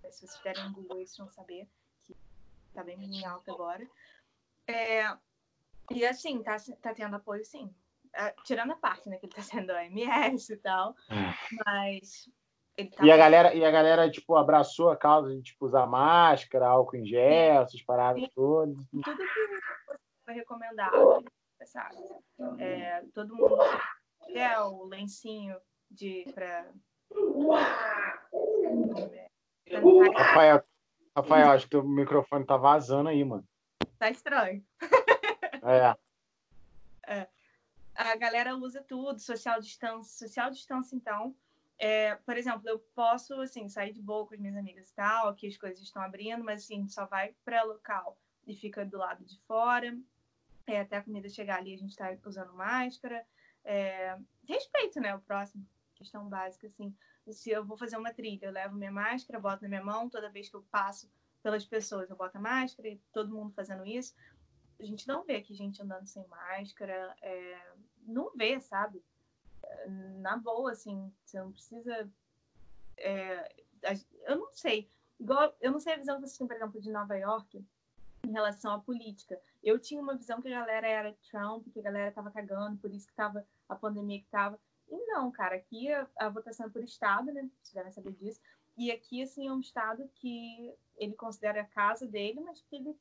sei 0.01 0.11
Se 0.11 0.19
vocês 0.19 0.35
tiverem 0.35 0.63
no 0.65 0.73
Google, 0.73 0.97
vocês 0.97 1.17
vão 1.17 1.29
saber. 1.29 1.67
Que 2.03 2.15
tá 2.73 2.83
bem 2.83 2.97
em 3.03 3.25
alta 3.25 3.51
agora. 3.51 3.89
É, 4.67 5.17
e 5.91 6.05
assim, 6.05 6.41
tá, 6.43 6.55
tá 6.81 6.93
tendo 6.93 7.15
apoio 7.15 7.43
sim. 7.43 7.73
Ah, 8.13 8.33
Tirando 8.43 8.71
a 8.71 8.75
parte, 8.75 9.07
né, 9.09 9.17
que 9.17 9.25
ele 9.25 9.33
tá 9.33 9.41
sendo 9.41 9.71
OMS 9.71 10.53
e 10.53 10.57
tal. 10.57 10.95
Mas 11.65 12.27
ele 12.27 12.35
tá 12.85 13.05
E 13.05 13.11
a 13.11 13.17
galera, 13.17 13.53
e 13.53 13.63
a 13.63 13.71
galera 13.71 14.09
tipo, 14.09 14.35
abraçou 14.35 14.89
a 14.89 14.97
causa 14.97 15.35
de 15.35 15.41
tipo, 15.41 15.65
usar 15.65 15.85
máscara, 15.85 16.67
álcool 16.67 16.97
em 16.97 17.05
gel, 17.05 17.63
essas 17.63 17.81
paradas 17.81 18.21
Sim. 18.21 18.29
todas. 18.35 18.77
tudo 19.03 19.17
que 19.17 19.97
foi 20.25 20.33
recomendado, 20.33 21.23
sabe? 21.65 21.95
É, 22.57 23.03
todo 23.13 23.35
mundo 23.35 23.57
é 24.29 24.59
o 24.61 24.85
lencinho 24.85 25.57
de 25.89 26.25
para 26.33 26.67
Rafael, 30.15 30.63
Rafael, 31.15 31.51
acho 31.51 31.67
que 31.67 31.77
o 31.77 31.83
microfone 31.83 32.45
tá 32.45 32.57
vazando 32.57 33.09
aí, 33.09 33.23
mano. 33.23 33.43
tá 33.97 34.09
estranho. 34.09 34.63
É. 37.07 37.27
A 37.95 38.15
galera 38.15 38.55
usa 38.55 38.81
tudo, 38.81 39.19
social 39.19 39.59
distância, 39.59 40.27
social 40.27 40.51
distância 40.51 40.95
então. 40.95 41.35
É, 41.79 42.15
por 42.15 42.35
exemplo, 42.35 42.67
eu 42.67 42.77
posso 42.93 43.33
assim 43.39 43.69
sair 43.69 43.93
de 43.93 44.01
boa 44.01 44.27
com 44.27 44.33
as 44.33 44.39
minhas 44.39 44.57
amigas 44.57 44.89
e 44.89 44.95
tal, 44.95 45.33
que 45.33 45.47
as 45.47 45.57
coisas 45.57 45.79
estão 45.79 46.01
abrindo, 46.01 46.43
mas 46.43 46.63
assim 46.63 46.87
só 46.89 47.05
vai 47.05 47.33
para 47.45 47.63
local 47.63 48.19
e 48.45 48.53
fica 48.53 48.85
do 48.85 48.97
lado 48.97 49.23
de 49.23 49.39
fora. 49.47 49.97
É, 50.67 50.81
até 50.81 50.97
a 50.97 51.03
comida 51.03 51.29
chegar 51.29 51.57
ali 51.57 51.73
a 51.73 51.77
gente 51.77 51.91
está 51.91 52.15
usando 52.25 52.53
máscara. 52.53 53.25
É, 53.63 54.17
respeito, 54.45 54.99
né? 54.99 55.15
O 55.15 55.21
próximo 55.21 55.65
questão 55.95 56.27
básica 56.27 56.67
assim. 56.67 56.93
Se 57.31 57.49
eu 57.49 57.63
vou 57.63 57.77
fazer 57.77 57.95
uma 57.95 58.13
trilha, 58.13 58.47
eu 58.47 58.51
levo 58.51 58.75
minha 58.75 58.91
máscara, 58.91 59.39
boto 59.39 59.63
na 59.63 59.69
minha 59.69 59.83
mão 59.83 60.09
toda 60.09 60.29
vez 60.29 60.49
que 60.49 60.55
eu 60.55 60.63
passo 60.71 61.09
pelas 61.41 61.65
pessoas, 61.65 62.09
eu 62.09 62.17
boto 62.17 62.37
a 62.37 62.41
máscara 62.41 62.89
e 62.89 62.99
todo 63.13 63.33
mundo 63.33 63.53
fazendo 63.53 63.85
isso. 63.85 64.13
A 64.79 64.83
gente 64.83 65.07
não 65.07 65.23
vê 65.23 65.35
aqui 65.35 65.53
gente 65.53 65.81
andando 65.81 66.07
sem 66.07 66.25
máscara, 66.27 67.15
é, 67.21 67.73
não 68.01 68.31
vê, 68.35 68.59
sabe? 68.59 69.03
Na 70.19 70.37
boa, 70.37 70.71
assim, 70.71 71.11
você 71.25 71.39
não 71.39 71.51
precisa. 71.51 72.09
é, 72.97 73.55
eu 74.25 74.37
não 74.37 74.51
sei. 74.53 74.89
Igual, 75.19 75.55
eu 75.59 75.71
não 75.71 75.79
sei 75.79 75.93
a 75.93 75.97
visão 75.97 76.15
que 76.15 76.21
vocês 76.21 76.37
têm, 76.37 76.47
por 76.47 76.55
exemplo, 76.55 76.81
de 76.81 76.91
Nova 76.91 77.15
York 77.17 77.65
em 78.25 78.31
relação 78.31 78.73
à 78.73 78.79
política. 78.79 79.39
Eu 79.63 79.79
tinha 79.79 80.01
uma 80.01 80.15
visão 80.15 80.41
que 80.41 80.47
a 80.47 80.59
galera 80.59 80.87
era 80.87 81.17
Trump, 81.29 81.67
que 81.71 81.79
a 81.79 81.83
galera 81.83 82.11
tava 82.11 82.31
cagando, 82.31 82.77
por 82.77 82.91
isso 82.91 83.07
que 83.07 83.13
tava 83.13 83.45
a 83.67 83.75
pandemia 83.75 84.19
que 84.19 84.27
tava. 84.27 84.59
E 84.89 85.05
não, 85.05 85.31
cara, 85.31 85.55
aqui 85.55 85.91
a, 85.91 86.07
a 86.17 86.29
votação 86.29 86.65
é 86.65 86.69
por 86.69 86.83
estado, 86.83 87.31
né? 87.31 87.49
Vocês 87.61 87.73
devem 87.73 87.91
saber 87.91 88.13
disso. 88.13 88.41
E 88.77 88.91
aqui, 88.91 89.21
assim, 89.21 89.47
é 89.47 89.51
um 89.51 89.59
estado 89.59 90.09
que 90.15 90.73
ele 90.97 91.13
considera 91.13 91.61
a 91.61 91.65
casa 91.65 92.07
dele, 92.07 92.39
mas 92.39 92.61
que 92.61 92.75
ele 92.77 92.97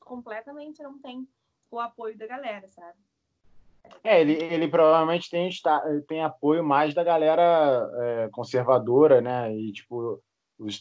completamente 0.00 0.82
não 0.82 0.98
tem 0.98 1.28
o 1.70 1.78
apoio 1.78 2.16
da 2.16 2.26
galera, 2.26 2.66
sabe? 2.68 2.98
É, 4.02 4.20
ele, 4.20 4.32
ele 4.34 4.68
provavelmente 4.68 5.28
tem, 5.30 5.48
esta- 5.48 5.82
tem 6.06 6.22
apoio 6.22 6.62
mais 6.64 6.94
da 6.94 7.02
galera 7.02 7.90
é, 7.94 8.28
conservadora, 8.30 9.20
né? 9.20 9.54
E, 9.54 9.72
tipo, 9.72 10.22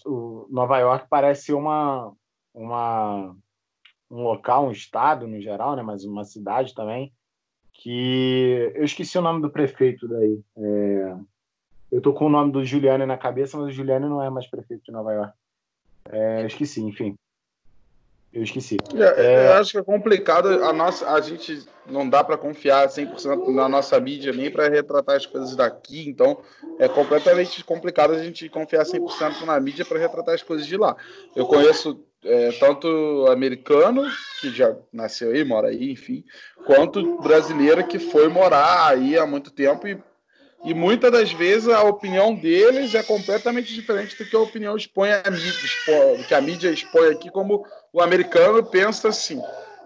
o 0.05 0.47
Nova 0.49 0.77
York 0.79 1.07
parece 1.09 1.53
uma, 1.53 2.13
uma 2.53 3.35
um 4.09 4.23
local, 4.23 4.67
um 4.67 4.71
estado 4.71 5.27
no 5.27 5.41
geral, 5.41 5.75
né? 5.75 5.81
Mas 5.81 6.05
uma 6.05 6.23
cidade 6.23 6.73
também 6.73 7.11
que 7.73 8.71
eu 8.75 8.85
esqueci 8.85 9.17
o 9.17 9.21
nome 9.21 9.41
do 9.41 9.49
prefeito 9.49 10.07
daí. 10.07 10.41
É... 10.57 11.17
Eu 11.91 12.01
tô 12.01 12.13
com 12.13 12.25
o 12.25 12.29
nome 12.29 12.51
do 12.51 12.63
Giuliani 12.63 13.05
na 13.05 13.17
cabeça, 13.17 13.57
mas 13.57 13.67
o 13.67 13.71
Giuliani 13.71 14.07
não 14.07 14.21
é 14.21 14.29
mais 14.29 14.47
prefeito 14.47 14.83
de 14.83 14.91
Nova 14.91 15.13
York. 15.13 15.33
É, 16.09 16.45
esqueci, 16.45 16.81
enfim. 16.81 17.15
Eu 18.35 18.43
esqueci. 18.43 18.75
É, 18.93 19.23
é... 19.25 19.47
Eu 19.47 19.53
acho 19.53 19.71
que 19.71 19.77
é 19.77 19.83
complicado. 19.83 20.49
A, 20.65 20.73
nossa, 20.73 21.09
a 21.09 21.21
gente 21.21 21.65
não 21.89 22.07
dá 22.07 22.21
para 22.21 22.37
confiar 22.37 22.85
100% 22.89 23.47
na 23.53 23.69
nossa 23.69 23.97
mídia 23.97 24.33
nem 24.33 24.51
para 24.51 24.67
retratar 24.67 25.15
as 25.15 25.25
coisas 25.25 25.55
daqui. 25.55 26.09
Então, 26.09 26.37
é 26.77 26.89
completamente 26.89 27.63
complicado 27.63 28.13
a 28.13 28.21
gente 28.21 28.49
confiar 28.49 28.83
100% 28.83 29.45
na 29.45 29.57
mídia 29.57 29.85
para 29.85 29.99
retratar 29.99 30.35
as 30.35 30.43
coisas 30.43 30.67
de 30.67 30.75
lá. 30.75 30.97
Eu 31.33 31.45
conheço 31.45 32.03
é, 32.25 32.51
tanto 32.59 33.25
americano, 33.29 34.03
que 34.41 34.49
já 34.49 34.75
nasceu 34.91 35.31
aí, 35.31 35.45
mora 35.45 35.69
aí, 35.69 35.91
enfim, 35.91 36.21
quanto 36.65 37.21
brasileiro 37.21 37.87
que 37.87 37.99
foi 37.99 38.27
morar 38.27 38.87
aí 38.89 39.17
há 39.17 39.25
muito 39.25 39.49
tempo 39.49 39.87
e 39.87 39.97
e 40.65 40.73
muitas 40.73 41.11
das 41.11 41.31
vezes 41.31 41.69
a 41.69 41.83
opinião 41.83 42.33
deles 42.33 42.95
é 42.95 43.03
completamente 43.03 43.71
diferente 43.71 44.17
do 44.17 44.27
que 44.27 44.35
a 44.35 44.39
opinião 44.39 44.75
expõe 44.75 45.11
a 45.11 45.29
mídia, 45.29 45.47
expõe, 45.47 46.23
que 46.23 46.33
a 46.33 46.41
mídia 46.41 46.71
expõe 46.71 47.09
aqui, 47.09 47.29
como 47.29 47.63
o 47.95 48.01
americano 48.01 48.61
pensa 48.61 49.07
assim. 49.07 49.41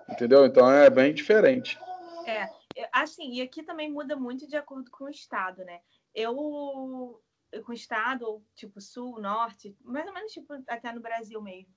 Entendeu? 0.10 0.44
Então 0.44 0.70
é 0.70 0.90
bem 0.90 1.14
diferente. 1.14 1.80
É, 2.26 2.50
assim, 2.92 3.34
e 3.34 3.42
aqui 3.42 3.62
também 3.62 3.92
muda 3.92 4.16
muito 4.16 4.48
de 4.48 4.58
acordo 4.58 4.90
com 4.90 5.04
o 5.04 5.10
estado, 5.10 5.64
né? 5.64 5.80
Eu, 6.16 7.22
com 7.64 7.72
o 7.72 7.74
estado, 7.74 8.44
tipo 8.56 8.82
sul, 8.82 9.20
norte, 9.22 9.78
mais 9.84 10.08
ou 10.08 10.14
menos 10.14 10.32
tipo 10.32 10.52
até 10.68 10.92
no 10.92 11.00
Brasil 11.00 11.40
mesmo. 11.40 11.72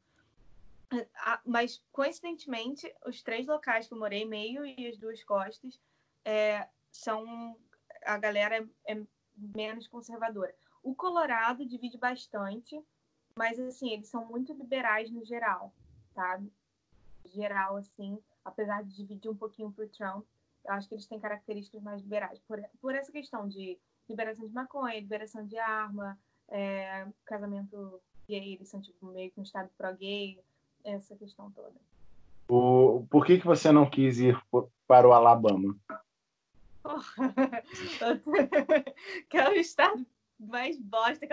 Mas, 1.45 1.85
coincidentemente, 1.93 2.91
os 3.07 3.23
três 3.23 3.47
locais 3.47 3.87
que 3.87 3.93
eu 3.93 3.99
morei, 3.99 4.25
meio 4.25 4.65
e 4.65 4.89
as 4.89 4.97
duas 4.97 5.23
costas, 5.23 5.79
é, 6.25 6.67
são 6.91 7.57
a 8.07 8.17
galera 8.17 8.57
é, 8.87 8.95
é 8.95 9.03
menos 9.37 9.87
conservadora. 9.87 10.55
O 10.83 10.95
Colorado 10.95 11.67
divide 11.67 11.99
bastante, 11.99 12.83
mas 13.37 13.61
assim, 13.61 13.93
eles 13.93 14.09
são 14.09 14.25
muito 14.27 14.55
liberais 14.55 15.11
no 15.11 15.25
geral, 15.25 15.73
sabe? 16.15 16.51
Geral, 17.27 17.77
assim, 17.77 18.19
apesar 18.45 18.83
de 18.83 18.97
dividir 18.97 19.31
um 19.31 19.37
pouquinho 19.37 19.73
pro 19.73 19.89
Trump, 19.89 20.25
eu 20.65 20.73
acho 20.73 20.89
que 20.89 20.95
eles 20.95 21.07
têm 21.07 21.19
características 21.19 21.83
mais 21.83 22.03
liberais. 22.03 22.39
Por, 22.41 22.63
por 22.81 22.95
essa 22.95 23.11
questão 23.11 23.49
de 23.49 23.79
liberação 24.09 24.47
de 24.47 24.53
maconha, 24.53 25.01
liberação 25.01 25.47
de 25.47 25.59
arma, 25.59 26.19
é, 26.49 27.07
casamento 27.25 28.01
gay, 28.29 28.55
eles 28.55 28.69
são 28.69 28.81
tipo 28.81 29.07
meio 29.07 29.31
que 29.31 29.41
um 29.41 29.43
estado 29.43 29.71
pró-gay, 29.77 30.39
essa 30.85 31.17
questão 31.17 31.51
toda. 31.51 31.75
O, 32.49 33.07
por 33.11 33.25
que, 33.25 33.39
que 33.39 33.47
você 33.47 33.73
não 33.73 33.89
quis 33.89 34.19
ir 34.19 34.41
para 34.87 35.09
o 35.09 35.13
Alabama? 35.13 35.77
que 39.31 39.39
é 39.39 39.49
o 39.49 39.55
estado 39.55 40.05
mais 40.39 40.79
bosta 40.79 41.27
que 41.27 41.33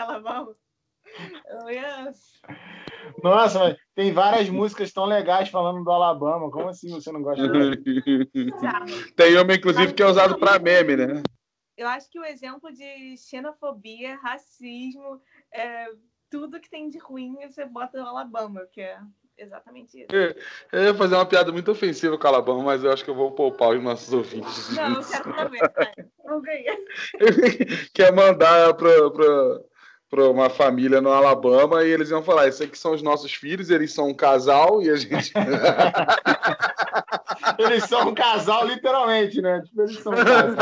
Nossa, 3.24 3.60
mas 3.60 3.78
tem 3.96 4.14
várias 4.14 4.50
músicas 4.50 4.92
tão 4.92 5.06
legais 5.06 5.50
falando 5.50 5.84
do 5.84 5.92
Alabama. 5.92 6.52
Como 6.52 6.70
assim 6.70 6.90
você 6.90 7.12
não 7.12 7.22
gosta 7.22 7.44
tem 9.16 9.38
uma, 9.38 9.54
inclusive, 9.54 9.94
que 9.94 10.04
é 10.04 10.06
usado 10.06 10.38
para 10.38 10.60
meme, 10.60 10.96
né? 10.96 11.24
Eu 11.78 11.88
acho 11.88 12.10
que 12.10 12.20
o 12.20 12.26
exemplo 12.26 12.72
de 12.74 13.16
xenofobia, 13.18 14.18
racismo, 14.18 15.22
é, 15.54 15.88
tudo 16.30 16.60
que 16.60 16.70
tem 16.70 16.90
de 16.90 16.98
ruim, 16.98 17.36
você 17.42 17.66
bota 17.66 18.00
no 18.00 18.08
Alabama, 18.08 18.68
que 18.72 18.82
é 18.82 19.00
exatamente 19.38 20.02
isso. 20.02 20.08
É, 20.14 20.36
eu 20.72 20.84
ia 20.84 20.94
fazer 20.94 21.16
uma 21.16 21.26
piada 21.26 21.52
muito 21.52 21.72
ofensiva 21.72 22.18
com 22.18 22.26
o 22.26 22.28
Alabama, 22.28 22.64
mas 22.64 22.84
eu 22.84 22.92
acho 22.92 23.04
que 23.04 23.10
eu 23.10 23.16
vou 23.16 23.32
poupar 23.32 23.70
os 23.70 23.82
nossos 23.82 24.12
ouvintes. 24.12 24.76
Não, 24.76 24.96
eu 24.96 25.08
quero 25.08 25.36
saber. 25.36 25.72
Vamos 26.24 26.44
ganhar. 26.44 26.78
Quer 27.94 28.14
mandar 28.14 28.74
para 28.74 28.90
para 30.10 30.30
uma 30.30 30.50
família 30.50 31.00
no 31.00 31.12
Alabama 31.12 31.84
e 31.84 31.92
eles 31.92 32.10
iam 32.10 32.24
falar: 32.24 32.48
Isso 32.48 32.64
aqui 32.64 32.78
são 32.78 32.94
os 32.94 33.02
nossos 33.02 33.34
filhos, 33.34 33.70
eles 33.70 33.94
são 33.94 34.10
um 34.10 34.14
casal 34.14 34.82
e 34.82 34.90
a 34.90 34.96
gente. 34.96 35.32
eles 37.60 37.84
são 37.86 38.10
um 38.10 38.14
casal, 38.14 38.66
literalmente, 38.66 39.42
né? 39.42 39.62
Tipo, 39.62 39.82
eles 39.84 40.00
são 40.00 40.14
um 40.14 40.16
casal. 40.16 40.56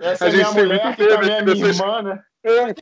Essa 0.00 0.24
a 0.24 0.28
é 0.28 0.32
minha 0.32 0.52
mulher, 0.52 0.96
que 0.96 1.06
também 1.06 1.30
é 1.30 1.42
minha 1.42 1.66
irmã, 1.66 2.02
né? 2.02 2.22
É, 2.42 2.74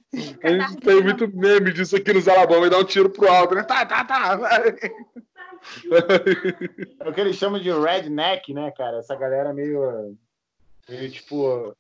a 0.43 0.51
gente 0.51 0.77
tem 0.77 1.03
muito 1.03 1.29
meme 1.35 1.73
disso 1.73 1.97
aqui 1.97 2.13
nos 2.13 2.29
Alabama 2.29 2.67
e 2.67 2.71
dá 2.71 2.79
um 2.79 2.85
tiro 2.85 3.09
pro 3.09 3.29
alto, 3.29 3.55
né? 3.55 3.63
Tá, 3.63 3.87
tá, 3.87 4.05
tá. 4.05 4.39
É 7.01 7.09
o 7.09 7.13
que 7.13 7.21
eles 7.21 7.37
chamam 7.37 7.59
de 7.59 7.71
redneck, 7.71 8.53
né, 8.53 8.71
cara? 8.73 8.99
Essa 8.99 9.17
galera 9.17 9.53
meio. 9.53 10.17
meio 10.89 11.11
tipo. 11.11 11.75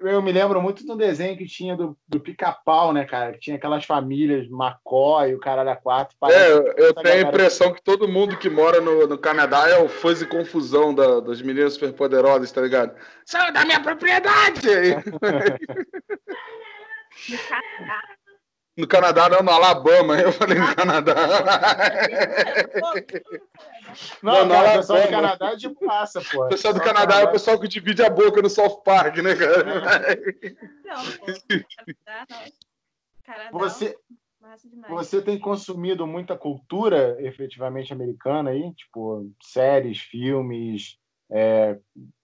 Eu 0.00 0.20
me 0.20 0.32
lembro 0.32 0.60
muito 0.60 0.84
do 0.84 0.96
desenho 0.96 1.36
que 1.36 1.46
tinha 1.46 1.76
do, 1.76 1.96
do 2.08 2.18
pica-pau, 2.18 2.92
né, 2.92 3.04
cara? 3.04 3.32
Que 3.32 3.38
tinha 3.38 3.56
aquelas 3.56 3.84
famílias, 3.84 4.46
McCoy, 4.46 5.34
o 5.34 5.38
cara 5.38 5.62
da 5.62 5.76
quatro. 5.76 6.16
É, 6.24 6.52
eu 6.76 6.92
tenho 6.94 7.26
a 7.26 7.28
impressão 7.28 7.72
que 7.72 7.80
todo 7.80 8.08
mundo 8.08 8.36
que 8.36 8.50
mora 8.50 8.80
no, 8.80 9.06
no 9.06 9.16
Canadá 9.16 9.68
é 9.68 9.78
o 9.78 9.88
fãs 9.88 10.20
e 10.20 10.26
confusão 10.26 10.92
da, 10.92 11.20
das 11.20 11.40
meninas 11.40 11.74
superpoderosas, 11.74 12.50
tá 12.50 12.60
ligado? 12.60 12.96
Sai 13.24 13.52
da 13.52 13.64
minha 13.64 13.80
propriedade! 13.80 14.68
No 18.76 18.86
Canadá. 18.86 19.28
Não, 19.28 19.42
no 19.42 19.50
Alabama. 19.50 20.18
Eu 20.20 20.32
falei 20.32 20.58
no 20.58 20.74
Canadá. 20.74 21.14
Não, 24.22 24.44
não, 24.44 24.54
cara, 24.54 24.74
o 24.74 24.76
pessoal 24.76 25.02
do 25.02 25.08
Canadá 25.08 25.52
é 25.52 25.56
de 25.56 25.76
massa, 25.80 26.20
pô. 26.20 26.44
O 26.44 26.48
pessoal 26.48 26.74
do 26.74 26.80
Canadá 26.80 27.20
é 27.20 27.24
o 27.24 27.32
pessoal 27.32 27.58
que 27.58 27.68
divide 27.68 28.02
a 28.02 28.10
boca 28.10 28.42
no 28.42 28.50
South 28.50 28.82
Park, 28.82 29.16
né, 29.18 29.34
cara? 29.34 29.64
Não, 30.84 31.04
pô. 31.04 31.26
Canadá, 32.04 32.26
não. 32.30 32.66
Canadá, 33.24 33.50
você, 33.52 33.96
você 34.88 35.22
tem 35.22 35.38
consumido 35.38 36.06
muita 36.06 36.36
cultura 36.36 37.16
efetivamente 37.20 37.92
americana 37.92 38.50
aí? 38.50 38.72
Tipo, 38.74 39.32
séries, 39.42 39.98
filmes, 39.98 40.98
é, 41.30 41.78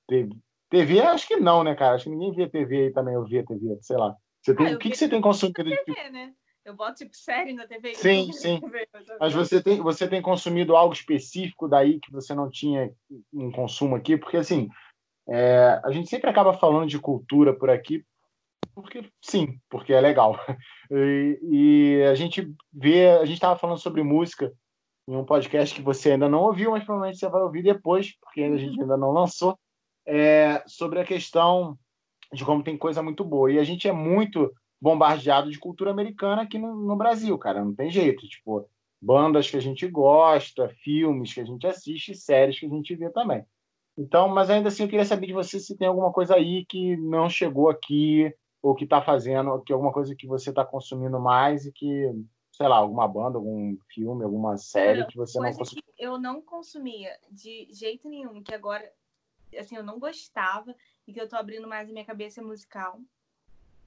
TV, 0.06 0.36
TV? 0.70 1.00
Acho 1.00 1.26
que 1.26 1.36
não, 1.36 1.64
né, 1.64 1.74
cara? 1.74 1.96
Acho 1.96 2.04
que 2.04 2.10
ninguém 2.10 2.32
vê 2.32 2.48
TV 2.48 2.84
aí 2.84 2.92
também, 2.92 3.14
eu 3.14 3.24
via 3.24 3.44
TV, 3.44 3.78
sei 3.80 3.96
lá. 3.96 4.14
Você 4.40 4.54
tem, 4.54 4.72
ah, 4.72 4.76
o 4.76 4.78
que, 4.78 4.90
que 4.90 4.96
você 4.96 5.08
tem 5.08 5.20
consumido? 5.20 5.54
TV, 5.64 5.82
de... 5.84 6.10
né? 6.10 6.32
Eu 6.64 6.74
boto 6.74 6.98
tipo 6.98 7.16
série 7.16 7.52
na 7.52 7.66
TV. 7.66 7.94
Sim, 7.94 8.32
sim. 8.32 8.60
TV, 8.60 8.88
mas 9.18 9.32
você 9.32 9.62
tem, 9.62 9.80
você 9.80 10.06
tem 10.08 10.22
consumido 10.22 10.76
algo 10.76 10.94
específico 10.94 11.68
daí 11.68 11.98
que 11.98 12.12
você 12.12 12.34
não 12.34 12.48
tinha 12.48 12.92
em 13.32 13.50
consumo 13.50 13.96
aqui? 13.96 14.16
Porque 14.16 14.36
assim, 14.36 14.68
é, 15.28 15.80
a 15.84 15.90
gente 15.90 16.08
sempre 16.08 16.30
acaba 16.30 16.52
falando 16.52 16.88
de 16.88 16.98
cultura 16.98 17.52
por 17.52 17.68
aqui, 17.68 18.04
porque 18.74 19.04
sim, 19.20 19.58
porque 19.68 19.92
é 19.92 20.00
legal. 20.00 20.38
E, 20.94 21.38
e 21.42 22.02
a 22.04 22.14
gente 22.14 22.54
vê, 22.70 23.08
a 23.12 23.24
gente 23.24 23.36
estava 23.36 23.58
falando 23.58 23.78
sobre 23.78 24.02
música 24.02 24.52
em 25.08 25.16
um 25.16 25.24
podcast 25.24 25.74
que 25.74 25.80
você 25.80 26.12
ainda 26.12 26.28
não 26.28 26.42
ouviu, 26.42 26.72
mas 26.72 26.84
provavelmente 26.84 27.18
você 27.18 27.30
vai 27.30 27.40
ouvir 27.40 27.62
depois, 27.62 28.14
porque 28.20 28.42
a 28.42 28.58
gente 28.58 28.78
ainda 28.78 28.98
não 28.98 29.10
lançou, 29.10 29.58
é, 30.06 30.62
sobre 30.66 31.00
a 31.00 31.04
questão 31.04 31.78
de 32.30 32.44
como 32.44 32.62
tem 32.62 32.76
coisa 32.76 33.02
muito 33.02 33.24
boa. 33.24 33.50
E 33.50 33.58
a 33.58 33.64
gente 33.64 33.88
é 33.88 33.92
muito 33.92 34.52
bombardeado 34.82 35.48
de 35.48 35.60
cultura 35.60 35.92
americana 35.92 36.42
aqui 36.42 36.58
no, 36.58 36.74
no 36.74 36.96
Brasil, 36.96 37.38
cara. 37.38 37.64
Não 37.64 37.72
tem 37.72 37.88
jeito. 37.88 38.26
Tipo, 38.26 38.68
bandas 39.00 39.48
que 39.48 39.56
a 39.56 39.60
gente 39.60 39.86
gosta, 39.86 40.68
filmes 40.68 41.32
que 41.32 41.40
a 41.40 41.44
gente 41.44 41.64
assiste, 41.68 42.16
séries 42.16 42.58
que 42.58 42.66
a 42.66 42.68
gente 42.68 42.96
vê 42.96 43.08
também. 43.08 43.46
Então, 43.96 44.26
mas 44.26 44.50
ainda 44.50 44.70
assim 44.70 44.82
eu 44.82 44.88
queria 44.88 45.04
saber 45.04 45.28
de 45.28 45.32
você 45.32 45.60
se 45.60 45.76
tem 45.76 45.86
alguma 45.86 46.12
coisa 46.12 46.34
aí 46.34 46.64
que 46.64 46.96
não 46.96 47.30
chegou 47.30 47.70
aqui 47.70 48.34
ou 48.60 48.74
que 48.74 48.82
está 48.82 49.00
fazendo, 49.00 49.62
que 49.62 49.72
alguma 49.72 49.92
coisa 49.92 50.16
que 50.16 50.26
você 50.26 50.50
está 50.50 50.64
consumindo 50.64 51.20
mais 51.20 51.64
e 51.64 51.70
que, 51.70 52.10
sei 52.50 52.66
lá, 52.66 52.78
alguma 52.78 53.06
banda, 53.06 53.38
algum 53.38 53.76
filme, 53.88 54.24
alguma 54.24 54.56
série 54.56 55.06
que 55.06 55.16
você 55.16 55.38
não 55.38 55.52
consumia. 55.52 55.84
Eu 55.96 56.18
não 56.18 56.42
consumia 56.42 57.16
de 57.30 57.68
jeito 57.70 58.08
nenhum, 58.08 58.42
que 58.42 58.52
agora 58.52 58.90
assim, 59.56 59.76
eu 59.76 59.84
não 59.84 60.00
gostava 60.00 60.74
e 61.06 61.12
que 61.12 61.20
eu 61.20 61.28
tô 61.28 61.36
abrindo 61.36 61.68
mais 61.68 61.88
a 61.88 61.92
minha 61.92 62.04
cabeça 62.04 62.40
é 62.40 62.44
musical. 62.44 62.98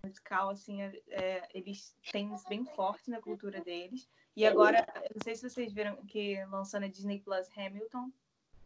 Musical, 0.06 0.50
assim, 0.50 0.82
é, 0.82 1.02
é, 1.10 1.50
eles 1.54 1.96
têm 2.12 2.34
isso 2.34 2.48
bem 2.48 2.66
forte 2.66 3.10
na 3.10 3.22
cultura 3.22 3.62
deles. 3.62 4.08
E 4.36 4.46
agora, 4.46 4.86
não 5.14 5.24
sei 5.24 5.36
se 5.36 5.50
vocês 5.50 5.72
viram 5.74 5.96
que 6.06 6.44
lançou 6.46 6.80
na 6.80 6.88
Disney 6.88 7.20
Plus 7.20 7.48
Hamilton. 7.58 8.12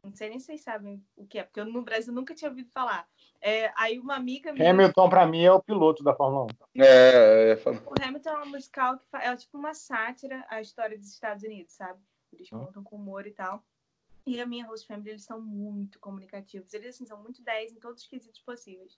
Não 0.03 0.13
sei 0.13 0.29
nem 0.29 0.39
se 0.39 0.47
vocês 0.47 0.61
sabem 0.61 1.03
o 1.15 1.27
que 1.27 1.39
é, 1.39 1.43
porque 1.43 1.59
eu 1.59 1.65
no 1.65 1.81
Brasil 1.81 2.13
nunca 2.13 2.33
tinha 2.33 2.49
ouvido 2.49 2.69
falar. 2.71 3.07
É, 3.41 3.71
aí 3.75 3.99
uma 3.99 4.15
amiga 4.15 4.51
minha... 4.51 4.71
Hamilton, 4.71 5.09
para 5.09 5.27
mim, 5.27 5.43
é 5.43 5.51
o 5.51 5.61
piloto 5.61 6.03
da 6.03 6.15
Fórmula 6.15 6.47
1. 6.75 6.81
É, 6.81 7.51
é, 7.51 7.55
O 7.55 8.07
Hamilton 8.07 8.29
é 8.29 8.43
um 8.43 8.49
musical 8.49 8.97
que 8.97 9.05
é 9.13 9.35
tipo 9.35 9.57
uma 9.57 9.73
sátira 9.73 10.45
à 10.49 10.61
história 10.61 10.97
dos 10.97 11.11
Estados 11.11 11.43
Unidos, 11.43 11.73
sabe? 11.73 11.99
Eles 12.31 12.51
hum. 12.51 12.65
contam 12.65 12.83
com 12.83 12.95
humor 12.95 13.27
e 13.27 13.31
tal. 13.31 13.63
E 14.25 14.39
a 14.39 14.45
minha 14.45 14.65
host 14.67 14.87
family, 14.87 15.09
eles 15.09 15.23
são 15.23 15.41
muito 15.41 15.99
comunicativos. 15.99 16.73
Eles, 16.73 16.95
assim, 16.95 17.05
são 17.05 17.21
muito 17.21 17.43
10 17.43 17.73
em 17.73 17.79
todos 17.79 18.03
os 18.03 18.07
quesitos 18.07 18.39
possíveis. 18.41 18.97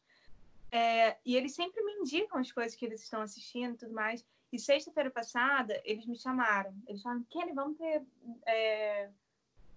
É, 0.71 1.17
e 1.25 1.35
eles 1.35 1.53
sempre 1.53 1.83
me 1.83 1.93
indicam 1.93 2.39
as 2.39 2.51
coisas 2.51 2.75
que 2.75 2.85
eles 2.85 3.01
estão 3.01 3.21
assistindo 3.21 3.73
e 3.73 3.77
tudo 3.77 3.93
mais. 3.93 4.25
E 4.51 4.59
sexta-feira 4.59 5.11
passada, 5.11 5.79
eles 5.83 6.05
me 6.05 6.15
chamaram. 6.15 6.73
Eles 6.87 7.01
falaram, 7.01 7.23
Kelly, 7.29 7.53
vamos 7.53 7.77
ter, 7.77 8.01
é, 8.45 9.09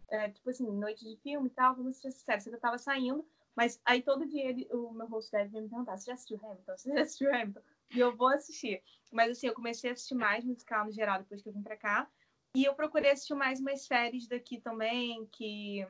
é, 0.08 0.28
tipo 0.28 0.50
assim, 0.50 0.70
noite 0.70 1.04
de 1.04 1.16
filme 1.16 1.48
e 1.48 1.50
tal, 1.50 1.74
vamos 1.74 2.04
assistir 2.04 2.50
que 2.50 2.54
eu 2.56 2.60
tava 2.60 2.78
saindo, 2.78 3.24
mas 3.54 3.80
aí 3.84 4.02
todo 4.02 4.26
dia 4.26 4.48
ele, 4.48 4.68
o 4.72 4.92
meu 4.92 5.06
host 5.06 5.30
deve 5.30 5.60
me 5.60 5.68
perguntar, 5.68 5.96
você 5.96 6.06
já 6.06 6.14
assistiu 6.14 6.38
Hamilton? 6.42 6.76
Você 6.76 6.92
já 6.92 7.00
assistiu 7.00 7.34
Hamilton? 7.34 7.60
E 7.94 8.00
eu 8.00 8.14
vou 8.14 8.28
assistir. 8.28 8.82
Mas 9.12 9.30
assim, 9.30 9.46
eu 9.46 9.54
comecei 9.54 9.90
a 9.90 9.92
assistir 9.92 10.14
mais 10.14 10.44
musical 10.44 10.84
no 10.84 10.92
geral 10.92 11.18
depois 11.18 11.40
que 11.40 11.48
eu 11.48 11.52
vim 11.52 11.62
pra 11.62 11.76
cá. 11.76 12.08
E 12.54 12.64
eu 12.64 12.74
procurei 12.74 13.10
assistir 13.10 13.34
mais 13.34 13.60
umas 13.60 13.82
séries 13.82 14.26
daqui 14.26 14.58
também, 14.58 15.26
que 15.26 15.86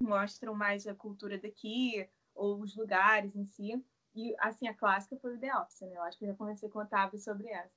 mostram 0.00 0.54
mais 0.54 0.86
a 0.86 0.94
cultura 0.94 1.38
daqui, 1.38 2.06
ou 2.34 2.60
os 2.60 2.76
lugares 2.76 3.34
em 3.34 3.44
si. 3.44 3.82
E, 4.14 4.34
assim, 4.38 4.68
a 4.68 4.74
clássica 4.74 5.16
foi 5.20 5.34
o 5.34 5.38
The 5.38 5.56
Office, 5.56 5.80
né? 5.82 5.96
Eu 5.96 6.02
acho 6.02 6.18
que 6.18 6.24
eu 6.24 6.28
já 6.28 6.34
comecei 6.34 6.68
com 6.68 6.78
o 6.78 6.82
Otávio 6.82 7.18
sobre 7.18 7.48
essa. 7.48 7.70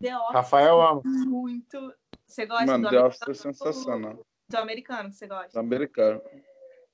The 0.00 0.16
Office. 0.16 0.34
Rafael 0.34 0.80
ama. 0.80 1.02
Muito. 1.04 1.94
Você 2.26 2.46
gosta 2.46 2.66
Mano, 2.66 2.84
do 2.84 2.90
The 2.90 3.04
Office 3.04 3.28
é 3.28 3.34
sensacional. 3.34 4.18
Do 4.48 4.56
americano 4.56 5.10
que 5.10 5.16
você 5.16 5.26
gosta? 5.26 5.52
Do 5.52 5.60
americano. 5.60 6.22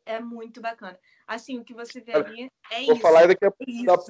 É 0.05 0.21
muito 0.21 0.61
bacana. 0.61 0.99
Assim, 1.27 1.59
o 1.59 1.65
que 1.65 1.75
você 1.75 2.01
vê 2.01 2.13
ali 2.13 2.51
é 2.71 2.85
Vou 2.87 2.95
isso. 2.95 3.03
falar 3.03 3.27
daqui 3.27 3.45
a 3.45 3.49
é 3.49 3.51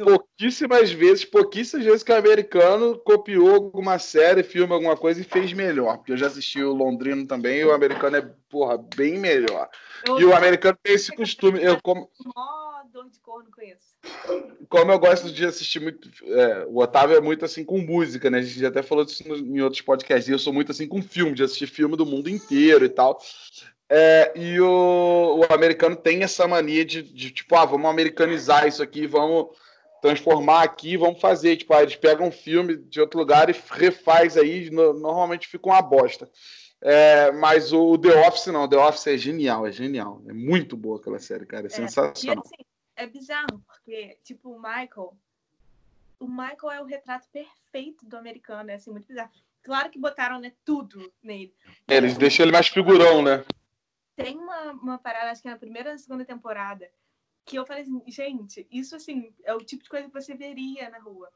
pouquíssimas 0.01 0.93
vezes, 0.93 1.24
pouquíssimas 1.24 1.85
vezes 1.85 2.02
que 2.05 2.12
o 2.12 2.16
americano 2.16 2.97
copiou 3.01 3.52
alguma 3.52 3.98
série, 3.98 4.44
filme, 4.44 4.73
alguma 4.73 4.97
coisa 4.97 5.20
e 5.20 5.24
fez 5.24 5.52
melhor. 5.52 5.97
Porque 5.97 6.12
eu 6.12 6.16
já 6.16 6.28
assisti 6.28 6.62
o 6.62 6.73
Londrino 6.73 7.27
também 7.27 7.59
e 7.59 7.65
o 7.65 7.73
americano 7.73 8.16
é, 8.16 8.23
porra, 8.48 8.78
bem 8.97 9.19
melhor. 9.19 9.69
Eu 10.06 10.20
E 10.20 10.24
o 10.24 10.35
americano 10.35 10.78
tem 10.81 10.94
esse 10.94 11.15
costume. 11.15 11.60
Eu, 11.60 11.78
como, 11.82 12.09
mó 12.24 12.58
dor 13.09 13.13
de 13.13 13.21
corno 13.21 13.51
com 13.51 13.63
isso. 13.63 13.97
como 14.69 14.93
eu 14.93 14.99
gosto 14.99 15.31
de 15.33 15.45
assistir 15.47 15.81
muito. 15.81 16.09
é, 16.27 16.67
o 16.67 16.79
Otávio 16.79 17.17
é 17.17 17.21
muito 17.21 17.45
assim 17.45 17.65
com 17.65 17.79
música, 17.79 18.31
né? 18.31 18.39
A 18.39 18.43
gente 18.43 18.59
já 18.61 18.69
até 18.69 18.83
falou 18.83 19.05
disso 19.05 19.23
em 19.27 19.61
outros 19.61 19.83
podcasts. 19.83 20.29
E 20.29 20.33
eu 20.33 20.39
sou 20.39 20.53
muito 20.53 20.73
assim 20.73 20.87
com 20.87 21.03
filme, 21.03 21.35
de 21.35 21.43
assistir 21.43 21.67
filme 21.67 21.97
do 21.97 22.07
mundo 22.07 22.29
inteiro 22.29 22.85
e 22.85 22.89
tal. 22.89 23.19
É, 23.91 24.33
e 24.37 24.61
o, 24.61 25.41
o 25.49 25.53
americano 25.53 25.97
tem 25.97 26.23
essa 26.23 26.47
mania 26.47 26.85
de, 26.85 27.03
de, 27.03 27.31
tipo, 27.31 27.57
ah, 27.57 27.65
vamos 27.65 27.89
americanizar 27.89 28.67
isso 28.69 28.83
aqui, 28.83 29.07
vamos 29.07 29.47
transformar 30.03 30.63
aqui, 30.63 30.97
vamos 30.97 31.21
fazer. 31.21 31.57
Tipo, 31.57 31.73
ah, 31.75 31.83
eles 31.83 31.97
pegam 31.97 32.29
um 32.29 32.33
filme 32.33 32.77
de 32.77 33.01
outro 33.01 33.19
lugar 33.19 33.49
e 33.49 33.55
refaz 33.71 34.37
aí, 34.37 34.71
no- 34.71 34.93
normalmente 34.93 35.49
fica 35.49 35.69
uma 35.69 35.81
bosta. 35.81 36.29
É, 36.81 37.33
mas 37.33 37.73
o 37.73 37.99
The 37.99 38.29
Office 38.29 38.47
não, 38.49 38.69
The 38.69 38.77
Office 38.77 39.07
é 39.09 39.17
genial, 39.19 39.67
é 39.67 39.73
genial. 39.73 40.23
É 40.29 40.33
muito 40.33 40.77
boa 40.77 40.99
aquela 41.01 41.19
série, 41.19 41.45
cara, 41.45 41.65
é 41.65 41.67
E 41.67 41.71
sensacional. 41.71 42.45
assim, 42.45 42.65
é 42.99 43.07
bizarro, 43.07 43.61
porque, 43.61 44.19
tipo, 44.25 44.51
o 44.51 44.59
Michael. 44.59 45.16
O 46.19 46.27
Michael 46.27 46.70
é 46.73 46.81
o 46.83 46.85
retrato 46.85 47.29
perfeito 47.31 48.05
do 48.05 48.16
americano, 48.16 48.70
é 48.70 48.75
assim, 48.75 48.91
muito 48.91 49.07
bizarro. 49.07 49.31
Claro 49.62 49.89
que 49.89 50.01
botaram, 50.01 50.41
né, 50.41 50.53
tudo 50.65 51.12
nele. 51.23 51.55
É, 51.87 51.97
eles 51.97 52.19
deixam 52.19 52.45
ele 52.45 52.53
mais 52.53 52.66
figurão, 52.69 53.23
né? 53.23 53.45
Tem 54.16 54.37
uma, 54.37 54.73
uma 54.73 54.99
parada, 54.99 55.31
acho 55.31 55.41
que 55.41 55.49
é 55.49 55.53
na 55.53 55.59
primeira 55.59 55.91
ou 55.91 55.95
na 55.95 55.99
segunda 55.99 56.25
temporada, 56.25 56.91
que 57.45 57.57
eu 57.57 57.65
falei 57.65 57.83
assim, 57.85 58.03
gente, 58.09 58.66
isso 58.70 58.97
assim, 58.97 59.33
é 59.45 59.55
o 59.55 59.59
tipo 59.59 59.85
de 59.85 59.89
coisa 59.89 60.09
que 60.09 60.12
você 60.12 60.35
veria 60.35 60.91
na 60.91 60.99
rua. 60.99 61.31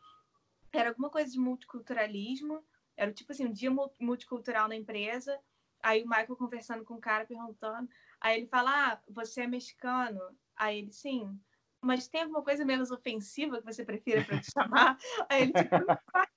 Era 0.72 0.88
alguma 0.88 1.10
coisa 1.10 1.30
de 1.30 1.38
multiculturalismo, 1.38 2.64
era 2.96 3.10
o 3.10 3.14
tipo 3.14 3.30
assim, 3.30 3.46
um 3.46 3.52
dia 3.52 3.70
mu- 3.70 3.92
multicultural 4.00 4.66
na 4.66 4.74
empresa, 4.74 5.38
aí 5.80 6.02
o 6.02 6.08
Michael 6.08 6.36
conversando 6.36 6.84
com 6.84 6.94
o 6.94 7.00
cara, 7.00 7.24
perguntando, 7.24 7.88
aí 8.20 8.38
ele 8.38 8.46
fala, 8.48 8.92
ah, 8.92 9.00
você 9.08 9.42
é 9.42 9.46
mexicano? 9.46 10.20
Aí 10.56 10.78
ele, 10.78 10.92
sim. 10.92 11.38
Mas 11.82 12.06
tem 12.06 12.22
alguma 12.22 12.42
coisa 12.42 12.64
menos 12.64 12.92
ofensiva 12.92 13.58
que 13.58 13.64
você 13.64 13.84
prefira 13.84 14.24
para 14.24 14.40
te 14.40 14.50
chamar? 14.54 14.96
Aí 15.28 15.42
ele, 15.42 15.52
tipo, 15.52 15.76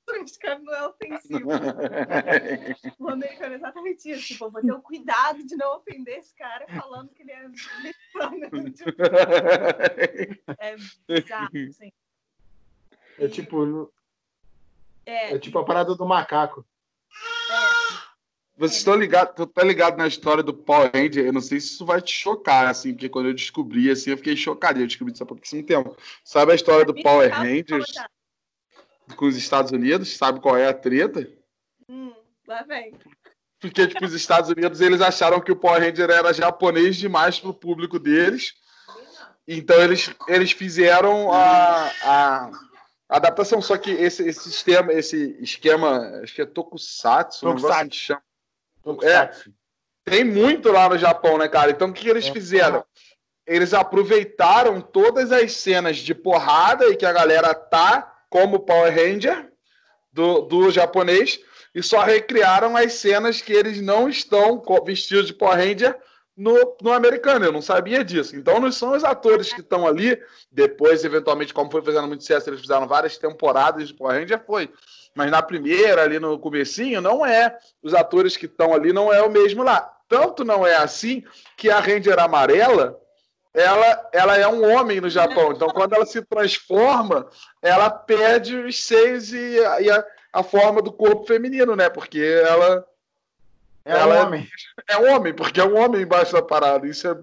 o 0.09 0.13
mexicano 0.13 0.65
não 0.65 0.73
é 0.73 0.87
ofensivo. 0.87 1.49
O 2.99 3.09
americano 3.09 3.53
é 3.53 3.57
exatamente 3.57 4.09
isso. 4.09 4.25
Tipo, 4.25 4.49
vou 4.49 4.61
ter 4.61 4.71
o 4.71 4.81
cuidado 4.81 5.45
de 5.45 5.55
não 5.55 5.77
ofender 5.77 6.17
esse 6.17 6.33
cara 6.35 6.65
falando 6.67 7.09
que 7.09 7.21
ele 7.21 7.31
é 7.31 7.47
mexicano. 7.47 8.71
Tipo, 8.71 8.91
é 10.59 10.75
bizarro, 11.07 11.49
assim. 11.69 11.91
É 13.19 13.27
tipo, 13.27 13.91
É, 15.05 15.35
é 15.35 15.39
tipo 15.39 15.59
a 15.59 15.65
parada 15.65 15.95
do 15.95 16.05
macaco. 16.05 16.65
Vocês 18.57 18.77
estão 18.77 18.95
ligados, 18.95 19.35
tu 19.35 19.45
tá 19.45 19.63
ligado 19.63 19.97
na 19.97 20.07
história 20.07 20.41
do 20.41 20.53
Power 20.53 20.89
Ranger? 20.93 21.25
Eu 21.25 21.33
não 21.33 21.41
sei 21.41 21.59
se 21.59 21.73
isso 21.73 21.85
vai 21.85 22.01
te 22.01 22.13
chocar, 22.13 22.67
assim, 22.67 22.93
porque 22.93 23.09
quando 23.09 23.27
eu 23.27 23.33
descobri, 23.33 23.91
assim, 23.91 24.11
eu 24.11 24.17
fiquei 24.17 24.37
chocado. 24.37 24.79
Eu 24.79 24.87
descobri 24.87 25.13
isso 25.13 25.23
há 25.23 25.25
pouquíssimo 25.25 25.63
tempo. 25.63 25.95
Sabe 26.23 26.53
a 26.53 26.55
história 26.55 26.85
do 26.85 26.95
Power 26.95 27.29
Rangers 27.33 27.91
com 29.17 29.25
os 29.25 29.35
Estados 29.35 29.71
Unidos? 29.71 30.15
Sabe 30.15 30.39
qual 30.39 30.55
é 30.55 30.69
a 30.69 30.73
treta? 30.73 31.29
Hum, 31.89 32.13
lá 32.47 32.63
vem. 32.63 32.93
Porque, 33.59 33.87
tipo, 33.87 34.05
os 34.05 34.13
Estados 34.13 34.49
Unidos, 34.49 34.79
eles 34.79 35.01
acharam 35.01 35.41
que 35.41 35.51
o 35.51 35.55
Power 35.55 35.81
Ranger 35.81 36.09
era 36.09 36.33
japonês 36.33 36.95
demais 36.95 37.37
pro 37.37 37.53
público 37.53 37.99
deles. 37.99 38.53
Então, 39.45 39.81
eles, 39.81 40.09
eles 40.29 40.51
fizeram 40.53 41.31
a, 41.33 41.91
a 42.03 42.51
adaptação. 43.09 43.61
Só 43.61 43.77
que 43.77 43.91
esse, 43.91 44.23
esse 44.23 44.49
sistema, 44.49 44.93
esse 44.93 45.37
esquema, 45.41 46.21
acho 46.23 46.33
que 46.33 46.41
é 46.41 46.45
Tokusatsu, 46.45 47.45
um 47.45 47.53
negócio 47.53 47.75
assim 47.75 47.89
que 47.89 47.95
chama. 47.97 48.23
Tokusatsu. 48.85 49.51
Tem 50.05 50.23
muito 50.23 50.71
lá 50.71 50.87
no 50.87 50.97
Japão, 50.97 51.37
né, 51.37 51.47
cara? 51.47 51.71
Então, 51.71 51.89
o 51.89 51.93
que, 51.93 52.03
que 52.03 52.09
eles 52.09 52.27
É. 52.27 52.31
fizeram? 52.31 52.85
Eles 53.45 53.73
aproveitaram 53.73 54.79
todas 54.79 55.31
as 55.31 55.53
cenas 55.53 55.97
de 55.97 56.13
porrada 56.15 56.87
e 56.87 56.95
que 56.95 57.05
a 57.05 57.11
galera 57.11 57.53
tá 57.53 58.15
como 58.29 58.59
Power 58.59 58.93
Ranger 58.93 59.51
do, 60.13 60.41
do 60.41 60.71
japonês 60.71 61.39
e 61.73 61.83
só 61.83 62.01
recriaram 62.01 62.77
as 62.77 62.93
cenas 62.93 63.41
que 63.41 63.51
eles 63.51 63.81
não 63.81 64.07
estão 64.07 64.63
vestidos 64.85 65.27
de 65.27 65.33
Power 65.33 65.57
Ranger 65.57 65.97
no, 66.37 66.75
no 66.81 66.93
americano. 66.93 67.45
Eu 67.45 67.51
não 67.51 67.61
sabia 67.61 68.03
disso. 68.03 68.35
Então, 68.35 68.59
não 68.59 68.71
são 68.71 68.91
os 68.95 69.03
atores 69.03 69.51
que 69.53 69.61
estão 69.61 69.85
ali. 69.85 70.19
Depois, 70.51 71.03
eventualmente, 71.03 71.53
como 71.53 71.71
foi 71.71 71.81
fazendo 71.83 72.07
muito 72.07 72.21
sucesso, 72.21 72.49
eles 72.49 72.61
fizeram 72.61 72.87
várias 72.87 73.17
temporadas 73.17 73.87
de 73.87 73.93
Power 73.93 74.19
Ranger, 74.19 74.43
foi. 74.45 74.71
Mas 75.15 75.31
na 75.31 75.41
primeira, 75.41 76.03
ali 76.03 76.19
no 76.19 76.37
comecinho, 76.37 76.99
não 76.99 77.25
é. 77.25 77.57
Os 77.81 77.93
atores 77.93 78.35
que 78.35 78.45
estão 78.45 78.73
ali 78.73 78.91
não 78.91 79.11
é 79.13 79.21
o 79.23 79.31
mesmo 79.31 79.63
lá. 79.63 79.91
Tanto 80.09 80.43
não 80.43 80.67
é 80.67 80.75
assim 80.75 81.23
que 81.55 81.69
a 81.69 81.79
Ranger 81.79 82.19
amarela, 82.19 82.99
ela, 83.53 84.09
ela 84.11 84.37
é 84.37 84.45
um 84.47 84.69
homem 84.75 84.99
no 84.99 85.09
Japão. 85.09 85.53
Então, 85.53 85.69
quando 85.69 85.93
ela 85.93 86.05
se 86.05 86.21
transforma, 86.21 87.27
ela 87.61 87.89
perde 87.89 88.57
os 88.57 88.83
seios 88.83 89.31
e, 89.31 89.57
a, 89.65 89.81
e 89.81 89.89
a, 89.89 90.05
a 90.33 90.43
forma 90.43 90.81
do 90.81 90.91
corpo 90.91 91.25
feminino, 91.25 91.75
né? 91.77 91.89
Porque 91.89 92.19
ela 92.45 92.85
É 93.85 93.91
Ela 93.93 94.15
é- 94.15 94.19
um 94.19 94.25
homem. 94.25 94.49
é 94.89 94.97
um 94.97 95.15
homem, 95.15 95.33
porque 95.33 95.61
é 95.61 95.63
um 95.63 95.77
homem 95.77 96.01
embaixo 96.01 96.33
da 96.33 96.41
parada. 96.41 96.85
Isso 96.85 97.07
é. 97.07 97.15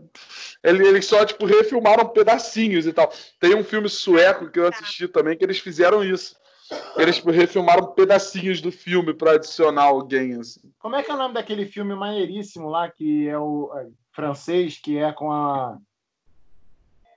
Ele- 0.65 0.87
Eles 0.89 1.05
só, 1.07 1.25
tipo, 1.27 1.45
refilmaram 1.45 2.09
pedacinhos 2.09 2.87
e 2.87 2.93
tal. 2.93 3.13
Tem 3.39 3.55
um 3.55 3.63
filme 3.65 3.89
sueco 3.91 4.49
que 4.49 4.59
eu 4.59 4.67
assisti 4.69 5.07
também 5.09 5.37
que 5.37 5.45
eles 5.45 5.59
fizeram 5.59 6.03
isso. 6.03 6.41
Eles 6.97 7.17
tipo, 7.17 7.31
refilmaram 7.31 7.93
pedacinhos 7.93 8.61
do 8.61 8.71
filme 8.71 9.15
pra 9.15 9.33
adicionar 9.33 9.85
alguém, 9.85 10.35
assim. 10.35 10.61
Como 10.79 10.97
é 10.97 11.03
que 11.03 11.11
é 11.11 11.15
o 11.15 11.19
nome 11.19 11.35
daquele 11.35 11.67
filme 11.67 11.95
maneiríssimo 11.95 12.69
lá, 12.69 12.91
que 12.91 13.29
é 13.29 13.39
o 13.39 13.73
é, 13.77 13.89
francês, 14.13 14.79
que 14.79 14.99
é 14.99 15.13
com 15.13 15.33
a. 15.33 15.79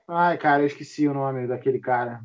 Ai, 0.07 0.37
cara, 0.37 0.63
eu 0.63 0.67
esqueci 0.67 1.07
o 1.07 1.13
nome 1.13 1.47
daquele 1.47 1.79
cara. 1.79 2.21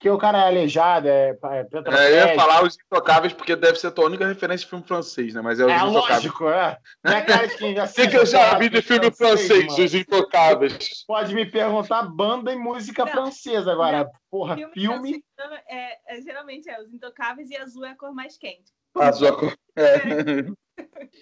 Que 0.00 0.08
o 0.08 0.16
cara 0.16 0.38
é 0.38 0.46
aleijado, 0.46 1.08
é, 1.08 1.30
é 1.30 1.66
É, 1.86 2.10
eu 2.10 2.14
ia 2.28 2.34
falar 2.36 2.62
Os 2.62 2.76
Intocáveis, 2.78 3.32
porque 3.32 3.56
deve 3.56 3.80
ser 3.80 3.88
a 3.88 3.90
tua 3.90 4.06
única 4.06 4.26
referência 4.28 4.64
de 4.64 4.70
filme 4.70 4.84
francês, 4.86 5.34
né? 5.34 5.40
Mas 5.40 5.58
é 5.58 5.64
Os 5.64 5.72
É 5.72 5.74
Intocáveis. 5.74 6.08
lógico, 6.08 6.48
é. 6.48 6.78
Não 7.02 7.12
é 7.12 7.22
cara 7.22 7.48
de 7.48 7.56
quem 7.56 7.74
já 7.74 7.84
O 7.84 7.92
que, 7.92 8.06
que 8.08 8.16
eu 8.16 8.24
já 8.26 8.56
vi 8.58 8.68
de 8.68 8.80
filme 8.80 9.10
francês, 9.10 9.66
mano. 9.66 9.84
Os 9.84 9.94
Intocáveis? 9.94 11.04
Pode 11.04 11.34
me 11.34 11.44
perguntar 11.44 12.02
banda 12.04 12.52
e 12.52 12.56
música 12.56 13.04
Não, 13.04 13.10
francesa 13.12 13.72
agora. 13.72 14.08
Porra, 14.30 14.54
Filme, 14.56 14.72
filme. 14.74 15.24
francês, 15.36 15.62
é, 15.68 16.16
é, 16.16 16.22
geralmente 16.22 16.70
é 16.70 16.80
os 16.80 16.92
intocáveis 16.92 17.50
e 17.50 17.56
azul 17.56 17.84
é 17.84 17.90
a 17.90 17.96
cor 17.96 18.14
mais 18.14 18.38
quente. 18.38 18.70
A 18.94 19.12
sua 19.12 19.36
cor- 19.36 19.56
é. 19.76 19.94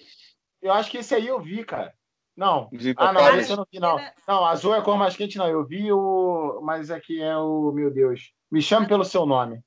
Eu 0.61 0.73
acho 0.73 0.89
que 0.91 0.97
esse 0.97 1.13
aí 1.15 1.27
eu 1.27 1.39
vi, 1.39 1.63
cara. 1.63 1.93
Não. 2.37 2.69
Ah, 2.97 3.11
não, 3.11 3.35
esse 3.39 3.49
eu 3.51 3.57
não 3.57 3.65
vi, 3.71 3.79
não. 3.79 3.99
Não, 4.27 4.45
azul 4.45 4.75
é 4.75 4.77
a 4.77 4.81
cor 4.83 4.95
mais 4.95 5.15
quente, 5.15 5.39
não. 5.39 5.47
Eu 5.49 5.65
vi 5.65 5.91
o. 5.91 6.59
Mas 6.61 6.91
aqui 6.91 7.19
é 7.19 7.35
o. 7.35 7.71
Meu 7.71 7.89
Deus. 7.89 8.31
Me 8.51 8.61
chame 8.61 8.87
pelo 8.87 9.03
seu 9.03 9.25
nome. 9.25 9.59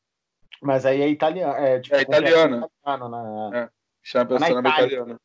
Mas 0.63 0.87
aí 0.87 1.03
é 1.03 1.09
italiano. 1.09 1.53
É, 1.55 1.81
tipo, 1.81 1.97
É 1.97 2.03
italiano. 2.03 2.71
italiano, 2.85 3.51
né? 3.51 3.69
Chama 4.03 4.37
a 4.37 4.39
Na 4.39 4.47
pessoa 4.47 4.61
Itália. 4.61 4.87
italiana. 4.87 5.21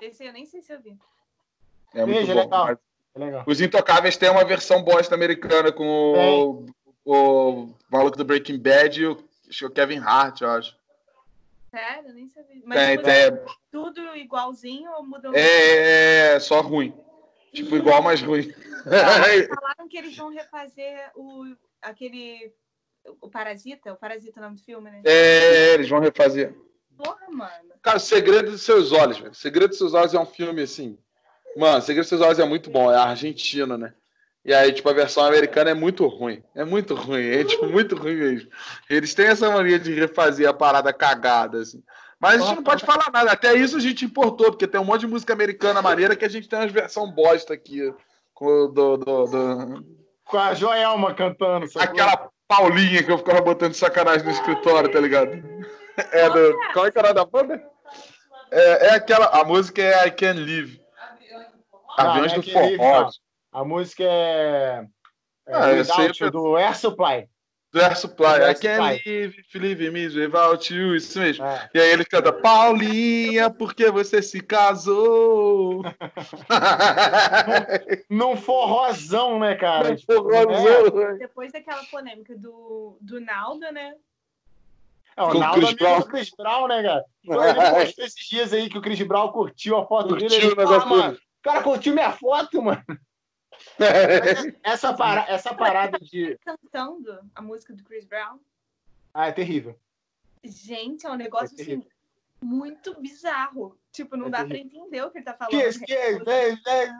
Esse 0.00 0.24
eu 0.26 0.32
nem 0.32 0.44
sei 0.44 0.60
se 0.60 0.72
eu 0.72 0.80
vi. 0.82 0.98
É 1.94 2.04
muito 2.04 2.18
Veja, 2.18 2.34
bom. 2.34 2.40
legal. 2.40 2.66
Mas 2.66 2.78
É 3.14 3.18
legal. 3.20 3.44
Os 3.46 3.60
Intocáveis 3.60 4.16
tem 4.16 4.28
uma 4.28 4.44
versão 4.44 4.82
bosta 4.82 5.14
americana 5.14 5.70
com 5.70 5.86
o, 5.86 6.66
o 7.04 7.68
maluco 7.88 8.16
do 8.18 8.24
Breaking 8.24 8.58
Bad 8.58 9.00
e 9.00 9.06
o, 9.06 9.12
é 9.62 9.66
o 9.66 9.70
Kevin 9.70 9.98
Hart, 10.00 10.40
eu 10.40 10.50
acho. 10.50 10.76
Sério, 11.74 12.10
eu 12.10 12.14
nem 12.14 12.28
sabia. 12.28 12.62
Mas 12.64 12.78
Tem, 12.78 12.96
tipo, 12.96 13.02
tem. 13.02 13.56
tudo 13.68 14.16
igualzinho 14.16 14.92
ou 14.92 15.04
mudou? 15.04 15.34
É, 15.34 16.34
é 16.34 16.40
só 16.40 16.60
ruim. 16.60 16.94
Tipo, 17.52 17.74
igual, 17.76 18.00
mas 18.00 18.22
ruim. 18.22 18.48
Falaram 18.84 19.88
que 19.88 19.98
eles 19.98 20.16
vão 20.16 20.28
refazer 20.28 21.10
o, 21.16 21.44
aquele 21.82 22.52
O 23.20 23.28
Parasita? 23.28 23.92
O 23.92 23.96
Parasita 23.96 24.38
é 24.38 24.40
o 24.40 24.44
nome 24.44 24.56
do 24.56 24.62
filme, 24.62 24.88
né? 24.88 25.02
É, 25.04 25.74
eles 25.74 25.88
vão 25.88 25.98
refazer. 25.98 26.54
Porra, 26.96 27.28
mano. 27.28 27.74
Cara, 27.82 27.98
Segredo 27.98 28.52
dos 28.52 28.62
Seus 28.62 28.92
Olhos, 28.92 29.18
velho. 29.18 29.34
Segredo 29.34 29.70
dos 29.70 29.78
Seus 29.78 29.94
Olhos 29.94 30.14
é 30.14 30.20
um 30.20 30.26
filme 30.26 30.62
assim. 30.62 30.96
Mano, 31.56 31.82
Segredo 31.82 32.02
dos 32.02 32.08
Seus 32.08 32.20
Olhos 32.20 32.38
é 32.38 32.44
muito 32.44 32.70
bom, 32.70 32.92
é 32.92 32.96
argentino, 32.96 33.76
né? 33.76 33.92
E 34.44 34.52
aí, 34.52 34.72
tipo, 34.72 34.88
a 34.90 34.92
versão 34.92 35.24
americana 35.24 35.70
é 35.70 35.74
muito 35.74 36.06
ruim. 36.06 36.42
É 36.54 36.64
muito 36.64 36.94
ruim, 36.94 37.26
é 37.26 37.44
tipo 37.44 37.66
muito 37.66 37.96
ruim 37.96 38.14
mesmo. 38.14 38.50
Eles 38.90 39.14
têm 39.14 39.26
essa 39.26 39.50
mania 39.50 39.78
de 39.78 39.94
refazer 39.94 40.46
a 40.46 40.52
parada 40.52 40.92
cagada, 40.92 41.58
assim. 41.58 41.82
Mas 42.20 42.40
a 42.40 42.46
gente 42.46 42.56
não 42.56 42.62
pode 42.62 42.84
falar 42.84 43.10
nada. 43.10 43.32
Até 43.32 43.54
isso 43.54 43.76
a 43.76 43.80
gente 43.80 44.04
importou, 44.04 44.50
porque 44.50 44.66
tem 44.66 44.80
um 44.80 44.84
monte 44.84 45.00
de 45.00 45.06
música 45.06 45.32
americana 45.32 45.80
maneira 45.80 46.14
que 46.14 46.24
a 46.24 46.28
gente 46.28 46.48
tem 46.48 46.58
umas 46.58 46.72
versão 46.72 47.10
bosta 47.10 47.54
aqui. 47.54 47.92
Com, 48.34 48.72
do, 48.72 48.96
do, 48.96 49.24
do... 49.26 49.84
com 50.24 50.38
a 50.38 50.54
Joelma 50.54 51.14
cantando. 51.14 51.66
Aquela 51.76 52.28
Paulinha 52.46 53.02
que 53.02 53.10
eu 53.10 53.18
ficava 53.18 53.40
botando 53.40 53.74
sacanagem 53.74 54.24
no 54.24 54.32
escritório, 54.32 54.90
tá 54.90 55.00
ligado? 55.00 55.42
É 56.12 56.28
do... 56.28 56.58
Qual 56.72 56.86
é 56.86 56.90
que 56.90 56.98
era 56.98 57.10
é 57.10 57.14
da 57.14 57.24
banda? 57.24 57.62
É, 58.50 58.88
é 58.88 58.94
aquela. 58.94 59.26
A 59.26 59.44
música 59.44 59.80
é 59.80 60.06
I 60.06 60.10
Can 60.10 60.34
Live. 60.34 60.80
Aviões 61.96 62.32
não, 62.32 62.40
do 62.40 62.50
Forró. 62.50 63.10
A 63.54 63.64
música 63.64 64.02
é. 64.02 64.84
é 65.46 65.54
ah, 65.54 65.68
Without, 65.68 66.30
do 66.32 66.56
Air 66.56 66.76
Supply. 66.76 67.28
Do 67.72 67.80
Air 67.80 67.96
Supply. 67.96 68.50
I 68.50 68.54
can 68.54 68.80
live, 68.80 69.44
live 69.54 69.90
me 69.92 70.08
without 70.08 70.74
you. 70.74 70.96
Isso 70.96 71.20
mesmo. 71.20 71.44
É. 71.44 71.70
E 71.72 71.78
aí 71.78 71.90
ele 71.90 72.04
canta, 72.04 72.32
Paulinha, 72.32 73.48
porque 73.50 73.92
você 73.92 74.20
se 74.20 74.40
casou? 74.40 75.84
Num 78.10 78.36
forrozão, 78.36 79.38
né, 79.38 79.54
cara? 79.54 79.90
Num 79.90 79.98
forrozão. 79.98 81.00
É. 81.02 81.18
Depois 81.18 81.52
daquela 81.52 81.84
polêmica 81.84 82.36
do, 82.36 82.98
do 83.00 83.20
Naldo, 83.20 83.70
né? 83.70 83.94
É, 85.16 85.22
o 85.22 85.34
Naldo 85.34 85.60
Chris 85.60 85.74
Brown. 85.74 86.00
do 86.00 86.06
Chris 86.06 86.30
Brown, 86.36 86.66
né, 86.66 86.82
cara? 86.82 87.04
Ele 87.22 87.54
postou 87.84 88.04
esses 88.04 88.28
dias 88.28 88.52
aí 88.52 88.68
que 88.68 88.78
o 88.78 88.82
Chris 88.82 89.00
Brown 89.02 89.30
curtiu 89.30 89.76
a 89.76 89.86
foto 89.86 90.08
curtiu 90.08 90.28
dele. 90.28 90.46
Ele, 90.46 90.54
o 90.54 90.56
negócio 90.56 90.82
ah, 90.82 90.86
mano, 90.86 91.14
o 91.14 91.42
cara 91.42 91.62
curtiu 91.62 91.94
minha 91.94 92.10
foto, 92.10 92.60
mano. 92.60 92.82
essa, 94.62 94.94
para, 94.94 95.28
essa 95.28 95.54
parada 95.54 95.98
de. 95.98 96.38
Cantando 96.44 97.20
a 97.34 97.42
música 97.42 97.74
do 97.74 97.82
Chris 97.82 98.04
Brown. 98.04 98.38
Ah, 99.12 99.28
é 99.28 99.32
terrível. 99.32 99.78
Gente, 100.42 101.06
é 101.06 101.10
um 101.10 101.16
negócio 101.16 101.56
é 101.58 101.62
assim, 101.62 101.86
muito 102.42 103.00
bizarro. 103.00 103.78
Tipo, 103.92 104.16
não 104.16 104.26
é 104.26 104.30
dá 104.30 104.38
terrível. 104.44 104.70
pra 104.70 104.78
entender 104.78 105.02
o 105.02 105.10
que 105.10 105.18
ele 105.18 105.24
tá 105.24 105.34
falando. 105.34 105.52
Kiss, 105.52 105.80
kiss, 105.80 106.24
vem, 106.24 106.56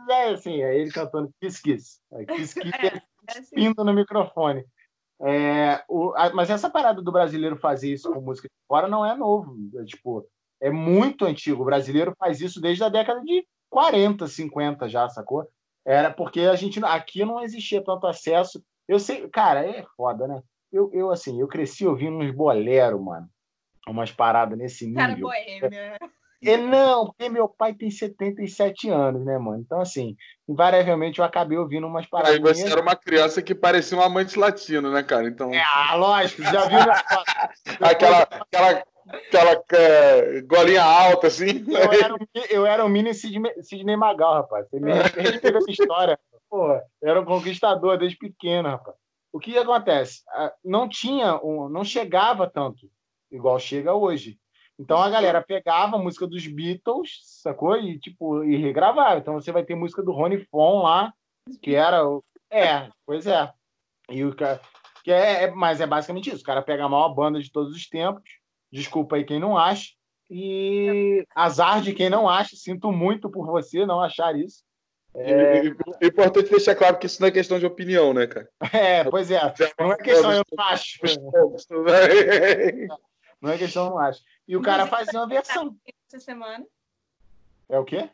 vem. 0.07 0.35
Assim, 0.35 0.63
é 0.63 0.79
ele 0.79 0.91
cantando 0.91 1.33
Kiss, 1.41 1.63
Kiss. 1.63 2.01
É, 2.13 2.25
kiss, 2.25 2.55
kiss, 2.55 2.73
é, 2.75 2.87
é 2.87 3.39
assim. 3.39 3.75
no 3.77 3.93
microfone. 3.93 4.65
É, 5.21 5.83
o, 5.89 6.13
a, 6.17 6.33
mas 6.35 6.51
essa 6.51 6.69
parada 6.69 7.01
do 7.01 7.13
brasileiro 7.13 7.57
fazer 7.57 7.93
isso 7.93 8.13
com 8.13 8.21
música 8.21 8.49
de 8.49 8.55
fora 8.67 8.89
não 8.89 9.05
é 9.05 9.17
novo. 9.17 9.57
É, 9.79 9.85
tipo, 9.85 10.27
é 10.61 10.71
muito 10.71 11.25
antigo. 11.25 11.63
O 11.63 11.67
brasileiro 11.67 12.15
faz 12.19 12.41
isso 12.41 12.61
desde 12.61 12.85
a 12.85 12.89
década 12.89 13.21
de 13.23 13.47
40, 13.71 14.27
50 14.27 14.89
já, 14.89 15.09
sacou? 15.09 15.49
Era 15.85 16.11
porque 16.11 16.41
a 16.41 16.57
gente 16.57 16.83
aqui 16.85 17.25
não 17.25 17.43
existia 17.43 17.83
tanto 17.83 18.07
acesso. 18.07 18.63
Eu 18.89 18.99
sei, 18.99 19.29
cara, 19.29 19.65
é 19.65 19.85
foda, 19.97 20.27
né? 20.27 20.43
Eu, 20.73 20.91
eu 20.93 21.11
assim, 21.11 21.41
eu 21.41 21.47
cresci 21.47 21.87
ouvindo 21.87 22.19
uns 22.19 22.31
bolero, 22.31 23.03
mano. 23.03 23.29
Umas 23.87 24.11
paradas 24.11 24.59
nesse 24.59 24.87
nível. 24.87 25.01
Cara, 25.01 25.17
boêmia. 25.17 25.99
É, 26.43 26.59
não, 26.59 27.07
porque 27.07 27.29
meu 27.29 27.49
pai 27.49 27.73
tem 27.73 27.91
77 27.91 28.91
anos, 28.91 29.25
né, 29.25 29.39
mano? 29.39 29.63
Então, 29.63 29.81
assim, 29.81 30.15
invariavelmente 30.47 31.19
eu 31.19 31.25
acabei 31.25 31.57
ouvindo 31.57 31.87
umas 31.87 32.07
paradas. 32.07 32.35
Aí 32.35 32.41
você 32.41 32.71
era 32.71 32.83
uma 32.83 32.95
criança 32.95 33.41
que 33.41 33.55
parecia 33.55 33.97
um 33.97 34.03
amante 34.03 34.39
latino, 34.39 34.93
né, 34.93 35.03
cara? 35.03 35.27
Então... 35.27 35.53
É, 35.55 35.63
ah, 35.63 35.95
lógico, 35.95 36.43
já 36.43 36.67
viu. 36.67 36.79
aquela, 37.81 38.23
aquela, 38.23 38.85
aquela 39.09 39.63
golinha 40.47 40.83
alta, 40.83 41.27
assim. 41.27 41.65
Eu 42.49 42.65
era, 42.65 42.73
era 42.75 42.85
um 42.85 42.89
mini 42.89 43.15
Sidney, 43.15 43.63
Sidney 43.63 43.97
Magal, 43.97 44.35
rapaz. 44.35 44.69
Você 44.69 44.81
me 44.81 44.93
respeita 44.93 45.59
essa 45.59 45.71
história. 45.71 46.19
Pô, 46.49 46.73
eu 46.73 47.11
era 47.11 47.21
um 47.21 47.25
conquistador 47.25 47.99
desde 47.99 48.17
pequeno, 48.17 48.69
rapaz. 48.69 48.97
O 49.33 49.41
que 49.41 49.59
acontece? 49.59 50.23
Não 50.65 50.89
tinha, 50.89 51.37
um, 51.43 51.69
não 51.69 51.83
chegava 51.83 52.49
tanto, 52.49 52.89
igual 53.33 53.59
chega 53.59 53.93
hoje. 53.93 54.39
Então 54.79 54.99
a 54.99 55.11
galera 55.11 55.43
pegava 55.43 55.97
a 55.97 55.99
música 55.99 56.27
dos 56.27 56.47
Beatles, 56.47 57.19
sacou? 57.43 57.77
E 57.77 57.99
tipo, 57.99 58.43
e 58.45 58.57
regravava. 58.57 59.19
Então 59.19 59.35
você 59.35 59.53
vai 59.53 59.65
ter 59.65 59.75
música 59.75 60.03
do 60.03 60.13
Rony 60.13 60.45
Fon 60.51 60.83
lá, 60.83 61.13
que 61.63 61.75
era 61.75 62.07
o. 62.07 62.23
É, 62.51 62.89
pois 63.07 63.27
é. 63.27 63.53
E 64.09 64.25
o 64.25 64.35
cara. 64.35 64.61
Que 65.03 65.13
é, 65.13 65.45
é, 65.45 65.51
mas 65.51 65.81
é 65.81 65.87
basicamente 65.87 66.31
isso. 66.31 66.43
O 66.43 66.47
cara 66.47 66.63
pega 66.63 66.85
a 66.85 66.89
maior 66.89 67.11
banda 67.11 67.41
de 67.41 67.53
todos 67.53 67.75
os 67.75 67.89
tempos, 67.89 68.23
Desculpa 68.75 69.15
aí 69.15 69.25
quem 69.25 69.39
não 69.39 69.57
acha. 69.57 69.93
E 70.29 71.25
azar 71.33 71.81
de 71.81 71.95
quem 71.95 72.11
não 72.11 72.29
acha. 72.29 72.57
Sinto 72.57 72.91
muito 72.91 73.31
por 73.31 73.47
você 73.47 73.87
não 73.87 74.01
achar 74.01 74.37
isso. 74.37 74.65
É... 75.15 75.59
é 76.01 76.07
importante 76.07 76.51
deixar 76.51 76.75
claro 76.75 76.99
que 76.99 77.07
isso 77.07 77.21
não 77.21 77.29
é 77.29 77.31
questão 77.31 77.57
de 77.57 77.67
opinião, 77.67 78.13
né, 78.13 78.27
cara? 78.27 78.49
É, 78.73 79.05
pois 79.05 79.31
é. 79.31 79.41
Não 79.79 79.93
é 79.93 79.97
questão 79.97 80.33
eu 80.33 80.43
não 80.51 80.65
acho. 80.65 80.99
Não 83.41 83.51
é 83.53 83.59
questão 83.59 83.91
não 83.91 83.99
acho. 84.01 84.21
E 84.49 84.57
o 84.57 84.63
cara 84.63 84.89
faz 84.89 85.07
uma 85.15 85.29
versão. 85.29 85.77
Essa 86.09 86.19
semana. 86.19 86.67
É 87.69 87.79
o 87.79 87.85
quê? 87.85 88.11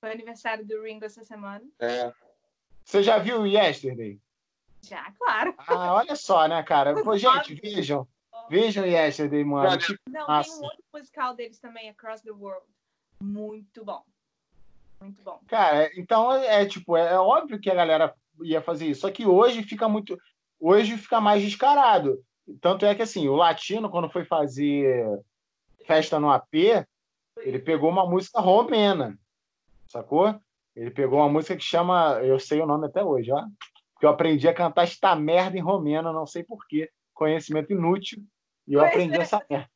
Foi 0.00 0.10
aniversário 0.10 0.64
do 0.64 0.82
Ringo 0.84 1.04
essa 1.04 1.22
semana. 1.22 1.64
É. 1.78 2.10
Você 2.82 3.02
já 3.02 3.18
viu 3.18 3.42
o 3.42 3.46
Yesterday? 3.46 4.18
Já, 4.80 5.12
claro. 5.18 5.54
Ah, 5.58 5.96
olha 5.96 6.16
só, 6.16 6.48
né, 6.48 6.62
cara? 6.62 6.94
Pô, 7.02 7.14
gente, 7.14 7.54
vejam. 7.56 8.08
Vejam 8.48 8.86
Yesterday, 8.86 9.44
mano. 9.44 9.68
Não, 10.08 10.26
Nossa. 10.26 10.50
tem 10.50 10.60
um 10.60 10.64
outro 10.64 10.84
musical 10.92 11.34
deles 11.34 11.58
também, 11.58 11.88
Across 11.90 12.22
the 12.22 12.30
World. 12.30 12.66
Muito 13.20 13.84
bom. 13.84 14.02
Muito 15.00 15.22
bom. 15.22 15.40
Cara, 15.46 15.90
então 15.96 16.32
é, 16.32 16.62
é 16.62 16.66
tipo, 16.66 16.96
é, 16.96 17.12
é 17.12 17.18
óbvio 17.18 17.60
que 17.60 17.70
a 17.70 17.74
galera 17.74 18.14
ia 18.42 18.60
fazer 18.60 18.86
isso. 18.86 19.02
Só 19.02 19.10
que 19.10 19.26
hoje 19.26 19.62
fica 19.62 19.88
muito. 19.88 20.18
Hoje 20.60 20.96
fica 20.96 21.20
mais 21.20 21.42
descarado. 21.42 22.22
Tanto 22.60 22.84
é 22.84 22.94
que 22.94 23.02
assim, 23.02 23.28
o 23.28 23.36
latino, 23.36 23.90
quando 23.90 24.08
foi 24.08 24.24
fazer 24.24 25.20
festa 25.86 26.18
no 26.18 26.30
AP, 26.30 26.86
ele 27.38 27.58
pegou 27.58 27.90
uma 27.90 28.08
música 28.08 28.40
romena. 28.40 29.18
Sacou? 29.88 30.34
Ele 30.74 30.90
pegou 30.90 31.18
uma 31.18 31.28
música 31.28 31.56
que 31.56 31.64
chama. 31.64 32.20
Eu 32.22 32.38
sei 32.38 32.60
o 32.60 32.66
nome 32.66 32.86
até 32.86 33.04
hoje, 33.04 33.30
ó. 33.32 33.44
Que 33.98 34.06
eu 34.06 34.10
aprendi 34.10 34.48
a 34.48 34.54
cantar 34.54 34.84
esta 34.84 35.14
merda 35.14 35.56
em 35.56 35.62
romeno, 35.62 36.12
não 36.12 36.26
sei 36.26 36.42
porquê. 36.42 36.90
Conhecimento 37.12 37.72
inútil. 37.72 38.22
E 38.68 38.74
eu 38.74 38.80
pois 38.80 38.92
aprendi 38.92 39.16
é. 39.16 39.20
essa 39.22 39.42
merda. 39.48 39.70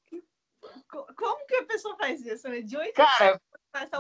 Como 1.17 1.47
que 1.47 1.55
a 1.57 1.65
pessoa 1.65 1.97
faz 1.97 2.25
isso? 2.25 2.49
Né? 2.49 2.61
De 2.61 2.77
oito 2.77 2.95
Cara, 2.95 3.41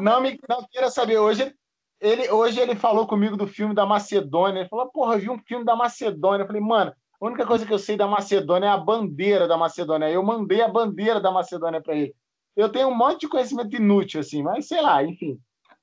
não 0.01 0.21
me 0.21 0.39
não 0.49 0.67
queira 0.71 0.91
saber. 0.91 1.19
Hoje 1.19 1.55
ele, 2.01 2.31
hoje 2.31 2.61
ele 2.61 2.77
falou 2.77 3.07
comigo 3.07 3.37
do 3.37 3.47
filme 3.47 3.75
da 3.75 3.87
Macedônia. 3.87 4.61
Ele 4.61 4.69
falou, 4.69 4.91
porra, 4.91 5.15
eu 5.15 5.21
vi 5.21 5.31
um 5.31 5.39
filme 5.39 5.65
da 5.65 5.75
Macedônia. 5.75 6.43
Eu 6.43 6.47
falei, 6.47 6.61
mano, 6.61 6.93
a 7.21 7.27
única 7.27 7.47
coisa 7.47 7.65
que 7.65 7.73
eu 7.73 7.79
sei 7.79 7.97
da 7.97 8.07
Macedônia 8.07 8.67
é 8.67 8.71
a 8.71 8.77
bandeira 8.77 9.49
da 9.49 9.57
Macedônia. 9.57 10.11
Eu 10.11 10.23
mandei 10.23 10.61
a 10.61 10.69
bandeira 10.69 11.21
da 11.21 11.31
Macedônia 11.31 11.81
para 11.81 11.95
ele. 11.95 12.15
Eu 12.55 12.69
tenho 12.69 12.89
um 12.89 12.95
monte 12.95 13.21
de 13.21 13.29
conhecimento 13.29 13.75
inútil, 13.75 14.21
assim, 14.21 14.43
mas 14.43 14.67
sei 14.67 14.83
lá, 14.83 15.03
enfim. 15.03 15.41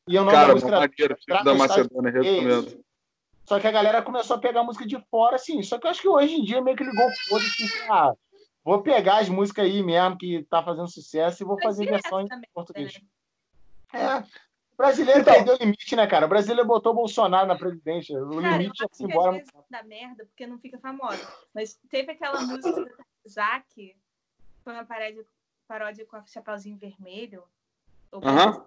E 0.07 0.15
eu 0.15 0.23
não 0.23 0.31
Cara, 0.31 0.53
música 0.53 0.87
da 1.43 1.55
Macedônia, 1.55 2.11
recomendo. 2.11 2.83
Só 3.45 3.59
que 3.59 3.65
a 3.65 3.71
galera 3.71 4.03
começou 4.03 4.35
a 4.35 4.39
pegar 4.39 4.63
música 4.63 4.85
de 4.85 4.99
fora, 5.09 5.37
assim. 5.37 5.63
Só 5.63 5.79
que 5.79 5.87
eu 5.87 5.91
acho 5.91 6.01
que 6.01 6.07
hoje 6.07 6.35
em 6.35 6.43
dia 6.43 6.61
meio 6.61 6.77
que 6.77 6.83
ligou 6.83 7.09
foda 7.27 7.43
assim, 7.43 7.65
ah, 7.89 8.13
vou 8.63 8.81
pegar 8.81 9.19
as 9.19 9.29
músicas 9.29 9.65
aí 9.65 9.81
mesmo 9.83 10.17
que 10.17 10.43
tá 10.43 10.63
fazendo 10.63 10.87
sucesso 10.87 11.43
e 11.43 11.45
vou 11.45 11.59
fazer 11.61 11.85
versões 11.85 12.29
em 12.31 12.41
português. 12.53 12.93
Né? 13.93 13.99
É. 14.01 14.19
O 14.73 14.77
brasileiro 14.77 15.21
então, 15.21 15.33
perdeu 15.33 15.55
o 15.55 15.57
limite, 15.57 15.95
né, 15.95 16.07
cara? 16.07 16.25
O 16.25 16.29
brasileiro 16.29 16.67
botou 16.67 16.93
o 16.93 16.95
Bolsonaro 16.95 17.47
na 17.47 17.57
presidência. 17.57 18.17
O 18.23 18.41
cara, 18.41 18.57
limite 18.57 18.81
é 18.81 18.87
assim, 18.89 19.03
embora. 19.03 19.43
da 19.69 19.83
merda 19.83 20.25
porque 20.25 20.47
não 20.47 20.57
fica 20.57 20.79
famosa. 20.79 21.21
Mas 21.53 21.77
teve 21.89 22.13
aquela 22.13 22.39
música 22.41 22.71
do 22.71 23.29
Zac, 23.29 23.95
foi 24.63 24.73
uma 24.73 24.85
paródia, 24.85 25.25
paródia 25.67 26.05
com 26.05 26.15
a 26.15 26.25
Chapeuzinho 26.25 26.77
Vermelho. 26.77 27.43
Aham. 28.13 28.65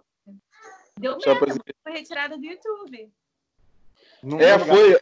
Deu 0.98 1.16
merda, 1.16 1.64
foi 1.82 1.92
retirada 1.92 2.36
do 2.36 2.44
YouTube. 2.44 3.10
Não 4.22 4.38
é, 4.38 4.56
foi. 4.58 4.96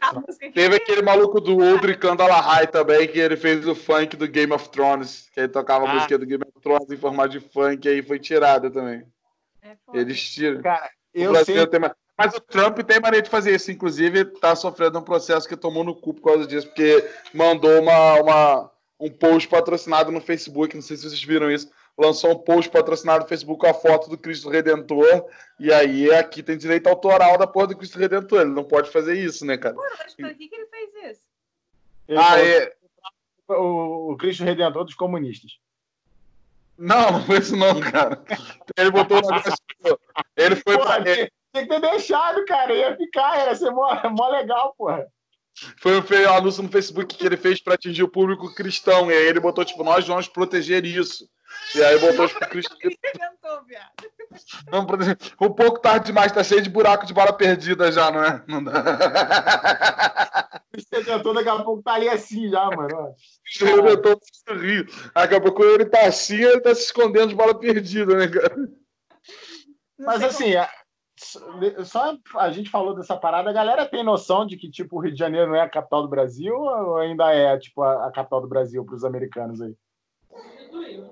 Teve 0.51 0.77
aquele 0.77 1.03
maluco 1.03 1.39
do 1.39 1.63
Audrey 1.63 1.95
Kandalahai 1.95 2.65
também, 2.65 3.07
que 3.07 3.19
ele 3.19 3.37
fez 3.37 3.67
o 3.67 3.75
funk 3.75 4.17
do 4.17 4.27
Game 4.27 4.51
of 4.51 4.69
Thrones, 4.69 5.29
que 5.31 5.41
ele 5.41 5.49
tocava 5.49 5.85
ah. 5.85 5.91
a 5.91 5.93
música 5.93 6.17
do 6.17 6.25
Game 6.25 6.43
of 6.43 6.59
Thrones 6.59 6.89
em 6.89 6.97
formato 6.97 7.29
de 7.29 7.39
funk, 7.39 7.87
aí 7.87 8.01
foi 8.01 8.17
tirada 8.17 8.71
também. 8.71 9.03
É 9.61 9.75
Eles 9.93 10.19
tiram. 10.21 10.61
Cara, 10.61 10.89
eu 11.13 11.35
sei. 11.45 11.67
Tem... 11.67 11.79
Mas 12.17 12.35
o 12.35 12.41
Trump 12.41 12.79
tem 12.79 12.99
maneira 12.99 13.23
de 13.23 13.29
fazer 13.29 13.55
isso, 13.55 13.71
inclusive 13.71 14.25
tá 14.25 14.55
sofrendo 14.55 14.99
um 14.99 15.03
processo 15.03 15.47
que 15.47 15.55
tomou 15.55 15.83
no 15.83 15.95
cu 15.95 16.13
por 16.13 16.23
causa 16.23 16.47
disso, 16.47 16.67
porque 16.67 17.07
mandou 17.33 17.79
uma, 17.81 18.21
uma, 18.21 18.71
um 18.99 19.09
post 19.09 19.47
patrocinado 19.47 20.11
no 20.11 20.21
Facebook, 20.21 20.75
não 20.75 20.81
sei 20.81 20.97
se 20.97 21.03
vocês 21.03 21.23
viram 21.23 21.49
isso, 21.49 21.69
lançou 21.97 22.31
um 22.31 22.39
post 22.39 22.69
patrocinado 22.69 23.23
no 23.23 23.29
Facebook 23.29 23.59
com 23.59 23.67
a 23.67 23.73
foto 23.73 24.09
do 24.09 24.17
Cristo 24.17 24.49
Redentor. 24.49 25.25
E 25.59 25.71
aí 25.71 26.11
aqui 26.13 26.41
tem 26.41 26.57
direito 26.57 26.87
autoral 26.87 27.37
da 27.37 27.47
porra 27.47 27.67
do 27.67 27.77
Cristo 27.77 27.99
Redentor. 27.99 28.41
Ele 28.41 28.51
não 28.51 28.63
pode 28.63 28.89
fazer 28.89 29.17
isso, 29.17 29.45
né, 29.45 29.57
cara? 29.57 29.75
Por 29.75 30.35
que, 30.35 30.47
que 30.47 30.55
ele 30.55 30.67
fez 30.67 31.11
isso? 31.11 31.21
Ele 32.07 32.19
ah, 32.19 32.43
é. 32.43 32.73
o, 33.49 34.11
o 34.11 34.17
Cristo 34.17 34.43
Redentor 34.43 34.83
dos 34.83 34.95
comunistas. 34.95 35.51
Não, 36.77 37.11
não 37.11 37.25
foi 37.25 37.37
isso 37.37 37.55
não, 37.55 37.79
cara. 37.79 38.23
Ele 38.75 38.89
botou 38.89 39.17
o 39.17 39.21
negócio. 39.21 39.53
Ele 40.35 40.55
foi 40.55 40.77
porra, 40.77 40.95
pra... 40.95 41.03
Tem, 41.03 41.31
tem 41.53 41.67
que 41.67 41.69
ter 41.69 41.79
deixado, 41.79 42.43
cara. 42.45 42.73
Ia 42.73 42.97
ficar, 42.97 43.45
ia 43.45 43.55
ser 43.55 43.69
mó, 43.69 43.95
mó 44.09 44.29
legal, 44.29 44.73
porra. 44.75 45.05
Foi 45.77 46.25
um 46.25 46.33
anúncio 46.33 46.63
no 46.63 46.69
Facebook 46.69 47.15
que 47.15 47.25
ele 47.25 47.37
fez 47.37 47.61
para 47.61 47.75
atingir 47.75 48.03
o 48.03 48.09
público 48.09 48.53
cristão. 48.55 49.11
E 49.11 49.13
aí 49.13 49.27
ele 49.27 49.39
botou, 49.39 49.63
tipo, 49.63 49.83
nós 49.83 50.07
vamos 50.07 50.27
proteger 50.27 50.85
isso. 50.85 51.29
E 51.75 51.83
aí 51.83 51.99
botou, 51.99 52.27
tipo, 52.27 52.39
Cristo. 52.49 52.75
Não, 54.71 54.81
um 54.81 55.53
pouco 55.53 55.79
tarde 55.79 56.07
demais, 56.07 56.31
tá 56.31 56.43
cheio 56.43 56.61
de 56.61 56.69
buraco 56.69 57.05
de 57.05 57.13
bala 57.13 57.33
perdida 57.33 57.91
já, 57.91 58.11
não 58.11 58.23
é? 58.23 58.43
Não 58.47 58.63
dá. 58.63 60.49
Cristo 60.71 61.33
daqui 61.33 61.49
a 61.49 61.63
pouco 61.63 61.83
tá 61.83 61.93
ali 61.93 62.09
assim 62.09 62.49
já, 62.49 62.65
mano. 62.65 63.15
Cristo 63.43 63.65
Redentor 63.65 64.19
rio. 64.59 64.85
Daqui 65.13 65.35
a 65.35 65.41
pouco 65.41 65.63
ele 65.63 65.85
tá 65.85 66.05
assim, 66.05 66.41
ele 66.41 66.61
tá 66.61 66.73
se 66.75 66.83
escondendo 66.83 67.29
de 67.29 67.35
bala 67.35 67.57
perdida, 67.57 68.15
né, 68.15 68.27
cara? 68.27 68.55
Mas 69.97 70.23
assim, 70.23 70.53
só 71.85 72.17
a 72.37 72.51
gente 72.51 72.69
falou 72.69 72.95
dessa 72.95 73.15
parada, 73.15 73.49
a 73.49 73.53
galera 73.53 73.85
tem 73.85 74.03
noção 74.03 74.45
de 74.45 74.57
que 74.57 74.69
tipo 74.69 74.97
o 74.97 74.99
Rio 74.99 75.11
de 75.11 75.19
Janeiro 75.19 75.47
não 75.47 75.55
é 75.55 75.61
a 75.61 75.69
capital 75.69 76.01
do 76.01 76.09
Brasil 76.09 76.55
ou 76.55 76.97
ainda 76.97 77.31
é 77.31 77.57
tipo 77.57 77.81
a, 77.83 78.07
a 78.07 78.11
capital 78.11 78.41
do 78.41 78.47
Brasil 78.47 78.83
para 78.83 78.95
os 78.95 79.03
americanos 79.03 79.61
aí? 79.61 79.75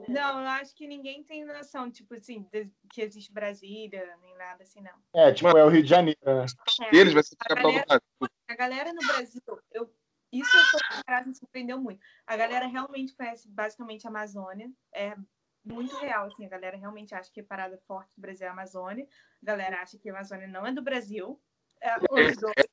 Não, 0.07 0.41
eu 0.41 0.47
acho 0.47 0.75
que 0.75 0.87
ninguém 0.87 1.23
tem 1.23 1.45
noção, 1.45 1.91
tipo 1.91 2.15
assim, 2.15 2.47
de, 2.51 2.69
que 2.91 3.01
existe 3.01 3.31
Brasília, 3.31 4.17
nem 4.21 4.35
nada 4.35 4.63
assim, 4.63 4.81
não. 4.81 4.91
É, 5.13 5.31
tipo, 5.31 5.49
é 5.49 5.63
o 5.63 5.69
Rio 5.69 5.83
de 5.83 5.89
Janeiro, 5.89 6.19
né? 6.25 6.45
É, 6.81 6.95
Eles 6.95 7.13
vai 7.13 7.23
ser 7.23 7.35
a 7.39 7.55
galera, 7.55 7.81
do 7.81 7.87
Brasil. 7.87 8.35
A 8.47 8.55
galera 8.55 8.93
no 8.93 9.07
Brasil, 9.07 9.41
eu, 9.71 9.93
isso 10.31 10.49
eu 10.55 11.25
me 11.25 11.35
surpreendeu 11.35 11.79
muito. 11.79 11.99
A 12.25 12.37
galera 12.37 12.67
realmente 12.67 13.15
conhece 13.15 13.47
basicamente 13.49 14.05
a 14.07 14.09
Amazônia, 14.09 14.71
é 14.93 15.15
muito 15.63 15.95
real, 15.97 16.27
assim, 16.27 16.45
a 16.45 16.49
galera 16.49 16.77
realmente 16.77 17.13
acha 17.13 17.31
que 17.31 17.41
a 17.41 17.43
parada 17.43 17.77
forte 17.85 18.15
do 18.15 18.21
Brasil 18.21 18.45
é 18.47 18.49
a 18.49 18.53
Amazônia, 18.53 19.07
a 19.41 19.45
galera 19.45 19.81
acha 19.81 19.97
que 19.97 20.09
a 20.09 20.13
Amazônia 20.13 20.47
não 20.47 20.65
é 20.65 20.71
do 20.71 20.81
Brasil, 20.81 21.39
é, 21.81 21.95
os 21.97 22.37
dois, 22.37 22.37
é, 22.57 22.68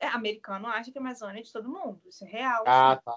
americano 0.00 0.66
acha 0.66 0.90
que 0.90 0.98
a 0.98 1.00
Amazônia 1.00 1.40
é 1.40 1.42
de 1.42 1.52
todo 1.52 1.68
mundo, 1.68 2.00
isso 2.06 2.24
é 2.24 2.28
real. 2.28 2.64
Ah, 2.66 2.92
assim, 2.92 3.02
tá. 3.04 3.16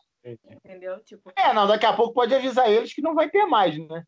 Entendeu? 0.54 1.00
Tipo... 1.04 1.32
É, 1.36 1.54
não, 1.54 1.68
daqui 1.68 1.86
a 1.86 1.94
pouco 1.94 2.14
pode 2.14 2.34
avisar 2.34 2.70
eles 2.70 2.94
que 2.94 3.02
não 3.02 3.16
vai 3.16 3.30
ter 3.30 3.46
mais, 3.46 3.78
né? 3.78 4.06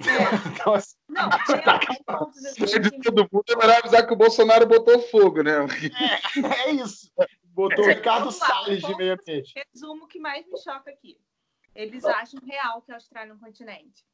É. 0.00 0.04
Então, 0.64 0.74
assim... 0.74 0.96
Não, 1.08 1.28
assim, 1.28 2.80
de 2.80 3.02
todo 3.02 3.28
mundo 3.30 3.44
é 3.48 3.56
melhor 3.56 3.78
avisar 3.78 4.06
que 4.06 4.12
o 4.12 4.16
Bolsonaro 4.16 4.66
botou 4.66 4.98
fogo, 5.00 5.42
né? 5.42 5.52
É, 6.36 6.68
é 6.68 6.72
isso. 6.72 7.10
Botou 7.44 7.84
o 7.84 7.88
Ricardo 7.88 8.32
Salles 8.32 8.82
de 8.82 8.96
meio 8.96 9.14
ambiente. 9.14 9.52
Resumo 9.54 10.08
que 10.08 10.18
mais 10.18 10.46
me 10.46 10.58
choca 10.58 10.90
aqui. 10.90 11.18
Eles 11.74 12.04
acham 12.04 12.40
real 12.44 12.82
que 12.82 12.92
a 12.92 12.96
Austrália 12.96 13.32
é 13.32 13.34
um 13.34 13.38
continente. 13.38 14.04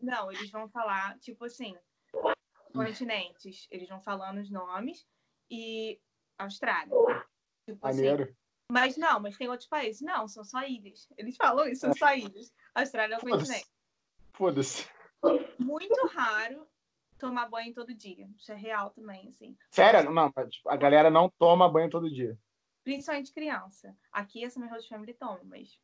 não, 0.00 0.32
eles 0.32 0.50
vão 0.50 0.68
falar, 0.68 1.18
tipo 1.18 1.44
assim, 1.44 1.76
continentes. 2.72 3.66
Eles 3.70 3.88
vão 3.88 4.00
falando 4.00 4.38
os 4.38 4.50
nomes 4.50 5.06
e 5.50 5.98
Austrália. 6.38 6.92
Tipo 7.66 7.86
assim, 7.86 8.02
Maneiro. 8.02 8.22
Assim, 8.24 8.34
mas 8.70 8.96
não, 8.96 9.20
mas 9.20 9.36
tem 9.36 9.48
outros 9.48 9.68
países. 9.68 10.02
Não, 10.02 10.26
são 10.26 10.44
só 10.44 10.62
ilhas. 10.62 11.08
Eles 11.16 11.36
falam 11.36 11.68
isso, 11.68 11.82
são 11.82 11.94
só 11.94 12.14
ilhas. 12.14 12.52
A 12.74 12.80
Austrália 12.80 13.14
é 13.14 13.18
um 13.18 13.20
continente. 13.20 13.66
Foda-se. 14.32 14.88
Muito 15.58 16.06
raro 16.08 16.66
tomar 17.18 17.48
banho 17.48 17.72
todo 17.72 17.94
dia. 17.94 18.28
Isso 18.36 18.52
é 18.52 18.54
real 18.56 18.90
também, 18.90 19.28
assim. 19.28 19.56
Sério? 19.70 20.10
Não, 20.10 20.32
tipo, 20.48 20.68
a 20.68 20.76
galera 20.76 21.10
não 21.10 21.30
toma 21.30 21.68
banho 21.68 21.90
todo 21.90 22.10
dia. 22.10 22.38
Principalmente 22.84 23.32
criança. 23.32 23.96
Aqui 24.12 24.44
essa 24.44 24.60
minha 24.60 24.70
host 24.72 24.88
family 24.88 25.14
toma, 25.14 25.40
mas 25.44 25.80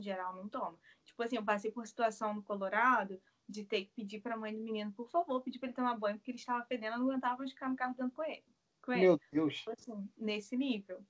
em 0.00 0.04
geral 0.04 0.34
não 0.34 0.48
toma. 0.48 0.78
Tipo 1.04 1.22
assim, 1.22 1.36
eu 1.36 1.44
passei 1.44 1.70
por 1.70 1.86
situação 1.86 2.34
no 2.34 2.42
Colorado 2.42 3.20
de 3.48 3.64
ter 3.64 3.84
que 3.84 3.92
pedir 3.94 4.20
pra 4.20 4.36
mãe 4.36 4.54
do 4.54 4.62
menino, 4.62 4.92
por 4.92 5.10
favor, 5.10 5.42
pedir 5.42 5.58
pra 5.58 5.68
ele 5.68 5.76
tomar 5.76 5.98
banho, 5.98 6.16
porque 6.16 6.30
ele 6.30 6.38
estava 6.38 6.64
fedendo, 6.64 6.98
não 6.98 7.06
aguentava 7.06 7.44
ficar 7.46 7.68
no 7.68 7.76
carro 7.76 7.94
dando 7.98 8.12
com 8.12 8.22
ele. 8.22 8.44
Com 8.82 8.92
ele. 8.92 9.02
Meu 9.02 9.20
Deus. 9.32 9.56
Tipo 9.56 9.72
assim, 9.72 10.08
nesse 10.16 10.56
nível. 10.56 11.00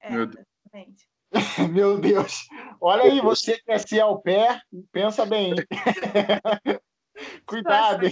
É, 0.00 0.10
Meu 0.10 0.26
Deus. 0.26 0.46
Meu 1.72 2.00
Deus. 2.00 2.48
Olha 2.80 3.04
aí, 3.04 3.20
você 3.20 3.58
que 3.60 3.70
é 3.70 3.78
se 3.78 4.00
ao 4.00 4.20
pé, 4.20 4.60
pensa 4.90 5.26
bem. 5.26 5.54
Cuidado. 7.46 8.06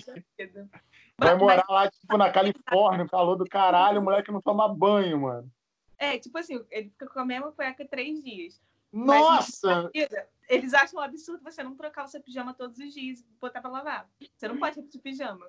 Vai 1.19 1.37
morar 1.37 1.65
lá, 1.69 1.91
tipo, 1.91 2.17
na 2.19 2.31
Califórnia, 2.31 3.09
calor 3.09 3.37
do 3.37 3.45
caralho, 3.47 4.01
o 4.01 4.05
moleque 4.05 4.31
não 4.31 4.43
toma 4.43 4.69
banho, 4.69 5.21
mano. 5.23 5.51
É, 5.99 6.19
tipo 6.19 6.37
assim, 6.37 6.63
ele 6.71 6.91
fica 6.91 7.09
com 7.09 7.21
a 7.21 7.25
mesma 7.25 7.53
cueca 7.53 7.87
três 7.89 8.23
dias. 8.23 8.61
Nossa! 8.93 9.91
eles 10.49 10.75
acham 10.75 11.01
um 11.01 11.03
absurdo 11.03 11.43
você 11.43 11.63
não 11.63 11.75
trocar 11.75 12.05
o 12.05 12.09
seu 12.09 12.23
pijama 12.23 12.53
todos 12.53 12.79
os 12.79 12.93
dias 12.93 13.21
e 13.21 13.27
botar 13.41 13.61
pra 13.61 13.71
lavar. 13.71 14.11
Você 14.37 14.47
não 14.47 14.59
pode 14.59 14.77
repetir 14.77 15.01
pijama. 15.01 15.47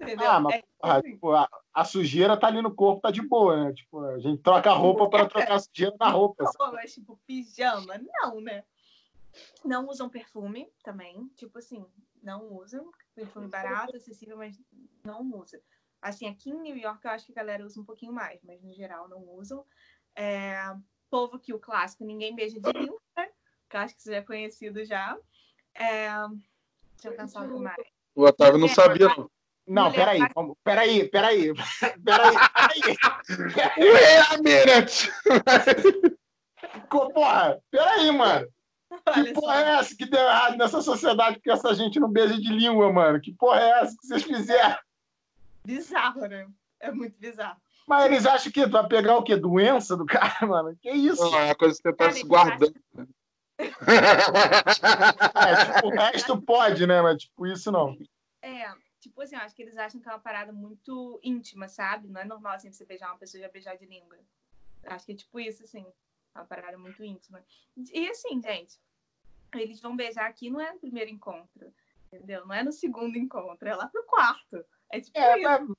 Entendeu? 0.00 0.30
Ah, 0.30 0.40
mas 0.40 0.54
é, 0.56 0.62
porra, 0.78 0.98
assim. 0.98 1.10
tipo, 1.12 1.32
a, 1.32 1.48
a, 1.72 1.84
sujeira 1.84 2.36
tá 2.36 2.46
ali 2.46 2.60
no 2.60 2.74
corpo, 2.74 3.00
tá 3.00 3.10
de 3.10 3.22
boa, 3.22 3.64
né? 3.64 3.72
Tipo, 3.72 4.00
a 4.00 4.18
gente 4.18 4.42
troca 4.42 4.70
a 4.70 4.74
roupa 4.74 5.08
para 5.08 5.26
trocar 5.26 5.54
a 5.54 5.58
sujeira 5.58 5.96
na 5.98 6.08
roupa. 6.08 6.44
Não, 6.58 6.72
mas, 6.72 6.92
tipo, 6.92 7.18
pijama, 7.26 7.98
não, 7.98 8.40
né? 8.40 8.64
Não 9.64 9.88
usam 9.88 10.08
perfume 10.08 10.70
também, 10.82 11.28
tipo 11.36 11.58
assim, 11.58 11.84
não 12.22 12.52
usam. 12.54 12.90
Perfume 13.14 13.48
barato, 13.48 13.96
acessível, 13.96 14.36
mas 14.36 14.60
não 15.04 15.22
usa. 15.34 15.60
Assim, 16.00 16.26
aqui 16.28 16.50
em 16.50 16.60
New 16.60 16.76
York 16.76 17.04
eu 17.04 17.10
acho 17.10 17.26
que 17.26 17.32
a 17.32 17.36
galera 17.36 17.64
usa 17.64 17.80
um 17.80 17.84
pouquinho 17.84 18.12
mais, 18.12 18.40
mas 18.44 18.62
no 18.62 18.72
geral 18.72 19.08
não 19.08 19.22
usam. 19.30 19.64
É, 20.14 20.74
povo 21.10 21.38
que 21.38 21.52
o 21.52 21.58
clássico, 21.58 22.04
ninguém 22.04 22.34
beija 22.34 22.60
de 22.60 22.72
língua, 22.72 23.00
né? 23.16 23.28
Que 23.68 23.76
eu 23.76 23.80
acho 23.80 23.96
que 23.96 24.02
você 24.02 24.10
já 24.10 24.18
é 24.18 24.22
conhecido 24.22 24.84
já. 24.84 25.18
É, 25.74 26.08
deixa 26.94 27.08
eu 27.08 27.16
pensar 27.16 27.46
que 27.46 27.54
mais. 27.54 27.76
O 28.14 28.24
Otávio 28.24 28.58
não 28.58 28.68
sabia, 28.68 29.08
não. 29.08 29.30
Não, 29.66 29.90
peraí, 29.90 30.20
peraí, 30.62 31.08
peraí, 31.08 31.52
peraí, 32.04 32.34
peraí. 32.54 32.96
Wait 33.78 34.32
a 34.32 34.36
minute! 34.38 35.10
Porra, 36.88 37.58
peraí, 37.70 38.10
mano. 38.12 38.46
Que 39.12 39.32
porra 39.32 39.56
é 39.56 39.68
essa 39.78 39.96
que 39.96 40.06
deu 40.06 40.20
errado 40.20 40.56
nessa 40.56 40.80
sociedade 40.80 41.40
que 41.40 41.50
essa 41.50 41.74
gente 41.74 41.98
não 41.98 42.08
beija 42.08 42.38
de 42.38 42.48
língua, 42.48 42.92
mano? 42.92 43.20
Que 43.20 43.32
porra 43.32 43.60
é 43.60 43.82
essa 43.82 43.96
que 43.96 44.06
vocês 44.06 44.22
fizeram? 44.22 44.78
Bizarro, 45.64 46.20
né? 46.22 46.46
É 46.80 46.92
muito 46.92 47.18
bizarro. 47.18 47.56
Mas 47.86 48.04
eles 48.06 48.26
acham 48.26 48.50
que 48.52 48.64
tu 48.64 48.70
vai 48.70 48.86
pegar 48.86 49.16
o 49.16 49.22
quê? 49.22 49.36
Doença 49.36 49.96
do 49.96 50.04
cara, 50.06 50.34
mano? 50.46 50.76
Que 50.80 50.90
isso? 50.90 51.22
Não, 51.22 51.38
é 51.38 51.44
uma 51.46 51.54
coisa 51.54 51.76
que 51.76 51.82
você 51.82 51.92
tá 51.92 52.10
se 52.10 52.24
guardando. 52.24 52.74
é, 53.58 53.66
tipo, 55.64 55.86
o 55.86 55.90
resto 55.90 56.40
pode, 56.42 56.86
né? 56.86 57.00
Mas 57.00 57.22
tipo, 57.22 57.46
isso 57.46 57.70
não. 57.70 57.96
É, 58.42 58.68
tipo 59.00 59.20
assim, 59.20 59.36
eu 59.36 59.42
acho 59.42 59.54
que 59.54 59.62
eles 59.62 59.76
acham 59.76 60.00
que 60.00 60.08
é 60.08 60.12
uma 60.12 60.18
parada 60.18 60.52
muito 60.52 61.20
íntima, 61.22 61.68
sabe? 61.68 62.08
Não 62.08 62.20
é 62.20 62.24
normal 62.24 62.54
assim 62.54 62.72
você 62.72 62.84
beijar 62.84 63.10
uma 63.10 63.18
pessoa 63.18 63.40
e 63.40 63.42
já 63.42 63.50
beijar 63.50 63.76
de 63.76 63.86
língua. 63.86 64.18
Acho 64.84 65.06
que 65.06 65.12
é 65.12 65.16
tipo 65.16 65.40
isso, 65.40 65.64
assim. 65.64 65.86
É 66.34 66.38
uma 66.38 66.44
parada 66.44 66.76
muito 66.78 67.02
íntima. 67.02 67.44
E 67.76 68.08
assim, 68.08 68.40
gente, 68.40 68.78
eles 69.54 69.80
vão 69.80 69.96
beijar 69.96 70.26
aqui 70.26 70.50
não 70.50 70.60
é 70.60 70.72
no 70.72 70.80
primeiro 70.80 71.10
encontro. 71.10 71.72
Entendeu? 72.06 72.46
Não 72.46 72.54
é 72.54 72.62
no 72.62 72.72
segundo 72.72 73.16
encontro, 73.16 73.68
é 73.68 73.74
lá 73.74 73.88
pro 73.88 74.04
quarto. 74.04 74.64
É 74.90 75.00
tipo 75.00 75.18
é, 75.18 75.38
isso. 75.38 75.76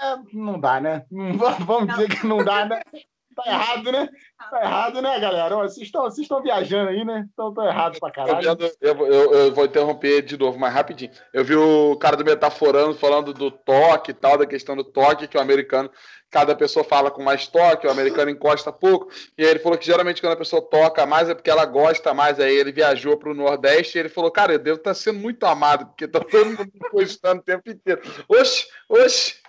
É, 0.00 0.16
não 0.32 0.60
dá, 0.60 0.80
né? 0.80 1.06
Vamos 1.66 1.88
não. 1.88 1.96
dizer 1.96 2.08
que 2.08 2.26
não 2.26 2.44
dá, 2.44 2.66
né? 2.66 2.80
Tá 3.34 3.42
errado, 3.46 3.90
né? 3.90 4.08
Tá 4.50 4.62
errado, 4.62 5.02
né, 5.02 5.18
galera? 5.18 5.56
Vocês 5.56 5.86
estão, 5.86 6.02
vocês 6.02 6.24
estão 6.24 6.42
viajando 6.42 6.90
aí, 6.90 7.04
né? 7.04 7.26
Então 7.32 7.52
tá 7.52 7.66
errado 7.66 7.98
pra 7.98 8.10
caralho. 8.10 8.56
Eu, 8.80 9.06
eu, 9.06 9.34
eu, 9.34 9.54
vou 9.54 9.64
interromper 9.64 10.22
de 10.22 10.36
novo, 10.36 10.58
mas 10.58 10.72
rapidinho. 10.72 11.10
Eu 11.32 11.44
vi 11.44 11.56
o 11.56 11.96
cara 11.96 12.16
do 12.16 12.24
Metaforando 12.24 12.94
falando 12.94 13.32
do 13.32 13.50
toque 13.50 14.12
e 14.12 14.14
tal, 14.14 14.38
da 14.38 14.46
questão 14.46 14.76
do 14.76 14.84
toque, 14.84 15.26
que 15.26 15.36
o 15.36 15.40
americano, 15.40 15.90
cada 16.30 16.54
pessoa 16.54 16.84
fala 16.84 17.10
com 17.10 17.22
mais 17.22 17.46
toque, 17.48 17.86
o 17.86 17.90
americano 17.90 18.30
encosta 18.30 18.72
pouco. 18.72 19.10
E 19.36 19.42
aí 19.42 19.50
ele 19.50 19.58
falou 19.58 19.76
que 19.76 19.86
geralmente 19.86 20.20
quando 20.20 20.34
a 20.34 20.36
pessoa 20.36 20.62
toca 20.62 21.04
mais 21.06 21.28
é 21.28 21.34
porque 21.34 21.50
ela 21.50 21.64
gosta 21.64 22.14
mais. 22.14 22.38
Aí 22.38 22.54
ele 22.54 22.72
viajou 22.72 23.16
pro 23.16 23.34
Nordeste 23.34 23.98
e 23.98 24.00
ele 24.00 24.08
falou, 24.08 24.30
cara, 24.30 24.52
eu 24.52 24.58
devo 24.58 24.78
estar 24.78 24.90
tá 24.90 24.94
sendo 24.94 25.18
muito 25.18 25.44
amado, 25.44 25.86
porque 25.86 26.06
tá 26.06 26.20
todo 26.20 26.46
mundo 26.46 26.70
encostando 26.74 27.40
o 27.40 27.44
tempo 27.44 27.68
inteiro. 27.68 28.00
Oxe, 28.28 28.66
oxe. 28.88 29.42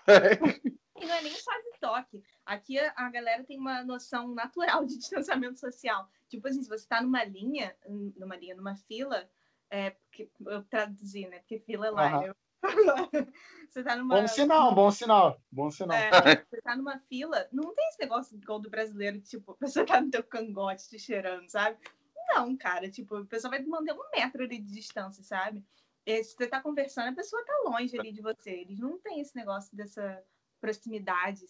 E 1.01 1.05
não 1.05 1.13
é 1.13 1.21
nem 1.21 1.33
só 1.33 1.51
de 1.51 1.79
toque. 1.79 2.34
Aqui 2.45 2.77
a 2.79 3.09
galera 3.09 3.43
tem 3.43 3.57
uma 3.57 3.83
noção 3.83 4.33
natural 4.33 4.85
de 4.85 4.97
distanciamento 4.99 5.59
social. 5.59 6.07
Tipo 6.27 6.47
assim, 6.47 6.61
se 6.61 6.69
você 6.69 6.83
está 6.83 7.01
numa 7.01 7.23
linha, 7.23 7.75
numa 7.87 8.35
linha, 8.35 8.55
numa 8.55 8.75
fila, 8.75 9.29
é, 9.69 9.91
porque, 9.91 10.29
eu 10.45 10.63
traduzi, 10.63 11.27
né? 11.27 11.39
Porque 11.39 11.59
fila 11.59 11.87
é 11.87 11.91
lá. 11.91 12.17
Uhum. 12.19 12.25
Eu... 12.25 12.35
você 13.69 13.83
tá 13.83 13.95
numa. 13.95 14.21
Bom 14.21 14.27
sinal, 14.27 14.75
bom 14.75 14.91
sinal, 14.91 15.41
bom 15.51 15.71
sinal. 15.71 15.97
É, 15.97 16.11
você 16.49 16.61
tá 16.61 16.75
numa 16.75 16.99
fila, 16.99 17.47
não 17.51 17.73
tem 17.73 17.87
esse 17.89 17.99
negócio 17.99 18.35
igual 18.35 18.59
do 18.59 18.69
brasileiro, 18.69 19.19
tipo, 19.21 19.51
a 19.51 19.55
pessoa 19.55 19.85
tá 19.85 20.01
no 20.01 20.09
teu 20.09 20.23
cangote 20.23 20.89
te 20.89 20.97
cheirando, 20.99 21.47
sabe? 21.49 21.77
Não, 22.29 22.55
cara, 22.57 22.89
tipo, 22.89 23.17
a 23.17 23.25
pessoa 23.25 23.51
vai 23.51 23.63
manter 23.63 23.93
um 23.93 24.09
metro 24.15 24.43
ali 24.43 24.59
de 24.59 24.71
distância, 24.71 25.23
sabe? 25.23 25.63
E 26.05 26.23
se 26.23 26.35
você 26.35 26.47
tá 26.47 26.61
conversando, 26.61 27.09
a 27.09 27.15
pessoa 27.15 27.43
tá 27.45 27.53
longe 27.65 27.97
ali 27.99 28.11
de 28.11 28.21
você. 28.21 28.51
Eles 28.51 28.79
não 28.79 28.99
têm 28.99 29.19
esse 29.19 29.35
negócio 29.35 29.75
dessa 29.75 30.23
proximidade, 30.59 31.45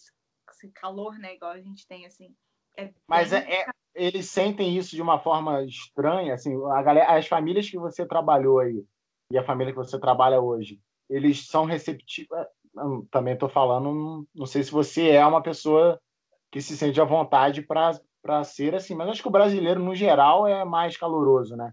esse 0.55 0.69
calor, 0.69 1.17
né? 1.19 1.35
Igual 1.35 1.51
a 1.51 1.61
gente 1.61 1.85
tem, 1.87 2.05
assim. 2.05 2.33
É 2.77 2.91
Mas 3.07 3.31
é, 3.33 3.39
é, 3.39 3.65
eles 3.93 4.29
sentem 4.29 4.75
isso 4.75 4.95
de 4.95 5.01
uma 5.01 5.19
forma 5.19 5.63
estranha, 5.63 6.33
assim, 6.33 6.53
a 6.71 6.81
galera, 6.81 7.15
as 7.15 7.27
famílias 7.27 7.69
que 7.69 7.77
você 7.77 8.05
trabalhou 8.05 8.59
aí 8.59 8.83
e 9.31 9.37
a 9.37 9.43
família 9.43 9.71
que 9.71 9.79
você 9.79 9.99
trabalha 9.99 10.41
hoje, 10.41 10.79
eles 11.09 11.47
são 11.47 11.65
receptivos. 11.65 12.37
É, 12.37 12.47
também 13.09 13.35
estou 13.35 13.47
falando, 13.47 14.27
não 14.35 14.45
sei 14.45 14.61
se 14.61 14.71
você 14.71 15.11
é 15.11 15.25
uma 15.25 15.41
pessoa 15.41 15.97
que 16.51 16.61
se 16.61 16.75
sente 16.75 16.99
à 16.99 17.05
vontade 17.05 17.61
para 17.61 18.43
ser 18.43 18.75
assim, 18.75 18.93
mas 18.93 19.07
acho 19.07 19.21
que 19.21 19.27
o 19.29 19.31
brasileiro, 19.31 19.81
no 19.81 19.95
geral, 19.95 20.45
é 20.45 20.65
mais 20.65 20.97
caloroso, 20.97 21.55
né? 21.55 21.71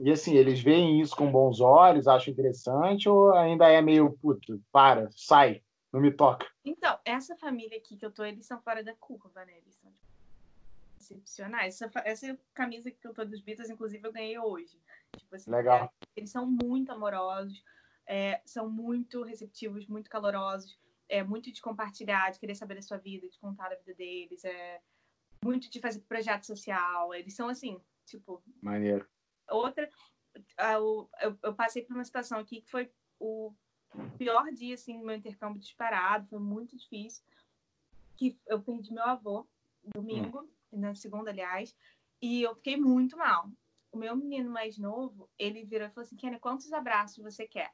E 0.00 0.10
assim, 0.10 0.34
eles 0.34 0.60
veem 0.60 1.00
isso 1.00 1.14
com 1.14 1.30
bons 1.30 1.60
olhos, 1.60 2.08
acham 2.08 2.32
interessante, 2.32 3.08
ou 3.08 3.34
ainda 3.34 3.68
é 3.68 3.82
meio, 3.82 4.16
puto, 4.22 4.58
para, 4.72 5.10
sai, 5.14 5.60
não 5.92 6.00
me 6.00 6.12
toca? 6.12 6.46
Então, 6.64 6.98
essa 7.04 7.36
família 7.36 7.78
aqui 7.78 7.96
que 7.96 8.04
eu 8.04 8.12
tô, 8.12 8.24
eles 8.24 8.46
são 8.46 8.60
fora 8.60 8.82
da 8.82 8.94
curva, 8.94 9.44
né? 9.44 9.56
Eles 9.58 9.74
são 9.76 9.90
tipo, 9.90 10.06
excepcionais. 11.00 11.80
Essa, 11.80 12.02
essa 12.04 12.38
camisa 12.52 12.90
que 12.90 13.06
eu 13.06 13.14
tô 13.14 13.24
dos 13.24 13.40
Beatles, 13.40 13.70
inclusive, 13.70 14.06
eu 14.06 14.12
ganhei 14.12 14.38
hoje. 14.38 14.80
Tipo 15.16 15.34
assim, 15.34 15.50
Legal. 15.50 15.84
É, 15.84 15.90
eles 16.16 16.30
são 16.30 16.46
muito 16.46 16.92
amorosos, 16.92 17.62
é, 18.06 18.40
são 18.44 18.68
muito 18.68 19.22
receptivos, 19.22 19.86
muito 19.86 20.10
calorosos, 20.10 20.78
é 21.08 21.22
muito 21.22 21.50
de 21.50 21.62
compartilhar, 21.62 22.30
de 22.30 22.38
querer 22.38 22.54
saber 22.54 22.74
da 22.74 22.82
sua 22.82 22.98
vida, 22.98 23.28
de 23.28 23.38
contar 23.38 23.72
a 23.72 23.76
vida 23.76 23.94
deles, 23.94 24.44
é 24.44 24.80
muito 25.42 25.70
de 25.70 25.80
fazer 25.80 26.00
projeto 26.00 26.44
social. 26.44 27.14
Eles 27.14 27.34
são 27.34 27.48
assim, 27.48 27.80
tipo. 28.04 28.42
Maneiro. 28.62 29.08
Outra, 29.48 29.88
eu, 30.58 31.10
eu, 31.22 31.38
eu 31.42 31.54
passei 31.54 31.82
por 31.82 31.94
uma 31.94 32.04
situação 32.04 32.38
aqui 32.38 32.60
que 32.60 32.70
foi 32.70 32.92
o 33.18 33.54
pior 34.16 34.50
dia 34.52 34.74
assim 34.74 34.98
do 34.98 35.06
meu 35.06 35.16
intercâmbio 35.16 35.60
disparado, 35.60 36.28
foi 36.28 36.38
muito 36.38 36.76
difícil. 36.76 37.22
Que 38.16 38.38
eu 38.46 38.60
perdi 38.60 38.92
meu 38.92 39.04
avô 39.04 39.46
domingo. 39.94 40.40
Hum 40.40 40.58
na 40.72 40.94
segunda, 40.94 41.30
aliás, 41.30 41.74
e 42.20 42.42
eu 42.42 42.54
fiquei 42.54 42.76
muito 42.76 43.16
mal. 43.16 43.50
O 43.90 43.96
meu 43.96 44.14
menino 44.14 44.50
mais 44.50 44.76
novo, 44.76 45.28
ele 45.38 45.64
virou 45.64 45.88
e 45.88 45.90
falou 45.90 46.04
assim: 46.04 46.16
Kenny, 46.16 46.38
quantos 46.38 46.72
abraços 46.72 47.22
você 47.22 47.46
quer? 47.46 47.72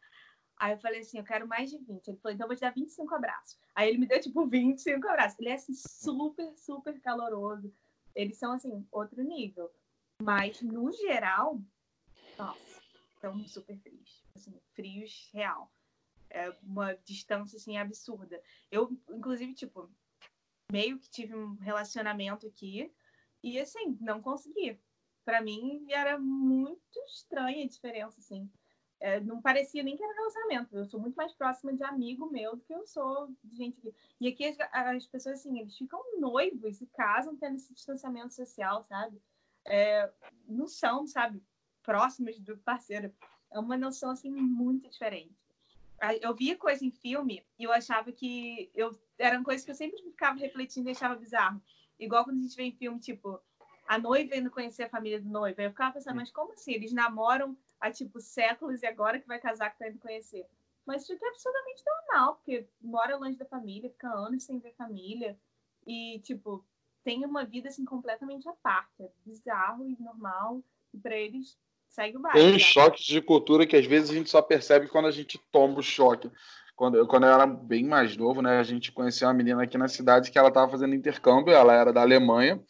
Aí 0.56 0.72
eu 0.72 0.78
falei 0.78 1.00
assim: 1.00 1.18
eu 1.18 1.24
quero 1.24 1.48
mais 1.48 1.70
de 1.70 1.78
20. 1.78 2.08
Ele 2.08 2.18
falou: 2.18 2.34
então 2.34 2.44
eu 2.44 2.48
vou 2.48 2.56
te 2.56 2.60
dar 2.60 2.70
25 2.70 3.14
abraços. 3.14 3.58
Aí 3.74 3.88
ele 3.88 3.98
me 3.98 4.06
deu 4.06 4.20
tipo 4.20 4.46
25 4.46 5.08
abraços. 5.08 5.38
Ele 5.40 5.48
é 5.48 5.54
assim, 5.54 5.74
super, 5.74 6.56
super 6.56 7.00
caloroso. 7.00 7.72
Eles 8.14 8.38
são 8.38 8.52
assim, 8.52 8.86
outro 8.92 9.22
nível. 9.24 9.70
Mas 10.22 10.62
no 10.62 10.92
geral, 10.92 11.60
nossa, 12.38 12.80
são 13.20 13.46
super 13.48 13.76
frios. 13.78 14.22
Assim, 14.36 14.54
frios 14.74 15.28
real. 15.32 15.68
É 16.34 16.50
uma 16.64 16.94
distância 16.94 17.56
assim 17.56 17.76
absurda. 17.76 18.42
Eu, 18.68 18.90
inclusive, 19.08 19.54
tipo, 19.54 19.88
meio 20.70 20.98
que 20.98 21.08
tive 21.08 21.32
um 21.32 21.54
relacionamento 21.54 22.44
aqui 22.44 22.92
e 23.40 23.56
assim, 23.60 23.96
não 24.00 24.20
consegui. 24.20 24.76
Para 25.24 25.40
mim 25.40 25.86
era 25.92 26.18
muito 26.18 26.98
estranha 27.06 27.64
a 27.64 27.68
diferença, 27.68 28.18
assim. 28.18 28.50
É, 28.98 29.20
não 29.20 29.40
parecia 29.40 29.84
nem 29.84 29.96
que 29.96 30.02
era 30.02 30.12
relacionamento. 30.12 30.76
Eu 30.76 30.84
sou 30.86 30.98
muito 30.98 31.14
mais 31.14 31.32
próxima 31.34 31.72
de 31.72 31.84
amigo 31.84 32.28
meu 32.28 32.56
do 32.56 32.64
que 32.64 32.74
eu 32.74 32.84
sou 32.84 33.28
de 33.44 33.56
gente 33.56 33.78
aqui. 33.78 33.94
E 34.20 34.26
aqui 34.26 34.44
as, 34.44 34.56
as 34.72 35.06
pessoas, 35.06 35.38
assim, 35.38 35.60
eles 35.60 35.76
ficam 35.78 36.02
noivos 36.18 36.80
e 36.80 36.86
casam 36.86 37.36
tendo 37.36 37.54
esse 37.54 37.72
distanciamento 37.72 38.34
social, 38.34 38.82
sabe? 38.82 39.22
É, 39.64 40.12
não 40.48 40.66
são, 40.66 41.06
sabe, 41.06 41.40
próximos 41.80 42.40
do 42.40 42.58
parceiro. 42.58 43.14
É 43.52 43.58
uma 43.60 43.76
noção, 43.76 44.10
assim, 44.10 44.30
muito 44.32 44.90
diferente 44.90 45.43
eu 46.20 46.34
via 46.34 46.56
coisa 46.56 46.84
em 46.84 46.90
filme 46.90 47.44
e 47.58 47.64
eu 47.64 47.72
achava 47.72 48.10
que 48.12 48.70
eu 48.74 48.90
eram 49.18 49.44
coisas 49.44 49.64
que 49.64 49.70
eu 49.70 49.74
sempre 49.74 50.02
ficava 50.02 50.38
refletindo 50.38 50.88
e 50.88 50.92
achava 50.92 51.14
bizarro. 51.14 51.62
Igual 51.98 52.24
quando 52.24 52.38
a 52.38 52.42
gente 52.42 52.56
vê 52.56 52.64
em 52.64 52.72
filme, 52.72 52.98
tipo, 52.98 53.40
a 53.86 53.98
noiva 53.98 54.36
indo 54.36 54.50
conhecer 54.50 54.84
a 54.84 54.88
família 54.88 55.20
do 55.20 55.28
noivo. 55.28 55.60
Eu 55.60 55.70
ficava 55.70 55.94
pensando, 55.94 56.16
mas 56.16 56.30
como 56.30 56.52
assim? 56.52 56.72
Eles 56.72 56.92
namoram 56.92 57.56
há, 57.80 57.90
tipo, 57.90 58.20
séculos 58.20 58.82
e 58.82 58.86
agora 58.86 59.20
que 59.20 59.28
vai 59.28 59.38
casar 59.38 59.70
que 59.70 59.78
tá 59.78 59.88
indo 59.88 59.98
conhecer. 59.98 60.46
Mas 60.84 61.02
isso 61.02 61.12
aqui 61.12 61.24
é 61.24 61.28
absolutamente 61.28 61.82
normal, 61.86 62.34
porque 62.36 62.68
mora 62.80 63.16
longe 63.16 63.38
da 63.38 63.44
família, 63.46 63.90
fica 63.90 64.08
anos 64.08 64.44
sem 64.44 64.58
ver 64.58 64.74
família. 64.74 65.38
E, 65.86 66.20
tipo, 66.20 66.64
tem 67.02 67.24
uma 67.24 67.44
vida, 67.44 67.68
assim, 67.68 67.84
completamente 67.84 68.48
à 68.48 68.52
parte. 68.54 69.02
É 69.02 69.10
bizarro 69.24 69.88
e 69.88 69.96
normal. 70.00 70.62
E 70.92 70.98
pra 70.98 71.16
eles, 71.16 71.58
segue 71.94 72.16
o. 72.18 72.22
Tem 72.32 72.54
uns 72.54 72.62
choques 72.62 73.04
de 73.04 73.20
cultura 73.20 73.66
que 73.66 73.76
às 73.76 73.86
vezes 73.86 74.10
a 74.10 74.14
gente 74.14 74.28
só 74.28 74.42
percebe 74.42 74.88
quando 74.88 75.06
a 75.06 75.10
gente 75.10 75.40
toma 75.50 75.78
o 75.78 75.82
choque. 75.82 76.30
Quando, 76.76 77.06
quando 77.06 77.24
eu 77.24 77.32
era 77.32 77.46
bem 77.46 77.84
mais 77.84 78.16
novo, 78.16 78.42
né, 78.42 78.58
a 78.58 78.62
gente 78.64 78.90
conheceu 78.90 79.28
uma 79.28 79.34
menina 79.34 79.62
aqui 79.62 79.78
na 79.78 79.86
cidade 79.86 80.30
que 80.30 80.38
ela 80.38 80.48
estava 80.48 80.70
fazendo 80.70 80.94
intercâmbio, 80.94 81.54
ela 81.54 81.72
era 81.72 81.92
da 81.92 82.00
Alemanha. 82.00 82.60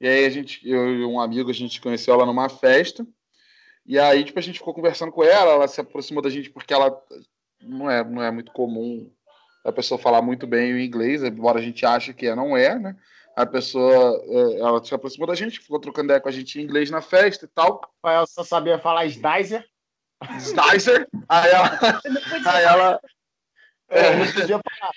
E 0.00 0.06
aí 0.06 0.24
a 0.24 0.30
gente, 0.30 0.60
eu 0.68 0.94
e 0.94 1.04
um 1.04 1.20
amigo, 1.20 1.50
a 1.50 1.54
gente 1.54 1.80
conheceu 1.80 2.14
ela 2.14 2.24
numa 2.24 2.48
festa. 2.48 3.04
E 3.84 3.98
aí, 3.98 4.22
tipo, 4.22 4.38
a 4.38 4.42
gente 4.42 4.58
ficou 4.58 4.72
conversando 4.72 5.10
com 5.10 5.24
ela, 5.24 5.52
ela 5.52 5.66
se 5.66 5.80
aproximou 5.80 6.22
da 6.22 6.30
gente 6.30 6.50
porque 6.50 6.72
ela 6.72 6.96
não 7.60 7.90
é, 7.90 8.04
não 8.04 8.22
é 8.22 8.30
muito 8.30 8.52
comum 8.52 9.10
a 9.64 9.72
pessoa 9.72 9.98
falar 9.98 10.22
muito 10.22 10.46
bem 10.46 10.72
o 10.72 10.78
inglês, 10.78 11.24
embora 11.24 11.58
a 11.58 11.62
gente 11.62 11.84
ache 11.84 12.14
que 12.14 12.26
é, 12.26 12.34
não 12.34 12.56
é, 12.56 12.78
né? 12.78 12.96
A 13.38 13.46
pessoa, 13.46 14.20
é, 14.26 14.58
ela 14.58 14.84
se 14.84 14.92
aproximou 14.92 15.28
da 15.28 15.34
gente, 15.34 15.60
ficou 15.60 15.78
trocando 15.78 16.06
ideia 16.06 16.20
com 16.20 16.28
a 16.28 16.32
gente 16.32 16.58
em 16.58 16.64
inglês 16.64 16.90
na 16.90 17.00
festa 17.00 17.44
e 17.44 17.48
tal. 17.48 17.80
Rafael 18.02 18.26
só 18.26 18.42
sabia 18.42 18.80
falar 18.80 19.06
Sdizer. 19.06 19.64
Sdizer. 20.40 21.06
Aí 21.28 21.50
ela... 21.50 21.78
Aí 22.52 22.64
ela... 22.64 23.00
É, 23.88 24.16
não 24.16 24.26
podia 24.26 24.58
falar. 24.58 24.92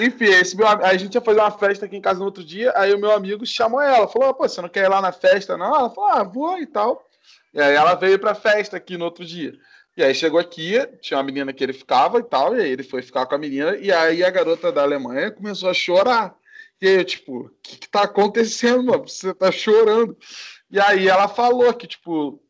Enfim, 0.00 0.24
esse 0.24 0.56
meu, 0.56 0.66
a 0.66 0.96
gente 0.96 1.14
ia 1.14 1.20
fazer 1.20 1.38
uma 1.38 1.50
festa 1.52 1.86
aqui 1.86 1.96
em 1.96 2.00
casa 2.00 2.18
no 2.18 2.24
outro 2.24 2.42
dia, 2.42 2.72
aí 2.74 2.92
o 2.92 2.98
meu 2.98 3.12
amigo 3.12 3.44
chamou 3.44 3.80
ela, 3.80 4.08
falou, 4.08 4.34
pô, 4.34 4.48
você 4.48 4.60
não 4.60 4.68
quer 4.68 4.84
ir 4.84 4.88
lá 4.88 5.00
na 5.00 5.12
festa, 5.12 5.56
não? 5.56 5.74
Ela 5.74 5.90
falou, 5.90 6.10
ah, 6.10 6.22
vou 6.24 6.58
e 6.58 6.66
tal. 6.66 7.06
E 7.54 7.60
aí 7.60 7.74
ela 7.74 7.94
veio 7.94 8.18
pra 8.18 8.34
festa 8.34 8.76
aqui 8.76 8.96
no 8.96 9.04
outro 9.04 9.24
dia. 9.24 9.52
E 9.96 10.02
aí 10.02 10.14
chegou 10.14 10.40
aqui, 10.40 10.74
tinha 11.00 11.18
uma 11.18 11.24
menina 11.24 11.52
que 11.52 11.62
ele 11.62 11.74
ficava 11.74 12.18
e 12.18 12.22
tal, 12.22 12.56
e 12.56 12.60
aí 12.60 12.70
ele 12.70 12.82
foi 12.82 13.02
ficar 13.02 13.26
com 13.26 13.34
a 13.34 13.38
menina, 13.38 13.76
e 13.76 13.92
aí 13.92 14.24
a 14.24 14.30
garota 14.30 14.72
da 14.72 14.82
Alemanha 14.82 15.30
começou 15.30 15.68
a 15.68 15.74
chorar. 15.74 16.34
E 16.80 16.88
eu, 16.88 17.04
tipo, 17.04 17.46
o 17.46 17.50
que, 17.62 17.76
que 17.78 17.88
tá 17.88 18.02
acontecendo, 18.02 18.84
mano? 18.84 19.06
Você 19.06 19.34
tá 19.34 19.52
chorando. 19.52 20.16
E 20.70 20.80
aí 20.80 21.08
ela 21.08 21.28
falou 21.28 21.72
que, 21.74 21.86
tipo, 21.86 22.42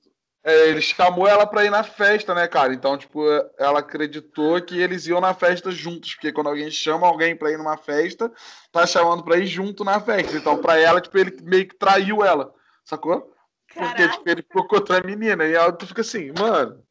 é, 0.44 0.69
ele 0.69 0.81
chamou 0.81 1.27
ela 1.27 1.47
pra 1.47 1.65
ir 1.65 1.70
na 1.70 1.82
festa, 1.82 2.35
né, 2.35 2.47
cara? 2.47 2.73
Então, 2.73 2.97
tipo, 2.97 3.23
ela 3.59 3.81
acreditou 3.81 4.61
que 4.62 4.81
eles 4.81 5.07
iam 5.07 5.20
na 5.20 5.35
festa 5.35 5.70
juntos, 5.70 6.15
porque 6.15 6.32
quando 6.32 6.48
alguém 6.48 6.70
chama 6.70 7.07
alguém 7.07 7.36
pra 7.36 7.51
ir 7.51 7.59
numa 7.59 7.77
festa, 7.77 8.32
tá 8.73 8.86
chamando 8.86 9.24
pra 9.24 9.36
ir 9.36 9.47
junto 9.47 9.85
na 9.85 10.01
festa. 10.01 10.36
Então, 10.36 10.59
pra 10.59 10.78
ela, 10.78 11.01
tipo, 11.01 11.19
ele 11.19 11.36
meio 11.43 11.66
que 11.69 11.77
traiu 11.77 12.24
ela, 12.24 12.55
sacou? 12.85 13.35
Porque, 13.74 14.09
tipo, 14.09 14.28
ele 14.28 14.43
ficou 14.43 14.66
com 14.66 14.77
outra 14.77 15.02
menina. 15.02 15.44
E 15.44 15.55
ela 15.55 15.73
tu 15.73 15.86
fica 15.86 16.01
assim, 16.01 16.32
mano. 16.39 16.82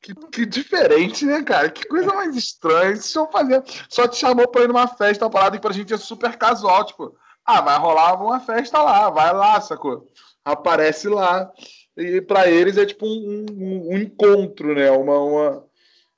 Que, 0.00 0.14
que, 0.14 0.46
diferente, 0.46 1.26
né, 1.26 1.42
cara? 1.42 1.70
Que 1.70 1.86
coisa 1.86 2.12
mais 2.14 2.34
estranha. 2.34 2.92
Isso 2.92 3.26
fazer. 3.30 3.62
Só 3.88 4.08
te 4.08 4.16
chamou 4.16 4.48
pra 4.48 4.62
ir 4.62 4.68
numa 4.68 4.88
festa, 4.88 5.24
uma 5.24 5.30
parada 5.30 5.56
que 5.56 5.62
pra 5.62 5.72
gente 5.72 5.92
é 5.92 5.98
super 5.98 6.36
casual. 6.36 6.84
Tipo, 6.84 7.16
ah, 7.44 7.60
vai 7.60 7.78
rolar 7.78 8.14
uma 8.14 8.40
festa 8.40 8.82
lá, 8.82 9.10
vai 9.10 9.32
lá, 9.32 9.60
sacou? 9.60 10.08
Aparece 10.44 11.08
lá. 11.08 11.52
E 11.96 12.20
pra 12.22 12.48
eles 12.48 12.78
é 12.78 12.86
tipo 12.86 13.06
um, 13.06 13.46
um, 13.50 13.94
um 13.94 13.98
encontro, 13.98 14.74
né? 14.74 14.90
Uma. 14.90 15.18
uma 15.18 15.70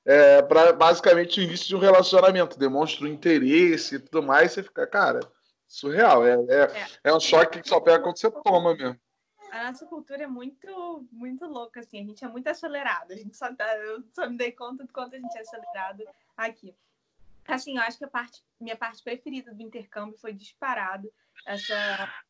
é, 0.05 0.41
pra, 0.41 0.73
basicamente 0.73 1.39
o 1.39 1.43
início 1.43 1.67
de 1.67 1.75
um 1.75 1.79
relacionamento. 1.79 2.57
Demonstra 2.57 3.05
o 3.05 3.09
interesse 3.09 3.95
e 3.95 3.99
tudo 3.99 4.23
mais. 4.23 4.53
Você 4.53 4.63
fica, 4.63 4.87
cara, 4.87 5.19
surreal. 5.67 6.25
É, 6.25 6.35
é, 6.35 6.61
é. 6.61 6.87
é 7.05 7.13
um 7.13 7.19
choque 7.19 7.61
que 7.61 7.67
só 7.67 7.81
pega 7.81 7.99
quando 7.99 8.17
você 8.17 8.31
toma 8.31 8.75
mesmo 8.75 8.97
a 9.53 9.65
nossa 9.65 9.85
cultura 9.85 10.23
é 10.23 10.27
muito, 10.27 11.07
muito 11.11 11.45
louca, 11.45 11.79
assim. 11.79 11.99
A 11.99 12.03
gente 12.03 12.25
é 12.25 12.27
muito 12.27 12.47
acelerado. 12.47 13.11
A 13.11 13.15
gente 13.15 13.37
só 13.37 13.53
tá, 13.53 13.77
eu 13.77 14.03
só 14.11 14.27
me 14.27 14.35
dei 14.35 14.51
conta 14.51 14.83
do 14.83 14.91
quanto 14.91 15.15
a 15.15 15.19
gente 15.19 15.37
é 15.37 15.41
acelerado 15.41 16.03
aqui. 16.35 16.73
Assim, 17.47 17.77
eu 17.77 17.83
acho 17.83 17.99
que 17.99 18.05
a 18.05 18.09
parte, 18.09 18.43
minha 18.59 18.75
parte 18.75 19.03
preferida 19.03 19.53
do 19.53 19.61
intercâmbio 19.61 20.17
foi 20.17 20.33
disparado 20.33 21.13
essa, 21.45 22.23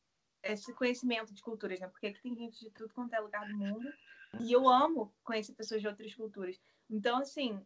esse 0.44 0.74
conhecimento 0.74 1.34
de 1.34 1.42
culturas, 1.42 1.80
né? 1.80 1.88
Porque 1.88 2.08
aqui 2.08 2.22
tem 2.22 2.36
gente 2.36 2.60
de 2.60 2.70
tudo 2.72 2.94
quanto 2.94 3.14
é 3.14 3.20
lugar 3.22 3.48
do 3.48 3.56
mundo. 3.56 3.88
E 4.42 4.52
eu 4.52 4.68
amo 4.68 5.14
conhecer 5.24 5.54
pessoas 5.54 5.80
de 5.80 5.88
outras 5.88 6.14
culturas. 6.14 6.60
Então, 6.90 7.20
assim, 7.20 7.66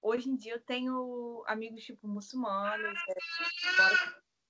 hoje 0.00 0.28
em 0.28 0.36
dia 0.36 0.52
eu 0.52 0.60
tenho 0.60 1.42
amigos, 1.48 1.82
tipo, 1.82 2.06
muçulmanos, 2.06 2.96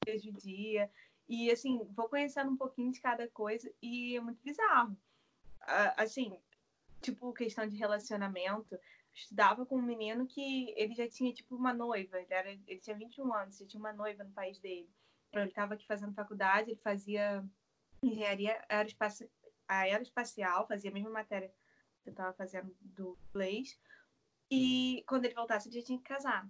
é, 0.07 0.19
judia, 0.19 0.91
e, 1.35 1.51
assim, 1.51 1.85
vou 1.95 2.09
conhecendo 2.09 2.51
um 2.51 2.57
pouquinho 2.57 2.93
de 2.93 3.01
cada 3.01 3.29
coisa 3.29 3.73
e 3.83 4.17
é 4.17 4.21
muito 4.21 4.43
bizarro. 4.43 4.97
Assim, 5.97 6.39
tipo, 7.01 7.33
questão 7.33 7.67
de 7.67 7.77
relacionamento. 7.77 8.79
Estudava 9.13 9.65
com 9.65 9.77
um 9.77 9.83
menino 9.83 10.27
que 10.27 10.75
ele 10.77 10.95
já 10.95 11.09
tinha, 11.09 11.33
tipo, 11.33 11.55
uma 11.55 11.73
noiva. 11.73 12.19
Ele, 12.19 12.33
era, 12.33 12.51
ele 12.51 12.81
tinha 12.81 12.97
21 12.97 13.33
anos, 13.33 13.59
já 13.59 13.67
tinha 13.67 13.81
uma 13.81 13.93
noiva 13.93 14.25
no 14.25 14.33
país 14.33 14.59
dele. 14.59 14.91
Ele 15.33 15.49
estava 15.49 15.75
aqui 15.75 15.87
fazendo 15.87 16.15
faculdade, 16.15 16.71
ele 16.71 16.81
fazia 16.81 17.45
engenharia 18.03 18.63
aeroespaci 18.69 19.29
aeroespacial, 19.67 20.69
fazia 20.69 20.91
a 20.91 20.93
mesma 20.93 21.11
matéria 21.11 21.49
que 22.03 22.11
eu 22.11 22.11
estava 22.11 22.35
fazendo 22.35 22.77
do 22.81 23.19
inglês. 23.31 23.79
E 24.51 25.03
quando 25.09 25.25
ele 25.25 25.35
voltasse, 25.35 25.69
ele 25.69 25.81
já 25.81 25.87
tinha 25.87 25.99
que 25.99 26.05
casar. 26.05 26.49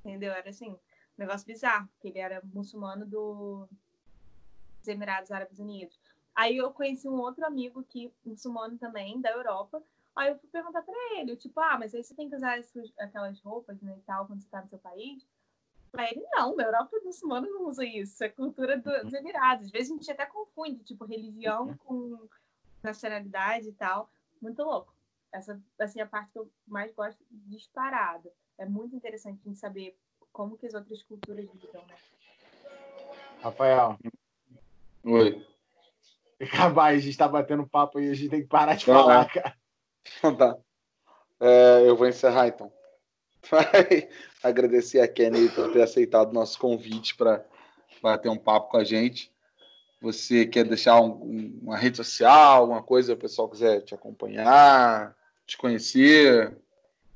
Entendeu? 0.00 0.32
Era 0.32 0.48
assim, 0.48 0.70
um 0.70 0.78
negócio 1.18 1.46
bizarro, 1.46 1.86
porque 1.88 2.08
ele 2.08 2.18
era 2.18 2.40
muçulmano 2.44 3.06
do 3.06 3.68
Emirados 4.88 5.30
Árabes 5.30 5.58
Unidos. 5.58 5.98
Aí 6.34 6.56
eu 6.56 6.70
conheci 6.70 7.08
um 7.08 7.20
outro 7.20 7.44
amigo 7.44 7.82
que 7.82 8.12
muçulmano 8.24 8.78
também, 8.78 9.20
da 9.20 9.30
Europa. 9.30 9.82
Aí 10.14 10.30
eu 10.30 10.38
fui 10.38 10.48
perguntar 10.50 10.82
para 10.82 11.18
ele, 11.18 11.36
tipo, 11.36 11.58
ah, 11.60 11.78
mas 11.78 11.94
aí 11.94 12.02
você 12.02 12.14
tem 12.14 12.28
que 12.28 12.36
usar 12.36 12.58
essas, 12.58 12.92
aquelas 12.98 13.40
roupas, 13.40 13.80
né, 13.80 13.94
e 13.96 14.02
tal, 14.02 14.26
quando 14.26 14.40
você 14.40 14.48
tá 14.48 14.60
no 14.62 14.68
seu 14.68 14.78
país? 14.78 15.26
Pra 15.90 16.08
ele, 16.08 16.22
não, 16.32 16.54
na 16.54 16.64
Europa 16.64 16.96
os 16.96 17.04
muçulmanos 17.04 17.50
não 17.50 17.66
usam 17.66 17.84
isso, 17.84 18.22
é 18.22 18.28
cultura 18.28 18.78
dos 18.78 19.12
Emirados. 19.12 19.66
Às 19.66 19.70
vezes 19.70 19.90
a 19.90 19.94
gente 19.94 20.10
até 20.10 20.24
confunde, 20.26 20.84
tipo, 20.84 21.04
religião 21.04 21.66
uhum. 21.66 21.76
com 21.78 22.28
nacionalidade 22.82 23.68
e 23.68 23.72
tal. 23.72 24.08
Muito 24.40 24.62
louco. 24.62 24.94
Essa, 25.32 25.60
assim, 25.78 26.00
é 26.00 26.02
a 26.02 26.06
parte 26.06 26.32
que 26.32 26.38
eu 26.38 26.50
mais 26.66 26.92
gosto 26.92 27.22
disparado. 27.30 28.30
É 28.56 28.64
muito 28.66 28.94
interessante 28.94 29.40
a 29.44 29.48
gente 29.48 29.58
saber 29.58 29.96
como 30.32 30.56
que 30.56 30.66
as 30.66 30.74
outras 30.74 31.02
culturas 31.02 31.48
vivem, 31.50 31.84
né? 31.86 31.96
Rafael. 33.42 33.98
Oi. 35.04 35.44
Acabar, 36.40 36.86
a 36.86 36.98
gente 36.98 37.16
tá 37.16 37.28
batendo 37.28 37.66
papo 37.66 37.98
aí, 37.98 38.10
a 38.10 38.14
gente 38.14 38.30
tem 38.30 38.42
que 38.42 38.48
parar 38.48 38.74
de 38.74 38.84
falar, 38.84 39.26
cara. 39.26 39.54
Então 40.18 40.34
tá. 40.34 40.56
É, 41.38 41.84
eu 41.86 41.96
vou 41.96 42.08
encerrar 42.08 42.48
então. 42.48 42.72
agradecer 44.42 45.00
a 45.00 45.08
Kenny 45.08 45.48
por 45.50 45.72
ter 45.72 45.82
aceitado 45.82 46.30
o 46.30 46.34
nosso 46.34 46.58
convite 46.58 47.14
para 47.16 47.44
bater 48.02 48.28
um 48.28 48.36
papo 48.36 48.70
com 48.70 48.76
a 48.76 48.84
gente. 48.84 49.30
Você 50.00 50.46
quer 50.46 50.64
deixar 50.64 51.00
um, 51.00 51.58
uma 51.62 51.76
rede 51.76 51.98
social, 51.98 52.62
alguma 52.62 52.82
coisa, 52.82 53.12
o 53.12 53.18
pessoal 53.18 53.48
quiser 53.48 53.82
te 53.82 53.94
acompanhar, 53.94 55.14
te 55.46 55.58
conhecer? 55.58 56.56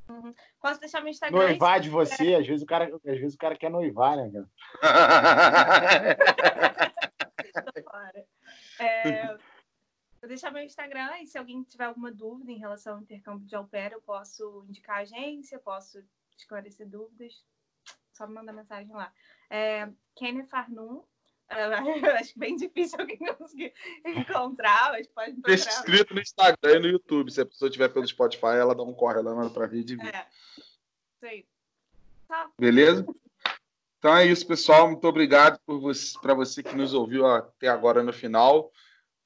Uhum. 0.08 0.34
Posso 0.60 0.80
deixar 0.80 1.00
meu 1.00 1.10
Instagram? 1.10 1.38
Noivar 1.38 1.80
de 1.80 1.88
você, 1.88 2.34
às 2.34 2.46
vezes 2.46 2.62
o 2.62 2.66
cara, 2.66 2.84
às 2.86 3.18
vezes 3.18 3.34
o 3.34 3.38
cara 3.38 3.56
quer 3.56 3.70
noivar, 3.70 4.16
né, 4.16 4.30
cara? 4.30 4.48
é, 8.78 9.26
vou 10.20 10.28
deixar 10.28 10.50
meu 10.50 10.62
Instagram 10.62 11.18
e 11.20 11.26
se 11.26 11.38
alguém 11.38 11.62
tiver 11.62 11.84
alguma 11.84 12.10
dúvida 12.10 12.50
em 12.50 12.58
relação 12.58 12.94
ao 12.96 13.02
intercâmbio 13.02 13.46
de 13.46 13.54
au 13.54 13.66
pair, 13.66 13.92
eu 13.92 14.00
posso 14.00 14.64
indicar 14.68 14.98
a 14.98 15.00
agência, 15.00 15.58
posso 15.58 16.02
esclarecer 16.36 16.88
dúvidas, 16.88 17.44
só 18.12 18.26
me 18.26 18.34
mandar 18.34 18.52
mensagem 18.52 18.92
lá. 18.92 19.12
É, 19.50 19.88
Kenny 20.14 20.44
Farnum, 20.44 21.04
acho 22.18 22.38
bem 22.38 22.56
difícil 22.56 22.98
alguém 22.98 23.18
conseguir 23.18 23.72
encontrar, 24.04 24.92
mas 24.92 25.06
pode 25.08 25.32
encontrar. 25.32 25.54
Deixa 25.54 25.68
escrito 25.70 26.14
no 26.14 26.20
Instagram 26.20 26.76
e 26.76 26.80
no 26.80 26.88
YouTube. 26.88 27.30
Se 27.30 27.40
a 27.40 27.46
pessoa 27.46 27.70
tiver 27.70 27.88
pelo 27.88 28.06
Spotify, 28.06 28.56
ela 28.58 28.74
dá 28.74 28.82
um 28.82 28.94
corre 28.94 29.20
lá 29.20 29.50
para 29.50 29.66
rede. 29.66 29.96
É. 30.00 30.26
Isso 30.58 31.26
aí. 31.26 31.46
Tá. 32.26 32.50
Beleza? 32.58 33.06
Então 34.04 34.14
é 34.14 34.26
isso, 34.26 34.46
pessoal. 34.46 34.86
Muito 34.86 35.08
obrigado 35.08 35.58
para 35.64 35.76
você, 35.76 36.14
você 36.36 36.62
que 36.62 36.76
nos 36.76 36.92
ouviu 36.92 37.26
até 37.26 37.68
agora 37.68 38.02
no 38.02 38.12
final. 38.12 38.70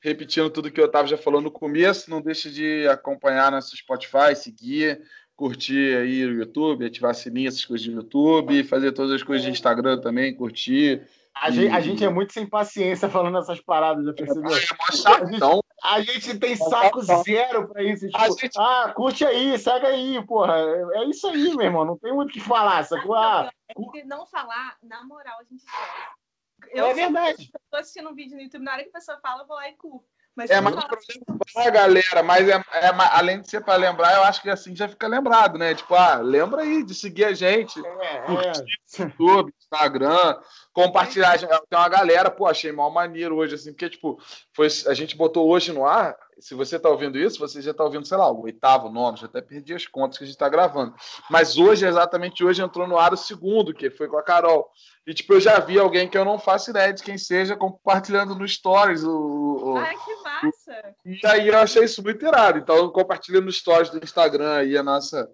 Repetindo 0.01 0.49
tudo 0.49 0.71
que 0.71 0.81
o 0.81 0.85
Otávio 0.85 1.11
já 1.11 1.19
falou 1.19 1.41
no 1.41 1.51
começo, 1.51 2.09
não 2.09 2.23
deixe 2.23 2.49
de 2.49 2.87
acompanhar 2.87 3.51
nosso 3.51 3.77
Spotify, 3.77 4.37
seguir, 4.37 5.03
curtir 5.35 5.97
aí 5.97 6.25
o 6.25 6.33
YouTube, 6.33 6.87
ativar 6.87 7.13
sininho, 7.13 7.49
essas 7.49 7.65
coisas 7.65 7.85
de 7.85 7.91
YouTube, 7.91 8.63
fazer 8.63 8.93
todas 8.93 9.11
as 9.11 9.23
coisas 9.25 9.45
de 9.45 9.51
Instagram 9.51 10.01
também, 10.01 10.33
curtir. 10.33 11.03
A, 11.35 11.51
e... 11.51 11.55
gente, 11.55 11.73
a 11.73 11.81
gente 11.81 12.05
é 12.05 12.09
muito 12.09 12.33
sem 12.33 12.47
paciência 12.47 13.09
falando 13.09 13.39
essas 13.39 13.61
paradas, 13.61 14.05
já 14.05 14.13
percebeu? 14.13 14.53
É, 14.53 14.55
a, 14.55 15.25
gente, 15.27 15.41
a 15.83 16.01
gente 16.01 16.39
tem 16.39 16.57
saco 16.57 17.01
zero 17.03 17.69
pra 17.69 17.83
isso. 17.83 18.07
Tipo, 18.07 18.41
gente... 18.41 18.59
Ah, 18.59 18.93
curte 18.95 19.25
aí, 19.25 19.59
segue 19.59 19.87
aí, 19.87 20.27
porra. 20.27 20.55
É, 20.95 21.05
isso 21.05 21.27
aí, 21.29 21.55
meu 21.55 21.67
irmão. 21.67 21.85
Não 21.85 21.99
tem 21.99 22.13
muito 22.13 22.31
o 22.31 22.33
que 22.33 22.41
falar. 22.41 22.85
Sacou? 22.85 23.15
Ah, 23.15 23.51
é 23.69 24.05
não 24.05 24.27
falar, 24.27 24.77
na 24.83 25.05
moral, 25.05 25.39
a 25.41 25.45
gente 25.45 25.65
esquece. 25.65 26.73
Eu 26.73 26.87
é 26.87 26.95
verdade. 26.95 27.43
Estou 27.43 27.81
assistindo 27.81 28.11
um 28.11 28.15
vídeo 28.15 28.37
no 28.37 28.43
YouTube, 28.43 28.65
na 28.65 28.73
hora 28.73 28.83
que 28.83 28.91
a 28.91 28.93
pessoa 28.93 29.19
fala, 29.21 29.43
eu 29.43 29.47
vou 29.47 29.57
lá 29.57 29.69
e 29.69 29.75
curto. 29.75 30.05
Mas 30.39 30.51
é 30.51 30.61
mais 30.61 30.77
para 30.77 30.99
lembrar, 31.09 31.71
galera, 31.73 32.23
mas 32.23 32.49
é, 32.49 32.53
é, 32.53 32.89
além 33.11 33.41
de 33.41 33.51
ser 33.51 33.61
para 33.61 33.75
lembrar, 33.75 34.15
eu 34.15 34.23
acho 34.23 34.41
que 34.41 34.49
assim 34.49 34.75
já 34.75 34.89
fica 34.89 35.09
lembrado, 35.09 35.59
né? 35.59 35.75
Tipo, 35.75 35.97
ah, 35.97 36.19
lembra 36.19 36.63
aí 36.63 36.85
de 36.85 36.95
seguir 36.95 37.25
a 37.25 37.33
gente, 37.33 37.81
é, 37.85 38.21
curtir 38.21 38.63
é. 39.01 39.03
YouTube, 39.03 39.53
Instagram, 39.71 40.37
compartilhar. 40.73 41.39
Tem 41.39 41.79
uma 41.79 41.89
galera, 41.89 42.31
pô, 42.31 42.47
achei 42.47 42.73
mal 42.73 42.91
maneiro 42.91 43.37
hoje, 43.37 43.55
assim, 43.55 43.73
porque, 43.73 43.91
tipo, 43.91 44.19
foi, 44.55 44.67
a 44.87 44.95
gente 44.95 45.17
botou 45.17 45.49
hoje 45.49 45.73
no 45.73 45.87
ar. 45.87 46.17
Se 46.39 46.55
você 46.55 46.77
está 46.77 46.89
ouvindo 46.89 47.19
isso, 47.19 47.39
você 47.39 47.61
já 47.61 47.73
está 47.73 47.85
ouvindo, 47.85 48.07
sei 48.07 48.17
lá, 48.17 48.31
o 48.31 48.43
oitavo, 48.43 48.89
nono, 48.89 49.17
já 49.17 49.27
até 49.27 49.41
perdi 49.41 49.75
as 49.75 49.87
contas 49.87 50.17
que 50.17 50.25
a 50.25 50.27
gente 50.27 50.37
está 50.37 50.49
gravando. 50.49 50.95
Mas 51.29 51.59
hoje, 51.59 51.85
exatamente 51.85 52.45
hoje, 52.45 52.63
entrou 52.63 52.87
no 52.87 52.97
ar 52.97 53.13
o 53.13 53.17
segundo, 53.17 53.75
que 53.75 53.91
foi 53.91 54.09
com 54.09 54.17
a 54.17 54.23
Carol. 54.23 54.71
E, 55.07 55.13
tipo, 55.13 55.35
eu 55.35 55.41
já 55.41 55.59
vi 55.59 55.79
alguém 55.79 56.09
que 56.09 56.17
eu 56.17 56.25
não 56.25 56.39
faço 56.39 56.71
ideia 56.71 56.93
de 56.93 57.03
quem 57.03 57.19
seja 57.19 57.57
compartilhando 57.57 58.35
no 58.35 58.47
Stories. 58.47 59.03
O, 59.03 59.73
o... 59.73 59.77
Ai, 59.79 59.97
que 59.97 60.15
massa! 60.23 60.95
E 61.05 61.27
aí 61.27 61.49
eu 61.49 61.59
achei 61.59 61.85
isso 61.85 62.03
muito 62.03 62.25
irado. 62.25 62.59
Então, 62.59 62.89
compartilhando 62.91 63.47
no 63.47 63.53
Stories 63.53 63.91
do 63.91 63.99
Instagram 63.99 64.55
aí 64.55 64.77
a 64.77 64.83
nossa, 64.83 65.29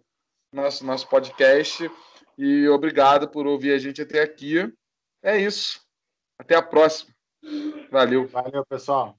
nosso, 0.52 0.86
nosso 0.86 1.06
podcast. 1.08 1.90
E 2.36 2.68
obrigado 2.68 3.28
por 3.28 3.46
ouvir 3.46 3.72
a 3.72 3.78
gente 3.78 4.02
até 4.02 4.22
aqui. 4.22 4.72
É 5.22 5.38
isso. 5.38 5.80
Até 6.38 6.56
a 6.56 6.62
próxima. 6.62 7.14
Valeu. 7.90 8.26
Valeu, 8.26 8.64
pessoal. 8.66 9.16